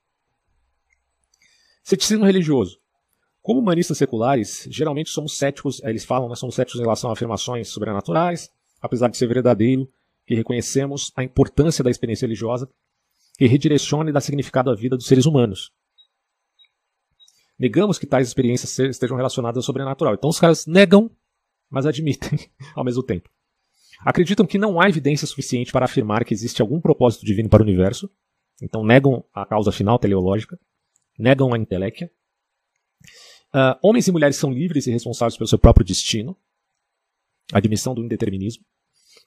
Ceticismo 1.83 2.25
religioso. 2.25 2.79
Como 3.39 3.59
humanistas 3.59 3.99
seculares, 3.99 4.67
geralmente 4.71 5.11
somos 5.11 5.37
céticos, 5.37 5.79
eles 5.83 6.03
falam, 6.03 6.27
nós 6.27 6.39
somos 6.39 6.55
céticos 6.55 6.79
em 6.79 6.83
relação 6.83 7.11
a 7.11 7.13
afirmações 7.13 7.69
sobrenaturais, 7.69 8.49
apesar 8.81 9.07
de 9.07 9.17
ser 9.17 9.27
verdadeiro, 9.27 9.87
que 10.25 10.33
reconhecemos 10.33 11.11
a 11.15 11.23
importância 11.23 11.83
da 11.83 11.91
experiência 11.91 12.25
religiosa 12.25 12.67
que 13.37 13.45
redireciona 13.45 14.09
e 14.09 14.13
dá 14.13 14.19
significado 14.19 14.71
à 14.71 14.75
vida 14.75 14.97
dos 14.97 15.05
seres 15.05 15.27
humanos. 15.27 15.71
Negamos 17.59 17.99
que 17.99 18.07
tais 18.07 18.27
experiências 18.27 18.79
estejam 18.79 19.15
relacionadas 19.15 19.57
ao 19.57 19.63
sobrenatural. 19.63 20.15
Então 20.15 20.31
os 20.31 20.39
caras 20.39 20.65
negam, 20.65 21.11
mas 21.69 21.85
admitem 21.85 22.39
ao 22.73 22.83
mesmo 22.83 23.03
tempo. 23.03 23.29
Acreditam 23.99 24.45
que 24.45 24.57
não 24.57 24.79
há 24.79 24.89
evidência 24.89 25.27
suficiente 25.27 25.71
para 25.71 25.85
afirmar 25.85 26.25
que 26.25 26.33
existe 26.33 26.61
algum 26.61 26.81
propósito 26.81 27.25
divino 27.25 27.49
para 27.49 27.61
o 27.61 27.65
universo, 27.65 28.09
então 28.61 28.83
negam 28.83 29.23
a 29.33 29.45
causa 29.45 29.71
final 29.71 29.99
teleológica, 29.99 30.59
negam 31.17 31.53
a 31.53 31.57
inteléquia. 31.57 32.11
Uh, 33.53 33.77
homens 33.81 34.07
e 34.07 34.11
mulheres 34.11 34.35
são 34.35 34.51
livres 34.51 34.87
e 34.87 34.91
responsáveis 34.91 35.37
pelo 35.37 35.47
seu 35.47 35.57
próprio 35.57 35.85
destino, 35.85 36.37
admissão 37.53 37.93
do 37.93 38.03
indeterminismo, 38.03 38.65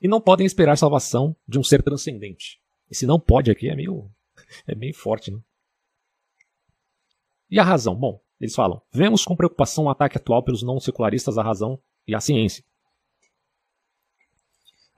e 0.01 0.09
não 0.09 0.21
podem 0.21 0.47
esperar 0.47 0.77
salvação 0.77 1.35
de 1.47 1.59
um 1.59 1.63
ser 1.63 1.83
transcendente. 1.83 2.61
E 2.91 2.95
se 2.95 3.07
não 3.07 3.19
pode 3.19 3.51
aqui 3.51 3.69
é 3.69 3.75
meio, 3.75 4.11
é 4.67 4.75
meio 4.75 4.95
forte, 4.95 5.31
né? 5.31 5.41
E 7.51 7.59
a 7.59 7.65
razão? 7.65 7.95
Bom, 7.95 8.21
eles 8.41 8.55
falam: 8.55 8.83
vemos 8.93 9.25
com 9.25 9.37
preocupação 9.37 9.85
o 9.85 9.91
ataque 9.91 10.19
atual 10.19 10.43
pelos 10.43 10.63
não 10.63 10.79
secularistas 10.79 11.39
à 11.39 11.43
razão 11.43 11.81
e 12.07 12.15
à 12.15 12.21
ciência, 12.21 12.65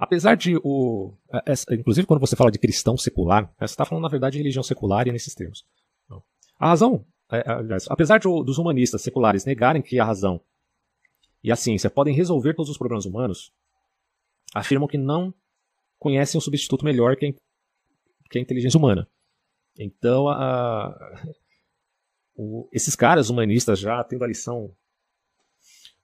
Apesar 0.01 0.35
de 0.35 0.57
o. 0.65 1.13
Essa, 1.45 1.75
inclusive, 1.75 2.07
quando 2.07 2.21
você 2.21 2.35
fala 2.35 2.51
de 2.51 2.59
cristão 2.59 2.97
secular, 2.97 3.53
você 3.59 3.67
está 3.67 3.85
falando, 3.85 4.05
na 4.05 4.09
verdade, 4.09 4.33
de 4.33 4.39
religião 4.39 4.63
secular 4.63 5.07
e 5.07 5.13
nesses 5.13 5.35
termos. 5.35 5.67
A 6.59 6.69
razão. 6.69 7.05
É, 7.31 7.49
aliás, 7.49 7.87
apesar 7.89 8.19
de, 8.19 8.25
dos 8.25 8.57
humanistas 8.57 9.03
seculares 9.03 9.45
negarem 9.45 9.83
que 9.83 10.01
a 10.01 10.05
razão 10.05 10.41
e 11.45 11.53
a 11.53 11.57
ciência 11.57 11.91
podem 11.91 12.15
resolver 12.15 12.55
todos 12.55 12.71
os 12.71 12.79
problemas 12.79 13.05
humanos, 13.05 13.53
afirmam 14.55 14.89
que 14.89 14.99
não 14.99 15.33
conhecem 15.99 16.39
um 16.39 16.41
substituto 16.41 16.85
melhor 16.85 17.15
que 17.15 17.27
a, 17.27 17.33
que 18.31 18.39
a 18.39 18.41
inteligência 18.41 18.79
humana. 18.79 19.07
Então, 19.79 20.29
a, 20.29 20.93
o, 22.35 22.69
esses 22.73 22.97
caras 22.97 23.29
humanistas 23.29 23.79
já 23.79 24.03
tendo 24.03 24.25
a 24.25 24.27
lição 24.27 24.75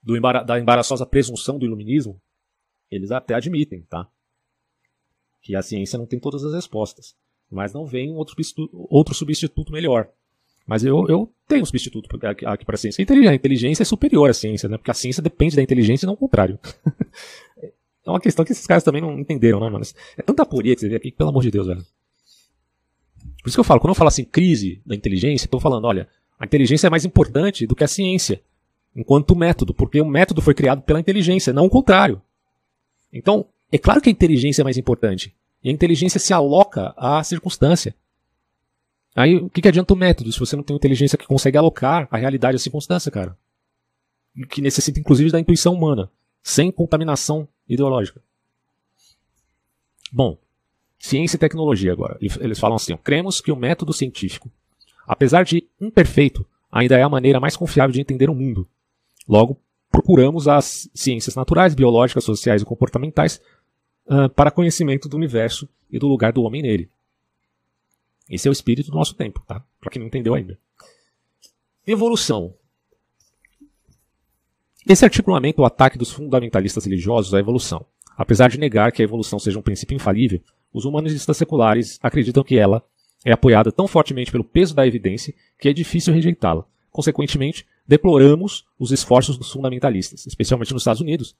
do, 0.02 0.20
da 0.44 0.60
embaraçosa 0.60 1.06
presunção 1.06 1.58
do 1.58 1.64
iluminismo, 1.64 2.20
eles 2.90 3.10
até 3.10 3.34
admitem, 3.34 3.82
tá? 3.82 4.08
Que 5.42 5.54
a 5.54 5.62
ciência 5.62 5.98
não 5.98 6.06
tem 6.06 6.18
todas 6.18 6.44
as 6.44 6.54
respostas, 6.54 7.14
mas 7.50 7.72
não 7.72 7.86
vem 7.86 8.12
outro 8.12 8.34
outro 8.88 9.14
substituto 9.14 9.72
melhor. 9.72 10.08
Mas 10.66 10.84
eu, 10.84 11.06
eu 11.08 11.32
tenho 11.46 11.62
um 11.62 11.66
substituto 11.66 12.08
aqui 12.44 12.64
para 12.64 12.74
a 12.74 12.78
ciência. 12.78 13.04
A 13.30 13.34
inteligência 13.34 13.84
é 13.84 13.86
superior 13.86 14.28
à 14.28 14.34
ciência, 14.34 14.68
né? 14.68 14.76
Porque 14.76 14.90
a 14.90 14.94
ciência 14.94 15.22
depende 15.22 15.54
da 15.54 15.62
inteligência 15.62 16.04
e 16.04 16.08
não 16.08 16.14
o 16.14 16.16
contrário. 16.16 16.58
é 17.62 18.10
uma 18.10 18.20
questão 18.20 18.44
que 18.44 18.50
esses 18.50 18.66
caras 18.66 18.82
também 18.82 19.00
não 19.00 19.16
entenderam, 19.18 19.60
né, 19.60 19.70
mano? 19.70 19.84
É 20.16 20.22
tanta 20.22 20.42
aporia 20.42 20.74
que 20.74 20.80
você 20.80 20.88
vê 20.88 20.96
aqui, 20.96 21.12
pelo 21.12 21.30
amor 21.30 21.44
de 21.44 21.52
Deus, 21.52 21.68
velho. 21.68 21.86
Por 23.42 23.48
isso 23.48 23.56
que 23.56 23.60
eu 23.60 23.64
falo, 23.64 23.80
quando 23.80 23.90
eu 23.90 23.94
falo 23.94 24.08
assim, 24.08 24.24
crise 24.24 24.82
da 24.84 24.96
inteligência, 24.96 25.46
estou 25.46 25.60
falando, 25.60 25.84
olha, 25.84 26.08
a 26.36 26.44
inteligência 26.44 26.88
é 26.88 26.90
mais 26.90 27.04
importante 27.04 27.64
do 27.64 27.76
que 27.76 27.84
a 27.84 27.88
ciência, 27.88 28.42
enquanto 28.94 29.36
método, 29.36 29.72
porque 29.72 30.00
o 30.00 30.04
método 30.04 30.42
foi 30.42 30.52
criado 30.52 30.82
pela 30.82 30.98
inteligência, 30.98 31.52
não 31.52 31.66
o 31.66 31.70
contrário. 31.70 32.20
Então, 33.16 33.46
é 33.70 33.78
claro 33.78 34.00
que 34.00 34.08
a 34.08 34.12
inteligência 34.12 34.62
é 34.62 34.64
mais 34.64 34.76
importante. 34.76 35.34
E 35.62 35.68
a 35.68 35.72
inteligência 35.72 36.20
se 36.20 36.32
aloca 36.32 36.94
à 36.96 37.22
circunstância. 37.24 37.94
Aí, 39.14 39.36
o 39.36 39.48
que, 39.48 39.62
que 39.62 39.68
adianta 39.68 39.94
o 39.94 39.96
método 39.96 40.30
se 40.30 40.38
você 40.38 40.54
não 40.54 40.62
tem 40.62 40.74
uma 40.74 40.78
inteligência 40.78 41.16
que 41.16 41.26
consegue 41.26 41.56
alocar 41.56 42.06
a 42.10 42.16
realidade 42.16 42.56
à 42.56 42.58
circunstância, 42.58 43.10
cara? 43.10 43.36
Que 44.50 44.60
necessita, 44.60 45.00
inclusive, 45.00 45.30
da 45.30 45.40
intuição 45.40 45.74
humana, 45.74 46.10
sem 46.42 46.70
contaminação 46.70 47.48
ideológica. 47.66 48.22
Bom, 50.12 50.38
Ciência 50.98 51.36
e 51.36 51.38
tecnologia 51.38 51.92
agora. 51.92 52.18
Eles 52.20 52.58
falam 52.58 52.76
assim: 52.76 52.92
ó, 52.92 52.96
cremos 52.96 53.40
que 53.40 53.52
o 53.52 53.56
método 53.56 53.92
científico, 53.92 54.50
apesar 55.06 55.44
de 55.44 55.64
imperfeito, 55.80 56.46
ainda 56.70 56.96
é 56.96 57.02
a 57.02 57.08
maneira 57.08 57.38
mais 57.38 57.56
confiável 57.56 57.92
de 57.92 58.00
entender 58.00 58.30
o 58.30 58.34
mundo. 58.34 58.68
Logo, 59.28 59.60
procuramos 59.90 60.48
as 60.48 60.88
ciências 60.94 61.34
naturais, 61.34 61.74
biológicas, 61.74 62.24
sociais 62.24 62.62
e 62.62 62.64
comportamentais 62.64 63.40
uh, 64.06 64.28
para 64.30 64.50
conhecimento 64.50 65.08
do 65.08 65.16
universo 65.16 65.68
e 65.90 65.98
do 65.98 66.06
lugar 66.06 66.32
do 66.32 66.42
homem 66.42 66.62
nele. 66.62 66.90
Esse 68.28 68.48
é 68.48 68.50
o 68.50 68.52
espírito 68.52 68.90
do 68.90 68.96
nosso 68.96 69.14
tempo, 69.14 69.42
tá? 69.46 69.62
Para 69.80 69.90
quem 69.90 70.00
não 70.00 70.08
entendeu 70.08 70.34
ainda. 70.34 70.58
Evolução. 71.86 72.54
Esse 74.88 75.04
articulamento 75.04 75.60
é 75.60 75.62
o 75.62 75.66
ataque 75.66 75.98
dos 75.98 76.10
fundamentalistas 76.10 76.84
religiosos 76.84 77.34
à 77.34 77.38
evolução. 77.38 77.86
Apesar 78.16 78.48
de 78.48 78.58
negar 78.58 78.90
que 78.92 79.02
a 79.02 79.04
evolução 79.04 79.38
seja 79.38 79.58
um 79.58 79.62
princípio 79.62 79.94
infalível, 79.94 80.40
os 80.72 80.84
humanistas 80.84 81.36
seculares 81.36 81.98
acreditam 82.02 82.42
que 82.42 82.58
ela 82.58 82.82
é 83.24 83.32
apoiada 83.32 83.72
tão 83.72 83.86
fortemente 83.86 84.30
pelo 84.30 84.44
peso 84.44 84.74
da 84.74 84.86
evidência 84.86 85.34
que 85.58 85.68
é 85.68 85.72
difícil 85.72 86.14
rejeitá-la. 86.14 86.64
Consequentemente, 86.90 87.66
deploramos 87.86 88.64
os 88.78 88.90
esforços 88.90 89.36
dos 89.38 89.50
fundamentalistas, 89.50 90.26
especialmente 90.26 90.72
nos 90.72 90.82
Estados 90.82 91.00
Unidos, 91.00 91.36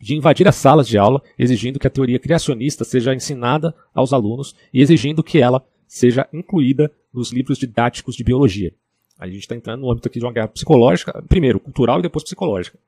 de 0.00 0.14
invadir 0.14 0.46
as 0.46 0.56
salas 0.56 0.86
de 0.86 0.96
aula 0.96 1.22
exigindo 1.38 1.78
que 1.78 1.86
a 1.86 1.90
teoria 1.90 2.18
criacionista 2.18 2.84
seja 2.84 3.14
ensinada 3.14 3.74
aos 3.92 4.12
alunos 4.12 4.54
e 4.72 4.80
exigindo 4.80 5.22
que 5.22 5.38
ela 5.38 5.64
seja 5.86 6.28
incluída 6.32 6.90
nos 7.12 7.32
livros 7.32 7.58
didáticos 7.58 8.14
de 8.14 8.22
biologia. 8.22 8.72
A 9.18 9.26
gente 9.26 9.40
está 9.40 9.56
entrando 9.56 9.80
no 9.80 9.90
âmbito 9.90 10.06
aqui 10.06 10.20
de 10.20 10.24
uma 10.24 10.32
guerra 10.32 10.48
psicológica, 10.48 11.22
primeiro 11.28 11.58
cultural 11.58 11.98
e 11.98 12.02
depois 12.02 12.22
psicológica. 12.22 12.78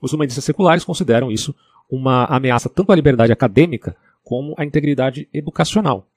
Os 0.00 0.12
humanistas 0.12 0.44
seculares 0.44 0.84
consideram 0.84 1.30
isso 1.30 1.54
uma 1.88 2.24
ameaça 2.24 2.68
tanto 2.68 2.90
à 2.90 2.96
liberdade 2.96 3.32
acadêmica 3.32 3.96
como 4.24 4.54
à 4.58 4.64
integridade 4.64 5.28
educacional. 5.32 6.08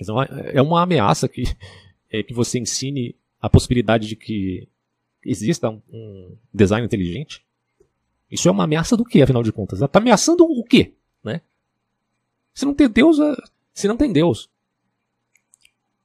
Então, 0.00 0.20
é 0.20 0.60
uma 0.60 0.82
ameaça 0.82 1.28
que, 1.28 1.44
é, 2.10 2.22
que 2.22 2.34
você 2.34 2.58
ensine 2.58 3.14
a 3.44 3.50
possibilidade 3.50 4.08
de 4.08 4.16
que 4.16 4.66
exista 5.22 5.68
um, 5.68 6.34
design 6.52 6.86
inteligente. 6.86 7.44
Isso 8.30 8.48
é 8.48 8.50
uma 8.50 8.64
ameaça 8.64 8.96
do 8.96 9.04
que, 9.04 9.20
afinal 9.20 9.42
de 9.42 9.52
contas? 9.52 9.82
Está 9.82 9.98
ameaçando 9.98 10.44
o 10.44 10.64
quê? 10.64 10.94
Né? 11.22 11.42
Se 12.54 12.64
não 12.64 12.72
tem 12.72 12.88
Deus, 12.88 13.18
é, 13.20 13.36
se 13.74 13.86
não 13.86 13.98
tem 13.98 14.10
Deus, 14.10 14.48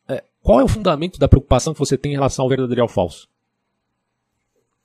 é, 0.06 0.22
qual 0.42 0.60
é 0.60 0.66
o 0.66 0.68
fundamento 0.68 1.18
da 1.18 1.30
preocupação 1.30 1.72
que 1.72 1.80
você 1.80 1.98
tem 1.98 2.12
em 2.12 2.16
relação 2.16 2.44
ao 2.44 2.50
verdadeiro 2.50 2.82
e 2.82 2.84
ao 2.84 2.90
falso? 2.90 3.30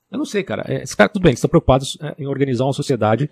Eu 0.08 0.18
não 0.18 0.24
sei, 0.24 0.44
cara. 0.44 0.64
É, 0.68 0.80
esses 0.80 0.94
caras, 0.94 1.12
tudo 1.12 1.24
bem, 1.24 1.32
estão 1.32 1.50
preocupados 1.50 1.98
em 2.16 2.28
organizar 2.28 2.66
uma 2.66 2.72
sociedade 2.72 3.28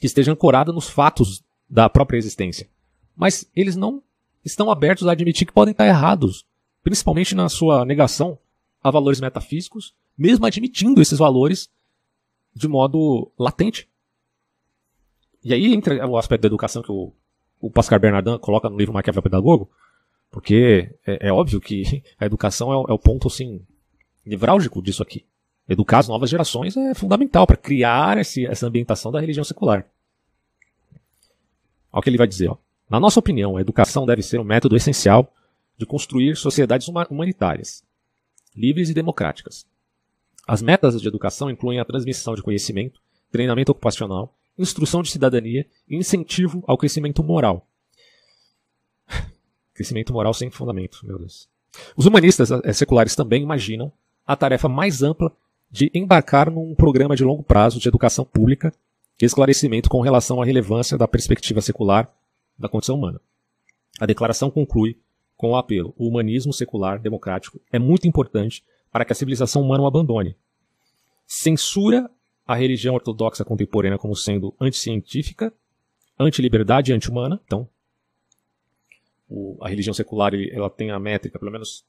que 0.00 0.06
esteja 0.06 0.32
ancorada 0.32 0.72
nos 0.72 0.88
fatos 0.88 1.44
da 1.68 1.90
própria 1.90 2.16
existência. 2.16 2.66
Mas 3.14 3.46
eles 3.54 3.76
não 3.76 4.02
estão 4.42 4.70
abertos 4.70 5.06
a 5.06 5.12
admitir 5.12 5.46
que 5.46 5.52
podem 5.52 5.72
estar 5.72 5.86
errados, 5.86 6.46
principalmente 6.84 7.34
na 7.34 7.48
sua 7.48 7.84
negação 7.84 8.38
a 8.82 8.90
valores 8.90 9.18
metafísicos, 9.18 9.94
mesmo 10.16 10.44
admitindo 10.44 11.00
esses 11.00 11.18
valores 11.18 11.70
de 12.54 12.68
modo 12.68 13.32
latente. 13.38 13.88
E 15.42 15.52
aí 15.52 15.72
entra 15.72 16.06
o 16.06 16.18
aspecto 16.18 16.42
da 16.42 16.46
educação 16.46 16.82
que 16.82 16.92
o, 16.92 17.12
o 17.60 17.70
Pascal 17.70 17.98
Bernardin 17.98 18.38
coloca 18.38 18.68
no 18.68 18.76
livro 18.76 18.92
Maquiavel 18.92 19.22
Pedagogo, 19.22 19.70
porque 20.30 20.94
é, 21.06 21.28
é 21.28 21.32
óbvio 21.32 21.60
que 21.60 22.02
a 22.20 22.26
educação 22.26 22.70
é, 22.70 22.90
é 22.90 22.92
o 22.92 22.98
ponto 22.98 23.28
assim 23.28 23.62
nevrálgico 24.24 24.82
disso 24.82 25.02
aqui. 25.02 25.24
Educar 25.66 26.00
as 26.00 26.08
novas 26.08 26.28
gerações 26.28 26.76
é 26.76 26.92
fundamental 26.92 27.46
para 27.46 27.56
criar 27.56 28.18
esse, 28.18 28.44
essa 28.44 28.66
ambientação 28.66 29.10
da 29.10 29.18
religião 29.18 29.42
secular. 29.42 29.86
Olha 31.90 32.00
o 32.00 32.02
que 32.02 32.10
ele 32.10 32.18
vai 32.18 32.26
dizer. 32.26 32.50
Ó. 32.50 32.58
Na 32.90 33.00
nossa 33.00 33.18
opinião, 33.18 33.56
a 33.56 33.62
educação 33.62 34.04
deve 34.04 34.22
ser 34.22 34.38
um 34.38 34.44
método 34.44 34.76
essencial 34.76 35.32
de 35.76 35.86
construir 35.86 36.36
sociedades 36.36 36.88
humanitárias, 36.88 37.82
livres 38.54 38.90
e 38.90 38.94
democráticas. 38.94 39.66
As 40.46 40.62
metas 40.62 41.00
de 41.00 41.08
educação 41.08 41.50
incluem 41.50 41.80
a 41.80 41.84
transmissão 41.84 42.34
de 42.34 42.42
conhecimento, 42.42 43.00
treinamento 43.30 43.72
ocupacional, 43.72 44.36
instrução 44.58 45.02
de 45.02 45.10
cidadania 45.10 45.66
e 45.88 45.96
incentivo 45.96 46.62
ao 46.66 46.78
crescimento 46.78 47.22
moral. 47.22 47.66
crescimento 49.74 50.12
moral 50.12 50.34
sem 50.34 50.50
fundamento, 50.50 51.00
meu 51.02 51.18
Deus. 51.18 51.48
Os 51.96 52.06
humanistas 52.06 52.50
eh, 52.50 52.72
seculares 52.72 53.16
também 53.16 53.42
imaginam 53.42 53.92
a 54.26 54.36
tarefa 54.36 54.68
mais 54.68 55.02
ampla 55.02 55.32
de 55.70 55.90
embarcar 55.92 56.50
num 56.50 56.74
programa 56.74 57.16
de 57.16 57.24
longo 57.24 57.42
prazo 57.42 57.80
de 57.80 57.88
educação 57.88 58.24
pública 58.24 58.72
e 59.20 59.24
esclarecimento 59.24 59.88
com 59.88 60.00
relação 60.00 60.40
à 60.40 60.44
relevância 60.44 60.96
da 60.96 61.08
perspectiva 61.08 61.60
secular 61.60 62.08
da 62.56 62.68
condição 62.68 62.96
humana. 62.96 63.20
A 63.98 64.06
declaração 64.06 64.50
conclui 64.50 64.96
com 65.44 65.50
o 65.50 65.56
apelo: 65.56 65.92
o 65.98 66.08
humanismo 66.08 66.54
secular 66.54 66.98
democrático 66.98 67.60
é 67.70 67.78
muito 67.78 68.08
importante 68.08 68.64
para 68.90 69.04
que 69.04 69.12
a 69.12 69.14
civilização 69.14 69.60
humana 69.60 69.82
o 69.82 69.86
abandone. 69.86 70.34
Censura 71.26 72.10
a 72.46 72.54
religião 72.54 72.94
ortodoxa 72.94 73.44
contemporânea 73.44 73.98
como 73.98 74.16
sendo 74.16 74.54
anticientífica, 74.58 75.52
antiliberdade 76.18 76.90
e 76.90 76.94
anti-humana. 76.94 77.38
Então, 77.44 77.68
o, 79.28 79.58
a 79.60 79.68
religião 79.68 79.92
secular 79.92 80.32
ela 80.34 80.70
tem 80.70 80.90
a 80.90 80.98
métrica, 80.98 81.38
pelo 81.38 81.52
menos 81.52 81.84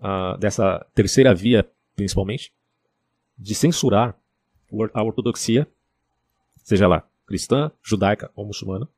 uh, 0.00 0.36
dessa 0.38 0.84
terceira 0.92 1.32
via, 1.32 1.64
principalmente, 1.94 2.52
de 3.38 3.54
censurar 3.54 4.18
a 4.92 5.02
ortodoxia, 5.04 5.68
seja 6.64 6.88
lá 6.88 7.08
cristã, 7.26 7.70
judaica 7.80 8.28
ou 8.34 8.44
muçulmana, 8.44 8.88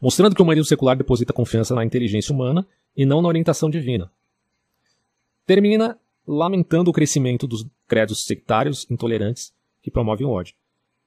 mostrando 0.00 0.34
que 0.34 0.42
o 0.42 0.44
humanismo 0.44 0.66
secular 0.66 0.96
deposita 0.96 1.32
confiança 1.32 1.74
na 1.74 1.84
inteligência 1.84 2.34
humana 2.34 2.66
e 2.96 3.06
não 3.06 3.22
na 3.22 3.28
orientação 3.28 3.70
divina. 3.70 4.10
Termina 5.46 5.98
lamentando 6.26 6.90
o 6.90 6.92
crescimento 6.92 7.46
dos 7.46 7.66
credos 7.86 8.24
sectários 8.24 8.86
intolerantes 8.90 9.52
que 9.82 9.90
promovem 9.90 10.26
o 10.26 10.30
ódio. 10.30 10.54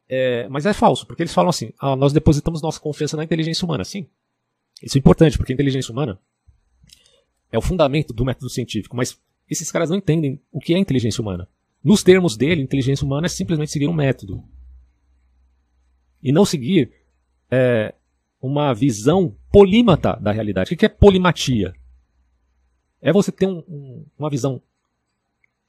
É, 0.10 0.48
mas 0.50 0.66
é 0.66 0.74
falso, 0.74 1.08
porque 1.08 1.24
eles 1.24 1.34
falam 1.34 1.50
assim: 1.50 1.72
ah, 1.80 1.96
nós 1.96 2.12
depositamos 2.12 2.62
nossa 2.62 2.80
confiança 2.80 3.16
na 3.16 3.24
inteligência 3.24 3.66
humana. 3.66 3.84
Sim, 3.84 4.08
isso 4.82 4.98
é 4.98 5.00
importante, 5.00 5.38
porque 5.38 5.54
a 5.54 5.56
inteligência 5.56 5.92
humana 5.92 6.20
é 7.52 7.58
o 7.58 7.62
fundamento 7.62 8.14
do 8.14 8.26
método 8.26 8.50
científico, 8.50 8.98
mas 8.98 9.18
esses 9.50 9.72
caras 9.72 9.90
não 9.90 9.98
entendem 9.98 10.42
o 10.52 10.60
que 10.60 10.74
é 10.74 10.78
inteligência 10.78 11.22
humana. 11.22 11.48
Nos 11.84 12.02
termos 12.02 12.36
dele, 12.36 12.62
inteligência 12.62 13.06
humana 13.06 13.28
é 13.28 13.30
simplesmente 13.30 13.72
seguir 13.72 13.88
um 13.88 13.94
método. 13.94 14.44
E 16.22 16.32
não 16.32 16.46
seguir 16.46 16.92
é, 17.52 17.94
uma 18.44 18.74
visão 18.74 19.34
polímata 19.50 20.20
da 20.20 20.34
realidade. 20.34 20.74
O 20.74 20.78
que 20.78 20.86
é 20.86 20.90
polimatia? 20.90 21.74
É 23.02 23.14
você 23.14 23.32
ter 23.32 23.48
um, 23.48 23.64
um, 23.70 24.06
uma 24.20 24.30
visão 24.30 24.62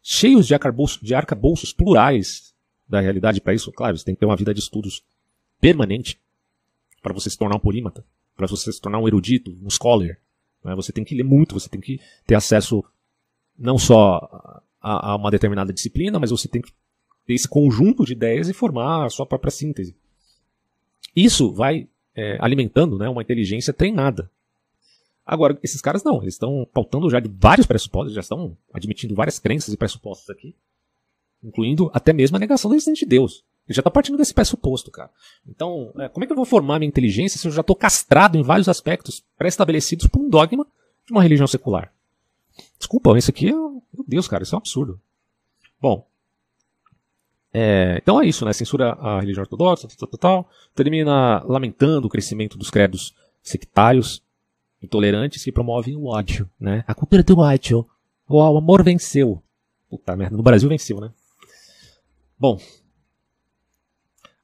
cheios 0.02 0.44
de 0.44 0.54
arcabouços, 0.54 1.00
de 1.00 1.14
arcabouços 1.14 1.72
plurais 1.72 2.52
da 2.88 3.00
realidade. 3.00 3.40
Para 3.40 3.54
isso, 3.54 3.70
claro, 3.70 3.96
você 3.96 4.04
tem 4.04 4.14
que 4.14 4.18
ter 4.18 4.26
uma 4.26 4.34
vida 4.34 4.52
de 4.52 4.58
estudos 4.58 5.04
permanente 5.60 6.20
para 7.00 7.14
você 7.14 7.30
se 7.30 7.38
tornar 7.38 7.54
um 7.54 7.60
polímata, 7.60 8.04
para 8.36 8.48
você 8.48 8.72
se 8.72 8.80
tornar 8.80 8.98
um 8.98 9.06
erudito, 9.06 9.56
um 9.62 9.70
scholar. 9.70 10.18
Né? 10.64 10.74
Você 10.74 10.90
tem 10.90 11.04
que 11.04 11.14
ler 11.14 11.22
muito, 11.22 11.54
você 11.54 11.68
tem 11.68 11.80
que 11.80 12.00
ter 12.26 12.34
acesso 12.34 12.84
não 13.56 13.78
só 13.78 14.60
a, 14.80 15.12
a 15.12 15.16
uma 15.16 15.30
determinada 15.30 15.72
disciplina, 15.72 16.18
mas 16.18 16.32
você 16.32 16.48
tem 16.48 16.60
que 16.60 16.72
ter 17.24 17.34
esse 17.34 17.46
conjunto 17.46 18.04
de 18.04 18.14
ideias 18.14 18.48
e 18.48 18.52
formar 18.52 19.06
a 19.06 19.10
sua 19.10 19.24
própria 19.24 19.52
síntese. 19.52 19.96
Isso 21.14 21.52
vai 21.52 21.88
é, 22.16 22.38
alimentando 22.40 22.98
né, 22.98 23.08
uma 23.08 23.22
inteligência 23.22 23.72
treinada. 23.72 24.30
Agora, 25.26 25.58
esses 25.62 25.80
caras 25.80 26.04
não, 26.04 26.20
eles 26.20 26.34
estão 26.34 26.68
pautando 26.72 27.08
já 27.08 27.18
de 27.18 27.28
vários 27.28 27.66
pressupostos, 27.66 28.14
já 28.14 28.20
estão 28.20 28.56
admitindo 28.72 29.14
várias 29.14 29.38
crenças 29.38 29.72
e 29.72 29.76
pressupostos 29.76 30.28
aqui, 30.28 30.54
incluindo 31.42 31.90
até 31.94 32.12
mesmo 32.12 32.36
a 32.36 32.40
negação 32.40 32.70
da 32.70 32.76
existência 32.76 33.06
de 33.06 33.10
Deus. 33.10 33.42
Ele 33.66 33.74
já 33.74 33.80
está 33.80 33.90
partindo 33.90 34.18
desse 34.18 34.34
pressuposto, 34.34 34.90
cara. 34.90 35.10
Então, 35.48 35.90
é, 35.98 36.08
como 36.08 36.24
é 36.24 36.26
que 36.26 36.32
eu 36.32 36.36
vou 36.36 36.44
formar 36.44 36.78
minha 36.78 36.88
inteligência 36.88 37.38
se 37.38 37.48
eu 37.48 37.52
já 37.52 37.62
estou 37.62 37.74
castrado 37.74 38.36
em 38.36 38.42
vários 38.42 38.68
aspectos 38.68 39.24
pré-estabelecidos 39.38 40.06
por 40.06 40.20
um 40.20 40.28
dogma 40.28 40.66
de 41.06 41.12
uma 41.12 41.22
religião 41.22 41.46
secular? 41.46 41.90
Desculpa, 42.78 43.16
isso 43.16 43.30
aqui 43.30 43.48
é. 43.48 43.52
Meu 43.52 44.04
Deus, 44.06 44.28
cara, 44.28 44.42
isso 44.42 44.54
é 44.54 44.56
um 44.56 44.60
absurdo. 44.60 45.00
Bom. 45.80 46.06
É, 47.56 47.98
então 48.02 48.20
é 48.20 48.26
isso, 48.26 48.44
né? 48.44 48.52
Censura 48.52 48.94
a 48.94 49.20
religião 49.20 49.42
ortodoxa, 49.42 49.86
tal, 49.96 50.08
tal, 50.08 50.18
tal, 50.18 50.50
termina 50.74 51.40
lamentando 51.44 52.08
o 52.08 52.10
crescimento 52.10 52.58
dos 52.58 52.68
credos 52.68 53.14
sectários, 53.40 54.20
intolerantes 54.82 55.44
que 55.44 55.52
promovem 55.52 55.94
o 55.94 56.06
ódio, 56.06 56.50
né? 56.58 56.82
A 56.84 56.94
cultura 56.94 57.22
do 57.22 57.38
ódio. 57.38 57.86
O 58.28 58.42
amor 58.42 58.82
venceu. 58.82 59.40
Puta 59.88 60.16
merda, 60.16 60.36
no 60.36 60.42
Brasil 60.42 60.68
venceu, 60.68 61.00
né? 61.00 61.12
Bom. 62.36 62.58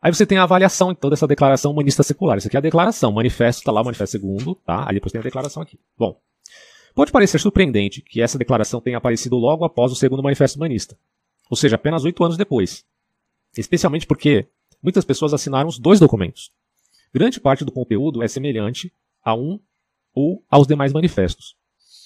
Aí 0.00 0.14
você 0.14 0.24
tem 0.24 0.38
a 0.38 0.44
avaliação, 0.44 0.92
então, 0.92 1.10
dessa 1.10 1.26
declaração 1.26 1.72
humanista 1.72 2.04
secular. 2.04 2.38
Isso 2.38 2.46
aqui 2.46 2.56
é 2.56 2.58
a 2.58 2.62
declaração. 2.62 3.10
manifesto, 3.10 3.64
tá 3.64 3.72
lá 3.72 3.82
o 3.82 3.84
manifesto 3.84 4.12
segundo, 4.12 4.54
tá? 4.54 4.84
Aí 4.86 4.94
depois 4.94 5.10
tem 5.10 5.18
a 5.18 5.24
declaração 5.24 5.62
aqui. 5.62 5.78
Bom. 5.98 6.16
Pode 6.94 7.10
parecer 7.10 7.40
surpreendente 7.40 8.02
que 8.02 8.22
essa 8.22 8.38
declaração 8.38 8.80
tenha 8.80 8.98
aparecido 8.98 9.36
logo 9.36 9.64
após 9.64 9.90
o 9.90 9.96
segundo 9.96 10.22
manifesto 10.22 10.56
humanista. 10.56 10.96
Ou 11.50 11.56
seja, 11.56 11.74
apenas 11.74 12.04
oito 12.04 12.22
anos 12.22 12.36
depois. 12.36 12.84
Especialmente 13.56 14.06
porque 14.06 14.48
muitas 14.82 15.04
pessoas 15.04 15.34
assinaram 15.34 15.68
os 15.68 15.78
dois 15.78 15.98
documentos. 16.00 16.52
Grande 17.12 17.40
parte 17.40 17.64
do 17.64 17.72
conteúdo 17.72 18.22
é 18.22 18.28
semelhante 18.28 18.92
a 19.22 19.34
um 19.34 19.58
ou 20.14 20.44
aos 20.48 20.66
demais 20.66 20.92
manifestos. 20.92 21.56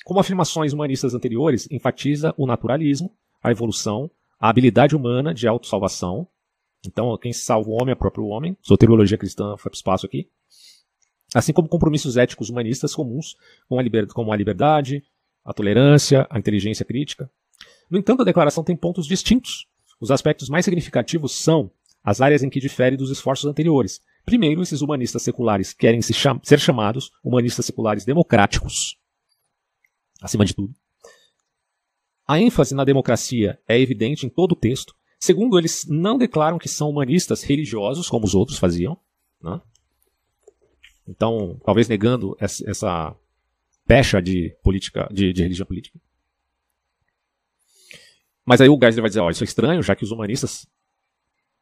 Como 0.04 0.20
afirmações 0.20 0.72
humanistas 0.72 1.14
anteriores, 1.14 1.68
enfatiza 1.70 2.34
o 2.36 2.46
naturalismo, 2.46 3.14
a 3.42 3.50
evolução, 3.50 4.10
a 4.38 4.48
habilidade 4.48 4.94
humana 4.94 5.32
de 5.32 5.46
autossalvação. 5.46 6.28
Então, 6.86 7.16
quem 7.16 7.32
salva 7.32 7.70
o 7.70 7.72
homem 7.72 7.90
é 7.90 7.94
o 7.94 7.98
próprio 7.98 8.26
homem. 8.26 8.56
Soteriologia 8.60 9.16
cristã 9.16 9.56
foi 9.56 9.70
para 9.70 9.76
o 9.76 9.76
espaço 9.76 10.04
aqui. 10.04 10.28
Assim 11.34 11.52
como 11.52 11.68
compromissos 11.68 12.16
éticos 12.16 12.50
humanistas 12.50 12.94
comuns, 12.94 13.36
como 13.66 13.80
a, 14.32 14.36
liberdade, 14.36 15.02
a 15.44 15.52
tolerância, 15.52 16.26
a 16.30 16.38
inteligência 16.38 16.84
crítica. 16.84 17.30
No 17.90 17.98
entanto, 17.98 18.22
a 18.22 18.24
declaração 18.24 18.62
tem 18.62 18.76
pontos 18.76 19.06
distintos. 19.06 19.66
Os 20.00 20.10
aspectos 20.10 20.48
mais 20.48 20.64
significativos 20.64 21.32
são 21.32 21.70
as 22.02 22.20
áreas 22.20 22.42
em 22.42 22.50
que 22.50 22.60
difere 22.60 22.96
dos 22.96 23.10
esforços 23.10 23.46
anteriores, 23.46 24.00
Primeiro, 24.24 24.62
esses 24.62 24.80
humanistas 24.80 25.22
seculares 25.22 25.72
querem 25.74 26.00
se 26.00 26.14
cham 26.14 26.40
ser 26.42 26.58
chamados 26.58 27.10
humanistas 27.22 27.66
seculares 27.66 28.04
democráticos, 28.04 28.98
acima 30.20 30.44
de 30.44 30.54
tudo. 30.54 30.74
A 32.26 32.40
ênfase 32.40 32.74
na 32.74 32.84
democracia 32.84 33.58
é 33.68 33.78
evidente 33.78 34.24
em 34.24 34.30
todo 34.30 34.52
o 34.52 34.56
texto. 34.56 34.94
Segundo, 35.20 35.58
eles 35.58 35.86
não 35.86 36.16
declaram 36.16 36.58
que 36.58 36.68
são 36.68 36.88
humanistas 36.88 37.42
religiosos, 37.42 38.08
como 38.08 38.24
os 38.24 38.34
outros 38.34 38.58
faziam. 38.58 38.98
Né? 39.42 39.60
Então, 41.06 41.60
talvez 41.62 41.86
negando 41.86 42.34
essa 42.40 43.14
pecha 43.86 44.22
de 44.22 44.56
política, 44.62 45.06
de, 45.12 45.34
de 45.34 45.42
religião 45.42 45.66
política. 45.66 46.00
Mas 48.44 48.60
aí 48.60 48.68
o 48.68 48.78
Geisler 48.78 49.02
vai 49.02 49.08
dizer, 49.08 49.20
ó, 49.20 49.30
isso 49.30 49.42
é 49.42 49.46
estranho, 49.46 49.82
já 49.82 49.96
que 49.96 50.04
os 50.04 50.10
humanistas 50.10 50.66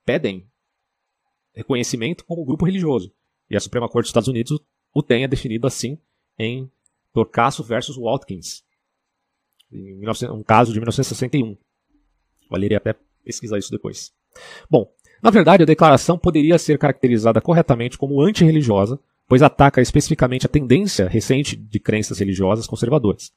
pedem 0.04 0.46
reconhecimento 1.54 2.24
como 2.24 2.44
grupo 2.44 2.64
religioso. 2.64 3.12
E 3.48 3.56
a 3.56 3.60
Suprema 3.60 3.88
Corte 3.88 4.04
dos 4.04 4.10
Estados 4.10 4.28
Unidos 4.28 4.59
o 4.94 5.02
tenha 5.02 5.28
definido 5.28 5.66
assim 5.66 5.98
em 6.38 6.70
Torcasso 7.12 7.62
versus 7.62 7.96
Watkins, 7.96 8.64
em 9.70 9.98
19, 10.00 10.32
um 10.32 10.42
caso 10.42 10.72
de 10.72 10.78
1961. 10.78 11.56
Valeria 12.50 12.76
até 12.76 12.94
pesquisar 13.24 13.59
isso 13.59 13.70
depois. 13.70 14.12
Bom, 14.68 14.92
na 15.22 15.30
verdade, 15.30 15.62
a 15.62 15.66
declaração 15.66 16.18
poderia 16.18 16.59
ser 16.59 16.78
caracterizada 16.78 17.40
corretamente 17.40 17.96
como 17.96 18.20
antirreligiosa, 18.20 18.98
pois 19.28 19.42
ataca 19.42 19.80
especificamente 19.80 20.46
a 20.46 20.48
tendência 20.48 21.09
recente 21.09 21.56
de 21.56 21.80
crenças 21.80 22.18
religiosas 22.18 22.66
conservadoras. 22.66 23.32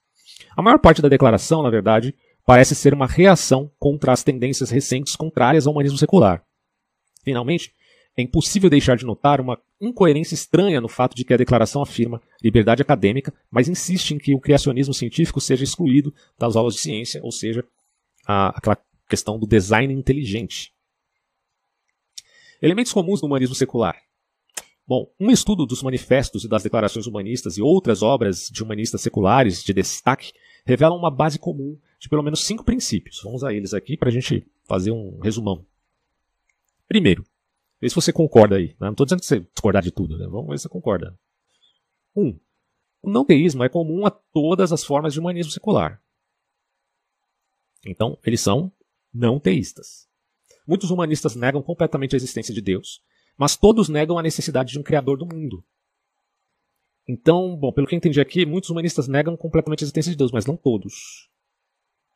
A 0.57 0.61
maior 0.61 0.79
parte 0.79 1.01
da 1.01 1.07
declaração, 1.07 1.61
na 1.61 1.69
verdade, 1.69 2.13
parece 2.45 2.75
ser 2.75 2.93
uma 2.93 3.07
reação 3.07 3.71
contra 3.79 4.13
as 4.13 4.23
tendências 4.23 4.69
recentes 4.69 5.15
contrárias 5.15 5.65
ao 5.65 5.73
humanismo 5.73 5.97
secular. 5.97 6.43
Finalmente, 7.23 7.73
é 8.15 8.21
impossível 8.21 8.69
deixar 8.69 8.95
de 8.95 9.05
notar 9.05 9.41
uma 9.41 9.59
incoerência 9.81 10.35
estranha 10.35 10.79
no 10.79 10.87
fato 10.87 11.15
de 11.15 11.25
que 11.25 11.33
a 11.33 11.37
declaração 11.37 11.81
afirma 11.81 12.21
liberdade 12.41 12.81
acadêmica, 12.81 13.33
mas 13.51 13.67
insiste 13.67 14.11
em 14.11 14.17
que 14.17 14.33
o 14.33 14.39
criacionismo 14.39 14.93
científico 14.93 15.41
seja 15.41 15.63
excluído 15.63 16.13
das 16.37 16.55
aulas 16.55 16.75
de 16.75 16.81
ciência, 16.81 17.19
ou 17.23 17.31
seja, 17.31 17.65
a, 18.25 18.57
aquela 18.57 18.77
questão 19.09 19.37
do 19.37 19.45
design 19.45 19.93
inteligente. 19.93 20.71
Elementos 22.61 22.93
comuns 22.93 23.19
do 23.19 23.27
humanismo 23.27 23.55
secular. 23.55 23.97
Bom, 24.87 25.11
um 25.19 25.31
estudo 25.31 25.65
dos 25.65 25.81
manifestos 25.81 26.43
e 26.43 26.47
das 26.47 26.63
declarações 26.63 27.07
humanistas 27.07 27.57
e 27.57 27.61
outras 27.61 28.01
obras 28.01 28.47
de 28.51 28.63
humanistas 28.63 29.01
seculares 29.01 29.63
de 29.63 29.73
destaque 29.73 30.31
revelam 30.65 30.97
uma 30.97 31.11
base 31.11 31.37
comum 31.39 31.77
de 31.99 32.09
pelo 32.09 32.23
menos 32.23 32.45
cinco 32.45 32.63
princípios. 32.63 33.21
Vamos 33.23 33.43
a 33.43 33.53
eles 33.53 33.73
aqui 33.73 33.97
para 33.97 34.09
a 34.09 34.11
gente 34.11 34.45
fazer 34.65 34.91
um 34.91 35.19
resumão. 35.19 35.65
Primeiro, 36.87 37.25
Vê 37.79 37.89
se 37.89 37.95
você 37.95 38.13
concorda 38.13 38.55
aí. 38.55 38.69
Né? 38.69 38.75
Não 38.79 38.91
estou 38.91 39.05
dizendo 39.05 39.19
que 39.19 39.25
você 39.25 39.39
discordar 39.39 39.83
de 39.83 39.91
tudo, 39.91 40.17
né? 40.17 40.25
vamos 40.27 40.49
ver 40.49 40.57
se 40.57 40.63
você 40.63 40.69
concorda. 40.69 41.17
Um, 42.15 42.39
o 43.01 43.09
não 43.09 43.25
teísmo 43.25 43.63
é 43.63 43.69
comum 43.69 44.05
a 44.05 44.11
todas 44.11 44.71
as 44.71 44.83
formas 44.83 45.13
de 45.13 45.19
humanismo 45.19 45.51
secular. 45.51 46.01
Então, 47.85 48.17
eles 48.25 48.41
são 48.41 48.71
não 49.13 49.39
teístas. 49.39 50.07
Muitos 50.67 50.89
humanistas 50.89 51.35
negam 51.35 51.61
completamente 51.61 52.15
a 52.15 52.17
existência 52.17 52.53
de 52.53 52.61
Deus, 52.61 53.03
mas 53.37 53.55
todos 53.55 53.87
negam 53.87 54.17
a 54.17 54.23
necessidade 54.23 54.71
de 54.71 54.79
um 54.79 54.83
criador 54.83 55.17
do 55.17 55.25
mundo. 55.25 55.63
Então, 57.07 57.55
bom, 57.55 57.71
pelo 57.71 57.85
que 57.85 57.93
eu 57.93 57.97
entendi 57.97 58.19
aqui, 58.19 58.47
muitos 58.47 58.71
humanistas 58.71 59.07
negam 59.07 59.37
completamente 59.37 59.83
a 59.83 59.85
existência 59.85 60.11
de 60.11 60.17
Deus, 60.17 60.31
mas 60.31 60.47
não 60.47 60.57
todos. 60.57 61.29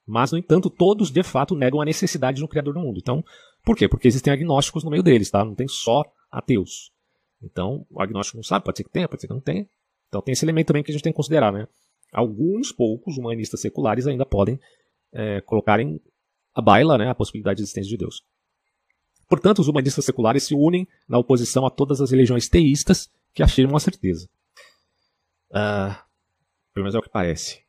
Mas, 0.10 0.32
no 0.32 0.38
entanto, 0.38 0.70
todos 0.70 1.12
de 1.12 1.22
fato 1.22 1.56
negam 1.56 1.80
a 1.80 1.86
necessidade 1.86 2.38
de 2.38 2.44
um 2.44 2.48
criador 2.48 2.74
do 2.74 2.80
mundo. 2.80 2.98
Então, 2.98 3.24
por 3.64 3.78
quê? 3.78 3.88
Porque 3.88 4.08
existem 4.08 4.34
agnósticos 4.34 4.84
no 4.84 4.90
meio 4.90 5.04
deles, 5.04 5.30
tá? 5.30 5.46
Não 5.46 5.54
tem 5.54 5.68
só 5.68 6.04
ateus. 6.32 6.92
Então, 7.42 7.86
o 7.90 8.02
agnóstico 8.02 8.38
não 8.38 8.44
sabe, 8.44 8.66
pode 8.66 8.78
ser 8.78 8.84
que 8.84 8.90
tenha, 8.90 9.08
pode 9.08 9.22
ser 9.22 9.28
que 9.28 9.34
não 9.34 9.42
tenha. 9.42 9.68
Então 10.08 10.22
tem 10.22 10.34
esse 10.34 10.44
elemento 10.44 10.68
também 10.68 10.84
que 10.84 10.92
a 10.92 10.94
gente 10.94 11.04
tem 11.04 11.14
que 11.14 11.18
considerar, 11.18 11.54
né? 11.54 11.68
Alguns 12.12 12.72
poucos 12.72 13.18
humanistas 13.18 13.62
seculares 13.62 14.08
ainda 14.08 14.26
podem 14.26 14.60
é, 15.14 15.40
colocar 15.42 15.80
em 15.80 16.02
a 16.56 16.62
baila 16.62 16.98
né, 16.98 17.08
a 17.08 17.16
possibilidade 17.16 17.58
de 17.58 17.64
existência 17.64 17.90
de 17.90 17.98
Deus. 17.98 18.24
Portanto, 19.30 19.60
os 19.60 19.68
humanistas 19.68 20.04
seculares 20.04 20.44
se 20.44 20.56
unem 20.56 20.88
na 21.08 21.20
oposição 21.20 21.66
a 21.68 21.70
todas 21.70 22.02
as 22.02 22.10
religiões 22.10 22.50
teístas 22.50 23.08
que 23.32 23.44
afirmam 23.44 23.78
a 23.78 23.80
certeza. 23.80 24.28
Uh, 25.52 25.94
pelo 26.74 26.86
menos 26.86 26.96
é 26.96 26.98
o 26.98 27.02
que 27.04 27.10
parece. 27.10 27.69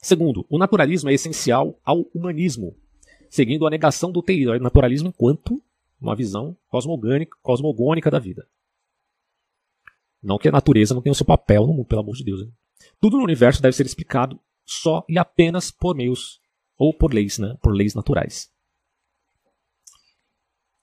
Segundo, 0.00 0.46
o 0.48 0.58
naturalismo 0.58 1.10
é 1.10 1.14
essencial 1.14 1.78
ao 1.84 2.02
humanismo, 2.14 2.74
seguindo 3.28 3.66
a 3.66 3.70
negação 3.70 4.10
do 4.10 4.24
naturalismo 4.60 5.08
enquanto 5.08 5.62
uma 6.00 6.16
visão 6.16 6.56
cosmogônica, 6.68 8.10
da 8.10 8.18
vida. 8.18 8.48
Não 10.22 10.38
que 10.38 10.48
a 10.48 10.52
natureza 10.52 10.94
não 10.94 11.02
tenha 11.02 11.12
o 11.12 11.16
seu 11.16 11.26
papel 11.26 11.66
no 11.66 11.74
mundo, 11.74 11.86
pelo 11.86 12.00
amor 12.00 12.14
de 12.14 12.24
Deus. 12.24 12.46
Né? 12.46 12.52
Tudo 13.00 13.18
no 13.18 13.24
universo 13.24 13.60
deve 13.60 13.76
ser 13.76 13.84
explicado 13.84 14.40
só 14.64 15.04
e 15.08 15.18
apenas 15.18 15.70
por 15.70 15.94
meios 15.94 16.40
ou 16.78 16.94
por 16.94 17.12
leis, 17.12 17.38
né? 17.38 17.56
por 17.62 17.74
leis 17.74 17.94
naturais. 17.94 18.50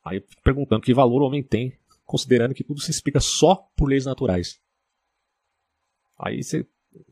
Aí 0.03 0.23
perguntando 0.43 0.81
que 0.81 0.93
valor 0.93 1.21
o 1.21 1.25
homem 1.25 1.43
tem, 1.43 1.77
considerando 2.05 2.53
que 2.53 2.63
tudo 2.63 2.79
se 2.79 2.91
explica 2.91 3.19
só 3.19 3.67
por 3.75 3.89
leis 3.89 4.05
naturais. 4.05 4.61
Aí 6.17 6.43
você, 6.43 6.67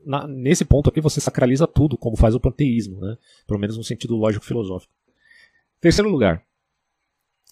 na, 0.05 0.27
nesse 0.27 0.65
ponto 0.65 0.89
aqui 0.89 1.01
você 1.01 1.19
sacraliza 1.19 1.67
tudo, 1.67 1.97
como 1.97 2.15
faz 2.15 2.35
o 2.35 2.39
panteísmo, 2.39 2.99
né? 2.99 3.17
pelo 3.47 3.59
menos 3.59 3.77
no 3.77 3.83
sentido 3.83 4.15
lógico-filosófico. 4.15 4.93
Terceiro 5.79 6.09
lugar, 6.09 6.43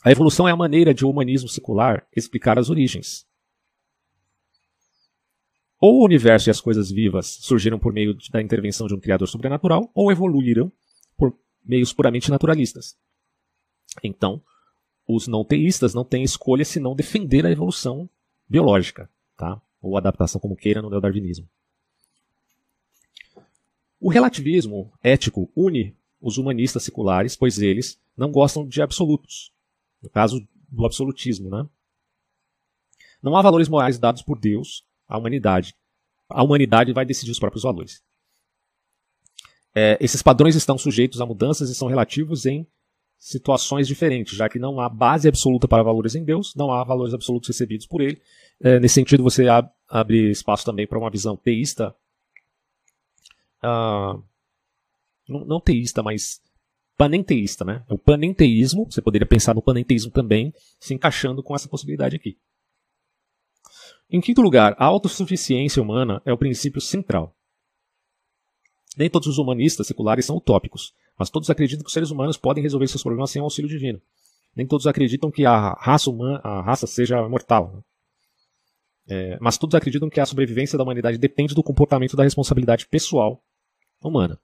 a 0.04 0.12
evolução 0.12 0.48
é 0.48 0.52
a 0.52 0.56
maneira 0.56 0.94
de 0.94 1.06
o 1.06 1.10
humanismo 1.10 1.48
secular 1.48 2.06
explicar 2.16 2.60
as 2.60 2.70
origens. 2.70 3.26
Ou 5.80 6.02
o 6.02 6.06
universo 6.06 6.50
e 6.50 6.52
as 6.52 6.62
coisas 6.62 6.90
vivas 6.90 7.28
surgiram 7.28 7.78
por 7.78 7.92
meio 7.92 8.18
da 8.32 8.42
intervenção 8.42 8.88
de 8.88 8.96
um 8.96 9.00
criador 9.00 9.28
sobrenatural, 9.28 9.90
ou 9.94 10.12
evoluíram 10.12 10.72
por 11.18 11.38
meios 11.64 11.92
puramente 11.92 12.32
naturalistas. 12.32 12.98
Então, 14.02 14.42
os 15.08 15.28
não 15.28 15.44
teístas 15.44 15.94
não 15.94 16.06
têm 16.06 16.24
escolha 16.24 16.64
senão 16.64 16.96
defender 16.96 17.46
a 17.46 17.52
evolução 17.52 18.10
biológica, 18.48 19.10
tá? 19.38 19.62
ou 19.82 19.98
adaptação, 19.98 20.40
como 20.40 20.56
queira, 20.56 20.82
no 20.82 20.90
neodarwinismo. 20.90 21.48
O 24.04 24.10
relativismo 24.10 24.92
ético 25.02 25.50
une 25.56 25.96
os 26.20 26.38
humanistas 26.38 26.84
seculares, 26.84 27.38
pois 27.38 27.58
eles 27.58 27.98
não 28.18 28.34
gostam 28.34 28.68
de 28.68 28.82
absolutos. 28.82 29.54
No 30.02 30.10
caso 30.10 30.46
do 30.68 30.86
absolutismo, 30.86 31.50
né? 31.50 31.66
Não 33.22 33.38
há 33.38 33.42
valores 33.42 33.70
morais 33.70 33.98
dados 33.98 34.22
por 34.22 34.38
Deus 34.38 34.86
à 35.08 35.18
humanidade. 35.18 35.74
A 36.28 36.44
humanidade 36.44 36.92
vai 36.92 37.06
decidir 37.06 37.32
os 37.32 37.40
próprios 37.40 37.64
valores. 37.64 38.04
É, 39.74 39.98
esses 40.02 40.22
padrões 40.22 40.56
estão 40.56 40.78
sujeitos 40.78 41.22
a 41.22 41.26
mudanças 41.26 41.70
e 41.70 41.76
são 41.76 41.88
relativos 41.88 42.46
em 42.46 42.68
situações 43.18 43.88
diferentes, 43.88 44.36
já 44.36 44.50
que 44.50 44.60
não 44.60 44.82
há 44.82 44.90
base 44.90 45.30
absoluta 45.30 45.66
para 45.66 45.82
valores 45.82 46.14
em 46.14 46.26
Deus, 46.26 46.54
não 46.58 46.74
há 46.74 46.84
valores 46.84 47.14
absolutos 47.14 47.48
recebidos 47.48 47.88
por 47.88 48.02
ele. 48.02 48.22
É, 48.60 48.82
nesse 48.82 48.96
sentido, 48.96 49.24
você 49.24 49.48
ab 49.48 49.70
abre 49.88 50.30
espaço 50.30 50.66
também 50.66 50.86
para 50.86 51.00
uma 51.00 51.10
visão 51.10 51.38
teísta, 51.38 51.96
uh, 53.64 54.24
não, 55.28 55.46
não, 55.46 55.62
teísta, 55.62 56.04
mas 56.04 56.42
panenteísta, 56.98 57.64
né? 57.66 57.84
O 57.90 57.98
panenteísmo, 57.98 58.86
você 58.90 59.02
poderia 59.02 59.28
pensar 59.28 59.54
no 59.54 59.62
panenteísmo 59.62 60.12
também, 60.12 60.54
se 60.80 60.94
encaixando 60.94 61.42
com 61.42 61.56
essa 61.56 61.68
possibilidade 61.68 62.16
aqui. 62.16 62.38
Em 64.10 64.22
quinto 64.22 64.42
lugar, 64.42 64.76
a 64.78 64.86
autossuficiência 64.86 65.82
humana 65.82 66.22
é 66.26 66.32
o 66.32 66.38
princípio 66.38 66.80
central. 66.80 67.36
Nem 68.96 69.10
todos 69.10 69.28
os 69.28 69.38
humanistas 69.38 69.88
seculares 69.88 70.26
são 70.26 70.38
utópicos, 70.38 70.94
mas 71.18 71.30
todos 71.30 71.50
acreditam 71.50 71.84
que 71.84 71.88
os 71.88 71.94
seres 71.94 72.12
humanos 72.12 72.38
podem 72.38 72.62
resolver 72.62 72.88
seus 72.88 73.02
problemas 73.02 73.32
sem 73.32 73.42
auxílio 73.42 73.70
divino. 73.70 74.00
Nem 74.56 74.68
todos 74.68 74.86
acreditam 74.86 75.32
que 75.32 75.46
a 75.46 75.74
raça 75.74 76.12
humana, 76.12 76.40
a 76.44 76.62
raça 76.62 76.86
seja 76.86 77.28
mortal. 77.28 77.74
Né? 77.74 77.82
É, 79.08 79.38
mas 79.42 79.58
todos 79.58 79.74
acreditam 79.74 80.10
que 80.10 80.20
a 80.20 80.26
sobrevivência 80.26 80.78
da 80.78 80.84
humanidade 80.84 81.18
depende 81.18 81.56
do 81.56 81.64
comportamento 81.64 82.16
da 82.16 82.24
responsabilidade 82.24 82.88
pessoal 82.88 83.44
humana. 84.08 84.40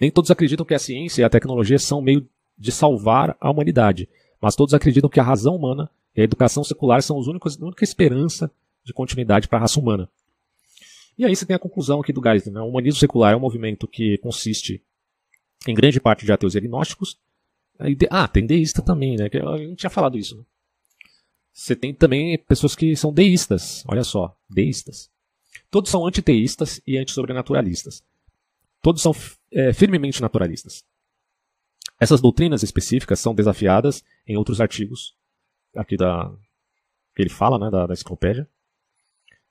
Nem 0.00 0.10
todos 0.10 0.30
acreditam 0.30 0.64
que 0.64 0.74
a 0.74 0.78
ciência 0.78 1.22
e 1.22 1.24
a 1.24 1.30
tecnologia 1.30 1.78
são 1.78 2.00
meio 2.00 2.28
de 2.56 2.72
salvar 2.72 3.36
a 3.40 3.50
humanidade, 3.50 4.08
mas 4.40 4.56
todos 4.56 4.74
acreditam 4.74 5.10
que 5.10 5.20
a 5.20 5.22
razão 5.22 5.56
humana 5.56 5.90
e 6.14 6.20
a 6.20 6.24
educação 6.24 6.64
secular 6.64 7.02
são 7.02 7.18
os 7.18 7.26
únicos, 7.26 7.60
a 7.60 7.64
única 7.64 7.84
esperança 7.84 8.50
de 8.84 8.92
continuidade 8.92 9.48
para 9.48 9.58
a 9.58 9.62
raça 9.62 9.78
humana. 9.78 10.08
E 11.16 11.24
aí 11.24 11.36
você 11.36 11.44
tem 11.44 11.54
a 11.54 11.58
conclusão 11.58 12.00
aqui 12.00 12.12
do 12.12 12.22
Geisler. 12.22 12.54
Né? 12.54 12.60
O 12.60 12.68
humanismo 12.68 12.98
secular 12.98 13.32
é 13.32 13.36
um 13.36 13.40
movimento 13.40 13.86
que 13.86 14.16
consiste 14.18 14.82
em 15.68 15.74
grande 15.74 16.00
parte 16.00 16.24
de 16.24 16.32
ateus 16.32 16.54
e 16.54 16.58
agnósticos. 16.58 17.18
Ah, 18.10 18.26
tem 18.26 18.46
deísta 18.46 18.80
também, 18.82 19.16
né? 19.16 19.28
A 19.32 19.58
gente 19.58 19.76
tinha 19.76 19.90
falado 19.90 20.16
isso. 20.16 20.36
Né? 20.36 20.44
Você 21.52 21.76
tem 21.76 21.92
também 21.92 22.38
pessoas 22.38 22.74
que 22.74 22.96
são 22.96 23.12
deístas. 23.12 23.84
Olha 23.86 24.02
só, 24.02 24.34
deístas. 24.48 25.10
Todos 25.70 25.90
são 25.90 26.06
antiteístas 26.06 26.80
e 26.86 26.98
antissobrenaturalistas. 26.98 28.02
Todos 28.82 29.02
são 29.02 29.14
é, 29.52 29.72
firmemente 29.72 30.20
naturalistas. 30.20 30.84
Essas 31.98 32.20
doutrinas 32.20 32.62
específicas 32.62 33.20
são 33.20 33.34
desafiadas 33.34 34.02
em 34.26 34.36
outros 34.36 34.60
artigos 34.60 35.14
aqui 35.76 35.96
da 35.96 36.32
que 37.14 37.22
ele 37.22 37.30
fala, 37.30 37.58
né, 37.58 37.70
da, 37.70 37.86
da 37.86 37.92
enciclopédia 37.92 38.48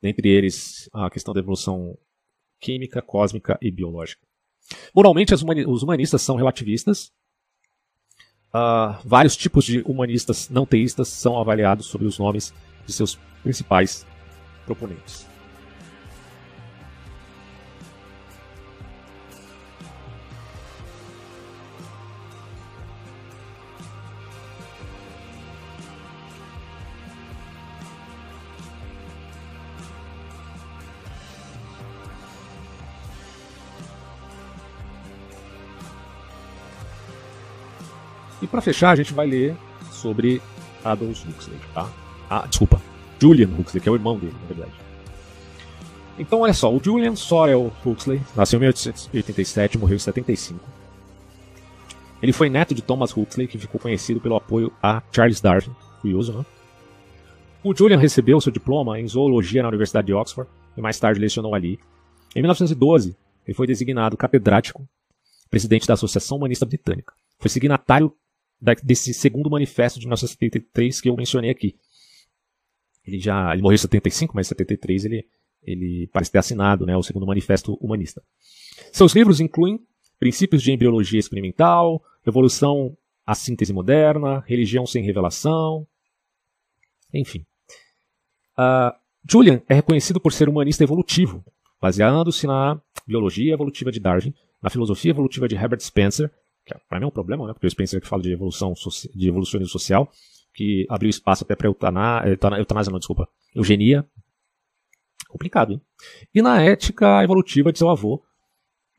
dentre 0.01 0.29
eles 0.29 0.89
a 0.93 1.09
questão 1.09 1.33
da 1.33 1.39
evolução 1.39 1.97
química, 2.59 3.01
cósmica 3.01 3.57
e 3.61 3.71
biológica. 3.71 4.21
Moralmente, 4.93 5.33
os 5.33 5.83
humanistas 5.83 6.21
são 6.21 6.35
relativistas. 6.35 7.11
Uh, 8.49 8.97
vários 9.05 9.37
tipos 9.37 9.63
de 9.63 9.81
humanistas 9.81 10.49
não 10.49 10.65
teístas 10.65 11.07
são 11.07 11.39
avaliados 11.39 11.85
sobre 11.85 12.07
os 12.07 12.17
nomes 12.17 12.53
de 12.85 12.93
seus 12.93 13.15
principais 13.43 14.05
proponentes. 14.65 15.27
Para 38.49 38.61
fechar, 38.61 38.91
a 38.91 38.95
gente 38.95 39.13
vai 39.13 39.27
ler 39.27 39.55
sobre 39.91 40.41
Adolf 40.83 41.25
Huxley, 41.25 41.57
tá? 41.73 41.89
Ah, 42.29 42.45
desculpa, 42.47 42.81
Julian 43.19 43.49
Huxley, 43.59 43.81
que 43.81 43.89
é 43.89 43.91
o 43.91 43.95
irmão 43.95 44.17
dele, 44.17 44.35
na 44.41 44.47
verdade. 44.47 44.71
Então, 46.17 46.41
olha 46.41 46.53
só, 46.53 46.73
o 46.73 46.83
Julian 46.83 47.15
Sorel 47.15 47.71
Huxley 47.85 48.21
nasceu 48.35 48.57
em 48.57 48.61
1887 48.61 49.75
e 49.75 49.77
morreu 49.77 49.95
em 49.95 49.99
75. 49.99 50.59
Ele 52.21 52.33
foi 52.33 52.49
neto 52.49 52.75
de 52.75 52.81
Thomas 52.81 53.15
Huxley, 53.15 53.47
que 53.47 53.57
ficou 53.57 53.79
conhecido 53.79 54.19
pelo 54.19 54.35
apoio 54.35 54.71
a 54.83 55.01
Charles 55.11 55.39
Darwin. 55.39 55.71
Curioso, 56.01 56.33
né? 56.33 56.45
O 57.63 57.75
Julian 57.75 57.97
recebeu 57.97 58.39
seu 58.41 58.51
diploma 58.51 58.99
em 58.99 59.07
zoologia 59.07 59.61
na 59.61 59.69
Universidade 59.69 60.07
de 60.07 60.13
Oxford 60.13 60.49
e 60.75 60.81
mais 60.81 60.99
tarde 60.99 61.19
lecionou 61.19 61.55
ali. 61.55 61.79
Em 62.35 62.41
1912, 62.41 63.15
ele 63.45 63.55
foi 63.55 63.67
designado 63.67 64.17
catedrático, 64.17 64.87
presidente 65.49 65.87
da 65.87 65.93
Associação 65.93 66.37
Humanista 66.37 66.65
Britânica. 66.65 67.13
Foi 67.39 67.49
signatário 67.49 68.13
desse 68.83 69.13
segundo 69.13 69.49
manifesto 69.49 69.99
de 69.99 70.05
1973 70.05 71.01
que 71.01 71.09
eu 71.09 71.15
mencionei 71.15 71.49
aqui. 71.49 71.75
Ele 73.05 73.19
já 73.19 73.53
ele 73.53 73.61
morreu 73.61 73.75
em 73.75 73.79
75, 73.79 74.35
mas 74.35 74.47
em 74.47 74.49
73 74.49 75.05
ele, 75.05 75.27
ele 75.63 76.07
parece 76.11 76.31
ter 76.31 76.39
assinado 76.39 76.85
né, 76.85 76.95
o 76.95 77.03
segundo 77.03 77.25
manifesto 77.25 77.73
humanista. 77.75 78.21
Seus 78.91 79.13
livros 79.13 79.39
incluem 79.39 79.79
Princípios 80.19 80.61
de 80.61 80.71
Embriologia 80.71 81.19
Experimental, 81.19 82.03
Evolução 82.27 82.97
à 83.25 83.33
Síntese 83.33 83.71
Moderna, 83.71 84.43
Religião 84.45 84.85
Sem 84.85 85.03
Revelação, 85.03 85.87
enfim. 87.13 87.45
Uh, 88.57 88.93
Julian 89.27 89.61
é 89.69 89.73
reconhecido 89.73 90.19
por 90.19 90.33
ser 90.33 90.49
humanista 90.49 90.83
evolutivo, 90.83 91.43
baseando-se 91.81 92.45
na 92.45 92.79
biologia 93.07 93.53
evolutiva 93.53 93.91
de 93.91 93.99
Darwin, 93.99 94.33
na 94.61 94.69
filosofia 94.69 95.11
evolutiva 95.11 95.47
de 95.47 95.55
Herbert 95.55 95.79
Spencer 95.79 96.31
para 96.87 96.99
mim 96.99 97.05
é 97.05 97.07
um 97.07 97.11
problema, 97.11 97.47
né? 97.47 97.53
Porque 97.53 97.67
o 97.67 97.69
Spencer 97.69 98.01
que 98.01 98.07
fala 98.07 98.21
de 98.21 98.31
evolução, 98.31 98.73
de 99.15 99.27
evolucionismo 99.27 99.71
social, 99.71 100.11
que 100.53 100.85
abriu 100.89 101.09
espaço 101.09 101.43
até 101.43 101.55
para 101.55 101.67
eutanásia, 101.67 102.37
eutanásia 102.57 102.91
não, 102.91 102.99
desculpa, 102.99 103.27
eugenia. 103.55 104.05
Complicado, 105.27 105.73
hein? 105.73 105.81
E 106.33 106.41
na 106.41 106.61
ética 106.61 107.23
evolutiva 107.23 107.71
de 107.71 107.77
seu 107.77 107.89
avô, 107.89 108.23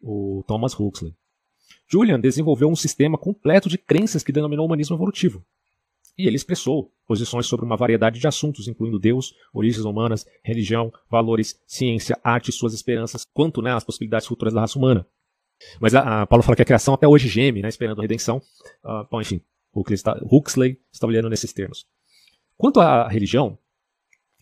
o 0.00 0.44
Thomas 0.46 0.78
Huxley. 0.78 1.14
Julian 1.90 2.20
desenvolveu 2.20 2.68
um 2.68 2.76
sistema 2.76 3.18
completo 3.18 3.68
de 3.68 3.76
crenças 3.76 4.22
que 4.22 4.32
denominou 4.32 4.64
humanismo 4.64 4.94
evolutivo. 4.94 5.44
E 6.16 6.26
ele 6.26 6.36
expressou 6.36 6.92
posições 7.06 7.46
sobre 7.46 7.66
uma 7.66 7.76
variedade 7.76 8.20
de 8.20 8.26
assuntos, 8.26 8.68
incluindo 8.68 8.98
Deus, 8.98 9.34
origens 9.52 9.84
humanas, 9.84 10.26
religião, 10.44 10.92
valores, 11.10 11.60
ciência, 11.66 12.18
arte 12.22 12.50
e 12.50 12.52
suas 12.52 12.74
esperanças, 12.74 13.24
quanto 13.32 13.60
né, 13.60 13.72
as 13.72 13.82
possibilidades 13.82 14.26
futuras 14.26 14.54
da 14.54 14.60
raça 14.60 14.78
humana. 14.78 15.06
Mas 15.80 15.94
a, 15.94 16.22
a 16.22 16.26
Paulo 16.26 16.42
fala 16.42 16.56
que 16.56 16.62
a 16.62 16.64
criação 16.64 16.94
até 16.94 17.06
hoje 17.06 17.28
geme, 17.28 17.62
né, 17.62 17.68
esperando 17.68 17.98
a 17.98 18.02
redenção. 18.02 18.38
Uh, 18.84 19.06
bom, 19.10 19.20
enfim, 19.20 19.42
Huxley 19.74 19.94
está, 19.94 20.18
Huxley 20.22 20.80
está 20.92 21.06
olhando 21.06 21.28
nesses 21.28 21.52
termos. 21.52 21.86
Quanto 22.56 22.80
à 22.80 23.08
religião, 23.08 23.58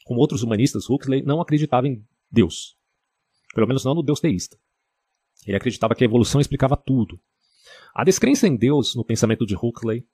como 0.04 0.20
outros 0.20 0.42
humanistas, 0.42 0.88
Huxley 0.88 1.22
não 1.22 1.40
acreditava 1.40 1.86
em 1.86 2.04
Deus. 2.30 2.76
Pelo 3.54 3.66
menos 3.66 3.84
não 3.84 3.94
no 3.94 4.02
Deus 4.02 4.20
teísta. 4.20 4.58
Ele 5.46 5.56
acreditava 5.56 5.94
que 5.94 6.04
a 6.04 6.06
evolução 6.06 6.40
explicava 6.40 6.76
tudo. 6.76 7.20
A 7.94 8.04
descrença 8.04 8.46
em 8.46 8.56
Deus, 8.56 8.94
no 8.94 9.04
pensamento 9.04 9.46
de 9.46 9.54
Huxley, 9.54 10.06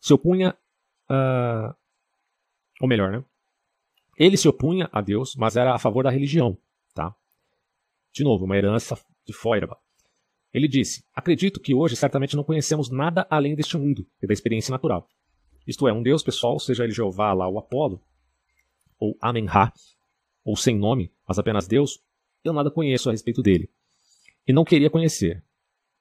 se 0.00 0.12
opunha. 0.12 0.56
Uh, 1.10 1.74
ou 2.80 2.88
melhor, 2.88 3.10
né? 3.10 3.24
Ele 4.18 4.36
se 4.36 4.48
opunha 4.48 4.88
a 4.92 5.00
Deus, 5.00 5.36
mas 5.36 5.56
era 5.56 5.74
a 5.74 5.78
favor 5.78 6.04
da 6.04 6.10
religião. 6.10 6.58
Tá? 6.94 7.14
De 8.12 8.24
novo, 8.24 8.44
uma 8.44 8.56
herança 8.56 8.98
de 9.24 9.32
Feuerbach. 9.32 9.80
Ele 10.58 10.66
disse: 10.66 11.04
Acredito 11.14 11.60
que 11.60 11.72
hoje 11.72 11.94
certamente 11.94 12.34
não 12.34 12.42
conhecemos 12.42 12.90
nada 12.90 13.24
além 13.30 13.54
deste 13.54 13.78
mundo 13.78 14.04
e 14.20 14.26
da 14.26 14.32
experiência 14.32 14.72
natural. 14.72 15.08
Isto 15.64 15.86
é, 15.86 15.92
um 15.92 16.02
Deus 16.02 16.20
pessoal, 16.20 16.58
seja 16.58 16.82
ele 16.82 16.92
Jeová, 16.92 17.32
lá 17.32 17.46
ou 17.46 17.60
Apolo, 17.60 18.02
ou 18.98 19.16
Amenha, 19.20 19.72
ou 20.44 20.56
sem 20.56 20.76
nome, 20.76 21.12
mas 21.28 21.38
apenas 21.38 21.68
Deus, 21.68 22.00
eu 22.42 22.52
nada 22.52 22.72
conheço 22.72 23.08
a 23.08 23.12
respeito 23.12 23.40
dele. 23.40 23.70
E 24.48 24.52
não 24.52 24.64
queria 24.64 24.90
conhecer. 24.90 25.44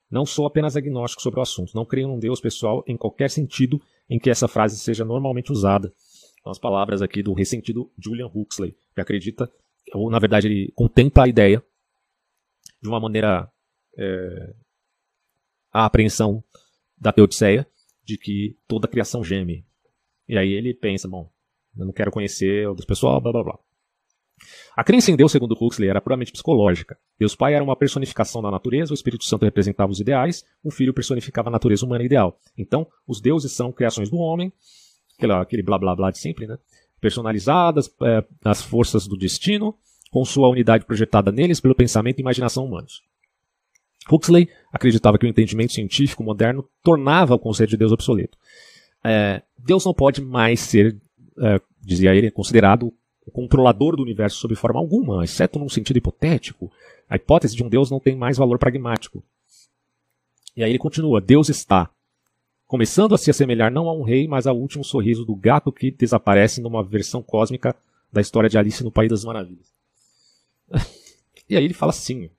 Não 0.10 0.26
sou 0.26 0.48
apenas 0.48 0.76
agnóstico 0.76 1.22
sobre 1.22 1.40
o 1.40 1.44
assunto. 1.44 1.76
Não 1.76 1.86
creio 1.86 2.08
num 2.08 2.18
Deus 2.18 2.42
pessoal 2.42 2.84
em 2.88 2.98
qualquer 2.98 3.30
sentido 3.30 3.80
em 4.10 4.18
que 4.18 4.30
essa 4.30 4.48
frase 4.48 4.80
seja 4.80 5.06
normalmente 5.06 5.52
usada. 5.52 5.94
São 6.42 6.52
as 6.52 6.58
palavras 6.58 7.04
aqui 7.04 7.22
do 7.22 7.34
ressentido 7.34 7.92
Julian 8.00 8.32
Huxley, 8.34 8.76
que 8.96 9.02
acredita, 9.02 9.52
ou 9.94 10.10
na 10.10 10.18
verdade 10.18 10.48
ele 10.48 10.72
contempla 10.74 11.26
a 11.26 11.28
ideia 11.28 11.64
de 12.82 12.88
uma 12.88 13.00
maneira 13.00 13.52
é, 13.98 14.54
a 15.72 15.86
apreensão 15.86 16.44
da 16.98 17.12
Teodiceia 17.12 17.68
de 18.04 18.18
que 18.18 18.58
toda 18.68 18.88
a 18.88 18.90
criação 18.90 19.24
geme. 19.24 19.66
E 20.28 20.38
aí 20.38 20.52
ele 20.54 20.74
pensa, 20.74 21.08
bom, 21.08 21.30
eu 21.78 21.86
não 21.86 21.94
quero 21.94 22.12
conhecer 22.12 22.68
outras 22.68 22.86
pessoas, 22.86 23.22
blá 23.22 23.32
blá 23.32 23.44
blá. 23.44 23.60
A 24.76 24.84
crença 24.84 25.12
em 25.12 25.16
Deus, 25.16 25.32
segundo 25.32 25.58
Huxley, 25.60 25.90
era 25.90 26.00
puramente 26.00 26.32
psicológica. 26.32 26.98
Deus 27.18 27.36
Pai 27.36 27.56
era 27.56 27.64
uma 27.64 27.76
personificação 27.76 28.42
da 28.42 28.52
natureza, 28.52 28.94
o 28.94 28.94
Espírito 28.94 29.26
Santo 29.26 29.46
representava 29.46 29.92
os 29.92 30.00
ideais, 30.00 30.46
o 30.64 30.70
Filho 30.70 30.94
personificava 30.94 31.50
a 31.50 31.52
natureza 31.52 31.86
humana 31.86 32.04
ideal. 32.04 32.40
Então, 32.58 32.88
os 33.08 33.20
deuses 33.20 33.52
são 33.52 33.72
criações 33.72 34.10
do 34.10 34.18
homem, 34.18 34.54
aquele 35.42 35.64
blá 35.64 35.78
blá 35.78 35.96
blá 35.96 36.12
de 36.12 36.20
sempre, 36.20 36.46
né? 36.46 36.58
Personalizadas 37.02 37.94
é, 38.04 38.24
nas 38.44 38.62
forças 38.62 39.08
do 39.08 39.18
destino, 39.18 39.76
com 40.12 40.24
sua 40.24 40.50
unidade 40.50 40.86
projetada 40.86 41.32
neles 41.32 41.60
pelo 41.60 41.76
pensamento 41.76 42.20
e 42.20 42.22
imaginação 42.22 42.66
humanos. 42.66 43.02
Huxley 44.10 44.50
acreditava 44.72 45.18
que 45.18 45.26
o 45.26 45.30
entendimento 45.30 45.74
científico 45.74 46.24
moderno 46.24 46.68
tornava 46.84 47.36
o 47.36 47.40
conceito 47.40 47.72
de 47.72 47.78
Deus 47.78 47.92
obsoleto. 47.92 48.38
É, 49.04 49.42
Deus 49.58 49.86
não 49.86 49.94
pode 49.94 50.22
mais 50.22 50.60
ser, 50.60 50.98
é, 51.40 51.62
dizia 51.82 52.16
ele, 52.16 52.32
considerado 52.32 52.94
o 53.26 53.32
controlador 53.32 53.96
do 53.96 54.04
universo 54.04 54.38
sob 54.38 54.56
forma 54.56 54.80
alguma, 54.80 55.24
exceto 55.24 55.60
num 55.60 55.70
sentido 55.70 55.98
hipotético. 55.98 56.72
A 57.10 57.16
hipótese 57.18 57.56
de 57.56 57.64
um 57.64 57.70
Deus 57.70 57.92
não 57.92 58.00
tem 58.00 58.16
mais 58.16 58.38
valor 58.38 58.58
pragmático. 58.58 59.24
E 60.56 60.64
aí 60.64 60.72
ele 60.72 60.80
continua: 60.80 61.22
Deus 61.22 61.50
está 61.50 61.90
começando 62.66 63.14
a 63.14 63.18
se 63.18 63.30
assemelhar 63.30 63.72
não 63.72 63.88
a 63.88 63.94
um 63.94 64.04
rei, 64.04 64.28
mas 64.28 64.48
ao 64.48 64.58
último 64.58 64.84
sorriso 64.84 65.26
do 65.26 65.36
gato 65.36 65.72
que 65.72 65.92
desaparece 65.92 66.62
numa 66.62 66.84
versão 66.84 67.22
cósmica 67.22 67.76
da 68.12 68.22
história 68.22 68.50
de 68.50 68.58
Alice 68.58 68.84
no 68.84 68.92
País 68.92 69.10
das 69.10 69.24
Maravilhas. 69.24 69.74
e 71.50 71.56
aí 71.56 71.64
ele 71.64 71.74
fala 71.74 71.92
assim. 71.92 72.30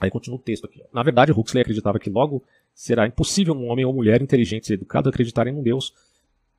Aí 0.00 0.10
continua 0.10 0.38
o 0.38 0.42
texto 0.42 0.64
aqui. 0.64 0.82
Na 0.92 1.02
verdade, 1.02 1.32
Huxley 1.32 1.62
acreditava 1.62 1.98
que 1.98 2.08
logo 2.08 2.44
será 2.72 3.06
impossível 3.06 3.54
um 3.54 3.68
homem 3.68 3.84
ou 3.84 3.92
mulher 3.92 4.22
inteligente 4.22 4.70
e 4.70 4.74
educado 4.74 5.08
acreditar 5.08 5.46
em 5.48 5.54
um 5.54 5.62
Deus 5.62 5.92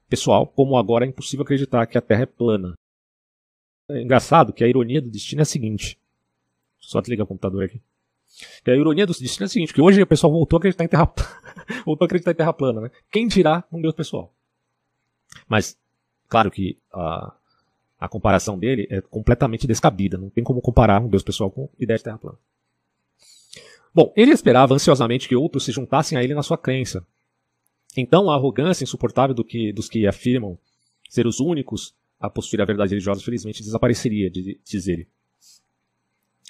pessoal, 0.10 0.46
como 0.46 0.76
agora 0.76 1.06
é 1.06 1.08
impossível 1.08 1.44
acreditar 1.44 1.86
que 1.86 1.98
a 1.98 2.02
Terra 2.02 2.24
é 2.24 2.26
plana. 2.26 2.74
É 3.88 4.02
engraçado 4.02 4.52
que 4.52 4.64
a 4.64 4.68
ironia 4.68 5.02
do 5.02 5.10
destino 5.10 5.42
é 5.42 5.44
a 5.44 5.46
seguinte. 5.46 5.98
Só 6.80 7.00
desligar 7.00 7.26
o 7.26 7.28
computador 7.28 7.64
aqui. 7.64 7.82
Que 8.64 8.72
a 8.72 8.76
ironia 8.76 9.06
do 9.06 9.14
destino 9.14 9.46
é 9.46 9.48
a 9.48 9.50
seguinte, 9.50 9.74
que 9.74 9.82
hoje 9.82 10.02
o 10.02 10.08
pessoal 10.08 10.32
voltou 10.32 10.58
a 10.58 10.60
acreditar 10.60 10.84
em 10.84 10.88
Terra 10.88 11.12
voltou 11.86 12.06
a 12.06 12.08
acreditar 12.08 12.32
em 12.32 12.36
Terra 12.36 12.54
plana, 12.54 12.82
né? 12.82 12.92
Quem 13.10 13.28
dirá 13.28 13.64
um 13.72 13.82
Deus 13.82 13.94
pessoal? 13.94 14.34
Mas, 15.48 15.78
claro 16.28 16.52
que 16.52 16.78
a, 16.92 17.34
a 18.00 18.08
comparação 18.10 18.58
dele 18.58 18.88
é 18.90 19.02
completamente 19.02 19.66
descabida. 19.66 20.18
Não 20.18 20.30
tem 20.30 20.44
como 20.44 20.62
comparar 20.62 21.02
um 21.02 21.08
Deus 21.08 21.24
pessoal 21.24 21.50
com 21.50 21.70
ideia 21.80 21.98
de 21.98 22.04
Terra 22.04 22.18
plana. 22.18 22.38
Bom, 23.94 24.14
ele 24.16 24.32
esperava 24.32 24.74
ansiosamente 24.74 25.28
que 25.28 25.36
outros 25.36 25.66
se 25.66 25.72
juntassem 25.72 26.18
a 26.18 26.24
ele 26.24 26.34
na 26.34 26.44
sua 26.44 26.58
crença. 26.58 27.06
Então 27.98 28.30
a 28.30 28.36
arrogância 28.36 28.84
insuportável 28.84 29.34
do 29.34 29.44
que, 29.44 29.74
dos 29.74 29.90
que 29.90 30.06
afirmam 30.06 30.58
ser 31.10 31.26
os 31.26 31.40
únicos 31.40 31.94
a 32.20 32.30
possuir 32.30 32.62
a 32.62 32.66
verdade 32.66 32.92
religiosa, 32.92 33.24
felizmente, 33.24 33.64
desapareceria, 33.64 34.30
diz 34.30 34.88
ele. 34.88 35.08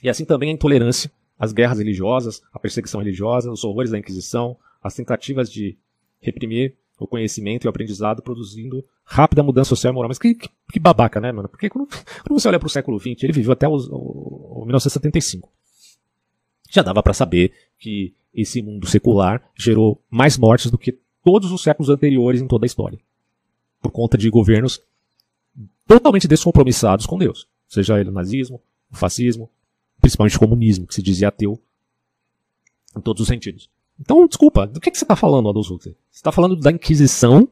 E 0.04 0.10
assim 0.10 0.26
também 0.26 0.50
a 0.50 0.54
intolerância, 0.54 1.12
as 1.38 1.54
guerras 1.54 1.78
religiosas, 1.78 2.42
a 2.52 2.60
perseguição 2.60 3.00
religiosa, 3.00 3.52
os 3.52 3.64
horrores 3.64 3.92
da 3.92 3.98
Inquisição, 3.98 4.58
as 4.82 4.94
tentativas 4.94 5.52
de 5.52 5.78
reprimir 6.20 6.76
o 7.00 7.08
conhecimento 7.08 7.64
e 7.64 7.68
o 7.68 7.70
aprendizado, 7.70 8.22
produzindo 8.22 8.84
rápida 9.06 9.42
mudança 9.42 9.70
social 9.70 9.94
e 9.94 9.96
moral. 9.96 10.10
Mas 10.10 10.20
que, 10.20 10.36
que, 10.36 10.50
que 10.74 10.80
babaca, 10.80 11.22
né, 11.22 11.32
mano? 11.32 11.48
Porque 11.48 11.70
quando, 11.70 11.88
quando 11.88 12.40
você 12.40 12.48
olha 12.48 12.60
para 12.60 12.68
o 12.68 12.70
século 12.70 13.00
XX, 13.00 13.24
ele 13.24 13.34
viveu 13.34 13.54
até 13.54 13.68
o, 13.68 13.76
o, 13.76 14.62
o 14.62 14.66
1975. 14.66 15.50
Já 16.70 16.82
dava 16.82 17.02
para 17.02 17.14
saber 17.14 17.52
que 17.78 18.14
esse 18.34 18.62
mundo 18.62 18.88
secular 18.88 19.44
gerou 19.56 20.02
mais 20.10 20.38
mortes 20.38 20.70
do 20.70 20.78
que 20.78 20.98
todos 21.24 21.52
os 21.52 21.62
séculos 21.62 21.90
anteriores 21.90 22.42
em 22.42 22.48
toda 22.48 22.66
a 22.66 22.68
história. 22.68 23.00
Por 23.82 23.92
conta 23.92 24.18
de 24.18 24.30
governos 24.30 24.82
totalmente 25.88 26.28
descompromissados 26.28 27.06
com 27.06 27.18
Deus. 27.18 27.48
Seja 27.68 28.00
ele 28.00 28.10
o 28.10 28.14
nazismo, 28.14 28.62
o 28.92 28.96
fascismo, 28.96 29.50
principalmente 30.00 30.38
o 30.38 30.40
comunismo, 30.40 30.88
que 30.88 30.94
se 30.94 31.02
dizia 31.02 31.28
ateu 31.28 31.60
em 32.96 33.02
todos 33.02 33.22
os 33.22 33.28
sentidos. 33.28 33.70
Então, 34.00 34.26
desculpa, 34.28 34.66
do 34.66 34.80
que, 34.80 34.92
que 34.92 34.98
você 34.98 35.04
está 35.04 35.16
falando, 35.16 35.50
Adolfo? 35.50 35.78
Você 35.78 35.96
está 36.12 36.32
falando 36.32 36.56
da 36.56 36.72
Inquisição 36.72 37.48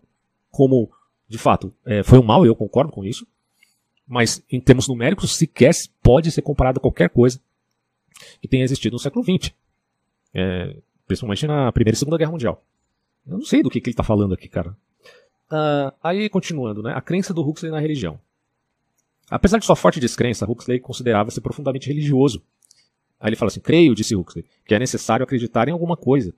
como, 0.49 0.89
de 1.27 1.37
fato, 1.37 1.73
é, 1.85 2.03
foi 2.03 2.19
um 2.19 2.23
mal, 2.23 2.45
eu 2.45 2.55
concordo 2.55 2.91
com 2.91 3.03
isso, 3.03 3.27
mas 4.07 4.41
em 4.49 4.59
termos 4.59 4.87
numéricos 4.87 5.35
sequer 5.35 5.73
pode 6.01 6.31
ser 6.31 6.41
comparado 6.41 6.77
a 6.79 6.81
qualquer 6.81 7.09
coisa 7.09 7.39
que 8.41 8.47
tenha 8.47 8.63
existido 8.63 8.95
no 8.95 8.99
século 8.99 9.23
XX, 9.23 9.53
é, 10.33 10.75
principalmente 11.05 11.47
na 11.47 11.71
Primeira 11.71 11.95
e 11.95 11.99
Segunda 11.99 12.17
Guerra 12.17 12.31
Mundial. 12.31 12.63
Eu 13.27 13.37
não 13.37 13.45
sei 13.45 13.61
do 13.61 13.69
que, 13.69 13.81
que 13.81 13.89
ele 13.89 13.93
está 13.93 14.03
falando 14.03 14.33
aqui, 14.33 14.47
cara. 14.47 14.75
Uh, 15.49 15.91
aí, 16.03 16.29
continuando, 16.29 16.83
né, 16.83 16.93
a 16.93 17.01
crença 17.01 17.33
do 17.33 17.47
Huxley 17.47 17.71
na 17.71 17.79
religião. 17.79 18.19
Apesar 19.29 19.57
de 19.57 19.65
sua 19.65 19.75
forte 19.75 19.99
descrença, 19.99 20.49
Huxley 20.49 20.79
considerava-se 20.79 21.41
profundamente 21.41 21.87
religioso. 21.87 22.41
Aí 23.19 23.29
ele 23.29 23.35
fala 23.35 23.49
assim: 23.49 23.59
creio, 23.59 23.95
disse 23.95 24.15
Huxley, 24.15 24.45
que 24.65 24.73
é 24.73 24.79
necessário 24.79 25.23
acreditar 25.23 25.67
em 25.67 25.71
alguma 25.71 25.97
coisa. 25.97 26.33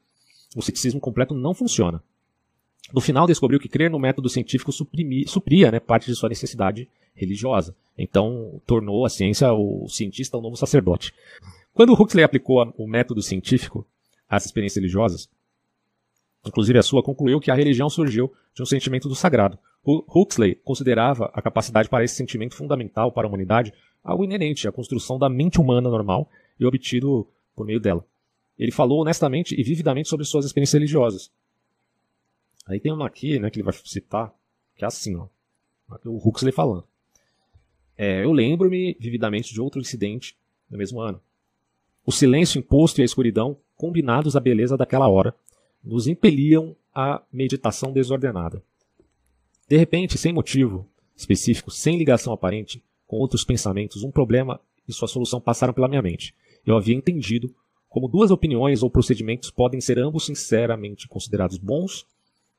O 0.56 0.62
ceticismo 0.62 1.00
completo 1.00 1.36
não 1.36 1.54
funciona. 1.54 2.02
No 2.92 3.02
final, 3.02 3.28
descobriu 3.28 3.60
que 3.60 3.70
crer 3.70 3.92
no 3.92 4.00
método 4.00 4.30
científico 4.30 4.72
supria 4.72 5.72
né, 5.72 5.80
parte 5.80 6.08
de 6.08 6.16
sua 6.16 6.30
necessidade 6.30 6.90
religiosa. 7.14 7.76
Então, 7.96 8.60
tornou 8.66 9.06
a 9.06 9.10
ciência, 9.10 9.52
o 9.54 9.88
cientista, 9.88 10.38
o 10.38 10.42
novo 10.42 10.56
sacerdote. 10.56 11.14
Quando 11.80 11.94
Huxley 11.94 12.26
aplicou 12.26 12.74
o 12.78 12.86
método 12.86 13.22
científico 13.22 13.88
às 14.28 14.44
experiências 14.44 14.76
religiosas, 14.76 15.30
inclusive 16.46 16.78
a 16.78 16.84
sua, 16.84 17.02
concluiu 17.02 17.40
que 17.40 17.50
a 17.50 17.56
religião 17.56 17.90
surgiu 17.90 18.34
de 18.54 18.62
um 18.62 18.66
sentimento 18.66 19.08
do 19.08 19.16
sagrado, 19.16 19.58
Huxley 19.86 20.56
considerava 20.56 21.32
a 21.34 21.42
capacidade 21.42 21.88
para 21.88 22.04
esse 22.04 22.16
sentimento 22.16 22.54
fundamental 22.54 23.14
para 23.14 23.26
a 23.26 23.30
humanidade 23.30 23.74
algo 24.04 24.26
inerente 24.26 24.68
à 24.68 24.74
construção 24.74 25.18
da 25.18 25.30
mente 25.30 25.58
humana 25.58 25.90
normal 25.90 26.30
e 26.60 26.66
obtido 26.66 27.26
por 27.56 27.66
meio 27.66 27.80
dela. 27.80 28.06
Ele 28.58 28.74
falou 28.74 29.00
honestamente 29.00 29.58
e 29.58 29.64
vividamente 29.64 30.10
sobre 30.10 30.26
suas 30.26 30.44
experiências 30.44 30.74
religiosas. 30.74 31.32
Aí 32.68 32.82
tem 32.82 32.92
uma 32.92 33.08
aqui, 33.08 33.40
né, 33.40 33.50
que 33.50 33.56
ele 33.58 33.64
vai 33.64 33.74
citar, 33.86 34.36
que 34.76 34.84
é 34.84 34.88
assim, 34.90 35.16
ó. 35.16 35.28
O 36.04 36.28
Huxley 36.28 36.52
falando. 36.52 36.84
É, 37.98 38.26
eu 38.26 38.34
lembro-me 38.34 38.98
vividamente 39.00 39.54
de 39.54 39.62
outro 39.62 39.80
incidente 39.80 40.36
no 40.70 40.78
mesmo 40.78 41.00
ano. 41.00 41.22
O 42.10 42.12
silêncio 42.12 42.58
imposto 42.58 43.00
e 43.00 43.04
a 43.04 43.06
escuridão, 43.06 43.56
combinados 43.78 44.36
à 44.36 44.40
beleza 44.40 44.76
daquela 44.76 45.08
hora, 45.08 45.32
nos 45.84 46.08
impeliam 46.08 46.76
à 46.92 47.22
meditação 47.32 47.94
desordenada. 47.94 48.64
De 49.68 49.78
repente, 49.78 50.18
sem 50.18 50.34
motivo 50.34 50.90
específico, 51.16 51.70
sem 51.70 52.00
ligação 52.00 52.34
aparente 52.34 52.84
com 53.06 53.18
outros 53.18 53.44
pensamentos, 53.44 54.02
um 54.02 54.10
problema 54.10 54.60
e 54.88 54.92
sua 54.92 55.08
solução 55.08 55.40
passaram 55.40 55.72
pela 55.72 55.88
minha 55.88 56.02
mente. 56.02 56.34
Eu 56.66 56.76
havia 56.76 56.96
entendido 56.96 57.56
como 57.88 58.08
duas 58.08 58.32
opiniões 58.32 58.82
ou 58.82 58.90
procedimentos 58.90 59.52
podem 59.52 59.80
ser 59.80 60.00
ambos 60.00 60.26
sinceramente 60.26 61.08
considerados 61.08 61.60
bons 61.60 62.08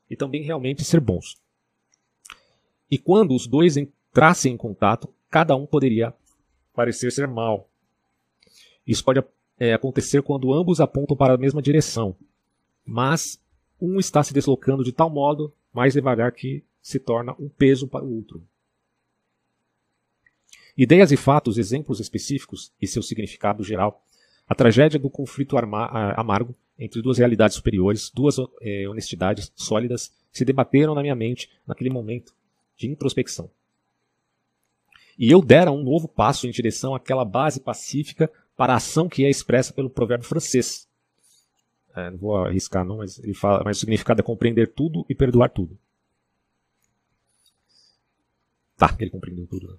e 0.09 0.15
também 0.15 0.45
realmente 0.45 0.85
ser 0.85 1.01
bons. 1.01 1.37
E 2.89 2.97
quando 2.97 3.35
os 3.35 3.49
dois 3.49 3.77
entrassem 3.77 4.55
em 4.55 4.57
contato, 4.57 5.13
cada 5.29 5.57
um 5.57 5.67
poderia 5.67 6.15
parecer 6.73 7.11
ser 7.11 7.27
mal. 7.27 7.69
Isso 8.87 9.05
pode 9.05 9.19
é, 9.61 9.75
acontecer 9.75 10.23
quando 10.23 10.55
ambos 10.55 10.81
apontam 10.81 11.15
para 11.15 11.35
a 11.35 11.39
mesma 11.39 11.61
direção, 11.61 12.17
mas 12.85 13.39
um 13.79 14.01
está 14.01 14.23
se 14.23 14.33
deslocando 14.33 14.83
de 14.83 14.91
tal 14.91 15.11
modo 15.11 15.53
mais 15.71 15.93
devagar 15.93 16.33
que 16.33 16.65
se 16.81 16.99
torna 16.99 17.35
um 17.39 17.49
peso 17.49 17.87
para 17.87 18.05
o 18.05 18.17
outro. 18.17 18.43
Ideias 20.77 21.13
e 21.13 21.17
fatos, 21.17 21.59
exemplos 21.59 22.01
específicos 22.01 22.73
e 22.81 22.87
seu 22.87 23.03
significado 23.03 23.63
geral. 23.63 24.03
A 24.49 24.55
tragédia 24.55 24.99
do 24.99 25.11
conflito 25.11 25.57
amargo 25.59 26.55
entre 26.79 27.03
duas 27.03 27.19
realidades 27.19 27.57
superiores, 27.57 28.11
duas 28.11 28.37
é, 28.63 28.89
honestidades 28.89 29.53
sólidas, 29.55 30.11
se 30.33 30.45
debateram 30.45 30.95
na 30.95 31.03
minha 31.03 31.15
mente 31.15 31.51
naquele 31.67 31.91
momento 31.91 32.35
de 32.77 32.89
introspecção. 32.89 33.51
E 35.19 35.31
eu 35.31 35.43
dera 35.43 35.71
um 35.71 35.83
novo 35.83 36.09
passo 36.09 36.47
em 36.47 36.51
direção 36.51 36.95
àquela 36.95 37.27
base 37.27 37.61
pacífica 37.61 38.33
para 38.61 38.75
a 38.75 38.77
ação 38.77 39.09
que 39.09 39.25
é 39.25 39.31
expressa 39.31 39.73
pelo 39.73 39.89
provérbio 39.89 40.29
francês. 40.29 40.87
É, 41.97 42.11
não 42.11 42.19
vou 42.19 42.37
arriscar 42.45 42.85
não, 42.85 42.99
mas 42.99 43.19
ele 43.19 43.33
fala, 43.33 43.63
mas 43.65 43.79
o 43.79 43.81
significado 43.81 44.21
é 44.21 44.23
compreender 44.23 44.75
tudo 44.75 45.07
e 45.09 45.15
perdoar 45.15 45.49
tudo. 45.49 45.79
Tá, 48.77 48.95
ele 48.99 49.09
compreendeu 49.09 49.47
tudo. 49.47 49.67
Né? 49.67 49.77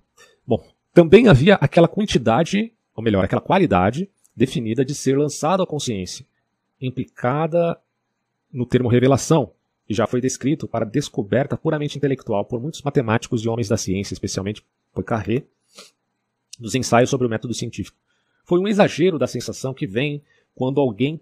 Bom, 0.48 0.68
também 0.92 1.28
havia 1.28 1.54
aquela 1.62 1.88
quantidade, 1.88 2.74
ou 2.96 3.04
melhor, 3.04 3.24
aquela 3.24 3.40
qualidade 3.40 4.10
definida 4.36 4.84
de 4.84 4.96
ser 4.96 5.16
lançado 5.16 5.62
à 5.62 5.68
consciência, 5.68 6.26
implicada 6.82 7.80
no 8.52 8.66
termo 8.66 8.90
revelação, 8.90 9.54
e 9.88 9.94
já 9.94 10.08
foi 10.08 10.20
descrito 10.20 10.68
para 10.68 10.88
descoberta 10.88 11.56
puramente 11.56 12.00
intelectual 12.00 12.46
por 12.46 12.60
muitos 12.60 12.82
matemáticos 12.82 13.44
e 13.44 13.48
homens 13.48 13.68
da 13.68 13.78
ciência, 13.78 14.16
especialmente 14.16 14.66
Poincaré, 14.92 15.44
nos 16.60 16.74
ensaios 16.74 17.12
sobre 17.12 17.28
o 17.28 17.30
método 17.30 17.54
científico. 17.54 18.02
Foi 18.52 18.60
um 18.60 18.68
exagero 18.68 19.18
da 19.18 19.28
sensação 19.28 19.74
que 19.74 19.88
vem 19.88 20.22
quando 20.54 20.82
alguém 20.82 21.22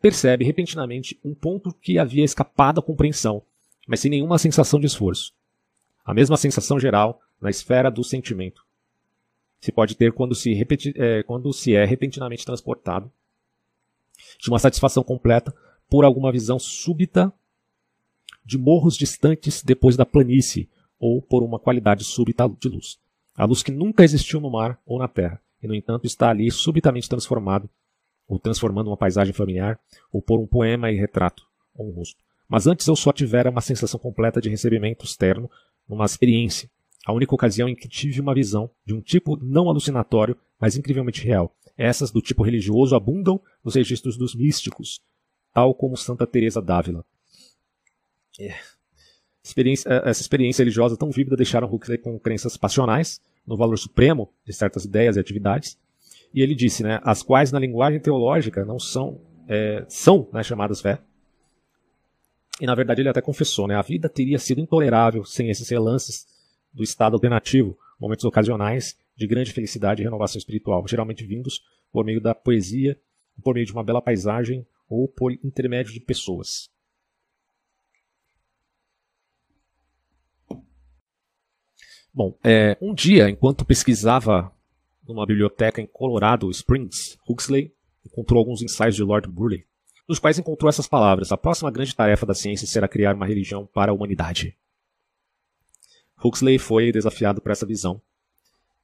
percebe 0.00 0.46
repentinamente 0.46 1.20
um 1.22 1.34
ponto 1.34 1.74
que 1.74 1.98
havia 1.98 2.24
escapado 2.24 2.80
à 2.80 2.82
compreensão, 2.82 3.42
mas 3.86 4.00
sem 4.00 4.10
nenhuma 4.10 4.38
sensação 4.38 4.80
de 4.80 4.86
esforço 4.86 5.34
a 6.02 6.14
mesma 6.14 6.38
sensação 6.38 6.80
geral 6.80 7.20
na 7.38 7.50
esfera 7.50 7.90
do 7.90 8.02
sentimento. 8.02 8.64
se 9.60 9.70
pode 9.70 9.94
ter 9.94 10.10
quando 10.14 10.34
se, 10.34 10.54
repeti, 10.54 10.94
é, 10.96 11.22
quando 11.22 11.52
se 11.52 11.74
é 11.74 11.84
repentinamente 11.84 12.46
transportado 12.46 13.12
de 14.40 14.48
uma 14.48 14.58
satisfação 14.58 15.04
completa 15.04 15.54
por 15.86 16.02
alguma 16.02 16.32
visão 16.32 16.58
súbita 16.58 17.30
de 18.42 18.56
morros 18.56 18.96
distantes 18.96 19.62
depois 19.62 19.98
da 19.98 20.06
planície 20.06 20.66
ou 20.98 21.20
por 21.20 21.42
uma 21.42 21.58
qualidade 21.58 22.04
súbita 22.04 22.48
de 22.48 22.70
luz. 22.70 22.98
A 23.36 23.44
luz 23.44 23.62
que 23.62 23.70
nunca 23.70 24.02
existiu 24.02 24.40
no 24.40 24.50
mar 24.50 24.80
ou 24.86 24.98
na 24.98 25.08
terra, 25.08 25.42
e 25.62 25.68
no 25.68 25.74
entanto 25.74 26.06
está 26.06 26.30
ali 26.30 26.50
subitamente 26.50 27.08
transformado, 27.08 27.68
ou 28.26 28.38
transformando 28.38 28.88
uma 28.88 28.96
paisagem 28.96 29.32
familiar, 29.32 29.78
ou 30.12 30.22
por 30.22 30.38
um 30.40 30.46
poema 30.46 30.90
e 30.90 30.96
retrato, 30.96 31.46
ou 31.74 31.88
um 31.88 31.92
rosto. 31.92 32.22
Mas 32.48 32.66
antes 32.66 32.86
eu 32.86 32.96
só 32.96 33.12
tivera 33.12 33.50
uma 33.50 33.60
sensação 33.60 33.98
completa 33.98 34.40
de 34.40 34.48
recebimento 34.48 35.04
externo 35.04 35.50
numa 35.88 36.04
experiência, 36.04 36.70
a 37.06 37.12
única 37.12 37.34
ocasião 37.34 37.68
em 37.68 37.74
que 37.74 37.88
tive 37.88 38.20
uma 38.20 38.34
visão 38.34 38.70
de 38.84 38.94
um 38.94 39.00
tipo 39.00 39.36
não 39.36 39.68
alucinatório, 39.68 40.36
mas 40.58 40.76
incrivelmente 40.76 41.24
real. 41.24 41.54
Essas 41.76 42.10
do 42.10 42.20
tipo 42.20 42.42
religioso 42.42 42.94
abundam 42.94 43.40
nos 43.64 43.74
registros 43.74 44.16
dos 44.16 44.34
místicos, 44.34 45.00
tal 45.52 45.74
como 45.74 45.96
Santa 45.96 46.26
Teresa 46.26 46.60
d'Ávila. 46.60 47.04
É. 48.38 48.54
Experiência, 49.42 49.88
essa 50.04 50.20
experiência 50.20 50.62
religiosa 50.62 50.96
tão 50.96 51.10
vívida 51.10 51.36
deixaram 51.36 51.72
Huxley 51.72 51.98
com 51.98 52.18
crenças 52.18 52.56
passionais 52.56 53.20
no 53.46 53.56
valor 53.56 53.76
supremo 53.76 54.32
de 54.44 54.52
certas 54.52 54.84
ideias 54.84 55.16
e 55.16 55.20
atividades. 55.20 55.78
E 56.32 56.42
ele 56.42 56.54
disse, 56.54 56.82
né, 56.82 57.00
as 57.02 57.22
quais 57.22 57.50
na 57.50 57.58
linguagem 57.58 58.00
teológica 58.00 58.64
não 58.64 58.78
são 58.78 59.20
é, 59.48 59.84
são 59.88 60.28
né, 60.32 60.42
chamadas 60.42 60.80
fé. 60.80 61.00
E 62.60 62.66
na 62.66 62.74
verdade 62.74 63.00
ele 63.02 63.08
até 63.08 63.20
confessou, 63.20 63.66
né, 63.66 63.74
a 63.74 63.82
vida 63.82 64.08
teria 64.08 64.38
sido 64.38 64.60
intolerável 64.60 65.24
sem 65.24 65.50
esses 65.50 65.68
relances 65.68 66.26
do 66.72 66.84
estado 66.84 67.14
alternativo, 67.14 67.76
momentos 67.98 68.24
ocasionais 68.24 68.96
de 69.16 69.26
grande 69.26 69.52
felicidade 69.52 70.02
e 70.02 70.04
renovação 70.04 70.38
espiritual, 70.38 70.86
geralmente 70.86 71.24
vindos 71.24 71.64
por 71.92 72.04
meio 72.04 72.20
da 72.20 72.34
poesia, 72.34 72.98
por 73.42 73.54
meio 73.54 73.66
de 73.66 73.72
uma 73.72 73.82
bela 73.82 74.00
paisagem 74.00 74.64
ou 74.88 75.08
por 75.08 75.32
intermédio 75.32 75.92
de 75.92 76.00
pessoas. 76.00 76.70
Bom, 82.12 82.36
é, 82.42 82.76
um 82.80 82.92
dia, 82.92 83.30
enquanto 83.30 83.64
pesquisava 83.64 84.52
numa 85.06 85.24
biblioteca 85.24 85.80
em 85.80 85.86
Colorado 85.86 86.50
Springs, 86.50 87.16
Huxley 87.28 87.72
encontrou 88.04 88.38
alguns 88.38 88.62
ensaios 88.62 88.96
de 88.96 89.02
Lord 89.02 89.28
Burleigh, 89.28 89.64
nos 90.08 90.18
quais 90.18 90.38
encontrou 90.38 90.68
essas 90.68 90.88
palavras: 90.88 91.30
A 91.30 91.36
próxima 91.36 91.70
grande 91.70 91.94
tarefa 91.94 92.26
da 92.26 92.34
ciência 92.34 92.66
será 92.66 92.88
criar 92.88 93.14
uma 93.14 93.26
religião 93.26 93.64
para 93.66 93.92
a 93.92 93.94
humanidade. 93.94 94.56
Huxley 96.22 96.58
foi 96.58 96.90
desafiado 96.90 97.40
por 97.40 97.52
essa 97.52 97.64
visão 97.64 98.02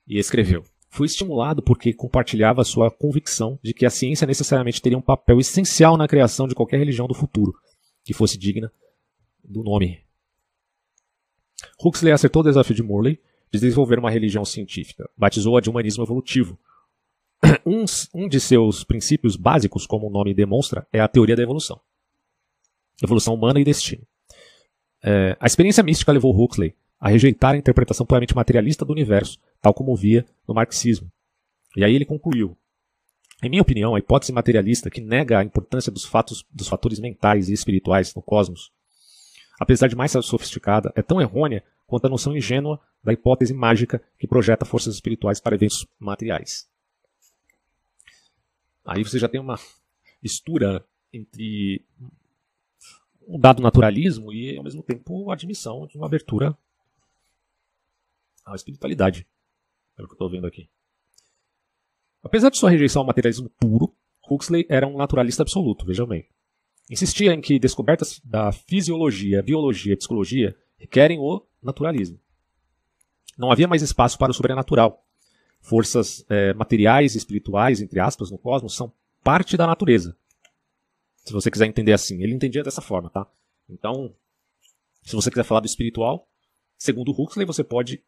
e 0.06 0.18
escreveu: 0.18 0.64
Fui 0.88 1.06
estimulado 1.06 1.60
porque 1.62 1.92
compartilhava 1.92 2.62
sua 2.62 2.92
convicção 2.92 3.58
de 3.60 3.74
que 3.74 3.84
a 3.84 3.90
ciência 3.90 4.26
necessariamente 4.26 4.80
teria 4.80 4.96
um 4.96 5.02
papel 5.02 5.40
essencial 5.40 5.96
na 5.96 6.06
criação 6.06 6.46
de 6.46 6.54
qualquer 6.54 6.78
religião 6.78 7.08
do 7.08 7.14
futuro 7.14 7.54
que 8.04 8.14
fosse 8.14 8.38
digna 8.38 8.72
do 9.44 9.64
nome. 9.64 10.05
Huxley 11.82 12.12
acertou 12.12 12.40
o 12.40 12.44
desafio 12.44 12.74
de 12.74 12.82
Morley 12.82 13.20
de 13.52 13.60
desenvolver 13.60 13.98
uma 13.98 14.10
religião 14.10 14.44
científica. 14.44 15.08
Batizou-a 15.16 15.60
de 15.60 15.70
humanismo 15.70 16.04
evolutivo. 16.04 16.58
Um, 17.66 17.84
um 18.14 18.28
de 18.28 18.38
seus 18.38 18.84
princípios 18.84 19.34
básicos, 19.34 19.86
como 19.86 20.06
o 20.06 20.10
nome 20.10 20.32
demonstra, 20.32 20.86
é 20.92 21.00
a 21.00 21.08
teoria 21.08 21.34
da 21.34 21.42
evolução. 21.42 21.80
Evolução 23.02 23.34
humana 23.34 23.60
e 23.60 23.64
destino. 23.64 24.06
É, 25.02 25.36
a 25.38 25.46
experiência 25.46 25.82
mística 25.82 26.12
levou 26.12 26.32
Huxley 26.32 26.74
a 26.98 27.08
rejeitar 27.08 27.54
a 27.54 27.56
interpretação 27.56 28.06
puramente 28.06 28.34
materialista 28.34 28.84
do 28.84 28.92
universo, 28.92 29.38
tal 29.60 29.74
como 29.74 29.94
via 29.96 30.24
no 30.46 30.54
marxismo. 30.54 31.10
E 31.76 31.84
aí 31.84 31.94
ele 31.94 32.04
concluiu: 32.04 32.56
Em 33.42 33.50
minha 33.50 33.62
opinião, 33.62 33.94
a 33.94 33.98
hipótese 33.98 34.32
materialista 34.32 34.88
que 34.88 35.00
nega 35.00 35.38
a 35.38 35.44
importância 35.44 35.92
dos 35.92 36.04
fatos 36.04 36.44
dos 36.50 36.68
fatores 36.68 36.98
mentais 36.98 37.48
e 37.48 37.52
espirituais 37.52 38.14
no 38.14 38.22
cosmos, 38.22 38.72
apesar 39.58 39.88
de 39.88 39.96
mais 39.96 40.12
sofisticada, 40.12 40.92
é 40.94 41.02
tão 41.02 41.20
errônea 41.20 41.64
quanto 41.86 42.06
a 42.06 42.10
noção 42.10 42.36
ingênua 42.36 42.80
da 43.02 43.12
hipótese 43.12 43.54
mágica 43.54 44.02
que 44.18 44.26
projeta 44.26 44.64
forças 44.64 44.94
espirituais 44.94 45.40
para 45.40 45.54
eventos 45.54 45.86
materiais. 45.98 46.68
Aí 48.84 49.02
você 49.02 49.18
já 49.18 49.28
tem 49.28 49.40
uma 49.40 49.58
mistura 50.22 50.84
entre 51.12 51.84
um 53.26 53.38
dado 53.38 53.62
naturalismo 53.62 54.32
e, 54.32 54.56
ao 54.56 54.62
mesmo 54.62 54.82
tempo, 54.82 55.30
a 55.30 55.34
admissão 55.34 55.86
de 55.86 55.96
uma 55.96 56.06
abertura 56.06 56.56
à 58.44 58.54
espiritualidade. 58.54 59.26
É 59.98 60.02
o 60.02 60.06
que 60.06 60.12
eu 60.12 60.14
estou 60.14 60.30
vendo 60.30 60.46
aqui. 60.46 60.68
Apesar 62.22 62.50
de 62.50 62.58
sua 62.58 62.70
rejeição 62.70 63.02
ao 63.02 63.06
materialismo 63.06 63.48
puro, 63.50 63.94
Huxley 64.28 64.66
era 64.68 64.86
um 64.86 64.96
naturalista 64.96 65.42
absoluto, 65.42 65.86
vejam 65.86 66.06
bem. 66.06 66.28
Insistia 66.90 67.32
em 67.32 67.40
que 67.40 67.58
descobertas 67.58 68.20
da 68.24 68.52
fisiologia, 68.52 69.42
biologia 69.42 69.92
e 69.92 69.96
psicologia 69.96 70.56
requerem 70.78 71.18
o 71.18 71.44
naturalismo. 71.62 72.20
Não 73.36 73.50
havia 73.50 73.66
mais 73.66 73.82
espaço 73.82 74.16
para 74.16 74.30
o 74.30 74.34
sobrenatural. 74.34 75.04
Forças 75.60 76.24
é, 76.28 76.54
materiais 76.54 77.14
e 77.14 77.18
espirituais, 77.18 77.80
entre 77.80 77.98
aspas, 77.98 78.30
no 78.30 78.38
cosmos, 78.38 78.74
são 78.74 78.92
parte 79.22 79.56
da 79.56 79.66
natureza. 79.66 80.16
Se 81.24 81.32
você 81.32 81.50
quiser 81.50 81.66
entender 81.66 81.92
assim. 81.92 82.22
Ele 82.22 82.34
entendia 82.34 82.62
dessa 82.62 82.80
forma, 82.80 83.10
tá? 83.10 83.26
Então, 83.68 84.14
se 85.02 85.16
você 85.16 85.28
quiser 85.28 85.42
falar 85.42 85.60
do 85.60 85.66
espiritual, 85.66 86.28
segundo 86.78 87.10
Huxley, 87.10 87.44
você 87.44 87.64
pode 87.64 88.00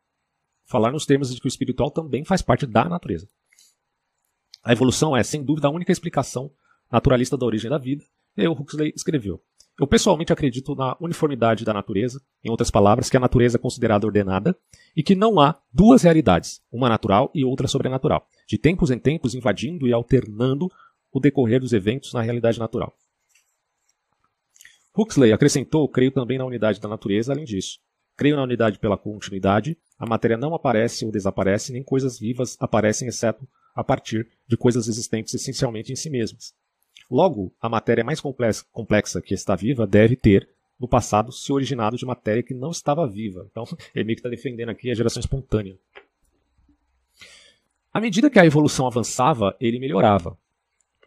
falar 0.64 0.92
nos 0.92 1.04
termos 1.04 1.34
de 1.34 1.40
que 1.40 1.46
o 1.46 1.48
espiritual 1.48 1.90
também 1.90 2.24
faz 2.24 2.42
parte 2.42 2.64
da 2.64 2.84
natureza. 2.84 3.28
A 4.62 4.72
evolução 4.72 5.16
é, 5.16 5.22
sem 5.22 5.42
dúvida, 5.42 5.66
a 5.66 5.70
única 5.70 5.90
explicação 5.90 6.52
naturalista 6.90 7.36
da 7.36 7.44
origem 7.44 7.70
da 7.70 7.78
vida, 7.78 8.04
e 8.38 8.42
aí 8.42 8.48
o 8.48 8.52
Huxley 8.52 8.92
escreveu. 8.94 9.42
Eu 9.78 9.86
pessoalmente 9.86 10.32
acredito 10.32 10.74
na 10.74 10.96
uniformidade 11.00 11.64
da 11.64 11.74
natureza, 11.74 12.20
em 12.42 12.50
outras 12.50 12.70
palavras, 12.70 13.10
que 13.10 13.16
a 13.16 13.20
natureza 13.20 13.56
é 13.56 13.60
considerada 13.60 14.06
ordenada 14.06 14.56
e 14.96 15.02
que 15.02 15.14
não 15.14 15.40
há 15.40 15.60
duas 15.72 16.02
realidades, 16.02 16.62
uma 16.70 16.88
natural 16.88 17.30
e 17.34 17.44
outra 17.44 17.66
sobrenatural, 17.66 18.26
de 18.46 18.56
tempos 18.56 18.90
em 18.90 18.98
tempos 18.98 19.34
invadindo 19.34 19.86
e 19.86 19.92
alternando 19.92 20.70
o 21.12 21.20
decorrer 21.20 21.60
dos 21.60 21.72
eventos 21.72 22.12
na 22.12 22.22
realidade 22.22 22.58
natural. 22.58 22.96
Huxley 24.96 25.32
acrescentou, 25.32 25.88
creio 25.88 26.12
também 26.12 26.38
na 26.38 26.44
unidade 26.44 26.80
da 26.80 26.88
natureza, 26.88 27.32
além 27.32 27.44
disso. 27.44 27.78
Creio 28.16 28.36
na 28.36 28.42
unidade 28.42 28.78
pela 28.78 28.98
continuidade, 28.98 29.76
a 29.96 30.06
matéria 30.06 30.36
não 30.36 30.54
aparece 30.54 31.04
ou 31.04 31.12
desaparece, 31.12 31.72
nem 31.72 31.84
coisas 31.84 32.18
vivas 32.18 32.56
aparecem, 32.60 33.06
exceto 33.06 33.48
a 33.74 33.84
partir 33.84 34.28
de 34.46 34.56
coisas 34.56 34.88
existentes 34.88 35.34
essencialmente 35.34 35.92
em 35.92 35.96
si 35.96 36.10
mesmas. 36.10 36.52
Logo, 37.10 37.52
a 37.60 37.68
matéria 37.68 38.04
mais 38.04 38.20
complexa 38.20 39.22
que 39.22 39.32
está 39.32 39.56
viva 39.56 39.86
deve 39.86 40.14
ter, 40.14 40.48
no 40.78 40.86
passado, 40.86 41.32
se 41.32 41.52
originado 41.52 41.96
de 41.96 42.04
matéria 42.04 42.42
que 42.42 42.54
não 42.54 42.70
estava 42.70 43.06
viva. 43.06 43.46
Então, 43.50 43.64
ele 43.94 44.04
meio 44.04 44.16
que 44.16 44.20
está 44.20 44.28
defendendo 44.28 44.68
aqui 44.68 44.90
a 44.90 44.94
geração 44.94 45.20
espontânea. 45.20 45.76
À 47.92 48.00
medida 48.00 48.28
que 48.30 48.38
a 48.38 48.44
evolução 48.44 48.86
avançava, 48.86 49.56
ele 49.58 49.80
melhorava, 49.80 50.38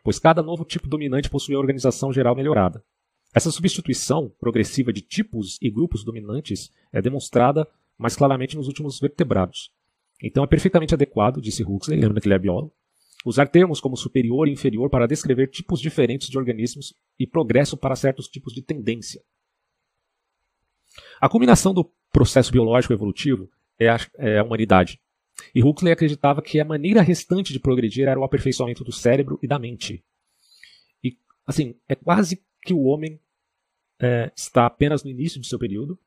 pois 0.03 0.17
cada 0.17 0.41
novo 0.41 0.65
tipo 0.65 0.87
dominante 0.87 1.29
possuía 1.29 1.59
organização 1.59 2.11
geral 2.11 2.35
melhorada. 2.35 2.83
Essa 3.33 3.51
substituição 3.51 4.29
progressiva 4.39 4.91
de 4.91 5.01
tipos 5.01 5.57
e 5.61 5.69
grupos 5.69 6.03
dominantes 6.03 6.71
é 6.91 7.01
demonstrada 7.01 7.67
mais 7.97 8.15
claramente 8.15 8.57
nos 8.57 8.67
últimos 8.67 8.99
vertebrados. 8.99 9.71
Então 10.21 10.43
é 10.43 10.47
perfeitamente 10.47 10.93
adequado, 10.93 11.39
disse 11.39 11.63
Huxley, 11.63 11.99
lembra 11.99 12.19
que 12.19 12.27
ele 12.27 12.35
é 12.35 12.39
biólogo, 12.39 12.73
usar 13.25 13.47
termos 13.47 13.79
como 13.79 13.95
superior 13.95 14.47
e 14.47 14.51
inferior 14.51 14.89
para 14.89 15.07
descrever 15.07 15.47
tipos 15.47 15.79
diferentes 15.79 16.29
de 16.29 16.37
organismos 16.37 16.93
e 17.19 17.27
progresso 17.27 17.77
para 17.77 17.95
certos 17.95 18.27
tipos 18.27 18.53
de 18.53 18.61
tendência. 18.61 19.21
A 21.19 21.29
culminação 21.29 21.73
do 21.73 21.89
processo 22.11 22.51
biológico 22.51 22.93
evolutivo 22.93 23.49
é 23.79 23.89
a, 23.89 23.97
é 24.17 24.39
a 24.39 24.43
humanidade. 24.43 24.99
E 25.55 25.63
Huxley 25.63 25.93
acreditava 25.93 26.41
que 26.41 26.59
a 26.59 26.65
maneira 26.65 27.01
restante 27.01 27.53
de 27.53 27.59
progredir 27.59 28.07
era 28.07 28.19
o 28.19 28.23
aperfeiçoamento 28.23 28.83
do 28.83 28.91
cérebro 28.91 29.39
e 29.41 29.47
da 29.47 29.57
mente. 29.57 30.03
E, 31.03 31.17
assim, 31.45 31.75
é 31.87 31.95
quase 31.95 32.43
que 32.61 32.73
o 32.73 32.83
homem 32.83 33.19
é, 33.99 34.31
está 34.35 34.65
apenas 34.65 35.03
no 35.03 35.09
início 35.09 35.39
de 35.39 35.47
seu 35.47 35.57
período 35.57 35.97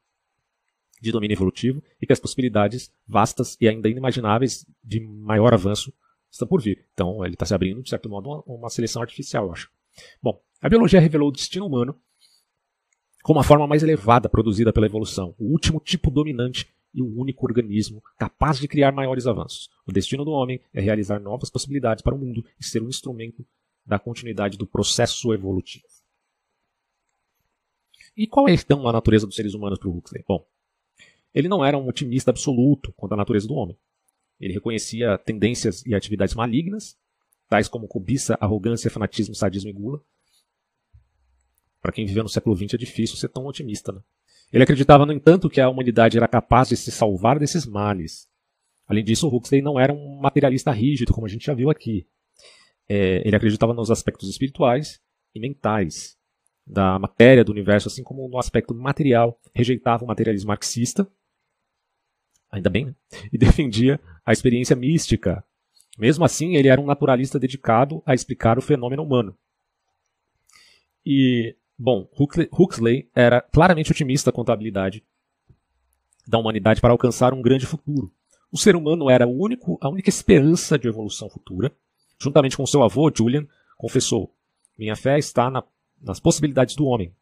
de 1.01 1.13
domínio 1.13 1.35
evolutivo 1.35 1.83
e 2.01 2.07
que 2.07 2.13
as 2.13 2.21
possibilidades 2.21 2.93
vastas 3.07 3.57
e 3.61 3.69
ainda 3.69 3.89
inimagináveis 3.89 4.67
de 4.83 5.01
maior 5.01 5.53
avanço 5.53 5.93
estão 6.35 6.49
por 6.49 6.61
vir. 6.61 6.87
Então, 6.93 7.25
ele 7.25 7.35
está 7.35 7.47
se 7.47 7.55
abrindo, 7.55 7.83
de 7.83 7.89
certo 7.89 8.09
modo, 8.09 8.29
uma, 8.29 8.43
uma 8.47 8.71
seleção 8.71 9.01
artificial, 9.01 9.47
eu 9.47 9.53
acho. 9.53 9.71
Bom, 10.23 10.41
a 10.61 10.69
biologia 10.69 11.01
revelou 11.01 11.29
o 11.29 11.33
destino 11.33 11.67
humano 11.67 11.99
como 13.23 13.41
a 13.41 13.45
forma 13.45 13.67
mais 13.67 13.83
elevada 13.83 14.29
produzida 14.29 14.73
pela 14.73 14.87
evolução, 14.87 15.35
o 15.39 15.51
último 15.51 15.81
tipo 15.81 16.11
dominante 16.11 16.69
e 16.93 17.01
o 17.01 17.19
único 17.19 17.47
organismo 17.47 18.03
capaz 18.19 18.59
de 18.59 18.69
criar 18.69 18.93
maiores 18.93 19.27
avanços. 19.27 19.71
O 19.87 19.93
destino 19.93 20.25
do 20.25 20.31
homem 20.31 20.61
é 20.75 20.81
realizar 20.81 21.19
novas 21.19 21.49
possibilidades 21.51 22.03
para 22.03 22.15
o 22.15 22.19
mundo 22.19 22.45
e 22.61 22.65
ser 22.65 22.83
um 22.83 22.89
instrumento 22.89 23.45
da 23.87 23.99
continuidade 23.99 24.59
do 24.59 24.67
processo 24.67 25.33
evolutivo. 25.33 25.85
E 28.17 28.27
qual 28.27 28.49
é 28.49 28.53
então 28.53 28.87
a 28.87 28.93
natureza 28.93 29.27
dos 29.27 29.35
seres 29.35 29.55
humanos 29.55 29.79
para 29.79 29.89
o 29.89 29.97
Huxley? 29.97 30.25
Bom, 30.29 30.47
ele 31.35 31.49
não 31.49 31.65
era 31.65 31.77
um 31.77 31.89
otimista 31.89 32.31
absoluto 32.31 32.93
quanto 32.93 33.13
à 33.13 33.17
natureza 33.17 33.49
do 33.49 33.55
homem. 33.55 33.77
Ele 34.41 34.55
reconhecia 34.55 35.19
tendências 35.19 35.85
e 35.87 35.95
atividades 35.95 36.35
malignas, 36.35 36.97
tais 37.49 37.69
como 37.69 37.89
cobiça, 37.89 38.37
arrogância, 38.41 38.91
fanatismo, 38.91 39.35
sadismo 39.35 39.71
e 39.71 39.73
gula. 39.73 40.03
Para 41.81 41.93
quem 41.93 42.07
viveu 42.07 42.23
no 42.23 42.29
século 42.29 42.57
XX 42.57 42.75
é 42.75 42.79
difícil 42.79 43.17
ser 43.17 43.29
tão 43.29 43.47
otimista. 43.47 43.93
Né? 43.93 44.01
Ele 44.53 44.65
acreditava, 44.65 45.05
no 45.05 45.13
entanto, 45.13 45.51
que 45.51 45.61
a 45.61 45.69
humanidade 45.69 46.17
era 46.17 46.29
capaz 46.29 46.69
de 46.69 46.77
se 46.77 46.91
salvar 46.91 47.39
desses 47.39 47.67
males. 47.67 48.29
Além 48.87 49.05
disso, 49.05 49.29
Huxley 49.29 49.63
não 49.63 49.79
era 49.79 49.93
um 49.93 50.19
materialista 50.21 50.71
rígido, 50.71 51.13
como 51.13 51.27
a 51.27 51.31
gente 51.31 51.47
já 51.47 51.55
viu 51.55 51.71
aqui. 51.71 52.07
É, 52.89 53.27
ele 53.27 53.37
acreditava 53.37 53.73
nos 53.73 53.91
aspectos 53.91 54.29
espirituais 54.29 55.01
e 55.35 55.41
mentais 55.41 56.17
da 56.67 56.99
matéria 56.99 57.45
do 57.45 57.53
universo, 57.53 57.89
assim 57.89 58.03
como 58.03 58.29
no 58.29 58.39
aspecto 58.39 58.75
material, 58.75 59.39
rejeitava 59.55 60.05
o 60.05 60.07
materialismo 60.07 60.49
marxista, 60.49 61.07
ainda 62.55 62.71
bem, 62.71 62.87
né? 62.87 62.95
e 63.33 63.37
defendia 63.39 64.01
a 64.25 64.33
experiência 64.33 64.77
mística. 64.77 65.45
Mesmo 65.99 66.25
assim, 66.25 66.57
ele 66.57 66.69
era 66.69 66.81
um 66.81 66.87
naturalista 66.87 67.39
dedicado 67.39 68.03
a 68.05 68.15
explicar 68.15 68.59
o 68.59 68.63
fenômeno 68.63 69.03
humano. 69.03 69.37
E, 71.05 71.55
bom, 71.79 72.09
Huxley 72.53 73.09
era 73.15 73.41
claramente 73.41 73.93
otimista 73.93 74.33
quanto 74.33 74.51
à 74.51 74.55
habilidade 74.55 75.05
da 76.27 76.39
humanidade 76.39 76.81
para 76.81 76.93
alcançar 76.93 77.35
um 77.35 77.43
grande 77.43 77.67
futuro. 77.67 78.11
O 78.51 78.57
ser 78.57 78.75
humano 78.75 79.11
era 79.11 79.27
o 79.27 79.39
único, 79.39 79.79
a 79.81 79.89
única 79.89 80.09
esperança 80.09 80.79
de 80.79 80.89
evolução 80.89 81.29
futura. 81.29 81.71
Juntamente 82.19 82.57
com 82.57 82.67
seu 82.67 82.83
avô, 82.83 83.13
Julian, 83.15 83.47
confessou: 83.77 84.33
Minha 84.79 84.97
fé 84.97 85.19
está 85.19 85.51
na, 85.51 85.63
nas 86.01 86.19
possibilidades 86.19 86.75
do 86.75 86.87
homem. 86.87 87.13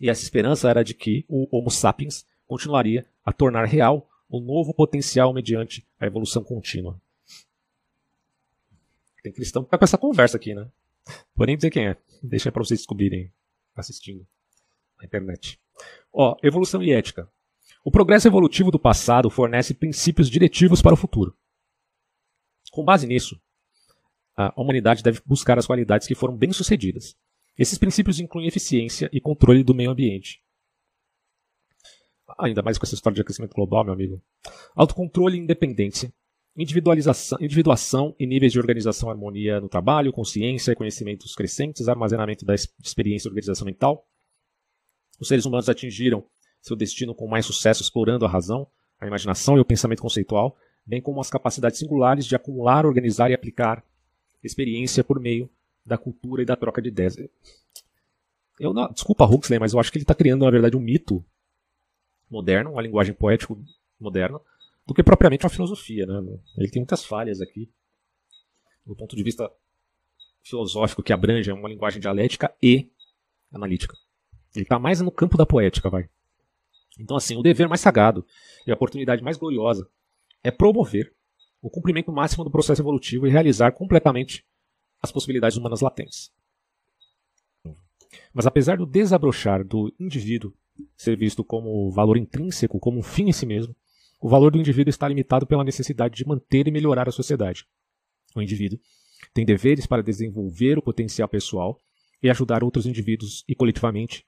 E 0.00 0.10
essa 0.10 0.22
esperança 0.22 0.68
era 0.68 0.84
de 0.84 0.92
que 0.94 1.24
o 1.28 1.48
Homo 1.56 1.70
sapiens 1.70 2.26
continuaria 2.48 3.06
a 3.24 3.32
tornar 3.32 3.66
real 3.66 4.08
um 4.30 4.40
novo 4.40 4.74
potencial 4.74 5.32
mediante 5.32 5.86
a 6.00 6.06
evolução 6.06 6.42
contínua. 6.42 7.00
Tem 9.22 9.32
cristão 9.32 9.62
que 9.62 9.70
tá 9.70 9.78
com 9.78 9.84
essa 9.84 9.98
conversa 9.98 10.36
aqui, 10.36 10.54
né? 10.54 10.68
Vou 11.34 11.46
nem 11.46 11.56
dizer 11.56 11.70
quem 11.70 11.88
é. 11.88 11.96
Deixa 12.22 12.50
para 12.50 12.64
vocês 12.64 12.80
descobrirem 12.80 13.32
assistindo 13.76 14.26
na 14.98 15.04
internet. 15.04 15.60
Ó, 16.12 16.36
evolução 16.42 16.82
e 16.82 16.92
ética. 16.92 17.30
O 17.84 17.90
progresso 17.90 18.26
evolutivo 18.26 18.70
do 18.70 18.78
passado 18.78 19.30
fornece 19.30 19.74
princípios 19.74 20.28
diretivos 20.28 20.82
para 20.82 20.94
o 20.94 20.96
futuro. 20.96 21.36
Com 22.70 22.84
base 22.84 23.06
nisso, 23.06 23.40
a 24.36 24.52
humanidade 24.60 25.02
deve 25.02 25.20
buscar 25.24 25.58
as 25.58 25.66
qualidades 25.66 26.06
que 26.06 26.14
foram 26.14 26.36
bem-sucedidas. 26.36 27.16
Esses 27.56 27.78
princípios 27.78 28.20
incluem 28.20 28.46
eficiência 28.46 29.08
e 29.12 29.20
controle 29.20 29.64
do 29.64 29.74
meio 29.74 29.90
ambiente, 29.90 30.42
ainda 32.36 32.62
mais 32.62 32.76
com 32.76 32.84
essa 32.84 32.94
história 32.94 33.14
de 33.14 33.22
aquecimento 33.22 33.54
global, 33.54 33.84
meu 33.84 33.92
amigo. 33.92 34.20
Autocontrole 34.74 35.36
e 35.36 35.40
independência. 35.40 36.12
Individualização, 36.56 37.38
individuação 37.40 38.14
e 38.18 38.26
níveis 38.26 38.52
de 38.52 38.58
organização, 38.58 39.08
harmonia 39.08 39.60
no 39.60 39.68
trabalho, 39.68 40.12
consciência 40.12 40.72
e 40.72 40.74
conhecimentos 40.74 41.34
crescentes, 41.34 41.88
armazenamento 41.88 42.44
da 42.44 42.54
experiência 42.54 43.28
e 43.28 43.30
organização 43.30 43.64
mental. 43.64 44.04
Os 45.20 45.28
seres 45.28 45.44
humanos 45.46 45.68
atingiram 45.68 46.24
seu 46.60 46.76
destino 46.76 47.14
com 47.14 47.28
mais 47.28 47.46
sucesso 47.46 47.82
explorando 47.82 48.24
a 48.24 48.28
razão, 48.28 48.66
a 49.00 49.06
imaginação 49.06 49.56
e 49.56 49.60
o 49.60 49.64
pensamento 49.64 50.02
conceitual, 50.02 50.56
bem 50.84 51.00
como 51.00 51.20
as 51.20 51.30
capacidades 51.30 51.78
singulares 51.78 52.26
de 52.26 52.34
acumular, 52.34 52.84
organizar 52.84 53.30
e 53.30 53.34
aplicar 53.34 53.84
experiência 54.42 55.04
por 55.04 55.20
meio 55.20 55.48
da 55.86 55.96
cultura 55.96 56.42
e 56.42 56.44
da 56.44 56.56
troca 56.56 56.82
de 56.82 56.88
ideias. 56.88 57.16
Eu 58.58 58.72
não, 58.72 58.90
desculpa 58.92 59.24
Huxley, 59.24 59.60
mas 59.60 59.72
eu 59.72 59.78
acho 59.78 59.92
que 59.92 59.98
ele 59.98 60.02
está 60.02 60.14
criando, 60.14 60.44
na 60.44 60.50
verdade, 60.50 60.76
um 60.76 60.80
mito 60.80 61.24
moderno, 62.30 62.72
uma 62.72 62.82
linguagem 62.82 63.14
poética 63.14 63.56
moderna, 63.98 64.40
do 64.86 64.94
que 64.94 65.02
propriamente 65.02 65.44
uma 65.44 65.50
filosofia. 65.50 66.06
Né? 66.06 66.38
Ele 66.56 66.70
tem 66.70 66.80
muitas 66.80 67.04
falhas 67.04 67.40
aqui, 67.40 67.70
do 68.86 68.96
ponto 68.96 69.14
de 69.14 69.22
vista 69.22 69.50
filosófico, 70.42 71.02
que 71.02 71.12
abrange 71.12 71.50
uma 71.52 71.68
linguagem 71.68 72.00
dialética 72.00 72.54
e 72.62 72.90
analítica. 73.52 73.96
Ele 74.54 74.64
está 74.64 74.78
mais 74.78 75.00
no 75.00 75.10
campo 75.10 75.36
da 75.36 75.44
poética, 75.44 75.90
vai. 75.90 76.08
Então, 76.98 77.16
assim, 77.16 77.36
o 77.36 77.42
dever 77.42 77.68
mais 77.68 77.80
sagrado 77.80 78.26
e 78.66 78.70
a 78.70 78.74
oportunidade 78.74 79.22
mais 79.22 79.36
gloriosa 79.36 79.88
é 80.42 80.50
promover 80.50 81.14
o 81.60 81.70
cumprimento 81.70 82.12
máximo 82.12 82.44
do 82.44 82.50
processo 82.50 82.80
evolutivo 82.80 83.26
e 83.26 83.30
realizar 83.30 83.72
completamente 83.72 84.44
as 85.02 85.12
possibilidades 85.12 85.56
humanas 85.56 85.80
latentes. 85.80 86.32
Mas 88.32 88.46
apesar 88.46 88.76
do 88.76 88.86
desabrochar 88.86 89.64
do 89.64 89.92
indivíduo 89.98 90.54
ser 90.96 91.16
visto 91.16 91.44
como 91.44 91.90
valor 91.90 92.16
intrínseco, 92.16 92.78
como 92.78 92.98
um 92.98 93.02
fim 93.02 93.28
em 93.28 93.32
si 93.32 93.46
mesmo, 93.46 93.74
o 94.20 94.28
valor 94.28 94.50
do 94.50 94.58
indivíduo 94.58 94.90
está 94.90 95.06
limitado 95.08 95.46
pela 95.46 95.64
necessidade 95.64 96.16
de 96.16 96.26
manter 96.26 96.66
e 96.66 96.70
melhorar 96.70 97.08
a 97.08 97.12
sociedade. 97.12 97.66
O 98.34 98.42
indivíduo 98.42 98.78
tem 99.32 99.44
deveres 99.44 99.86
para 99.86 100.02
desenvolver 100.02 100.78
o 100.78 100.82
potencial 100.82 101.28
pessoal 101.28 101.78
e 102.22 102.28
ajudar 102.28 102.64
outros 102.64 102.86
indivíduos 102.86 103.44
e 103.48 103.54
coletivamente 103.54 104.26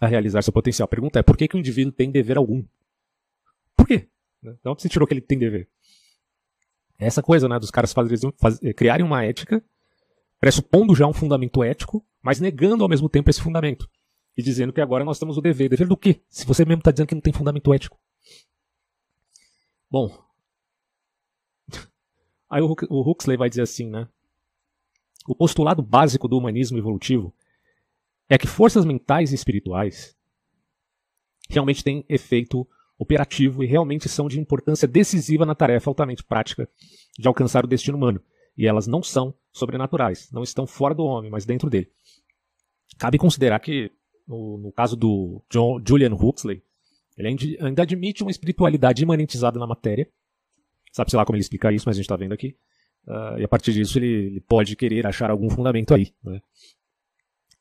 a 0.00 0.06
realizar 0.06 0.42
seu 0.42 0.52
potencial. 0.52 0.86
A 0.86 0.88
pergunta 0.88 1.18
é: 1.18 1.22
por 1.22 1.36
que, 1.36 1.46
que 1.46 1.56
o 1.56 1.58
indivíduo 1.58 1.92
tem 1.92 2.10
dever 2.10 2.36
algum? 2.36 2.64
Por 3.76 3.86
quê? 3.86 4.08
De 4.42 4.68
onde 4.68 4.82
você 4.82 4.88
tirou 4.88 5.06
que 5.06 5.14
ele 5.14 5.20
tem 5.20 5.38
dever? 5.38 5.68
É 6.98 7.06
essa 7.06 7.22
coisa, 7.22 7.48
né, 7.48 7.58
dos 7.58 7.70
caras 7.70 7.92
fazerem, 7.92 8.32
faz, 8.38 8.58
criarem 8.76 9.06
uma 9.06 9.24
ética, 9.24 9.64
pressupondo 10.38 10.94
já 10.94 11.06
um 11.06 11.12
fundamento 11.12 11.62
ético, 11.62 12.04
mas 12.20 12.40
negando 12.40 12.82
ao 12.82 12.88
mesmo 12.88 13.08
tempo 13.08 13.30
esse 13.30 13.40
fundamento 13.40 13.88
e 14.40 14.42
dizendo 14.42 14.72
que 14.72 14.80
agora 14.80 15.04
nós 15.04 15.18
temos 15.18 15.36
o 15.36 15.40
dever. 15.40 15.68
Dever 15.68 15.86
do 15.86 15.96
quê? 15.96 16.20
Se 16.28 16.46
você 16.46 16.64
mesmo 16.64 16.80
está 16.80 16.90
dizendo 16.90 17.06
que 17.06 17.14
não 17.14 17.22
tem 17.22 17.32
fundamento 17.32 17.72
ético. 17.72 17.98
Bom. 19.90 20.10
Aí 22.48 22.62
o 22.62 23.10
Huxley 23.10 23.36
vai 23.36 23.48
dizer 23.48 23.62
assim, 23.62 23.88
né? 23.88 24.08
O 25.26 25.34
postulado 25.34 25.82
básico 25.82 26.26
do 26.26 26.38
humanismo 26.38 26.78
evolutivo 26.78 27.34
é 28.28 28.38
que 28.38 28.46
forças 28.46 28.84
mentais 28.84 29.32
e 29.32 29.34
espirituais 29.34 30.16
realmente 31.48 31.84
têm 31.84 32.04
efeito 32.08 32.66
operativo 32.98 33.62
e 33.62 33.66
realmente 33.66 34.08
são 34.08 34.28
de 34.28 34.40
importância 34.40 34.88
decisiva 34.88 35.44
na 35.44 35.54
tarefa 35.54 35.90
altamente 35.90 36.24
prática 36.24 36.68
de 37.18 37.28
alcançar 37.28 37.64
o 37.64 37.68
destino 37.68 37.96
humano. 37.96 38.22
E 38.56 38.66
elas 38.66 38.86
não 38.86 39.02
são 39.02 39.34
sobrenaturais, 39.52 40.30
não 40.32 40.42
estão 40.42 40.66
fora 40.66 40.94
do 40.94 41.04
homem, 41.04 41.30
mas 41.30 41.44
dentro 41.44 41.68
dele. 41.68 41.90
Cabe 42.98 43.18
considerar 43.18 43.58
que 43.60 43.90
no, 44.26 44.58
no 44.58 44.72
caso 44.72 44.96
do 44.96 45.42
John, 45.50 45.80
Julian 45.86 46.14
Huxley, 46.14 46.62
ele 47.16 47.56
ainda 47.60 47.82
admite 47.82 48.22
uma 48.22 48.30
espiritualidade 48.30 49.02
imanentizada 49.02 49.58
na 49.58 49.66
matéria. 49.66 50.08
Sabe-se 50.92 51.16
lá 51.16 51.24
como 51.24 51.36
ele 51.36 51.42
explica 51.42 51.72
isso, 51.72 51.84
mas 51.86 51.96
a 51.96 51.98
gente 51.98 52.06
está 52.06 52.16
vendo 52.16 52.32
aqui. 52.32 52.56
Uh, 53.06 53.38
e 53.38 53.44
a 53.44 53.48
partir 53.48 53.72
disso 53.72 53.98
ele, 53.98 54.06
ele, 54.06 54.40
pode 54.40 54.76
querer 54.76 55.06
achar 55.06 55.30
algum 55.30 55.48
fundamento 55.50 55.94
aí. 55.94 56.14
Né? 56.22 56.40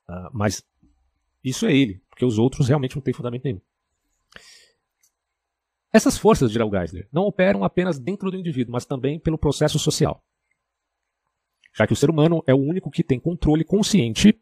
Uh, 0.10 0.30
mas 0.34 0.64
isso 1.44 1.66
é 1.66 1.76
ele, 1.76 2.02
porque 2.10 2.26
os 2.26 2.38
outros 2.38 2.68
realmente 2.68 2.96
não 2.96 3.02
têm 3.02 3.14
fundamento 3.14 3.44
nenhum. 3.44 3.62
Essas 5.92 6.18
forças, 6.18 6.52
dirá 6.52 6.66
o 6.66 6.72
Geisler, 6.72 7.08
não 7.12 7.24
operam 7.24 7.64
apenas 7.64 7.98
dentro 8.00 8.30
do 8.30 8.38
indivíduo, 8.38 8.72
mas 8.72 8.86
também 8.86 9.20
pelo 9.20 9.38
processo 9.38 9.80
social. 9.80 10.24
Já 11.76 11.88
que 11.88 11.94
o 11.94 11.96
ser 11.96 12.10
humano 12.10 12.44
é 12.46 12.54
o 12.54 12.60
único 12.60 12.92
que 12.92 13.04
tem 13.04 13.20
controle 13.20 13.64
consciente 13.64 14.40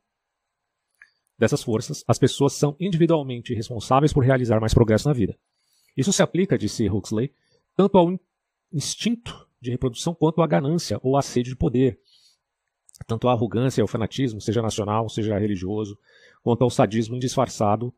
dessas 1.38 1.62
forças, 1.62 2.04
as 2.08 2.18
pessoas 2.18 2.54
são 2.54 2.76
individualmente 2.80 3.54
responsáveis 3.54 4.12
por 4.12 4.24
realizar 4.24 4.60
mais 4.60 4.74
progresso 4.74 5.08
na 5.08 5.14
vida. 5.14 5.38
Isso 5.96 6.12
se 6.14 6.22
aplica, 6.22 6.58
disse 6.58 6.90
Huxley, 6.90 7.32
tanto 7.76 7.98
ao 7.98 8.20
instinto 8.72 9.48
de 9.62 9.72
reprodução 9.72 10.14
quanto 10.14 10.42
à 10.42 10.48
ganância 10.48 11.00
ou 11.02 11.18
à 11.18 11.22
sede 11.22 11.50
de 11.50 11.56
poder, 11.56 12.00
tanto 13.06 13.28
à 13.28 13.32
arrogância 13.32 13.82
ao 13.82 13.88
fanatismo, 13.88 14.42
seja 14.42 14.62
nacional, 14.62 15.10
seja 15.10 15.38
religioso, 15.38 15.98
quanto 16.44 16.64
ao 16.64 16.70
sadismo 16.70 17.16
indisfarçado 17.16 17.94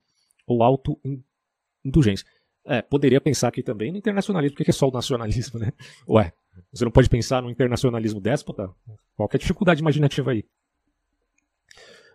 ou 0.46 0.64
auto-indulgência. 0.64 2.26
É, 2.66 2.82
poderia 2.82 3.22
pensar 3.22 3.48
aqui 3.48 3.64
também 3.64 3.92
no 3.92 3.98
internacionalismo, 3.98 4.56
porque 4.56 4.70
é 4.70 4.74
só 4.74 4.88
o 4.88 4.92
nacionalismo, 4.92 5.60
né? 5.60 5.72
Ué, 6.08 6.34
você 6.72 6.84
não 6.84 6.92
pode 6.92 7.10
pensar 7.10 7.42
no 7.42 7.50
internacionalismo 7.50 8.20
déspota? 8.20 8.70
Qual 9.16 9.30
é 9.32 9.36
a 9.36 9.40
dificuldade 9.40 9.82
imaginativa 9.82 10.32
aí? 10.32 10.44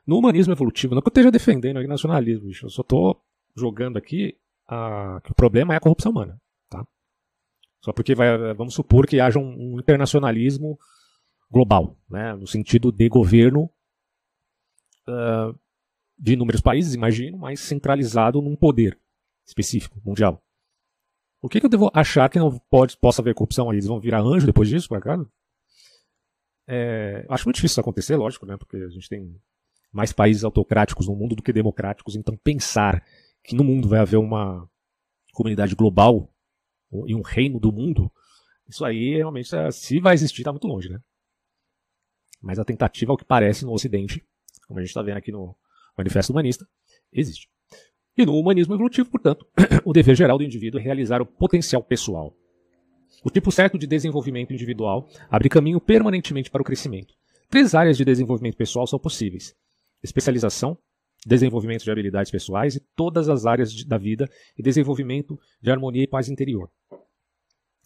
No 0.07 0.19
humanismo 0.19 0.53
evolutivo, 0.53 0.95
não 0.95 1.01
que 1.01 1.09
eu 1.09 1.11
esteja 1.11 1.31
defendendo 1.31 1.79
o 1.79 1.89
nacionalismo, 1.89 2.47
bicho, 2.47 2.67
eu 2.67 2.71
só 2.71 2.83
estou 2.83 3.23
jogando 3.57 3.97
aqui 3.97 4.37
a, 4.67 5.21
que 5.25 5.33
o 5.33 5.35
problema 5.35 5.75
é 5.75 5.77
a 5.77 5.81
corrupção 5.81 6.13
humana. 6.13 6.41
Tá? 6.69 6.87
Só 7.81 7.93
porque 7.93 8.15
vai, 8.15 8.53
vamos 8.55 8.75
supor 8.75 9.07
que 9.07 9.21
haja 9.21 9.39
um, 9.39 9.75
um 9.75 9.81
internacionalismo 9.81 10.79
global, 11.51 11.97
né, 12.09 12.35
no 12.35 12.47
sentido 12.47 12.91
de 12.91 13.09
governo 13.09 13.71
uh, 15.09 15.59
de 16.19 16.33
inúmeros 16.35 16.61
países, 16.61 16.95
imagino, 16.95 17.39
mas 17.39 17.61
centralizado 17.61 18.43
num 18.43 18.57
poder 18.57 18.99
específico, 19.47 20.01
mundial. 20.05 20.43
O 21.41 21.49
que, 21.49 21.61
que 21.61 21.67
eu 21.67 21.71
devo 21.71 21.91
achar 21.95 22.29
que 22.31 22.39
não 22.39 22.59
pode, 22.71 22.97
possa 22.97 23.21
haver 23.21 23.35
corrupção 23.35 23.69
aí? 23.69 23.77
Eles 23.77 23.87
vão 23.87 24.01
virar 24.01 24.23
anjo 24.23 24.47
depois 24.47 24.69
disso, 24.69 24.89
por 24.89 24.99
acaso? 24.99 25.31
É, 26.67 27.27
acho 27.29 27.45
muito 27.45 27.57
difícil 27.57 27.75
isso 27.75 27.81
acontecer, 27.81 28.17
lógico, 28.17 28.47
né? 28.47 28.57
Porque 28.57 28.79
a 28.79 28.89
gente 28.89 29.09
tem 29.09 29.39
mais 29.95 30.13
países 30.13 30.43
autocráticos 30.43 31.07
no 31.07 31.15
mundo 31.15 31.37
do 31.37 31.43
que 31.43 31.53
democráticos. 31.53 32.17
Então, 32.17 32.37
pensar 32.37 33.03
que 33.45 33.55
no 33.55 33.63
mundo 33.63 33.89
vai 33.89 34.01
haver 34.01 34.17
uma 34.17 34.69
comunidade 35.33 35.75
global 35.75 36.29
e 37.07 37.15
um 37.15 37.23
reino 37.23 37.59
do 37.59 37.73
mundo 37.73 38.11
Isso 38.69 38.85
aí, 38.85 39.17
realmente, 39.17 39.51
se 39.73 40.01
vai 40.01 40.15
existir, 40.15 40.41
está 40.41 40.51
muito 40.51 40.67
longe, 40.67 40.89
né? 40.89 40.99
Mas 42.43 42.59
a 42.59 42.65
tentativa, 42.65 43.13
ao 43.13 43.17
que 43.17 43.25
parece, 43.25 43.65
no 43.65 43.73
Ocidente, 43.73 44.25
como 44.67 44.79
a 44.79 44.83
gente 44.83 44.91
está 44.91 45.03
vendo 45.03 45.19
aqui 45.19 45.31
no 45.31 45.57
Manifesto 45.97 46.33
Humanista, 46.33 46.67
existe. 47.13 47.49
E 48.17 48.25
no 48.25 48.37
humanismo 48.39 48.75
evolutivo, 48.75 49.11
portanto, 49.11 49.47
o 49.85 49.93
dever 49.93 50.17
geral 50.17 50.39
do 50.39 50.45
indivíduo 50.45 50.81
é 50.81 50.83
realizar 50.83 51.21
o 51.21 51.27
potencial 51.27 51.83
pessoal. 51.83 52.35
O 53.25 53.31
tipo 53.31 53.53
certo 53.53 53.79
de 53.79 53.87
desenvolvimento 53.87 54.53
individual 54.53 55.09
abre 55.31 55.49
caminho 55.49 55.81
permanentemente 55.81 56.51
para 56.51 56.63
o 56.63 56.65
crescimento. 56.65 57.15
Três 57.49 57.75
áreas 57.75 57.97
de 57.97 58.05
desenvolvimento 58.05 58.57
pessoal 58.57 58.87
são 58.87 58.99
possíveis: 58.99 59.55
especialização, 60.05 60.79
desenvolvimento 61.27 61.83
de 61.83 61.91
habilidades 61.91 62.31
pessoais 62.31 62.77
e 62.77 62.81
todas 62.95 63.29
as 63.29 63.47
áreas 63.47 63.73
de, 63.73 63.87
da 63.87 63.97
vida 63.97 64.31
e 64.57 64.63
desenvolvimento 64.63 65.41
de 65.61 65.71
harmonia 65.71 66.03
e 66.03 66.07
paz 66.07 66.29
interior. 66.29 66.71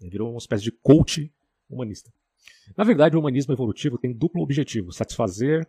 Ele 0.01 0.11
virou 0.11 0.31
uma 0.31 0.39
espécie 0.39 0.65
de 0.65 0.73
coach 0.73 1.33
humanista. 1.71 2.13
Na 2.77 2.85
verdade, 2.85 3.17
o 3.17 3.21
humanismo 3.21 3.55
evolutivo 3.55 3.99
tem 3.99 4.13
duplo 4.13 4.43
objetivo: 4.43 4.93
satisfazer 4.93 5.67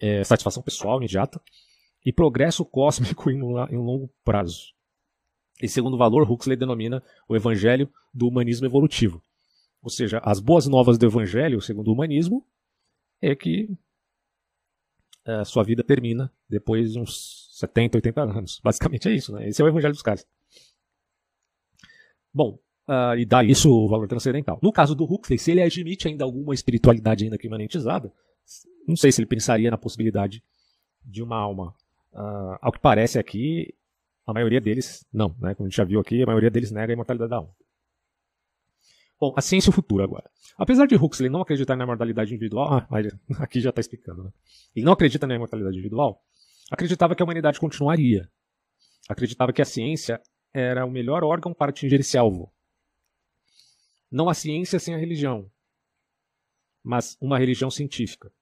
é, 0.00 0.22
satisfação 0.22 0.62
pessoal 0.62 0.98
imediata 0.98 1.40
e 2.04 2.12
progresso 2.12 2.64
cósmico 2.64 3.30
em 3.30 3.42
um, 3.42 3.62
em 3.66 3.76
longo 3.76 4.08
prazo. 4.24 4.72
E 5.60 5.68
segundo 5.68 5.98
valor, 5.98 6.30
Huxley 6.30 6.56
denomina 6.56 7.02
o 7.28 7.34
evangelho 7.34 7.90
do 8.14 8.28
humanismo 8.28 8.66
evolutivo. 8.66 9.20
Ou 9.82 9.90
seja, 9.90 10.20
as 10.22 10.38
boas 10.38 10.66
novas 10.68 10.96
do 10.98 11.06
evangelho, 11.06 11.60
segundo 11.60 11.88
o 11.88 11.92
humanismo, 11.92 12.46
é 13.20 13.34
que 13.34 13.68
é, 15.28 15.44
sua 15.44 15.62
vida 15.62 15.84
termina 15.84 16.32
depois 16.48 16.92
de 16.92 16.98
uns 16.98 17.50
70, 17.58 17.98
80 17.98 18.22
anos. 18.22 18.60
Basicamente 18.64 19.08
é 19.08 19.12
isso, 19.12 19.32
né? 19.32 19.46
Esse 19.46 19.60
é 19.60 19.64
o 19.64 19.68
evangelho 19.68 19.92
dos 19.92 20.02
caras. 20.02 20.26
Bom, 22.32 22.58
uh, 22.88 23.14
e 23.18 23.26
dá 23.26 23.44
isso 23.44 23.70
o 23.70 23.88
valor 23.88 24.08
transcendental. 24.08 24.58
No 24.62 24.72
caso 24.72 24.94
do 24.94 25.04
Huxley, 25.04 25.38
se 25.38 25.50
ele 25.50 25.60
admite 25.60 26.08
ainda 26.08 26.24
alguma 26.24 26.54
espiritualidade 26.54 27.24
ainda 27.24 27.36
que 27.36 27.46
imanentizada, 27.46 28.10
não 28.86 28.96
sei 28.96 29.12
se 29.12 29.20
ele 29.20 29.28
pensaria 29.28 29.70
na 29.70 29.76
possibilidade 29.76 30.42
de 31.04 31.22
uma 31.22 31.36
alma. 31.36 31.74
Uh, 32.10 32.56
ao 32.62 32.72
que 32.72 32.80
parece 32.80 33.18
aqui, 33.18 33.74
a 34.26 34.32
maioria 34.32 34.62
deles 34.62 35.06
não, 35.12 35.36
né? 35.38 35.54
Como 35.54 35.66
a 35.66 35.68
gente 35.68 35.76
já 35.76 35.84
viu 35.84 36.00
aqui, 36.00 36.22
a 36.22 36.26
maioria 36.26 36.50
deles 36.50 36.70
nega 36.70 36.90
a 36.90 36.94
imortalidade 36.94 37.30
da 37.30 37.36
alma. 37.36 37.54
Bom, 39.20 39.34
a 39.36 39.40
ciência 39.40 39.68
e 39.68 39.72
o 39.72 39.74
futuro 39.74 40.02
agora. 40.02 40.30
Apesar 40.56 40.86
de 40.86 40.94
Huxley 40.94 41.28
não 41.28 41.40
acreditar 41.40 41.74
na 41.76 41.84
imortalidade 41.84 42.32
individual, 42.32 42.72
ah, 42.72 42.88
aqui 43.42 43.60
já 43.60 43.70
está 43.70 43.80
explicando, 43.80 44.24
né? 44.24 44.32
Ele 44.74 44.84
não 44.84 44.92
acredita 44.92 45.26
na 45.26 45.34
imortalidade 45.34 45.76
individual, 45.76 46.22
acreditava 46.70 47.14
que 47.14 47.22
a 47.22 47.24
humanidade 47.24 47.58
continuaria. 47.58 48.30
Acreditava 49.08 49.52
que 49.52 49.62
a 49.62 49.64
ciência 49.64 50.20
era 50.52 50.84
o 50.84 50.90
melhor 50.90 51.24
órgão 51.24 51.52
para 51.52 51.70
atingir 51.70 51.98
esse 51.98 52.16
alvo. 52.16 52.52
Não 54.10 54.28
a 54.28 54.34
ciência 54.34 54.78
sem 54.78 54.94
a 54.94 54.98
religião, 54.98 55.50
mas 56.82 57.16
uma 57.20 57.38
religião 57.38 57.70
científica. 57.70 58.32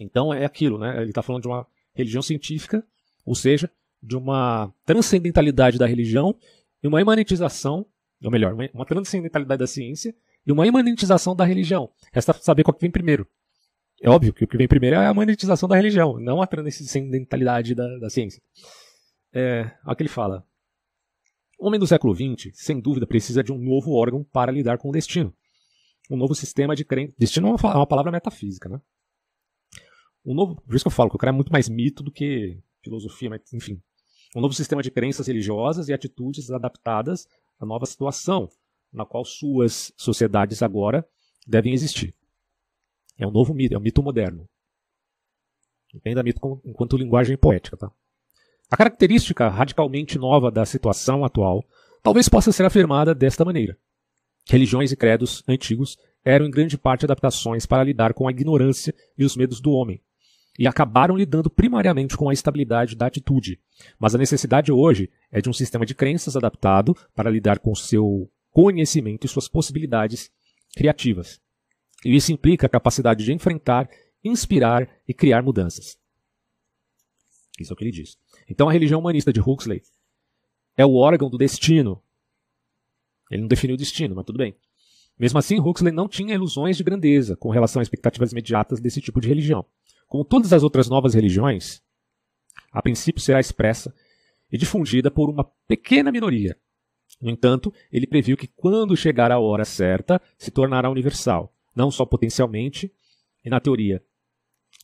Então 0.00 0.32
é 0.32 0.44
aquilo, 0.44 0.78
né? 0.78 1.00
Ele 1.00 1.10
está 1.10 1.22
falando 1.22 1.42
de 1.42 1.48
uma 1.48 1.66
religião 1.94 2.22
científica, 2.22 2.86
ou 3.24 3.34
seja, 3.34 3.70
de 4.02 4.16
uma 4.16 4.72
transcendentalidade 4.84 5.78
da 5.78 5.86
religião 5.86 6.34
e 6.82 6.88
uma 6.88 7.00
imanentização, 7.00 7.86
ou 8.22 8.30
melhor, 8.30 8.54
uma 8.74 8.84
transcendentalidade 8.84 9.58
da 9.58 9.66
ciência 9.66 10.14
e 10.46 10.52
uma 10.52 10.66
imanentização 10.66 11.34
da 11.34 11.44
religião. 11.44 11.90
Resta 12.12 12.32
saber 12.34 12.64
qual 12.64 12.74
que 12.74 12.80
vem 12.80 12.90
primeiro. 12.90 13.26
É 14.02 14.08
óbvio 14.08 14.32
que 14.32 14.44
o 14.44 14.48
que 14.48 14.56
vem 14.56 14.68
primeiro 14.68 14.96
é 14.96 15.06
a 15.06 15.14
monetização 15.14 15.68
da 15.68 15.76
religião, 15.76 16.18
não 16.18 16.40
a 16.40 16.46
transcendentalidade 16.46 17.74
da, 17.74 17.98
da 17.98 18.08
ciência. 18.08 18.42
É, 19.32 19.70
olha 19.84 19.92
o 19.92 19.96
que 19.96 20.02
ele 20.02 20.08
fala. 20.08 20.44
O 21.58 21.66
homem 21.66 21.78
do 21.78 21.86
século 21.86 22.14
XX, 22.14 22.50
sem 22.54 22.80
dúvida, 22.80 23.06
precisa 23.06 23.44
de 23.44 23.52
um 23.52 23.58
novo 23.58 23.92
órgão 23.92 24.24
para 24.24 24.50
lidar 24.50 24.78
com 24.78 24.88
o 24.88 24.92
destino. 24.92 25.34
Um 26.10 26.16
novo 26.16 26.34
sistema 26.34 26.74
de 26.74 26.84
crença. 26.84 27.12
Destino 27.18 27.48
é 27.48 27.50
uma, 27.50 27.72
é 27.72 27.76
uma 27.76 27.86
palavra 27.86 28.10
metafísica, 28.10 28.68
né? 28.68 28.80
Um 30.24 30.34
novo, 30.34 30.60
por 30.62 30.74
isso 30.74 30.84
que 30.84 30.88
eu 30.88 30.92
falo 30.92 31.10
que 31.10 31.16
o 31.16 31.18
cara 31.18 31.32
é 31.32 31.34
muito 31.34 31.52
mais 31.52 31.68
mito 31.68 32.02
do 32.02 32.10
que 32.10 32.58
filosofia, 32.82 33.28
mas 33.28 33.52
enfim. 33.52 33.80
Um 34.34 34.40
novo 34.40 34.54
sistema 34.54 34.82
de 34.82 34.90
crenças 34.90 35.26
religiosas 35.26 35.88
e 35.88 35.92
atitudes 35.92 36.50
adaptadas 36.50 37.26
à 37.60 37.66
nova 37.66 37.86
situação 37.86 38.48
na 38.92 39.04
qual 39.04 39.24
suas 39.24 39.92
sociedades 39.96 40.62
agora 40.62 41.06
devem 41.46 41.72
existir. 41.72 42.14
É 43.18 43.26
um 43.26 43.30
novo 43.30 43.54
mito, 43.54 43.74
é 43.74 43.78
um 43.78 43.82
mito 43.82 44.02
moderno. 44.02 44.48
Entenda 45.94 46.22
mito 46.22 46.60
enquanto 46.64 46.96
linguagem 46.96 47.36
poética, 47.36 47.76
tá? 47.76 47.92
A 48.70 48.76
característica 48.76 49.48
radicalmente 49.48 50.18
nova 50.18 50.50
da 50.50 50.64
situação 50.64 51.24
atual 51.24 51.64
talvez 52.02 52.28
possa 52.28 52.52
ser 52.52 52.64
afirmada 52.64 53.14
desta 53.14 53.44
maneira. 53.44 53.76
Religiões 54.48 54.90
e 54.90 54.96
credos 54.96 55.44
antigos 55.46 55.98
eram 56.24 56.46
em 56.46 56.50
grande 56.50 56.78
parte 56.78 57.04
adaptações 57.04 57.66
para 57.66 57.84
lidar 57.84 58.14
com 58.14 58.26
a 58.26 58.30
ignorância 58.30 58.94
e 59.18 59.24
os 59.24 59.36
medos 59.36 59.60
do 59.60 59.72
homem, 59.72 60.00
e 60.60 60.66
acabaram 60.66 61.16
lidando 61.16 61.48
primariamente 61.48 62.18
com 62.18 62.28
a 62.28 62.34
estabilidade 62.34 62.94
da 62.94 63.06
atitude. 63.06 63.58
Mas 63.98 64.14
a 64.14 64.18
necessidade 64.18 64.70
hoje 64.70 65.10
é 65.32 65.40
de 65.40 65.48
um 65.48 65.54
sistema 65.54 65.86
de 65.86 65.94
crenças 65.94 66.36
adaptado 66.36 66.94
para 67.14 67.30
lidar 67.30 67.60
com 67.60 67.74
seu 67.74 68.30
conhecimento 68.50 69.24
e 69.24 69.28
suas 69.28 69.48
possibilidades 69.48 70.30
criativas. 70.76 71.40
E 72.04 72.14
isso 72.14 72.30
implica 72.30 72.66
a 72.66 72.68
capacidade 72.68 73.24
de 73.24 73.32
enfrentar, 73.32 73.88
inspirar 74.22 74.86
e 75.08 75.14
criar 75.14 75.42
mudanças. 75.42 75.98
Isso 77.58 77.72
é 77.72 77.74
o 77.74 77.76
que 77.76 77.84
ele 77.84 77.90
diz. 77.90 78.18
Então 78.46 78.68
a 78.68 78.72
religião 78.72 79.00
humanista 79.00 79.32
de 79.32 79.40
Huxley 79.40 79.80
é 80.76 80.84
o 80.84 80.94
órgão 80.94 81.30
do 81.30 81.38
destino. 81.38 82.02
Ele 83.30 83.40
não 83.40 83.48
definiu 83.48 83.76
o 83.76 83.78
destino, 83.78 84.14
mas 84.14 84.26
tudo 84.26 84.36
bem. 84.36 84.54
Mesmo 85.18 85.38
assim, 85.38 85.58
Huxley 85.58 85.92
não 85.92 86.06
tinha 86.06 86.34
ilusões 86.34 86.76
de 86.76 86.84
grandeza 86.84 87.34
com 87.34 87.48
relação 87.48 87.80
a 87.80 87.82
expectativas 87.82 88.32
imediatas 88.32 88.78
desse 88.78 89.00
tipo 89.00 89.22
de 89.22 89.28
religião. 89.28 89.64
Como 90.10 90.26
todas 90.26 90.52
as 90.52 90.62
outras 90.62 90.90
novas 90.90 91.14
religiões, 91.14 91.80
a 92.70 92.82
princípio 92.82 93.22
será 93.22 93.40
expressa 93.40 93.94
e 94.52 94.58
difundida 94.58 95.10
por 95.10 95.30
uma 95.30 95.50
pequena 95.66 96.12
minoria, 96.12 96.54
no 97.20 97.30
entanto, 97.30 97.72
ele 97.92 98.06
previu 98.06 98.36
que 98.36 98.46
quando 98.46 98.96
chegar 98.96 99.30
a 99.30 99.38
hora 99.38 99.64
certa, 99.64 100.20
se 100.38 100.50
tornará 100.50 100.90
universal, 100.90 101.52
não 101.74 101.90
só 101.90 102.06
potencialmente 102.06 102.92
e 103.44 103.50
na 103.50 103.60
teoria, 103.60 104.02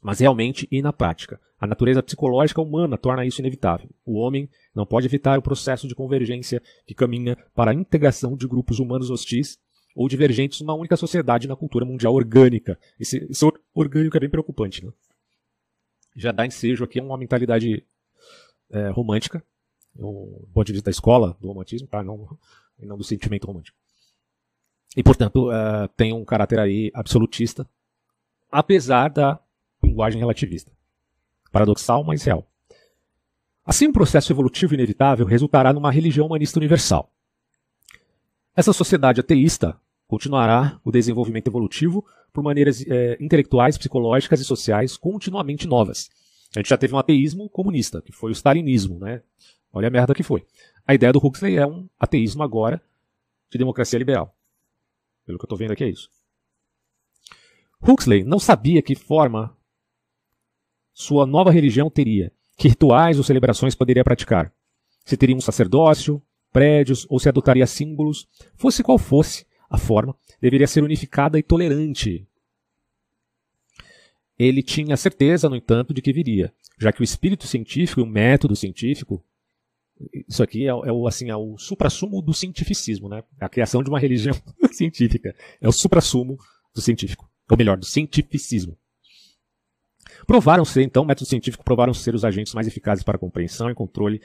mas 0.03 0.21
realmente 0.21 0.69
e 0.71 0.83
na 0.83 0.93
prática. 0.93 1.41
A 1.59 1.67
natureza 1.67 2.03
psicológica 2.03 2.61
humana 2.61 2.99
torna 2.99 3.25
isso 3.25 3.41
inevitável. 3.41 3.89
O 4.05 4.19
homem 4.19 4.49
não 4.75 4.85
pode 4.85 5.07
evitar 5.07 5.39
o 5.39 5.43
processo 5.43 5.89
de 5.89 5.95
convergência 5.95 6.63
que 6.87 6.95
caminha 6.95 7.37
para 7.55 7.71
a 7.71 7.75
integração 7.75 8.37
de 8.37 8.47
grupos 8.47 8.79
humanos 8.79 9.11
hostis 9.11 9.59
ou 9.95 10.07
divergentes 10.07 10.61
numa 10.61 10.75
única 10.75 10.97
sociedade 10.97 11.49
na 11.49 11.57
cultura 11.57 11.87
mundial 11.87 12.15
orgânica. 12.15 12.79
Esse, 13.01 13.27
esse 13.31 13.45
orgânico 13.75 14.17
é 14.19 14.21
bem 14.21 14.29
preocupante. 14.29 14.85
Né? 14.85 14.93
Já 16.17 16.33
dá 16.33 16.47
ensejo 16.47 16.83
aqui 16.83 16.99
a 16.99 17.03
uma 17.03 17.19
mentalidade 17.19 17.85
é, 18.71 18.89
romântica, 18.89 19.45
do 19.95 20.49
ponto 20.53 20.67
de 20.67 20.73
vista 20.73 20.87
da 20.87 20.91
escola, 20.91 21.37
do 21.41 21.49
romantismo, 21.49 21.87
tá? 21.87 22.03
não, 22.03 22.39
não 22.79 22.97
do 22.97 23.05
sentimento 23.05 23.47
romântico. 23.47 23.77
E, 24.97 25.03
portanto, 25.03 25.51
uh, 25.51 25.89
tem 25.95 26.13
um 26.13 26.25
caráter 26.25 26.59
aí 26.59 26.91
absolutista, 26.95 27.69
apesar 28.51 29.11
da 29.11 29.39
linguagem 29.83 30.19
relativista. 30.19 30.73
Paradoxal, 31.53 32.03
mas 32.03 32.25
real. 32.25 32.47
Assim, 33.65 33.89
um 33.89 33.93
processo 33.93 34.33
evolutivo 34.33 34.75
inevitável 34.75 35.27
resultará 35.27 35.73
numa 35.73 35.91
religião 35.91 36.27
humanista 36.27 36.59
universal. 36.59 37.13
Essa 38.55 38.73
sociedade 38.73 39.21
ateísta 39.21 39.79
continuará 40.07 40.81
o 40.85 40.91
desenvolvimento 40.91 41.49
evolutivo 41.49 42.05
por 42.33 42.43
maneiras 42.43 42.85
é, 42.87 43.17
intelectuais, 43.21 43.77
psicológicas 43.77 44.41
e 44.41 44.45
sociais 44.45 44.97
continuamente 44.97 45.67
novas. 45.67 46.09
A 46.55 46.59
gente 46.61 46.69
já 46.69 46.77
teve 46.77 46.95
um 46.95 46.99
ateísmo 46.99 47.49
comunista, 47.49 48.01
que 48.01 48.13
foi 48.13 48.31
o 48.31 48.33
stalinismo, 48.33 48.99
né? 48.99 49.23
Olha 49.73 49.89
a 49.89 49.91
merda 49.91 50.15
que 50.15 50.23
foi. 50.23 50.47
A 50.87 50.95
ideia 50.95 51.13
do 51.13 51.19
Huxley 51.19 51.57
é 51.57 51.67
um 51.67 51.89
ateísmo 51.99 52.43
agora 52.43 52.81
de 53.51 53.59
democracia 53.59 53.99
liberal. 53.99 54.35
Pelo 55.25 55.39
que 55.39 55.45
eu 55.45 55.47
estou 55.47 55.59
vendo 55.59 55.73
aqui 55.73 55.85
é 55.85 55.89
isso. 55.89 56.09
Huxley 57.83 58.25
não 58.25 58.39
sabia 58.39 58.81
que 58.81 58.95
forma 58.95 59.57
sua 60.95 61.27
nova 61.27 61.51
religião 61.51 61.91
teria, 61.91 62.33
que 62.57 62.69
rituais 62.69 63.19
ou 63.19 63.25
celebrações 63.25 63.75
poderia 63.75 64.05
praticar. 64.05 64.53
Se 65.05 65.17
teria 65.17 65.37
um 65.37 65.41
sacerdócio, 65.41 66.23
prédios 66.51 67.07
ou 67.11 67.19
se 67.19 67.29
adotaria 67.29 67.67
símbolos, 67.67 68.27
fosse 68.57 68.83
qual 68.83 68.97
fosse 68.97 69.45
a 69.69 69.79
forma, 69.79 70.15
deveria 70.41 70.67
ser 70.67 70.83
unificada 70.83 71.39
e 71.39 71.43
tolerante. 71.43 72.27
Ele 74.39 74.63
tinha 74.63 74.97
certeza, 74.97 75.49
no 75.49 75.57
entanto, 75.57 75.95
de 75.95 76.03
que 76.03 76.13
viria, 76.13 76.53
já 76.79 76.93
que 76.93 77.01
o 77.01 77.05
espírito 77.05 77.47
científico 77.47 78.01
e 78.01 78.03
o 78.03 78.07
método 78.07 78.55
científico 78.55 79.25
isso 80.29 80.43
aqui 80.43 80.65
é, 80.65 80.69
é, 80.69 80.93
o 80.93 81.07
assim 81.07 81.31
é 81.31 81.37
o 81.37 81.57
suprassumo 81.57 82.21
do 82.21 82.35
cientificismo, 82.35 83.09
né? 83.09 83.23
A 83.41 83.49
criação 83.49 83.83
de 83.83 83.89
uma 83.89 83.99
religião 83.99 84.35
científica 84.71 85.35
é 85.61 85.69
o 85.69 85.73
suprassumo 85.73 86.39
do 86.75 86.81
científico, 86.81 87.29
ou 87.51 87.57
melhor, 87.57 87.79
do 87.79 87.87
cientificismo. 87.87 88.77
Provaram 90.27 90.65
ser, 90.65 90.83
então, 90.83 91.05
método 91.05 91.29
científico 91.29 91.65
provaram 91.65 91.95
ser 91.95 92.15
os 92.15 92.25
agentes 92.25 92.53
mais 92.53 92.67
eficazes 92.67 93.05
para 93.05 93.17
a 93.17 93.19
compreensão 93.19 93.71
e 93.71 93.75
controle 93.75 94.21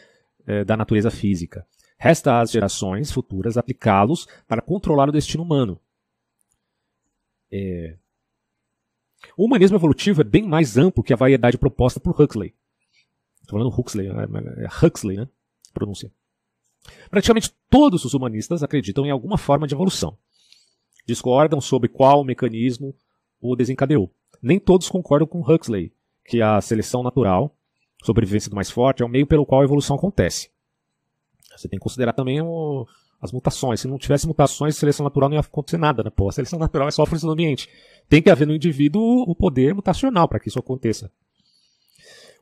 eh, 0.45 0.63
da 0.65 0.75
natureza 0.75 1.09
física. 1.09 1.65
Resta 2.03 2.41
às 2.41 2.49
gerações 2.49 3.11
futuras 3.11 3.57
aplicá-los 3.57 4.27
para 4.47 4.59
controlar 4.59 5.07
o 5.07 5.11
destino 5.11 5.43
humano. 5.43 5.79
É... 7.51 7.95
O 9.37 9.45
humanismo 9.45 9.77
evolutivo 9.77 10.21
é 10.21 10.23
bem 10.23 10.41
mais 10.41 10.77
amplo 10.77 11.03
que 11.03 11.13
a 11.13 11.15
variedade 11.15 11.59
proposta 11.59 11.99
por 11.99 12.19
Huxley. 12.19 12.55
Estou 13.41 13.59
falando 13.59 13.79
Huxley, 13.79 14.07
é, 14.07 14.63
é 14.63 14.67
Huxley, 14.83 15.15
né? 15.15 15.29
Pronúncia. 15.75 16.11
Praticamente 17.07 17.53
todos 17.69 18.03
os 18.03 18.15
humanistas 18.15 18.63
acreditam 18.63 19.05
em 19.05 19.11
alguma 19.11 19.37
forma 19.37 19.67
de 19.67 19.75
evolução. 19.75 20.17
Discordam 21.05 21.61
sobre 21.61 21.87
qual 21.87 22.23
mecanismo 22.23 22.95
o 23.39 23.55
desencadeou. 23.55 24.11
Nem 24.41 24.59
todos 24.59 24.89
concordam 24.89 25.27
com 25.27 25.39
Huxley, 25.39 25.93
que 26.25 26.41
a 26.41 26.59
seleção 26.61 27.03
natural, 27.03 27.55
sobrevivência 28.03 28.49
do 28.49 28.55
mais 28.55 28.71
forte, 28.71 29.03
é 29.03 29.05
o 29.05 29.09
meio 29.09 29.27
pelo 29.27 29.45
qual 29.45 29.61
a 29.61 29.65
evolução 29.65 29.97
acontece. 29.97 30.50
Você 31.55 31.67
tem 31.67 31.77
que 31.79 31.83
considerar 31.83 32.13
também 32.13 32.41
o, 32.41 32.87
as 33.21 33.31
mutações. 33.31 33.79
Se 33.79 33.87
não 33.87 33.97
tivesse 33.97 34.27
mutações, 34.27 34.75
seleção 34.75 35.03
natural 35.03 35.29
não 35.29 35.35
ia 35.35 35.41
acontecer 35.41 35.77
nada, 35.77 36.03
né? 36.03 36.09
Pô, 36.09 36.29
a 36.29 36.31
seleção 36.31 36.57
natural 36.57 36.87
é 36.87 36.91
só 36.91 37.03
a 37.03 37.05
força 37.05 37.25
do 37.25 37.33
ambiente. 37.33 37.69
Tem 38.09 38.21
que 38.21 38.29
haver 38.29 38.47
no 38.47 38.55
indivíduo 38.55 39.23
o 39.27 39.35
poder 39.35 39.73
mutacional 39.75 40.27
para 40.27 40.39
que 40.39 40.49
isso 40.49 40.59
aconteça. 40.59 41.11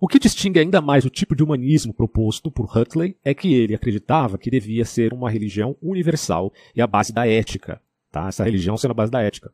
O 0.01 0.07
que 0.07 0.17
distingue 0.17 0.59
ainda 0.59 0.79
mais 0.79 1.03
o 1.03 1.09
tipo 1.09 1.35
de 1.35 1.43
humanismo 1.43 1.93
proposto 1.93 2.49
por 2.49 2.65
Huxley 2.65 3.17
é 3.23 3.33
que 3.33 3.53
ele 3.53 3.75
acreditava 3.75 4.37
que 4.37 4.49
devia 4.49 4.85
ser 4.85 5.13
uma 5.13 5.29
religião 5.29 5.75
universal 5.81 6.53
e 6.73 6.81
a 6.81 6.87
base 6.87 7.11
da 7.11 7.27
ética. 7.27 7.81
Tá? 8.09 8.29
Essa 8.29 8.45
religião 8.45 8.77
sendo 8.77 8.91
a 8.91 8.93
base 8.93 9.11
da 9.11 9.21
ética. 9.21 9.51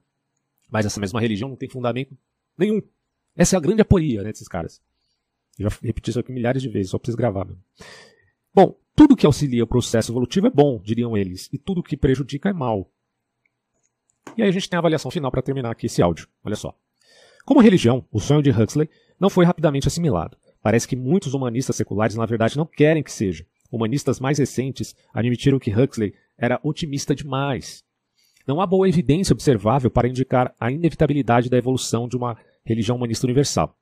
Mas 0.69 0.85
essa 0.85 0.99
mesma 0.99 1.19
religião 1.19 1.49
não 1.49 1.55
tem 1.55 1.67
fundamento 1.67 2.15
nenhum. 2.55 2.79
Essa 3.35 3.55
é 3.55 3.57
a 3.57 3.61
grande 3.61 3.81
aporia 3.81 4.21
né, 4.21 4.31
desses 4.31 4.47
caras. 4.47 4.79
Eu 5.57 5.69
já 5.69 5.77
repeti 5.81 6.11
isso 6.11 6.19
aqui 6.19 6.31
milhares 6.31 6.61
de 6.61 6.69
vezes, 6.69 6.91
só 6.91 6.99
preciso 6.99 7.17
gravar. 7.17 7.45
Mesmo. 7.45 7.61
Bom, 8.53 8.77
tudo 8.95 9.15
que 9.15 9.25
auxilia 9.25 9.63
o 9.63 9.67
processo 9.67 10.11
evolutivo 10.11 10.47
é 10.47 10.49
bom, 10.49 10.79
diriam 10.81 11.17
eles, 11.17 11.49
e 11.51 11.57
tudo 11.57 11.83
que 11.83 11.97
prejudica 11.97 12.49
é 12.49 12.53
mal. 12.53 12.89
E 14.37 14.41
aí 14.41 14.49
a 14.49 14.51
gente 14.51 14.69
tem 14.69 14.77
a 14.77 14.79
avaliação 14.79 15.11
final 15.11 15.29
para 15.29 15.41
terminar 15.41 15.71
aqui 15.71 15.87
esse 15.87 16.01
áudio. 16.01 16.27
Olha 16.43 16.55
só. 16.55 16.73
Como 17.45 17.59
religião, 17.59 18.05
o 18.11 18.19
sonho 18.19 18.41
de 18.41 18.49
Huxley 18.49 18.89
não 19.19 19.29
foi 19.29 19.45
rapidamente 19.45 19.87
assimilado. 19.87 20.37
Parece 20.61 20.87
que 20.87 20.95
muitos 20.95 21.33
humanistas 21.33 21.75
seculares, 21.75 22.15
na 22.15 22.25
verdade, 22.25 22.57
não 22.57 22.65
querem 22.65 23.03
que 23.03 23.11
seja. 23.11 23.45
Humanistas 23.71 24.19
mais 24.19 24.39
recentes 24.39 24.95
admitiram 25.13 25.59
que 25.59 25.71
Huxley 25.71 26.15
era 26.37 26.59
otimista 26.63 27.13
demais. 27.13 27.83
Não 28.47 28.61
há 28.61 28.65
boa 28.65 28.87
evidência 28.87 29.33
observável 29.33 29.91
para 29.91 30.07
indicar 30.07 30.55
a 30.59 30.71
inevitabilidade 30.71 31.49
da 31.49 31.57
evolução 31.57 32.07
de 32.07 32.15
uma 32.15 32.37
religião 32.63 32.95
humanista 32.95 33.27
universal. 33.27 33.77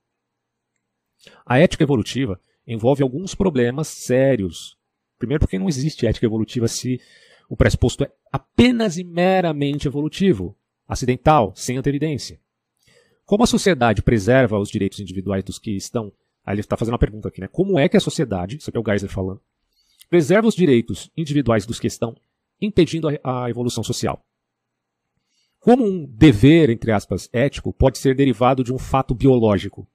A 1.46 1.60
ética 1.60 1.84
evolutiva 1.84 2.40
envolve 2.68 3.04
alguns 3.04 3.36
problemas 3.36 3.88
sérios 3.88 4.78
Primeiro, 5.24 5.40
porque 5.40 5.58
não 5.58 5.70
existe 5.70 6.06
ética 6.06 6.26
evolutiva 6.26 6.68
se 6.68 7.00
o 7.48 7.56
pressuposto 7.56 8.04
é 8.04 8.12
apenas 8.30 8.98
e 8.98 9.06
meramente 9.06 9.88
evolutivo, 9.88 10.54
acidental, 10.86 11.54
sem 11.56 11.78
antevidência. 11.78 12.42
Como 13.24 13.42
a 13.42 13.48
sociedade 13.48 14.02
preserva 14.02 14.60
os 14.60 14.68
direitos 14.68 15.00
individuais 15.00 15.42
dos 15.42 15.58
que 15.58 15.72
estão. 15.72 16.12
Aí 16.46 16.56
ele 16.56 16.60
está 16.60 16.76
fazendo 16.76 16.92
uma 16.92 17.00
pergunta 17.00 17.30
aqui, 17.30 17.40
né? 17.40 17.48
Como 17.48 17.80
é 17.80 17.88
que 17.88 17.96
a 17.96 18.02
sociedade, 18.02 18.58
isso 18.58 18.70
aqui 18.70 18.78
é 18.78 18.82
o 18.82 18.84
Geisler 18.86 19.10
falando, 19.10 19.40
preserva 20.10 20.46
os 20.46 20.56
direitos 20.56 21.10
individuais 21.16 21.66
dos 21.66 21.80
que 21.80 21.88
estão 21.88 22.14
impedindo 22.60 23.08
a, 23.08 23.46
a 23.46 23.50
evolução 23.50 23.82
social? 23.82 24.22
Como 25.58 25.86
um 25.86 26.06
dever, 26.06 26.70
entre 26.70 26.92
aspas, 26.92 27.30
ético, 27.32 27.72
pode 27.72 27.98
ser 27.98 28.14
derivado 28.14 28.62
de 28.62 28.74
um 28.74 28.78
fato 28.78 29.16
biológico? 29.16 29.88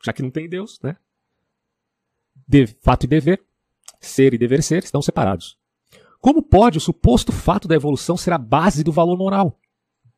Já 0.00 0.12
que 0.12 0.22
não 0.22 0.30
tem 0.30 0.48
Deus, 0.48 0.78
né? 0.80 0.96
De, 2.46 2.68
fato 2.68 3.02
e 3.02 3.08
dever 3.08 3.49
ser 4.00 4.34
e 4.34 4.38
dever 4.38 4.62
ser 4.62 4.82
estão 4.82 5.02
separados. 5.02 5.58
Como 6.20 6.42
pode 6.42 6.78
o 6.78 6.80
suposto 6.80 7.32
fato 7.32 7.68
da 7.68 7.74
evolução 7.74 8.16
ser 8.16 8.32
a 8.32 8.38
base 8.38 8.82
do 8.82 8.92
valor 8.92 9.16
moral? 9.16 9.58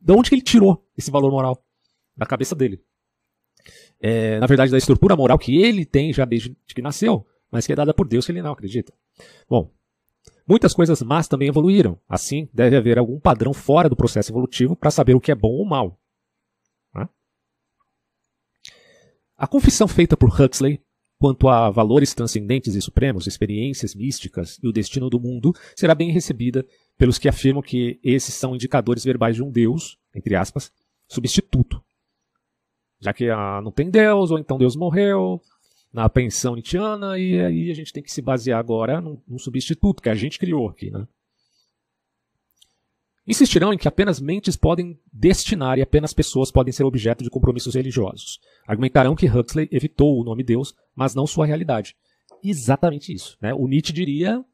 De 0.01 0.13
onde 0.13 0.29
que 0.29 0.35
ele 0.35 0.43
tirou 0.43 0.85
esse 0.97 1.11
valor 1.11 1.31
moral? 1.31 1.65
Da 2.17 2.27
cabeça 2.27 2.55
dele. 2.55 2.83
É, 4.01 4.41
na 4.41 4.47
verdade, 4.47 4.73
da 4.73 4.79
estrutura 4.79 5.17
moral 5.17 5.39
que 5.39 5.63
ele 5.63 5.85
tem 5.85 6.13
já 6.13 6.25
desde 6.25 6.57
que 6.75 6.83
nasceu, 6.83 7.27
mas 7.51 7.67
que 7.67 7.73
é 7.73 7.77
dada 7.77 7.95
por 7.95 8.09
Deus 8.09 8.27
que 8.27 8.33
ele 8.33 8.43
não 8.43 8.53
acredita. 8.53 8.93
Bom, 9.49 9.71
muitas 10.47 10.75
coisas 10.75 11.01
más 11.03 11.29
também 11.29 11.49
evoluíram. 11.49 12.01
Assim, 12.09 12.49
deve 12.53 12.77
haver 12.77 12.99
algum 12.99 13.21
padrão 13.21 13.53
fora 13.53 13.89
do 13.89 13.97
processo 13.97 14.33
evolutivo 14.33 14.75
para 14.75 14.91
saber 14.91 15.15
o 15.15 15.21
que 15.21 15.31
é 15.31 15.35
bom 15.37 15.53
ou 15.53 15.65
mal. 15.65 15.99
A 19.43 19.47
confissão 19.49 19.89
feita 19.89 20.17
por 20.17 20.29
Huxley 20.29 20.81
quanto 21.23 21.49
a 21.49 21.71
valores 21.71 22.13
transcendentes 22.15 22.75
e 22.75 22.83
supremos, 22.83 23.29
experiências 23.29 23.95
místicas 23.95 24.59
e 24.61 24.67
o 24.67 24.73
destino 24.73 25.09
do 25.09 25.21
mundo, 25.21 25.55
será 25.77 25.95
bem 25.95 26.11
recebida 26.11 26.67
pelos 26.99 27.17
que 27.17 27.29
afirmam 27.29 27.63
que 27.63 28.01
esses 28.03 28.35
são 28.35 28.57
indicadores 28.57 29.05
verbais 29.05 29.37
de 29.37 29.43
um 29.45 29.49
Deus, 29.49 29.97
entre 30.13 30.35
aspas, 30.35 30.73
substituto. 31.07 31.81
Já 32.99 33.13
que 33.13 33.31
ah, 33.31 33.61
não 33.63 33.71
tem 33.71 33.89
Deus, 33.89 34.33
ou 34.33 34.39
então 34.41 34.59
Deus 34.59 34.75
morreu, 34.75 35.41
na 35.93 36.09
pensão 36.09 36.57
nietzschiana, 36.57 37.17
e 37.17 37.39
aí 37.39 37.71
a 37.71 37.75
gente 37.75 37.93
tem 37.93 38.03
que 38.03 38.11
se 38.11 38.21
basear 38.21 38.59
agora 38.59 39.01
num, 39.01 39.17
num 39.29 39.39
substituto 39.39 40.03
que 40.03 40.09
a 40.09 40.17
gente 40.17 40.41
criou 40.41 40.69
aqui. 40.69 40.91
Né? 40.91 41.07
Insistirão 43.27 43.73
em 43.73 43.79
que 43.79 43.87
apenas 43.87 44.21
mentes 44.21 44.57
podem 44.57 44.99
destinar 45.13 45.79
e 45.79 45.83
apenas 45.83 46.13
pessoas 46.13 46.51
podem 46.51 46.73
ser 46.73 46.83
objeto 46.85 47.23
de 47.23 47.31
compromissos 47.31 47.75
religiosos. 47.75 48.41
Argumentarão 48.67 49.15
que 49.15 49.29
Huxley 49.29 49.69
evitou 49.71 50.21
o 50.21 50.25
nome 50.25 50.43
Deus, 50.43 50.75
mas 50.95 51.15
não 51.15 51.27
sua 51.27 51.47
realidade. 51.47 51.97
Exatamente 52.43 53.13
isso. 53.13 53.39
Né? 53.41 53.55
O 53.55 53.69
Nietzsche 53.69 53.93
diria 53.93 54.45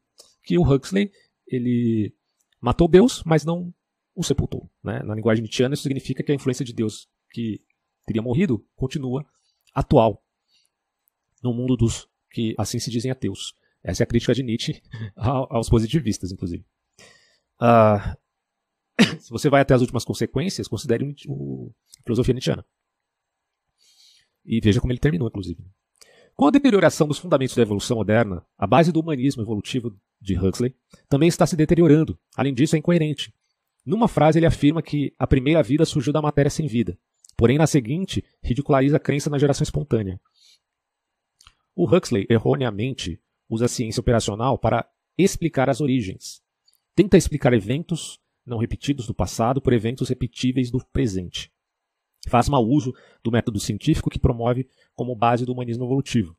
que 0.43 0.57
o 0.57 0.63
Huxley 0.63 1.11
ele 1.47 2.13
matou 2.61 2.87
Deus, 2.87 3.23
mas 3.25 3.43
não 3.43 3.73
o 4.15 4.23
sepultou. 4.23 4.69
Né? 4.83 5.01
Na 5.03 5.15
linguagem 5.15 5.41
nietzschiana, 5.41 5.73
isso 5.73 5.83
significa 5.83 6.21
que 6.21 6.31
a 6.31 6.35
influência 6.35 6.63
de 6.63 6.73
Deus 6.73 7.09
que 7.31 7.61
teria 8.05 8.21
morrido 8.21 8.63
continua 8.75 9.25
atual 9.73 10.23
no 11.41 11.53
mundo 11.53 11.75
dos 11.75 12.07
que 12.29 12.53
assim 12.57 12.77
se 12.77 12.91
dizem 12.91 13.09
ateus. 13.09 13.55
Essa 13.83 14.03
é 14.03 14.05
a 14.05 14.07
crítica 14.07 14.33
de 14.33 14.43
Nietzsche 14.43 14.81
aos 15.15 15.69
positivistas, 15.69 16.31
inclusive. 16.31 16.63
Uh, 17.61 18.17
se 19.19 19.29
você 19.29 19.49
vai 19.49 19.61
até 19.61 19.73
as 19.73 19.81
últimas 19.81 20.03
consequências, 20.03 20.67
considere 20.67 21.15
o, 21.27 21.71
filosofia 22.03 22.33
nietzschiana. 22.33 22.65
E 24.45 24.59
veja 24.61 24.79
como 24.79 24.91
ele 24.91 24.99
terminou, 24.99 25.27
inclusive. 25.27 25.63
Com 26.35 26.47
a 26.47 26.51
deterioração 26.51 27.07
dos 27.07 27.19
fundamentos 27.19 27.55
da 27.55 27.61
evolução 27.61 27.97
moderna, 27.97 28.45
a 28.57 28.65
base 28.65 28.91
do 28.91 28.99
humanismo 28.99 29.43
evolutivo 29.43 29.95
de 30.21 30.37
Huxley 30.37 30.75
também 31.07 31.27
está 31.27 31.45
se 31.45 31.55
deteriorando. 31.55 32.17
Além 32.35 32.53
disso, 32.53 32.75
é 32.75 32.79
incoerente. 32.79 33.33
Numa 33.85 34.07
frase, 34.07 34.39
ele 34.39 34.45
afirma 34.45 34.81
que 34.81 35.13
a 35.19 35.27
primeira 35.27 35.61
vida 35.61 35.85
surgiu 35.85 36.13
da 36.13 36.21
matéria 36.21 36.49
sem 36.49 36.67
vida. 36.67 36.97
Porém, 37.35 37.57
na 37.57 37.67
seguinte, 37.67 38.23
ridiculariza 38.41 38.97
a 38.97 38.99
crença 38.99 39.29
na 39.29 39.37
geração 39.37 39.63
espontânea. 39.63 40.19
O 41.75 41.85
Huxley, 41.85 42.25
erroneamente, 42.29 43.21
usa 43.49 43.65
a 43.65 43.69
ciência 43.69 44.01
operacional 44.01 44.57
para 44.57 44.89
explicar 45.17 45.69
as 45.69 45.81
origens. 45.81 46.41
Tenta 46.95 47.17
explicar 47.17 47.53
eventos 47.53 48.19
não 48.49 48.57
repetidos 48.57 49.07
do 49.07 49.13
passado 49.13 49.61
por 49.61 49.73
eventos 49.73 50.09
repetíveis 50.09 50.71
do 50.71 50.83
presente. 50.91 51.51
Faz 52.27 52.49
mau 52.49 52.65
uso 52.65 52.93
do 53.23 53.31
método 53.31 53.59
científico 53.59 54.09
que 54.09 54.19
promove 54.19 54.67
como 54.95 55.15
base 55.15 55.45
do 55.45 55.53
humanismo 55.53 55.85
evolutivo. 55.85 56.35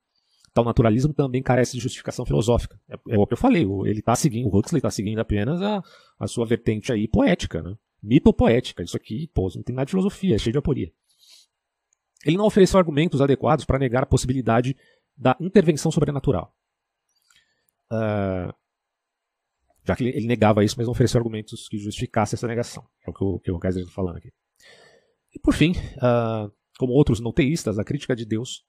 Tal 0.53 0.65
naturalismo 0.65 1.15
também 1.15 1.43
carece 1.43 1.77
de 1.77 1.82
justificação 1.82 2.27
filosófica. 2.27 2.78
É, 2.89 3.15
é 3.15 3.19
o 3.19 3.27
que 3.27 3.35
eu 3.35 3.39
falei, 3.39 3.62
ele 3.62 4.01
está 4.01 4.16
seguindo, 4.16 4.49
o 4.49 4.59
Huxley 4.59 4.78
está 4.78 4.91
seguindo 4.91 5.20
apenas 5.20 5.62
a, 5.62 5.82
a 6.19 6.27
sua 6.27 6.45
vertente 6.45 6.93
aí 6.93 7.07
poética, 7.07 7.62
né? 7.62 7.77
Mito-poética. 8.03 8.82
Isso 8.82 8.97
aqui, 8.97 9.31
pô, 9.32 9.51
não 9.55 9.62
tem 9.62 9.74
nada 9.74 9.87
de 9.87 9.91
filosofia, 9.91 10.35
é 10.35 10.39
cheio 10.39 10.53
de 10.53 10.59
aporia. 10.59 10.93
Ele 12.24 12.37
não 12.37 12.47
ofereceu 12.47 12.78
argumentos 12.78 13.20
adequados 13.20 13.65
para 13.65 13.78
negar 13.78 14.03
a 14.03 14.07
possibilidade 14.07 14.77
da 15.16 15.37
intervenção 15.41 15.91
sobrenatural. 15.91 16.55
Uh, 17.93 18.53
já 19.91 19.97
que 19.97 20.05
ele, 20.05 20.27
negava 20.27 20.65
isso, 20.65 20.77
mas 20.79 20.87
não 20.87 20.93
ofereceu 20.93 21.19
argumentos 21.19 21.69
que 21.69 21.77
justificassem 21.77 22.37
essa 22.37 22.47
negação. 22.47 22.87
É 23.05 23.11
o 23.11 23.12
que 23.12 23.25
o, 23.25 23.41
que 23.41 23.51
o 23.51 23.59
Kaiser 23.59 23.83
está 23.83 23.93
falando 23.93 24.17
aqui. 24.17 24.33
E 25.35 25.39
por 25.39 25.53
fim, 25.53 25.73
uh, 25.73 26.53
como 26.79 26.93
outros 26.93 27.21
não 27.21 27.33
teístas, 27.33 27.79
a 27.79 27.85
crítica 27.85 28.15
de 28.15 28.25
Deus, 28.25 28.65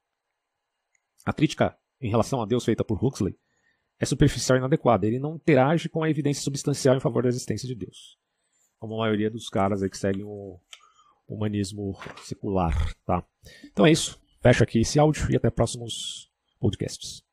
a 1.26 1.32
crítica 1.32 1.78
em 2.00 2.10
relação 2.10 2.42
a 2.42 2.46
Deus 2.46 2.66
feita 2.66 2.84
por 2.84 3.04
Huxley, 3.04 3.38
é 4.00 4.06
superficial 4.06 4.58
e 4.58 4.60
inadequada. 4.60 5.06
Ele 5.06 5.20
não 5.20 5.36
interage 5.36 5.88
com 5.88 6.04
a 6.04 6.10
evidência 6.10 6.44
substancial 6.44 6.96
em 6.96 7.00
favor 7.00 7.22
da 7.22 7.30
existência 7.30 7.68
de 7.68 7.76
Deus. 7.76 8.18
Como 8.80 8.96
a 8.96 9.00
maioria 9.00 9.30
dos 9.30 9.48
caras 9.48 9.84
aí 9.84 9.90
que 9.90 9.98
seguem 9.98 10.24
o 10.24 10.60
humanismo 11.28 11.96
secular. 12.24 12.96
Tá? 13.06 13.24
Então 13.66 13.86
é 13.86 13.92
isso. 13.92 14.20
Fecho 14.42 14.64
aqui 14.64 14.80
esse 14.80 14.98
áudio 14.98 15.32
e 15.32 15.36
até 15.36 15.52
próximos 15.52 16.32
podcasts. 16.60 17.24